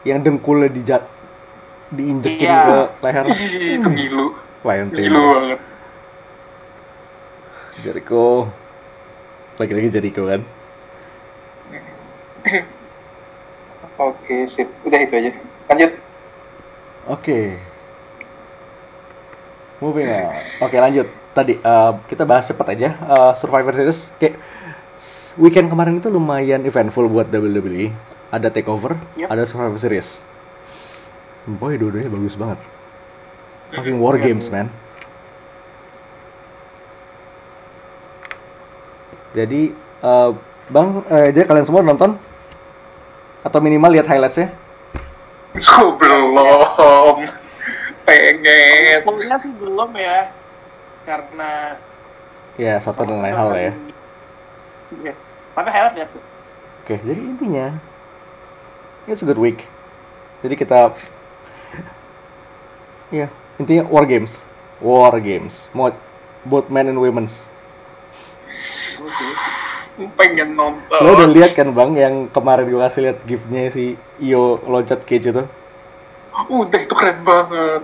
yang 0.06 0.22
dengkulnya 0.22 0.70
dijat 0.70 1.04
diinjekin 1.90 2.46
Iya. 2.46 2.62
ke 2.62 2.78
leher. 3.02 3.26
Ih, 3.34 3.82
itu 3.82 3.88
ngilu. 3.90 4.28
Lion 4.62 4.90
tamer. 4.94 5.16
banget. 5.18 5.60
Jericho. 7.82 8.52
Lagi-lagi 9.58 9.90
Jericho 9.90 10.24
kan. 10.28 10.42
Oke, 14.00 14.48
sip. 14.48 14.68
Udah 14.88 15.00
itu 15.04 15.14
aja. 15.16 15.32
Lanjut. 15.70 15.92
Oke. 17.10 17.40
Moving 19.80 20.08
on. 20.12 20.44
Oke 20.60 20.76
lanjut. 20.80 21.08
Tadi 21.32 21.56
eh, 21.56 21.92
kita 22.08 22.24
bahas 22.28 22.48
cepat 22.48 22.76
aja. 22.76 22.90
Eh, 22.96 23.32
Survivor 23.40 23.72
Series 23.76 24.12
kayak 24.20 24.36
weekend 25.40 25.72
kemarin 25.72 26.00
itu 26.00 26.12
lumayan 26.12 26.68
eventful 26.68 27.08
buat 27.08 27.32
WWE. 27.32 27.92
Ada 28.30 28.54
takeover, 28.54 28.94
Yep. 29.18 29.26
ada 29.32 29.44
Survivor 29.50 29.80
Series. 29.82 30.22
Boy, 31.50 31.82
dua-duanya 31.82 32.14
bagus 32.14 32.38
banget. 32.38 32.62
Fucking 33.74 33.98
war 33.98 34.22
games, 34.22 34.54
man. 34.54 34.70
Jadi, 39.34 39.74
eh, 40.04 40.32
Bang, 40.70 41.02
eh, 41.10 41.34
jadi 41.34 41.50
kalian 41.50 41.66
semua 41.66 41.82
nonton? 41.82 42.14
Atau 43.44 43.60
minimal 43.64 43.96
lihat 43.96 44.08
highlights-nya? 44.08 44.52
Gue 45.56 45.90
belum. 45.96 47.24
Pengen. 48.04 49.00
Kuliah 49.06 49.40
sih 49.40 49.54
belum 49.60 49.92
ya. 49.96 50.32
Karena 51.08 51.80
Ya, 52.60 52.76
satu 52.76 53.08
dan 53.08 53.24
lain 53.24 53.36
hal 53.40 53.52
ya. 53.56 53.72
Iya. 55.00 55.14
Tapi 55.56 55.70
highlight 55.72 55.96
lihat 55.96 56.10
tuh. 56.12 56.24
Oke, 56.84 57.00
jadi 57.06 57.22
intinya 57.24 57.66
it's 59.08 59.24
a 59.24 59.28
good 59.28 59.40
week. 59.40 59.64
Jadi 60.44 60.60
kita 60.60 60.92
ya 63.16 63.32
intinya 63.56 63.88
war 63.88 64.04
games, 64.04 64.44
war 64.84 65.16
games, 65.24 65.72
Mo- 65.72 65.96
both 66.44 66.68
men 66.68 66.92
and 66.92 67.00
women's. 67.00 67.48
Pengen 70.16 70.56
nonton. 70.56 71.00
Lo 71.04 71.20
udah 71.20 71.28
lihat 71.28 71.60
kan 71.60 71.76
bang 71.76 71.92
yang 72.00 72.16
kemarin 72.32 72.72
gue 72.72 72.80
kasih 72.80 73.02
lihat 73.12 73.18
giftnya 73.28 73.68
si 73.68 74.00
Io 74.24 74.56
loncat 74.64 75.04
cage 75.04 75.36
itu, 75.36 75.44
Udah 76.48 76.80
itu 76.80 76.96
keren 76.96 77.20
banget. 77.28 77.84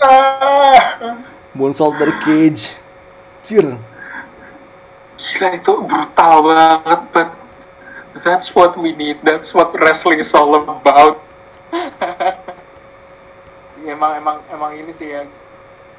Ah. 0.00 1.22
moonsault 1.54 1.98
dari 2.00 2.14
cage, 2.24 2.74
cheer. 3.44 3.76
Gila 5.20 5.48
itu 5.52 5.72
brutal 5.84 6.34
banget, 6.40 7.00
but 7.12 7.28
that's 8.24 8.56
what 8.56 8.74
we 8.80 8.96
need. 8.96 9.20
That's 9.22 9.52
what 9.52 9.76
wrestling 9.76 10.24
is 10.24 10.32
all 10.32 10.56
about. 10.56 11.20
Ya, 13.84 13.92
emang 13.94 14.16
emang 14.18 14.36
emang 14.48 14.72
ini 14.80 14.90
sih 14.96 15.12
yang 15.12 15.28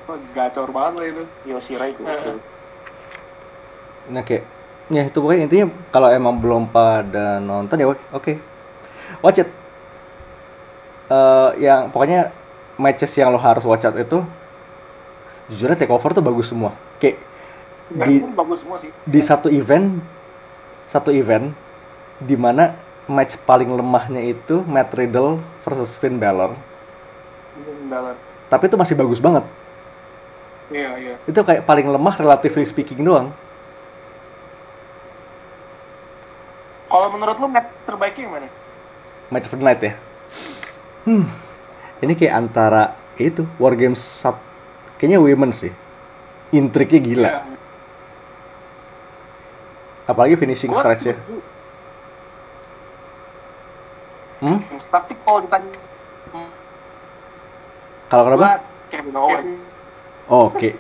oh, 0.10 0.18
gacor 0.34 0.74
banget 0.74 0.94
lah 0.98 1.06
itu. 1.08 1.24
Yoshirai 1.46 1.94
gue. 1.94 2.04
Heeh. 2.10 2.38
Nah 4.10 4.26
kayak 4.26 4.44
ya 4.92 5.04
itu 5.08 5.18
pokoknya 5.24 5.44
intinya 5.48 5.68
kalau 5.94 6.10
emang 6.12 6.36
belum 6.44 6.64
pada 6.76 7.40
nonton 7.40 7.78
ya 7.82 7.88
oke 8.12 8.34
watch 9.24 9.42
it. 9.44 9.50
Eh, 11.12 11.50
yang 11.68 11.92
pokoknya 11.92 12.32
matches 12.80 13.12
yang 13.20 13.30
lo 13.36 13.40
harus 13.40 13.64
watch 13.68 13.84
out 13.84 13.98
itu 14.00 14.24
jujurnya 15.52 15.78
takeover 15.80 16.12
tuh 16.16 16.24
bagus 16.24 16.48
semua. 16.52 16.72
Kayak 17.02 17.18
di 17.92 18.14
Di, 18.24 18.32
bagus 18.32 18.64
semua 18.64 18.78
sih. 18.80 18.92
di 19.04 19.20
satu 19.20 19.48
event 19.52 20.00
satu 20.88 21.12
event 21.12 21.52
di 22.22 22.36
mana 22.40 22.78
match 23.08 23.36
paling 23.44 23.68
lemahnya 23.80 24.22
itu 24.24 24.64
Matt 24.64 24.96
Riddle 24.96 25.44
versus 25.66 25.92
Finn 26.00 26.20
Balor. 26.22 26.56
Hmm, 27.56 27.90
Balor. 27.92 28.16
Tapi 28.52 28.64
itu 28.68 28.78
masih 28.80 28.96
bagus 29.00 29.20
banget. 29.20 29.44
Iya, 30.72 30.90
iya. 31.04 31.16
Itu 31.28 31.44
kayak 31.44 31.68
paling 31.68 31.88
lemah 31.92 32.16
relatively 32.22 32.64
speaking 32.64 33.04
doang. 33.04 33.36
Kalau 36.92 37.08
menurut 37.16 37.40
lu 37.40 37.48
match 37.48 37.72
terbaiknya 37.88 38.28
yang 38.28 38.34
mana? 38.36 38.50
Match 39.32 39.48
of 39.48 39.56
the 39.56 39.64
night 39.64 39.80
ya. 39.80 39.96
Hmm. 41.08 41.24
Ini 42.04 42.14
kayak 42.20 42.36
antara 42.36 43.00
itu 43.16 43.48
War 43.56 43.80
Games 43.80 44.04
sat 44.04 44.36
kayaknya 45.00 45.24
women 45.24 45.56
sih. 45.56 45.72
Intriknya 46.52 47.00
gila. 47.00 47.30
Iya. 47.32 47.42
Apalagi 50.12 50.36
finishing 50.36 50.76
Gua 50.76 50.84
stretch 50.84 51.16
ya. 51.16 51.16
Hmm? 54.44 54.60
Tapi 54.76 55.14
kalau 55.24 55.40
ditanya 55.48 55.72
hmm, 56.36 56.52
Kalau 58.12 58.24
kenapa? 58.28 58.60
Kevin 58.92 59.16
Owens. 59.16 59.64
Oh, 60.28 60.52
Oke. 60.52 60.76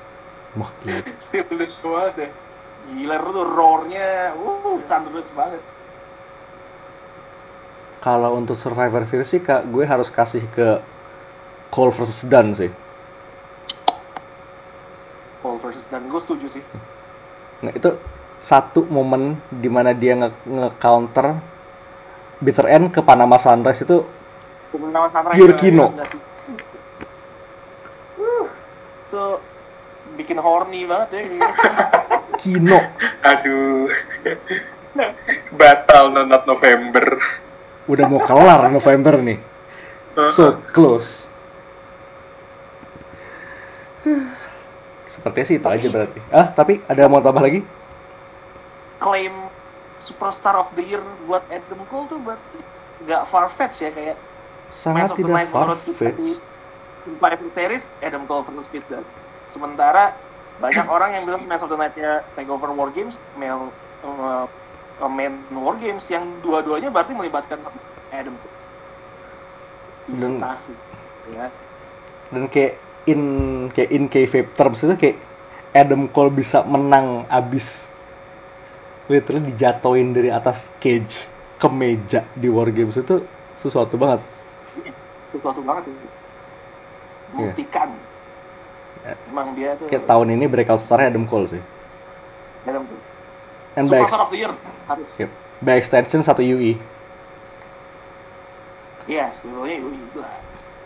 Wah, 0.62 0.70
gila. 0.86 1.02
Still 1.18 1.42
banget 1.82 2.14
ya. 2.22 2.45
Gila 2.86 3.18
tuh 3.18 3.42
roar-nya, 3.42 4.30
uh, 4.38 4.78
thunderous 4.86 5.34
banget. 5.34 5.58
Kalau 7.98 8.38
untuk 8.38 8.54
Survivor 8.54 9.02
Series 9.02 9.26
sih 9.26 9.42
kak, 9.42 9.66
gue 9.66 9.82
harus 9.82 10.06
kasih 10.06 10.46
ke 10.54 10.78
Cole 11.74 11.90
versus 11.90 12.22
Dunn 12.22 12.54
sih. 12.54 12.70
Cole 15.42 15.58
versus 15.58 15.90
dan 15.90 16.06
gue 16.06 16.20
setuju 16.22 16.46
sih. 16.46 16.62
Nah 17.66 17.74
itu 17.74 17.98
satu 18.38 18.86
momen 18.86 19.34
di 19.50 19.66
mana 19.66 19.90
dia 19.90 20.14
nge- 20.14 20.46
nge-counter 20.46 21.34
bitter 22.38 22.66
end 22.70 22.94
ke 22.94 23.00
Panama 23.02 23.40
Sunrise 23.40 23.82
itu 23.82 24.04
Kemenangan 24.70 25.10
Sunrise 25.10 25.36
Pure 25.40 25.54
ya, 25.54 25.58
Kino. 25.58 25.86
Uh, 28.16 28.46
itu 29.08 29.24
bikin 30.20 30.38
horny 30.38 30.86
banget 30.86 31.08
ya. 31.16 31.22
Kino. 32.40 32.78
Aduh. 33.22 33.90
Batal 35.54 36.04
nonton 36.12 36.42
November. 36.46 37.20
Udah 37.86 38.04
mau 38.10 38.20
kelar 38.22 38.66
November 38.72 39.20
nih. 39.22 39.38
So 40.32 40.58
close. 40.72 41.28
Sepertinya 45.10 45.46
sih 45.46 45.56
itu 45.58 45.68
aja 45.68 45.86
berarti. 45.90 46.18
Ah, 46.32 46.46
tapi 46.50 46.80
ada 46.86 47.08
mau 47.10 47.20
tambah 47.20 47.42
lagi? 47.42 47.60
Claim 49.02 49.34
Superstar 50.00 50.56
of 50.56 50.72
the 50.76 50.84
Year 50.84 51.02
buat 51.28 51.44
Adam 51.52 51.82
Cole 51.88 52.06
tuh 52.08 52.20
berarti 52.20 52.58
nggak 53.04 53.22
far-fetched 53.28 53.80
ya 53.84 53.90
kayak 53.92 54.16
Sangat 54.72 55.12
tidak 55.14 55.52
far-fetched. 55.52 56.40
Survivor 57.06 57.50
Series 57.54 57.84
Adam 58.02 58.26
Cole 58.26 58.42
versus 58.42 58.66
Pete 58.66 58.86
Dunne. 58.90 59.06
Sementara 59.46 60.10
banyak 60.56 60.86
orang 60.88 61.10
yang 61.12 61.24
bilang 61.28 61.44
Match 61.44 61.64
of 61.64 61.68
the 61.68 61.76
Night-nya 61.76 62.24
Takeover 62.32 62.72
War 62.72 62.88
Games 62.88 63.20
male 63.36 63.68
uh, 64.04 64.48
uh, 65.00 65.10
main 65.10 65.36
War 65.52 65.76
Games 65.76 66.04
yang 66.08 66.24
dua-duanya 66.40 66.88
berarti 66.88 67.12
melibatkan 67.12 67.60
Adam. 68.08 68.34
Dan-. 70.08 70.40
Ya. 71.34 71.46
Dan 72.32 72.46
kayak 72.48 72.78
in 73.06 73.22
kayak 73.70 73.90
in 73.92 74.04
kayfabe 74.08 74.50
terms 74.56 74.82
itu 74.82 74.94
kayak 74.96 75.16
Adam 75.76 76.08
Cole 76.08 76.32
bisa 76.32 76.64
menang 76.64 77.28
abis 77.28 77.92
literally 79.06 79.52
dijatoin 79.54 80.10
dari 80.16 80.32
atas 80.32 80.72
cage 80.82 81.28
ke 81.56 81.68
meja 81.70 82.26
di 82.34 82.48
War 82.50 82.72
Games 82.72 82.96
itu 82.96 83.22
sesuatu 83.60 84.00
banget. 84.00 84.24
Sesuatu 85.30 85.60
banget 85.62 85.92
itu. 85.92 86.06
Iya. 87.36 87.52
Buktikan. 87.52 87.88
Ya. 87.92 88.15
Emang 89.04 89.54
dia 89.54 89.76
tuh 89.76 89.86
Kayak 89.86 90.04
tahun 90.08 90.34
ini 90.34 90.44
breakout 90.50 90.82
star 90.82 91.04
Adam 91.04 91.28
Cole 91.28 91.50
sih. 91.50 91.62
Adam 92.66 92.82
Cole. 92.86 93.04
And 93.76 93.86
by, 93.92 94.00
Superstar 94.02 94.20
of 94.24 94.30
the 94.32 94.38
Year 94.40 94.52
harus. 94.88 95.06
yep. 95.20 95.30
by 95.60 95.76
extension 95.76 96.24
satu 96.24 96.40
E. 96.40 96.48
UI. 96.48 96.72
Iya, 99.06 99.30
sebelumnya 99.36 99.76
Yui 99.78 100.02
lah. 100.18 100.34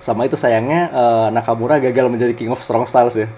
Sama 0.00 0.28
itu 0.28 0.36
sayangnya 0.36 0.92
eh, 0.92 1.28
Nakamura 1.32 1.80
gagal 1.80 2.12
menjadi 2.12 2.36
King 2.36 2.52
of 2.52 2.60
Strong 2.60 2.84
Styles 2.90 3.16
ya. 3.16 3.28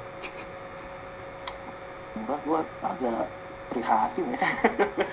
Gue 2.42 2.58
agak 2.82 3.30
prihatin 3.70 4.26
ya. 4.34 4.40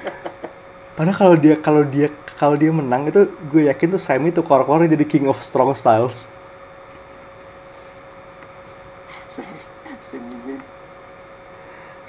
Padahal 0.97 1.15
kalau 1.15 1.35
dia 1.37 1.55
kalau 1.61 1.83
dia 1.85 2.07
kalau 2.35 2.55
dia 2.57 2.71
menang 2.73 3.07
itu 3.07 3.29
gue 3.53 3.69
yakin 3.69 3.93
tuh 3.93 4.01
Sami 4.01 4.33
tuh 4.33 4.41
kor-kor 4.41 4.81
jadi 4.83 5.05
King 5.05 5.29
of 5.29 5.37
Strong 5.39 5.77
Styles. 5.77 6.25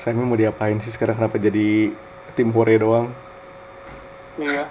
Sami 0.01 0.25
mau 0.25 0.39
diapain 0.39 0.81
sih 0.81 0.89
sekarang 0.97 1.21
kenapa 1.21 1.37
jadi 1.37 1.93
tim 2.33 2.49
Hore 2.57 2.75
doang? 2.81 3.07
Iya. 4.41 4.65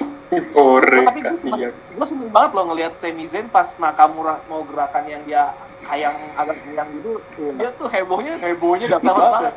Ore, 0.58 1.06
tapi 1.06 1.20
gue 1.26 1.38
seneng, 1.42 1.58
kasihan. 1.58 1.74
gue 1.74 2.06
seneng 2.06 2.30
banget 2.34 2.52
loh 2.58 2.66
ngelihat 2.74 2.94
Sami 2.98 3.26
Zayn 3.30 3.50
pas 3.50 3.66
Nakamura 3.78 4.42
mau 4.50 4.62
gerakan 4.66 5.06
yang 5.06 5.22
dia 5.26 5.54
kayang 5.86 6.18
agak 6.38 6.58
kayang 6.66 6.90
gitu 6.98 7.18
dia 7.58 7.70
tuh 7.78 7.88
hebohnya 7.90 8.38
hebohnya 8.38 8.88
dapat 8.94 9.14
banget 9.14 9.54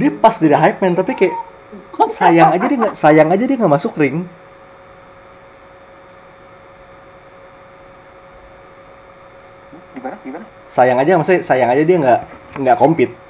Dia 0.00 0.10
pas 0.18 0.34
jadi 0.38 0.56
hype 0.56 0.78
man, 0.82 0.94
tapi 0.96 1.12
kayak 1.14 1.36
sayang 2.14 2.50
aja 2.54 2.64
dia 2.64 2.78
nggak 2.78 2.96
sayang 2.96 3.28
aja 3.28 3.44
dia 3.44 3.56
nggak 3.58 3.74
masuk 3.76 3.92
ring. 3.98 4.24
gimana 9.96 10.16
gimana 10.22 10.44
Sayang 10.70 10.98
aja 11.00 11.18
maksudnya 11.18 11.42
sayang 11.42 11.70
aja 11.72 11.82
dia 11.82 11.96
nggak 11.98 12.20
nggak 12.62 12.78
compete. 12.78 13.25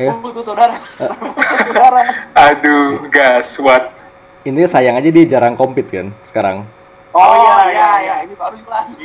Ya. 0.00 0.16
itu 0.16 0.40
saudara 0.40 0.72
saudara 1.68 2.00
Aduh, 2.32 3.04
gaswat. 3.12 3.92
Intinya 4.42 4.66
sayang 4.66 4.96
aja 4.96 5.12
dia 5.12 5.28
jarang 5.28 5.54
compete 5.54 6.00
kan 6.00 6.08
sekarang. 6.24 6.64
oh, 7.12 7.32
iya 7.44 7.56
iya 7.68 7.90
iya 8.00 8.14
ini 8.24 8.32
baru 8.32 8.56
jelas 8.56 8.96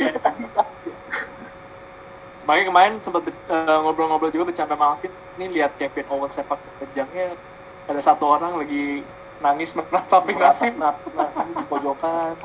Makanya 2.47 2.65
kemarin 2.71 2.93
sempat 3.03 3.27
eh, 3.27 3.77
ngobrol-ngobrol 3.83 4.31
juga 4.31 4.47
bercanda 4.47 4.79
sama 4.79 4.95
Alvin, 4.95 5.11
ini 5.35 5.59
lihat 5.59 5.75
Kevin 5.75 6.07
Owens 6.07 6.39
sepak 6.39 6.63
terjangnya 6.79 7.35
ada 7.83 7.99
satu 7.99 8.23
orang 8.23 8.55
lagi 8.55 9.03
nangis 9.43 9.75
meratapi 9.75 10.31
nasib 10.39 10.79
di 10.79 11.63
pojokan. 11.67 12.39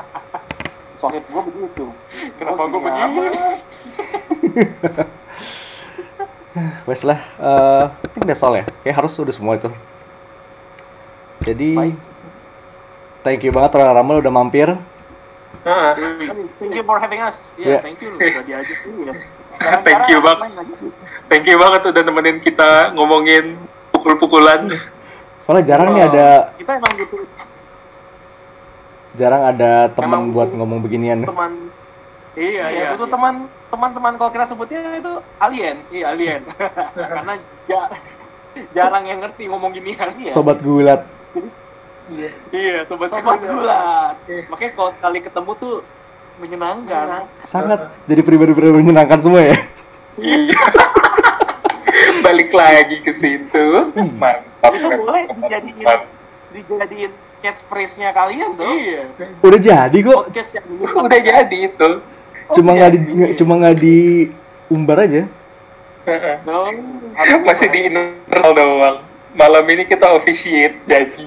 Sohib 0.99 1.23
gue 1.23 1.43
begitu. 1.55 1.87
Kenapa 2.35 2.67
gue 2.67 2.81
begini? 2.83 3.23
Wes 6.89 7.03
lah, 7.03 7.19
eh 7.41 7.85
I 7.89 8.09
think 8.13 8.25
that's 8.29 8.45
all 8.45 8.53
ya. 8.53 8.65
Kayak 8.85 9.03
harus 9.03 9.17
udah 9.17 9.35
semua 9.35 9.57
itu. 9.57 9.73
Jadi, 11.43 11.75
Baik. 11.75 11.97
thank 13.25 13.41
you 13.43 13.51
banget 13.51 13.75
Royal 13.75 13.97
Rumble 13.99 14.23
udah 14.23 14.33
mampir. 14.33 14.69
Heeh. 15.63 15.93
Thank 16.59 16.75
you 16.75 16.85
for 16.85 16.99
having 17.01 17.21
us. 17.23 17.51
Iya. 17.57 17.79
Iya, 17.79 17.79
thank 17.83 17.99
you 18.03 18.09
loh 18.15 18.19
udah 18.19 18.45
diajak 18.45 18.79
Iya. 18.83 19.15
Thank 19.87 20.11
you, 20.11 20.19
Bang. 20.19 20.43
Thank 21.31 21.47
you 21.47 21.55
banget 21.55 21.87
udah 21.87 22.03
nemenin 22.03 22.43
kita 22.43 22.91
ngomongin 22.99 23.55
pukul-pukulan. 23.95 24.75
Soalnya 25.47 25.77
jarang 25.77 25.95
nih 25.95 26.03
Oh, 26.03 26.11
ada 26.11 26.27
Kita 26.59 26.73
emang 26.83 26.93
gitu 26.99 27.17
jarang 29.13 29.45
ada 29.45 29.93
teman 29.93 30.33
buat 30.33 30.49
ngomong 30.57 30.81
beginian. 30.81 31.29
teman 31.29 31.69
Iya, 32.33 32.65
iya. 32.73 32.87
Itu 32.97 33.05
teman 33.09 33.49
teman-teman 33.69 34.13
kalau 34.17 34.31
kita 34.33 34.49
sebutnya 34.49 34.81
itu 34.97 35.13
alien. 35.37 35.77
Iya, 35.93 36.05
alien. 36.17 36.43
Karena 37.13 37.35
ja- 37.69 37.91
jarang 38.73 39.05
yang 39.09 39.21
ngerti 39.21 39.49
ngomong 39.49 39.73
ginian 39.73 40.13
ya. 40.21 40.33
Sobat 40.33 40.61
gulat. 40.61 41.05
Iya, 42.53 42.85
sobat, 42.89 43.09
sobat 43.13 43.41
gulat. 43.41 44.17
Makanya 44.53 44.73
kalau 44.77 44.91
sekali 44.93 45.19
ketemu 45.25 45.51
tuh 45.57 45.75
menyenangkan. 46.41 47.29
Sangat 47.45 47.93
jadi 48.09 48.21
pribadi-pribadi 48.25 48.81
menyenangkan 48.81 49.21
semua 49.21 49.41
ya. 49.45 49.57
Iya. 50.21 50.61
Balik 52.25 52.51
lagi 52.53 52.97
ke 53.05 53.13
situ. 53.13 53.93
Mantap. 54.17 54.73
Itu 54.73 54.89
boleh 54.89 55.23
dijadiin 55.37 56.01
dijadiin 56.53 57.13
catchphrase-nya 57.43 58.15
kalian 58.15 58.55
tuh. 58.55 58.69
Iya. 58.69 59.03
Udah 59.43 59.61
jadi 59.61 59.99
kok. 60.05 60.23
Podcast 60.31 60.53
yang 60.57 60.67
Udah 61.07 61.21
jadi 61.21 61.59
itu. 61.69 61.91
Cuma 62.51 62.75
nggak 62.75 62.91
di 62.91 62.99
cuma 63.39 63.55
nggak 63.63 63.77
diumbar 63.79 65.07
aja. 65.07 65.23
Heeh. 66.03 66.37
dong. 66.43 66.75
Masih 67.47 67.69
di 67.71 67.87
internal 67.87 68.51
doang. 68.59 68.97
Malam 69.39 69.65
ini 69.71 69.87
kita 69.87 70.11
officiate 70.13 70.77
jadi. 70.85 71.25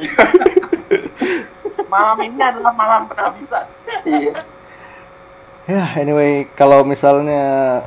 Malam 1.94 2.18
ini 2.28 2.42
adalah 2.44 2.76
malam 2.76 3.08
penghabisan. 3.08 3.66
iya. 4.04 4.36
Ya, 5.66 5.82
anyway, 5.98 6.46
kalau 6.54 6.86
misalnya 6.86 7.82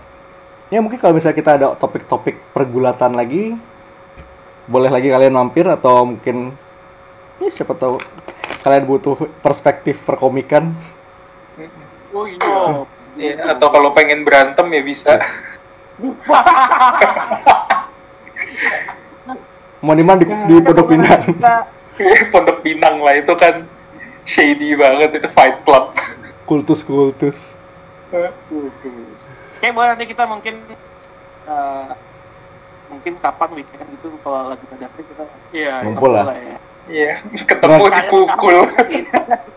ya 0.73 0.83
mungkin 0.83 0.99
kalau 0.99 1.15
misalnya 1.15 1.39
kita 1.39 1.51
ada 1.61 1.67
topik-topik 1.79 2.41
pergulatan 2.51 3.15
lagi, 3.15 3.55
boleh 4.67 4.91
lagi 4.91 5.13
kalian 5.13 5.37
mampir 5.37 5.69
atau 5.69 6.09
mungkin 6.09 6.57
ya 7.39 7.51
siapa 7.53 7.77
tahu 7.79 8.03
kalian 8.67 8.85
butuh 8.89 9.15
perspektif 9.45 10.01
perkomikan. 10.03 10.75
Oh 12.11 12.27
iya. 12.27 12.89
Iya, 13.19 13.59
atau 13.59 13.66
kalau 13.74 13.90
pengen 13.90 14.23
berantem 14.23 14.70
ya 14.70 14.82
bisa. 14.86 15.19
Mau 19.82 19.95
di 19.95 20.03
mana 20.07 20.23
di, 20.23 20.27
di 20.27 20.55
Pondok 20.62 20.86
Pinang? 20.90 21.23
Pondok 22.32 22.59
Pinang 22.62 23.03
lah 23.03 23.15
itu 23.19 23.35
kan 23.35 23.66
shady 24.23 24.78
banget 24.78 25.19
itu 25.19 25.28
Fight 25.35 25.66
Club. 25.66 25.99
Kultus-kultus. 26.47 27.59
Oke, 28.09 29.69
boleh 29.74 29.89
nanti 29.93 30.07
kita 30.07 30.24
mungkin 30.31 30.62
eh, 31.51 31.90
mungkin 32.89 33.12
kapan 33.19 33.51
weekend 33.59 33.85
gitu 33.99 34.15
kalau 34.23 34.49
lagi 34.55 34.65
ada 34.73 34.89
free 34.97 35.05
kita 35.05 35.24
iya 35.53 35.85
Ngumpul 35.85 36.11
lah. 36.15 36.24
ya. 36.39 36.59
Iya, 36.89 37.20
ketemu 37.45 37.85
dipukul. 37.93 38.59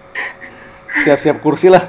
Siap-siap 1.08 1.40
kursi 1.40 1.72
lah. 1.72 1.88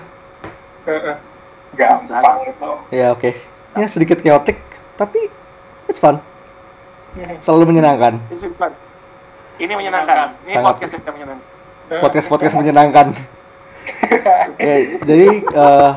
Heeh. 0.87 1.32
Gampang 1.73 2.39
itu. 2.45 2.71
Ya 2.93 3.13
oke. 3.13 3.31
Ya 3.73 3.87
sedikit 3.89 4.21
chaotic, 4.21 4.61
tapi 5.01 5.33
it's 5.89 6.01
fun. 6.01 6.21
Selalu 7.41 7.73
menyenangkan. 7.73 8.21
It's 8.29 8.45
fun. 8.57 8.73
Ini 9.57 9.73
menyenangkan. 9.73 10.37
Ini 10.45 10.61
Sangat. 10.61 10.69
podcast 10.69 10.93
yang 10.97 11.15
menyenangkan. 11.17 11.49
Podcast-podcast 11.93 12.55
menyenangkan. 12.57 13.07
ya, 14.63 14.75
jadi 15.05 15.29
eh, 15.45 15.91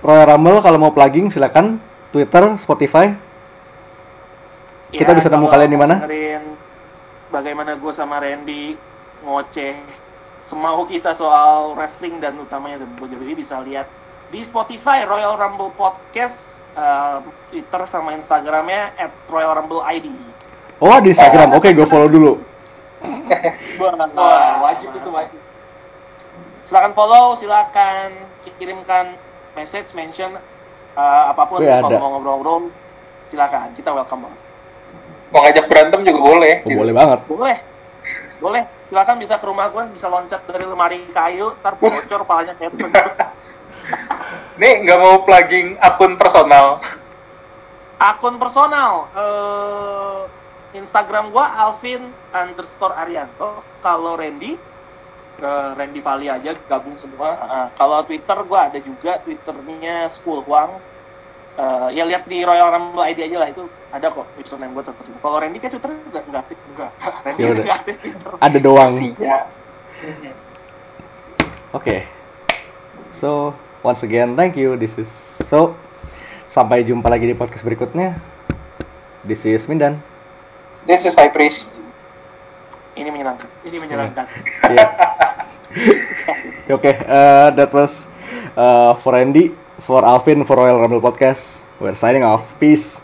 Royal 0.00 0.26
Rumble 0.34 0.64
kalau 0.64 0.78
mau 0.80 0.92
plugging 0.94 1.28
silakan 1.28 1.76
Twitter, 2.12 2.56
Spotify. 2.56 3.12
Kita 4.92 5.16
bisa 5.16 5.32
nemu 5.32 5.48
kalian 5.48 5.72
di 5.72 5.80
mana? 5.80 5.96
Bagaimana 7.32 7.80
gue 7.80 7.92
sama 7.96 8.20
Randy 8.20 8.76
ngoceh 9.24 9.76
semau 10.42 10.82
kita 10.84 11.14
soal 11.14 11.72
wrestling 11.78 12.18
dan 12.18 12.34
utamanya 12.36 12.82
WWE 12.82 13.38
bisa 13.38 13.62
lihat 13.62 13.86
di 14.32 14.40
Spotify 14.40 15.04
Royal 15.04 15.36
Rumble 15.36 15.76
Podcast, 15.76 16.64
eh, 16.72 17.20
Twitter 17.52 17.82
sama 17.84 18.16
Instagramnya 18.16 18.96
at 18.96 19.12
Royal 19.28 19.60
Rumble 19.60 19.84
ID. 19.84 20.08
Oh 20.80 20.96
di 21.04 21.12
Instagram, 21.12 21.52
oke 21.52 21.68
gue 21.68 21.84
follow 21.84 22.08
dulu. 22.08 22.32
Wah, 24.16 24.64
wajib 24.72 24.88
itu 24.96 25.08
wajib. 25.12 25.36
Silakan 26.64 26.96
follow, 26.96 27.36
silakan 27.36 28.16
kirimkan 28.56 29.12
message, 29.52 29.92
mention 29.92 30.32
eh, 30.96 31.24
apa 31.28 31.44
pun 31.44 31.60
Wih, 31.60 31.68
kalau 31.68 32.00
mau 32.00 32.10
ngobrol-ngobrol. 32.16 32.72
Silakan, 33.28 33.76
kita 33.76 33.92
welcome 33.92 34.24
banget. 34.28 34.40
Mau 35.32 35.40
ngajak 35.44 35.64
berantem 35.68 36.00
juga 36.08 36.20
boleh. 36.24 36.54
Oh, 36.64 36.72
boleh 36.72 36.92
banget. 36.96 37.20
Boleh. 37.28 37.56
Boleh. 38.40 38.64
Silakan 38.88 39.16
bisa 39.20 39.36
ke 39.36 39.44
rumah 39.44 39.68
gue, 39.68 39.84
bisa 39.92 40.08
loncat 40.08 40.40
dari 40.48 40.64
lemari 40.64 41.04
kayu, 41.12 41.52
ntar 41.60 41.76
bocor 41.76 42.24
palanya 42.24 42.56
kayak. 42.56 42.72
Nih 44.60 44.84
nggak 44.84 44.98
mau 45.00 45.24
plugging 45.24 45.80
akun 45.80 46.14
personal. 46.20 46.78
Akun 48.02 48.34
personal, 48.36 49.06
eh 49.14 50.20
Instagram 50.74 51.30
gue 51.30 51.44
Alvin 51.44 52.02
underscore 52.32 52.96
Arianto. 52.96 53.62
Kalau 53.84 54.16
Randy, 54.18 54.56
ke 55.38 55.52
Randy 55.76 56.00
Pali 56.00 56.26
aja 56.30 56.56
gabung 56.66 56.96
semua. 56.96 57.36
Ah, 57.38 57.68
kalau 57.76 58.00
Twitter 58.06 58.38
gue 58.42 58.58
ada 58.58 58.78
juga 58.80 59.18
Twitternya 59.22 60.08
School 60.08 60.42
Huang. 60.46 60.78
Eh, 61.52 61.88
ya 61.92 62.08
lihat 62.08 62.24
di 62.24 62.40
Royal 62.40 62.72
Rumble 62.72 63.04
ID 63.04 63.28
aja 63.28 63.36
lah 63.44 63.48
itu 63.52 63.68
ada 63.92 64.08
kok 64.08 64.24
username 64.40 64.72
gue 64.72 64.84
tetap. 64.88 65.04
Kalau 65.20 65.36
Randy 65.36 65.58
kayak 65.60 65.72
Twitter 65.76 65.90
nggak 65.92 66.24
nggak 66.32 66.42
aktif 66.48 66.58
enggak. 66.72 66.92
Randy 67.28 67.40
Ya 67.42 67.48
udah. 67.52 67.64
nggak 67.64 67.78
aktif 67.84 67.96
Twitter. 68.00 68.30
Ada 68.40 68.58
doang. 68.58 68.92
Oke. 71.76 71.96
So, 73.12 73.52
once 73.82 74.02
again, 74.02 74.34
thank 74.38 74.56
you. 74.56 74.78
This 74.78 74.94
is 74.98 75.10
so. 75.46 75.74
Sampai 76.52 76.84
jumpa 76.84 77.08
lagi 77.08 77.24
di 77.24 77.36
podcast 77.36 77.64
berikutnya. 77.64 78.18
This 79.24 79.46
is 79.46 79.64
Mindan. 79.70 80.02
This 80.84 81.06
is 81.06 81.14
High 81.14 81.32
Priest. 81.32 81.70
Ini 82.92 83.08
menyenangkan. 83.08 83.48
Ini 83.66 83.76
menyenangkan. 83.78 84.26
Yeah. 84.72 84.88
Oke, 86.76 86.92
uh, 87.08 87.48
that 87.56 87.72
was 87.72 88.04
uh, 88.60 88.92
for 89.00 89.16
Andy, 89.16 89.56
for 89.88 90.04
Alvin, 90.04 90.44
for 90.44 90.60
Royal 90.60 90.76
Rumble 90.76 91.00
Podcast. 91.00 91.64
We're 91.80 91.96
signing 91.96 92.22
off. 92.22 92.44
Peace. 92.60 93.00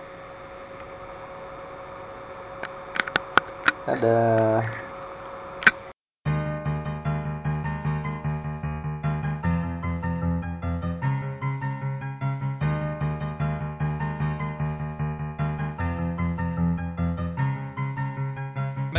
Dadah. 3.88 4.87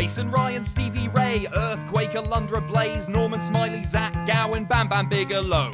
Mason 0.09 0.31
Ryan, 0.31 0.63
Stevie 0.63 1.07
Ray, 1.09 1.45
Earthquake, 1.55 2.13
Alundra 2.13 2.67
Blaze, 2.67 3.07
Norman 3.07 3.41
Smiley, 3.41 3.83
Zach 3.83 4.11
Gowan, 4.25 4.65
Bam 4.65 4.87
Bam 4.87 5.07
Bigelow. 5.07 5.69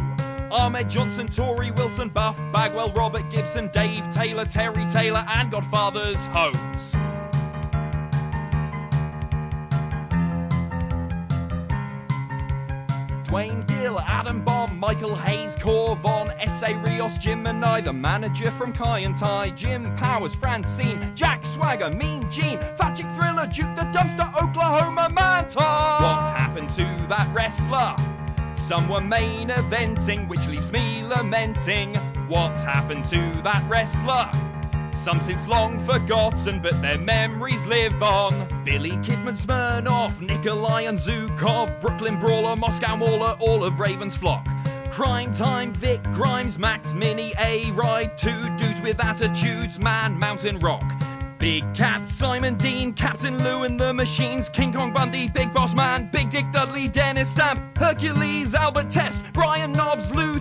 Ahmed 0.52 0.90
Johnson, 0.90 1.28
Tory 1.28 1.72
Wilson, 1.72 2.10
Buff, 2.10 2.38
Bagwell, 2.52 2.91
Robert 2.91 3.32
Gibson, 3.32 3.70
Dave 3.70 4.10
Taylor, 4.12 4.44
Terry 4.44 4.86
Taylor, 4.88 5.24
and 5.26 5.52
Godfather's 5.52 6.26
Holmes. 6.26 6.95
Dwayne 13.36 13.68
Gill, 13.68 13.99
Adam 13.99 14.44
Bomb, 14.45 14.78
Michael 14.80 15.16
Hayes, 15.16 15.56
Corvon, 15.57 16.30
S.A. 16.40 16.78
Rios, 16.78 17.18
Jim 17.18 17.48
and 17.48 17.66
I, 17.66 17.82
the 17.82 17.91
manager 17.91 18.52
from 18.52 18.72
Kai 18.72 18.99
and 18.99 19.16
Tai, 19.16 19.49
Jim 19.52 19.95
Powers, 19.98 20.36
Francine, 20.36 21.14
Jack 21.16 21.44
Swagger, 21.44 21.90
Mean 21.90 22.30
Gene, 22.30 22.60
Fatic 22.78 23.05
Duke 23.48 23.76
the 23.76 23.84
Dumpster, 23.84 24.28
Oklahoma 24.42 25.10
Manta. 25.12 25.60
What 25.60 26.36
happened 26.36 26.70
to 26.72 26.84
that 27.10 27.28
wrestler? 27.34 27.96
Some 28.56 28.90
were 28.90 29.02
main 29.02 29.50
eventing, 29.50 30.28
which 30.28 30.48
leaves 30.48 30.72
me 30.72 31.04
lamenting. 31.04 31.96
What 32.28 32.56
happened 32.58 33.04
to 33.06 33.42
that 33.44 33.64
wrestler? 33.70 34.32
Some 34.94 35.20
since 35.22 35.48
long 35.48 35.78
forgotten, 35.86 36.62
but 36.62 36.82
their 36.82 36.98
memories 36.98 37.68
live 37.68 38.02
on. 38.02 38.64
Billy 38.64 38.92
Kidman, 38.92 39.38
Smirnoff, 39.38 40.20
Nikolai 40.20 40.84
and 40.84 40.98
Zukov, 40.98 41.80
Brooklyn 41.82 42.20
Brawler, 42.20 42.56
Moscow 42.56 42.96
Mauler, 42.96 43.38
all 43.40 43.64
of 43.64 43.80
Raven's 43.80 44.18
flock. 44.18 44.48
Crime 44.90 45.34
Time, 45.34 45.74
Vic 45.74 46.02
Grimes, 46.14 46.58
Max 46.58 46.94
Mini, 46.94 47.34
A 47.38 47.70
Ride, 47.72 48.18
two 48.18 48.50
dudes 48.56 48.82
with 48.82 49.04
attitudes, 49.04 49.78
Man 49.78 50.18
Mountain 50.18 50.60
Rock. 50.60 50.84
Big 51.40 51.64
Cat, 51.74 52.10
Simon 52.10 52.56
Dean, 52.56 52.94
Captain 52.94 53.44
Lou 53.44 53.64
and 53.64 53.80
the 53.80 53.94
Machines, 53.94 54.49
King 54.49 54.74
Kong 54.74 54.94
Bundy, 54.94 55.28
Big 55.28 55.53
Boss 55.53 55.76
Man, 55.76 56.10
Big 56.12 56.30
Dick 56.30 56.52
Dudley, 56.52 56.88
Dennis 56.88 57.30
Stamp, 57.30 57.78
Hercules, 57.78 58.56
Albert 58.56 58.90
Test, 58.90 59.22
Brian 59.34 59.72
Knobs, 59.72 60.12
Lou 60.12 60.40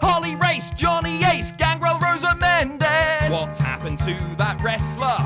Harley 0.00 0.36
Race, 0.36 0.70
Johnny 0.70 1.24
Ace, 1.24 1.52
Gangrel, 1.52 1.98
Rosa 1.98 2.36
Mendez. 2.36 3.30
What 3.30 3.56
happened 3.56 3.98
to 4.00 4.14
that 4.36 4.60
wrestler? 4.62 5.16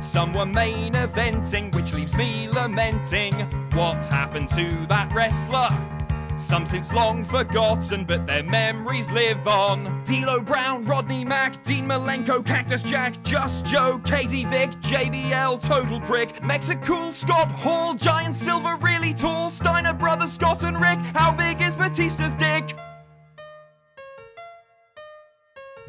Some 0.00 0.32
were 0.32 0.46
main 0.46 0.92
eventing, 0.94 1.74
which 1.74 1.92
leaves 1.92 2.14
me 2.14 2.48
lamenting. 2.48 3.34
What 3.72 4.04
happened 4.06 4.48
to 4.50 4.86
that 4.88 5.12
wrestler? 5.12 5.99
Some 6.40 6.66
since 6.66 6.92
long 6.92 7.22
forgotten, 7.24 8.04
but 8.04 8.26
their 8.26 8.42
memories 8.42 9.12
live 9.12 9.46
on. 9.46 10.02
D'Lo 10.04 10.40
Brown, 10.40 10.84
Rodney 10.84 11.24
Mack, 11.24 11.62
Dean 11.62 11.86
Malenko, 11.86 12.44
Cactus 12.44 12.82
Jack, 12.82 13.22
Just 13.22 13.66
Joe, 13.66 14.00
Katie 14.04 14.46
Vick, 14.46 14.70
JBL, 14.80 15.62
Total 15.62 16.00
Prick, 16.00 16.42
Mexicool, 16.42 17.12
Scott 17.12 17.52
Hall, 17.52 17.94
Giant 17.94 18.34
Silver, 18.34 18.76
Really 18.76 19.14
Tall, 19.14 19.50
Steiner 19.50 19.92
Brothers, 19.92 20.32
Scott 20.32 20.64
and 20.64 20.80
Rick. 20.80 20.98
How 21.14 21.32
big 21.32 21.60
is 21.60 21.76
Batista's 21.76 22.34
dick? 22.36 22.74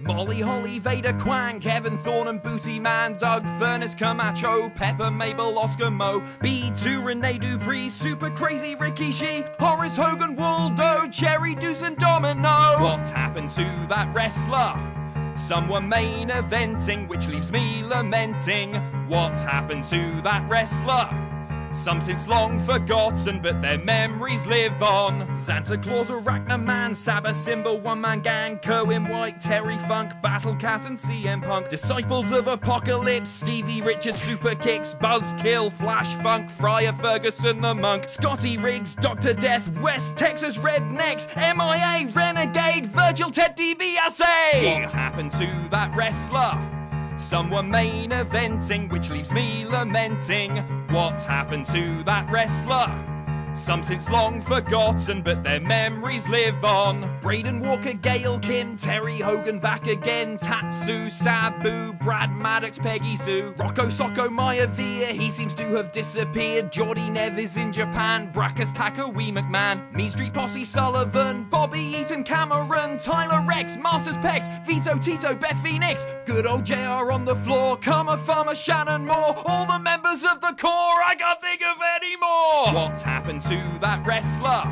Molly, 0.03 0.41
Holly, 0.41 0.79
Vader, 0.79 1.13
Quang, 1.13 1.59
Kevin 1.59 1.97
Thorn 1.99 2.27
and 2.27 2.41
Booty 2.41 2.79
Man, 2.79 3.13
Doug 3.17 3.45
Furnace, 3.59 3.95
Camacho, 3.95 4.69
Pepper, 4.69 5.11
Mabel, 5.11 5.57
Oscar 5.59 5.91
Mo, 5.91 6.21
B2, 6.41 7.03
Rene 7.03 7.37
Dupree, 7.37 7.89
Super 7.89 8.29
Crazy, 8.31 8.75
Ricky 8.75 9.11
Shee, 9.11 9.43
Horace 9.59 9.95
Hogan, 9.95 10.35
Waldo, 10.35 11.07
Jerry 11.07 11.55
Deuce 11.55 11.81
and 11.81 11.97
Domino. 11.97 12.49
What 12.81 13.07
happened 13.07 13.51
to 13.51 13.85
that 13.89 14.13
wrestler? 14.15 15.35
Some 15.35 15.69
were 15.69 15.81
main 15.81 16.29
eventing, 16.29 17.07
which 17.07 17.27
leaves 17.27 17.51
me 17.51 17.83
lamenting. 17.83 18.75
What 19.07 19.39
happened 19.39 19.83
to 19.85 20.21
that 20.23 20.49
wrestler? 20.49 21.30
Some 21.73 22.01
since 22.01 22.27
long 22.27 22.59
forgotten, 22.59 23.41
but 23.41 23.61
their 23.61 23.77
memories 23.77 24.45
live 24.45 24.81
on. 24.83 25.35
Santa 25.35 25.77
Claus, 25.77 26.09
Arachna 26.09 26.61
Man, 26.61 26.93
Sabbath 26.93 27.37
Symbol, 27.37 27.79
One 27.79 28.01
Man 28.01 28.19
Gang, 28.19 28.59
Kerwin 28.59 29.07
White, 29.07 29.39
Terry 29.39 29.77
Funk, 29.87 30.11
Battle 30.21 30.55
Cat, 30.55 30.85
and 30.85 30.97
CM 30.97 31.41
Punk. 31.43 31.69
Disciples 31.69 32.31
of 32.33 32.47
Apocalypse, 32.47 33.29
Stevie 33.29 33.81
Richards, 33.81 34.21
Super 34.21 34.55
Kicks, 34.55 34.93
Buzzkill, 34.93 35.71
Flash 35.71 36.13
Funk, 36.21 36.49
Friar 36.51 36.93
Ferguson 36.93 37.61
the 37.61 37.73
Monk, 37.73 38.09
Scotty 38.09 38.57
Riggs, 38.57 38.95
Dr. 38.95 39.33
Death, 39.33 39.79
West 39.79 40.17
Texas 40.17 40.57
Rednecks, 40.57 41.27
MIA, 41.35 42.11
Renegade, 42.13 42.87
Virgil 42.87 43.31
Ted 43.31 43.55
DiBiase. 43.55 44.81
What 44.81 44.91
happened 44.91 45.31
to 45.33 45.67
that 45.71 45.95
wrestler? 45.95 46.80
Some 47.21 47.51
were 47.51 47.63
main 47.63 48.09
eventing, 48.09 48.91
which 48.91 49.09
leaves 49.09 49.31
me 49.31 49.65
lamenting. 49.65 50.57
What 50.89 51.21
happened 51.23 51.65
to 51.67 52.03
that 52.03 52.29
wrestler? 52.29 53.10
Some 53.53 53.83
since 53.83 54.09
long 54.09 54.41
forgotten, 54.41 55.23
but 55.23 55.43
their 55.43 55.59
memories 55.59 56.27
live 56.29 56.63
on. 56.63 57.19
Braden 57.21 57.59
Walker, 57.59 57.93
Gail 57.93 58.39
Kim, 58.39 58.77
Terry 58.77 59.19
Hogan 59.19 59.59
back 59.59 59.87
again, 59.87 60.37
Tatsu, 60.37 61.09
Sabu, 61.09 61.93
Brad 61.93 62.31
Maddox, 62.31 62.77
Peggy 62.77 63.17
Sue, 63.17 63.53
Rocco 63.57 63.87
Socko, 63.87 64.29
Maya 64.31 64.67
Via, 64.67 65.07
he 65.07 65.29
seems 65.29 65.53
to 65.55 65.63
have 65.75 65.91
disappeared. 65.91 66.71
Jordy 66.71 67.01
Neves 67.01 67.57
in 67.57 67.73
Japan, 67.73 68.31
Brackus 68.31 68.73
Taka, 68.73 69.09
Wee 69.09 69.31
McMahon, 69.31 69.91
Me 69.93 70.07
Street 70.09 70.33
Posse 70.33 70.65
Sullivan, 70.65 71.43
Bobby 71.49 71.97
Eaton, 71.99 72.23
Cameron, 72.23 72.99
Tyler 72.99 73.45
Rex, 73.47 73.75
Masters 73.77 74.17
Pex, 74.17 74.47
Vito 74.65 74.97
Tito, 74.97 75.35
Beth 75.35 75.61
Phoenix, 75.61 76.05
good 76.25 76.47
old 76.47 76.65
JR 76.65 77.11
on 77.11 77.25
the 77.25 77.35
floor, 77.35 77.77
Karma 77.77 78.17
Farmer, 78.17 78.55
Shannon 78.55 79.05
Moore, 79.05 79.35
all 79.45 79.65
the 79.65 79.79
members 79.79 80.23
of 80.23 80.39
the 80.39 80.55
core, 80.57 80.71
I 80.71 81.15
can't 81.19 81.41
think 81.41 81.61
of 81.61 81.77
any 81.97 82.15
more. 82.15 82.73
What 82.73 83.01
happened 83.01 83.40
to 83.43 83.77
that 83.81 84.05
wrestler? 84.05 84.63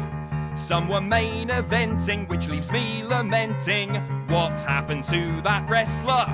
Some 0.55 0.87
were 0.89 1.01
main 1.01 1.49
eventing, 1.49 2.27
which 2.29 2.47
leaves 2.47 2.71
me 2.71 3.03
lamenting. 3.03 3.95
What 4.27 4.59
happened 4.59 5.03
to 5.05 5.41
that 5.43 5.69
wrestler? 5.69 6.25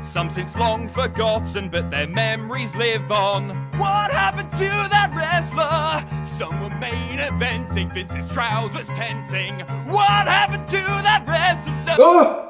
Some 0.00 0.30
since 0.30 0.56
long 0.56 0.88
forgotten, 0.88 1.68
but 1.68 1.90
their 1.90 2.06
memories 2.06 2.74
live 2.76 3.10
on. 3.10 3.50
What 3.78 4.10
happened 4.10 4.50
to 4.52 4.88
that 4.90 5.12
wrestler? 5.14 6.24
Some 6.24 6.60
were 6.60 6.76
main 6.78 7.18
eventing, 7.18 7.92
Vince's 7.92 8.28
trousers 8.32 8.88
tenting. 8.88 9.60
What 9.88 10.26
happened 10.28 10.68
to 10.68 10.76
that 10.76 11.24
wrestler? 11.26 12.04
Ah! 12.04 12.44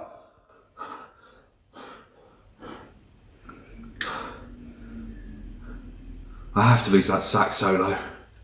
I 6.54 6.70
have 6.70 6.84
to 6.86 6.90
lose 6.90 7.06
that 7.06 7.22
sax 7.22 7.56
solo. 7.56 7.96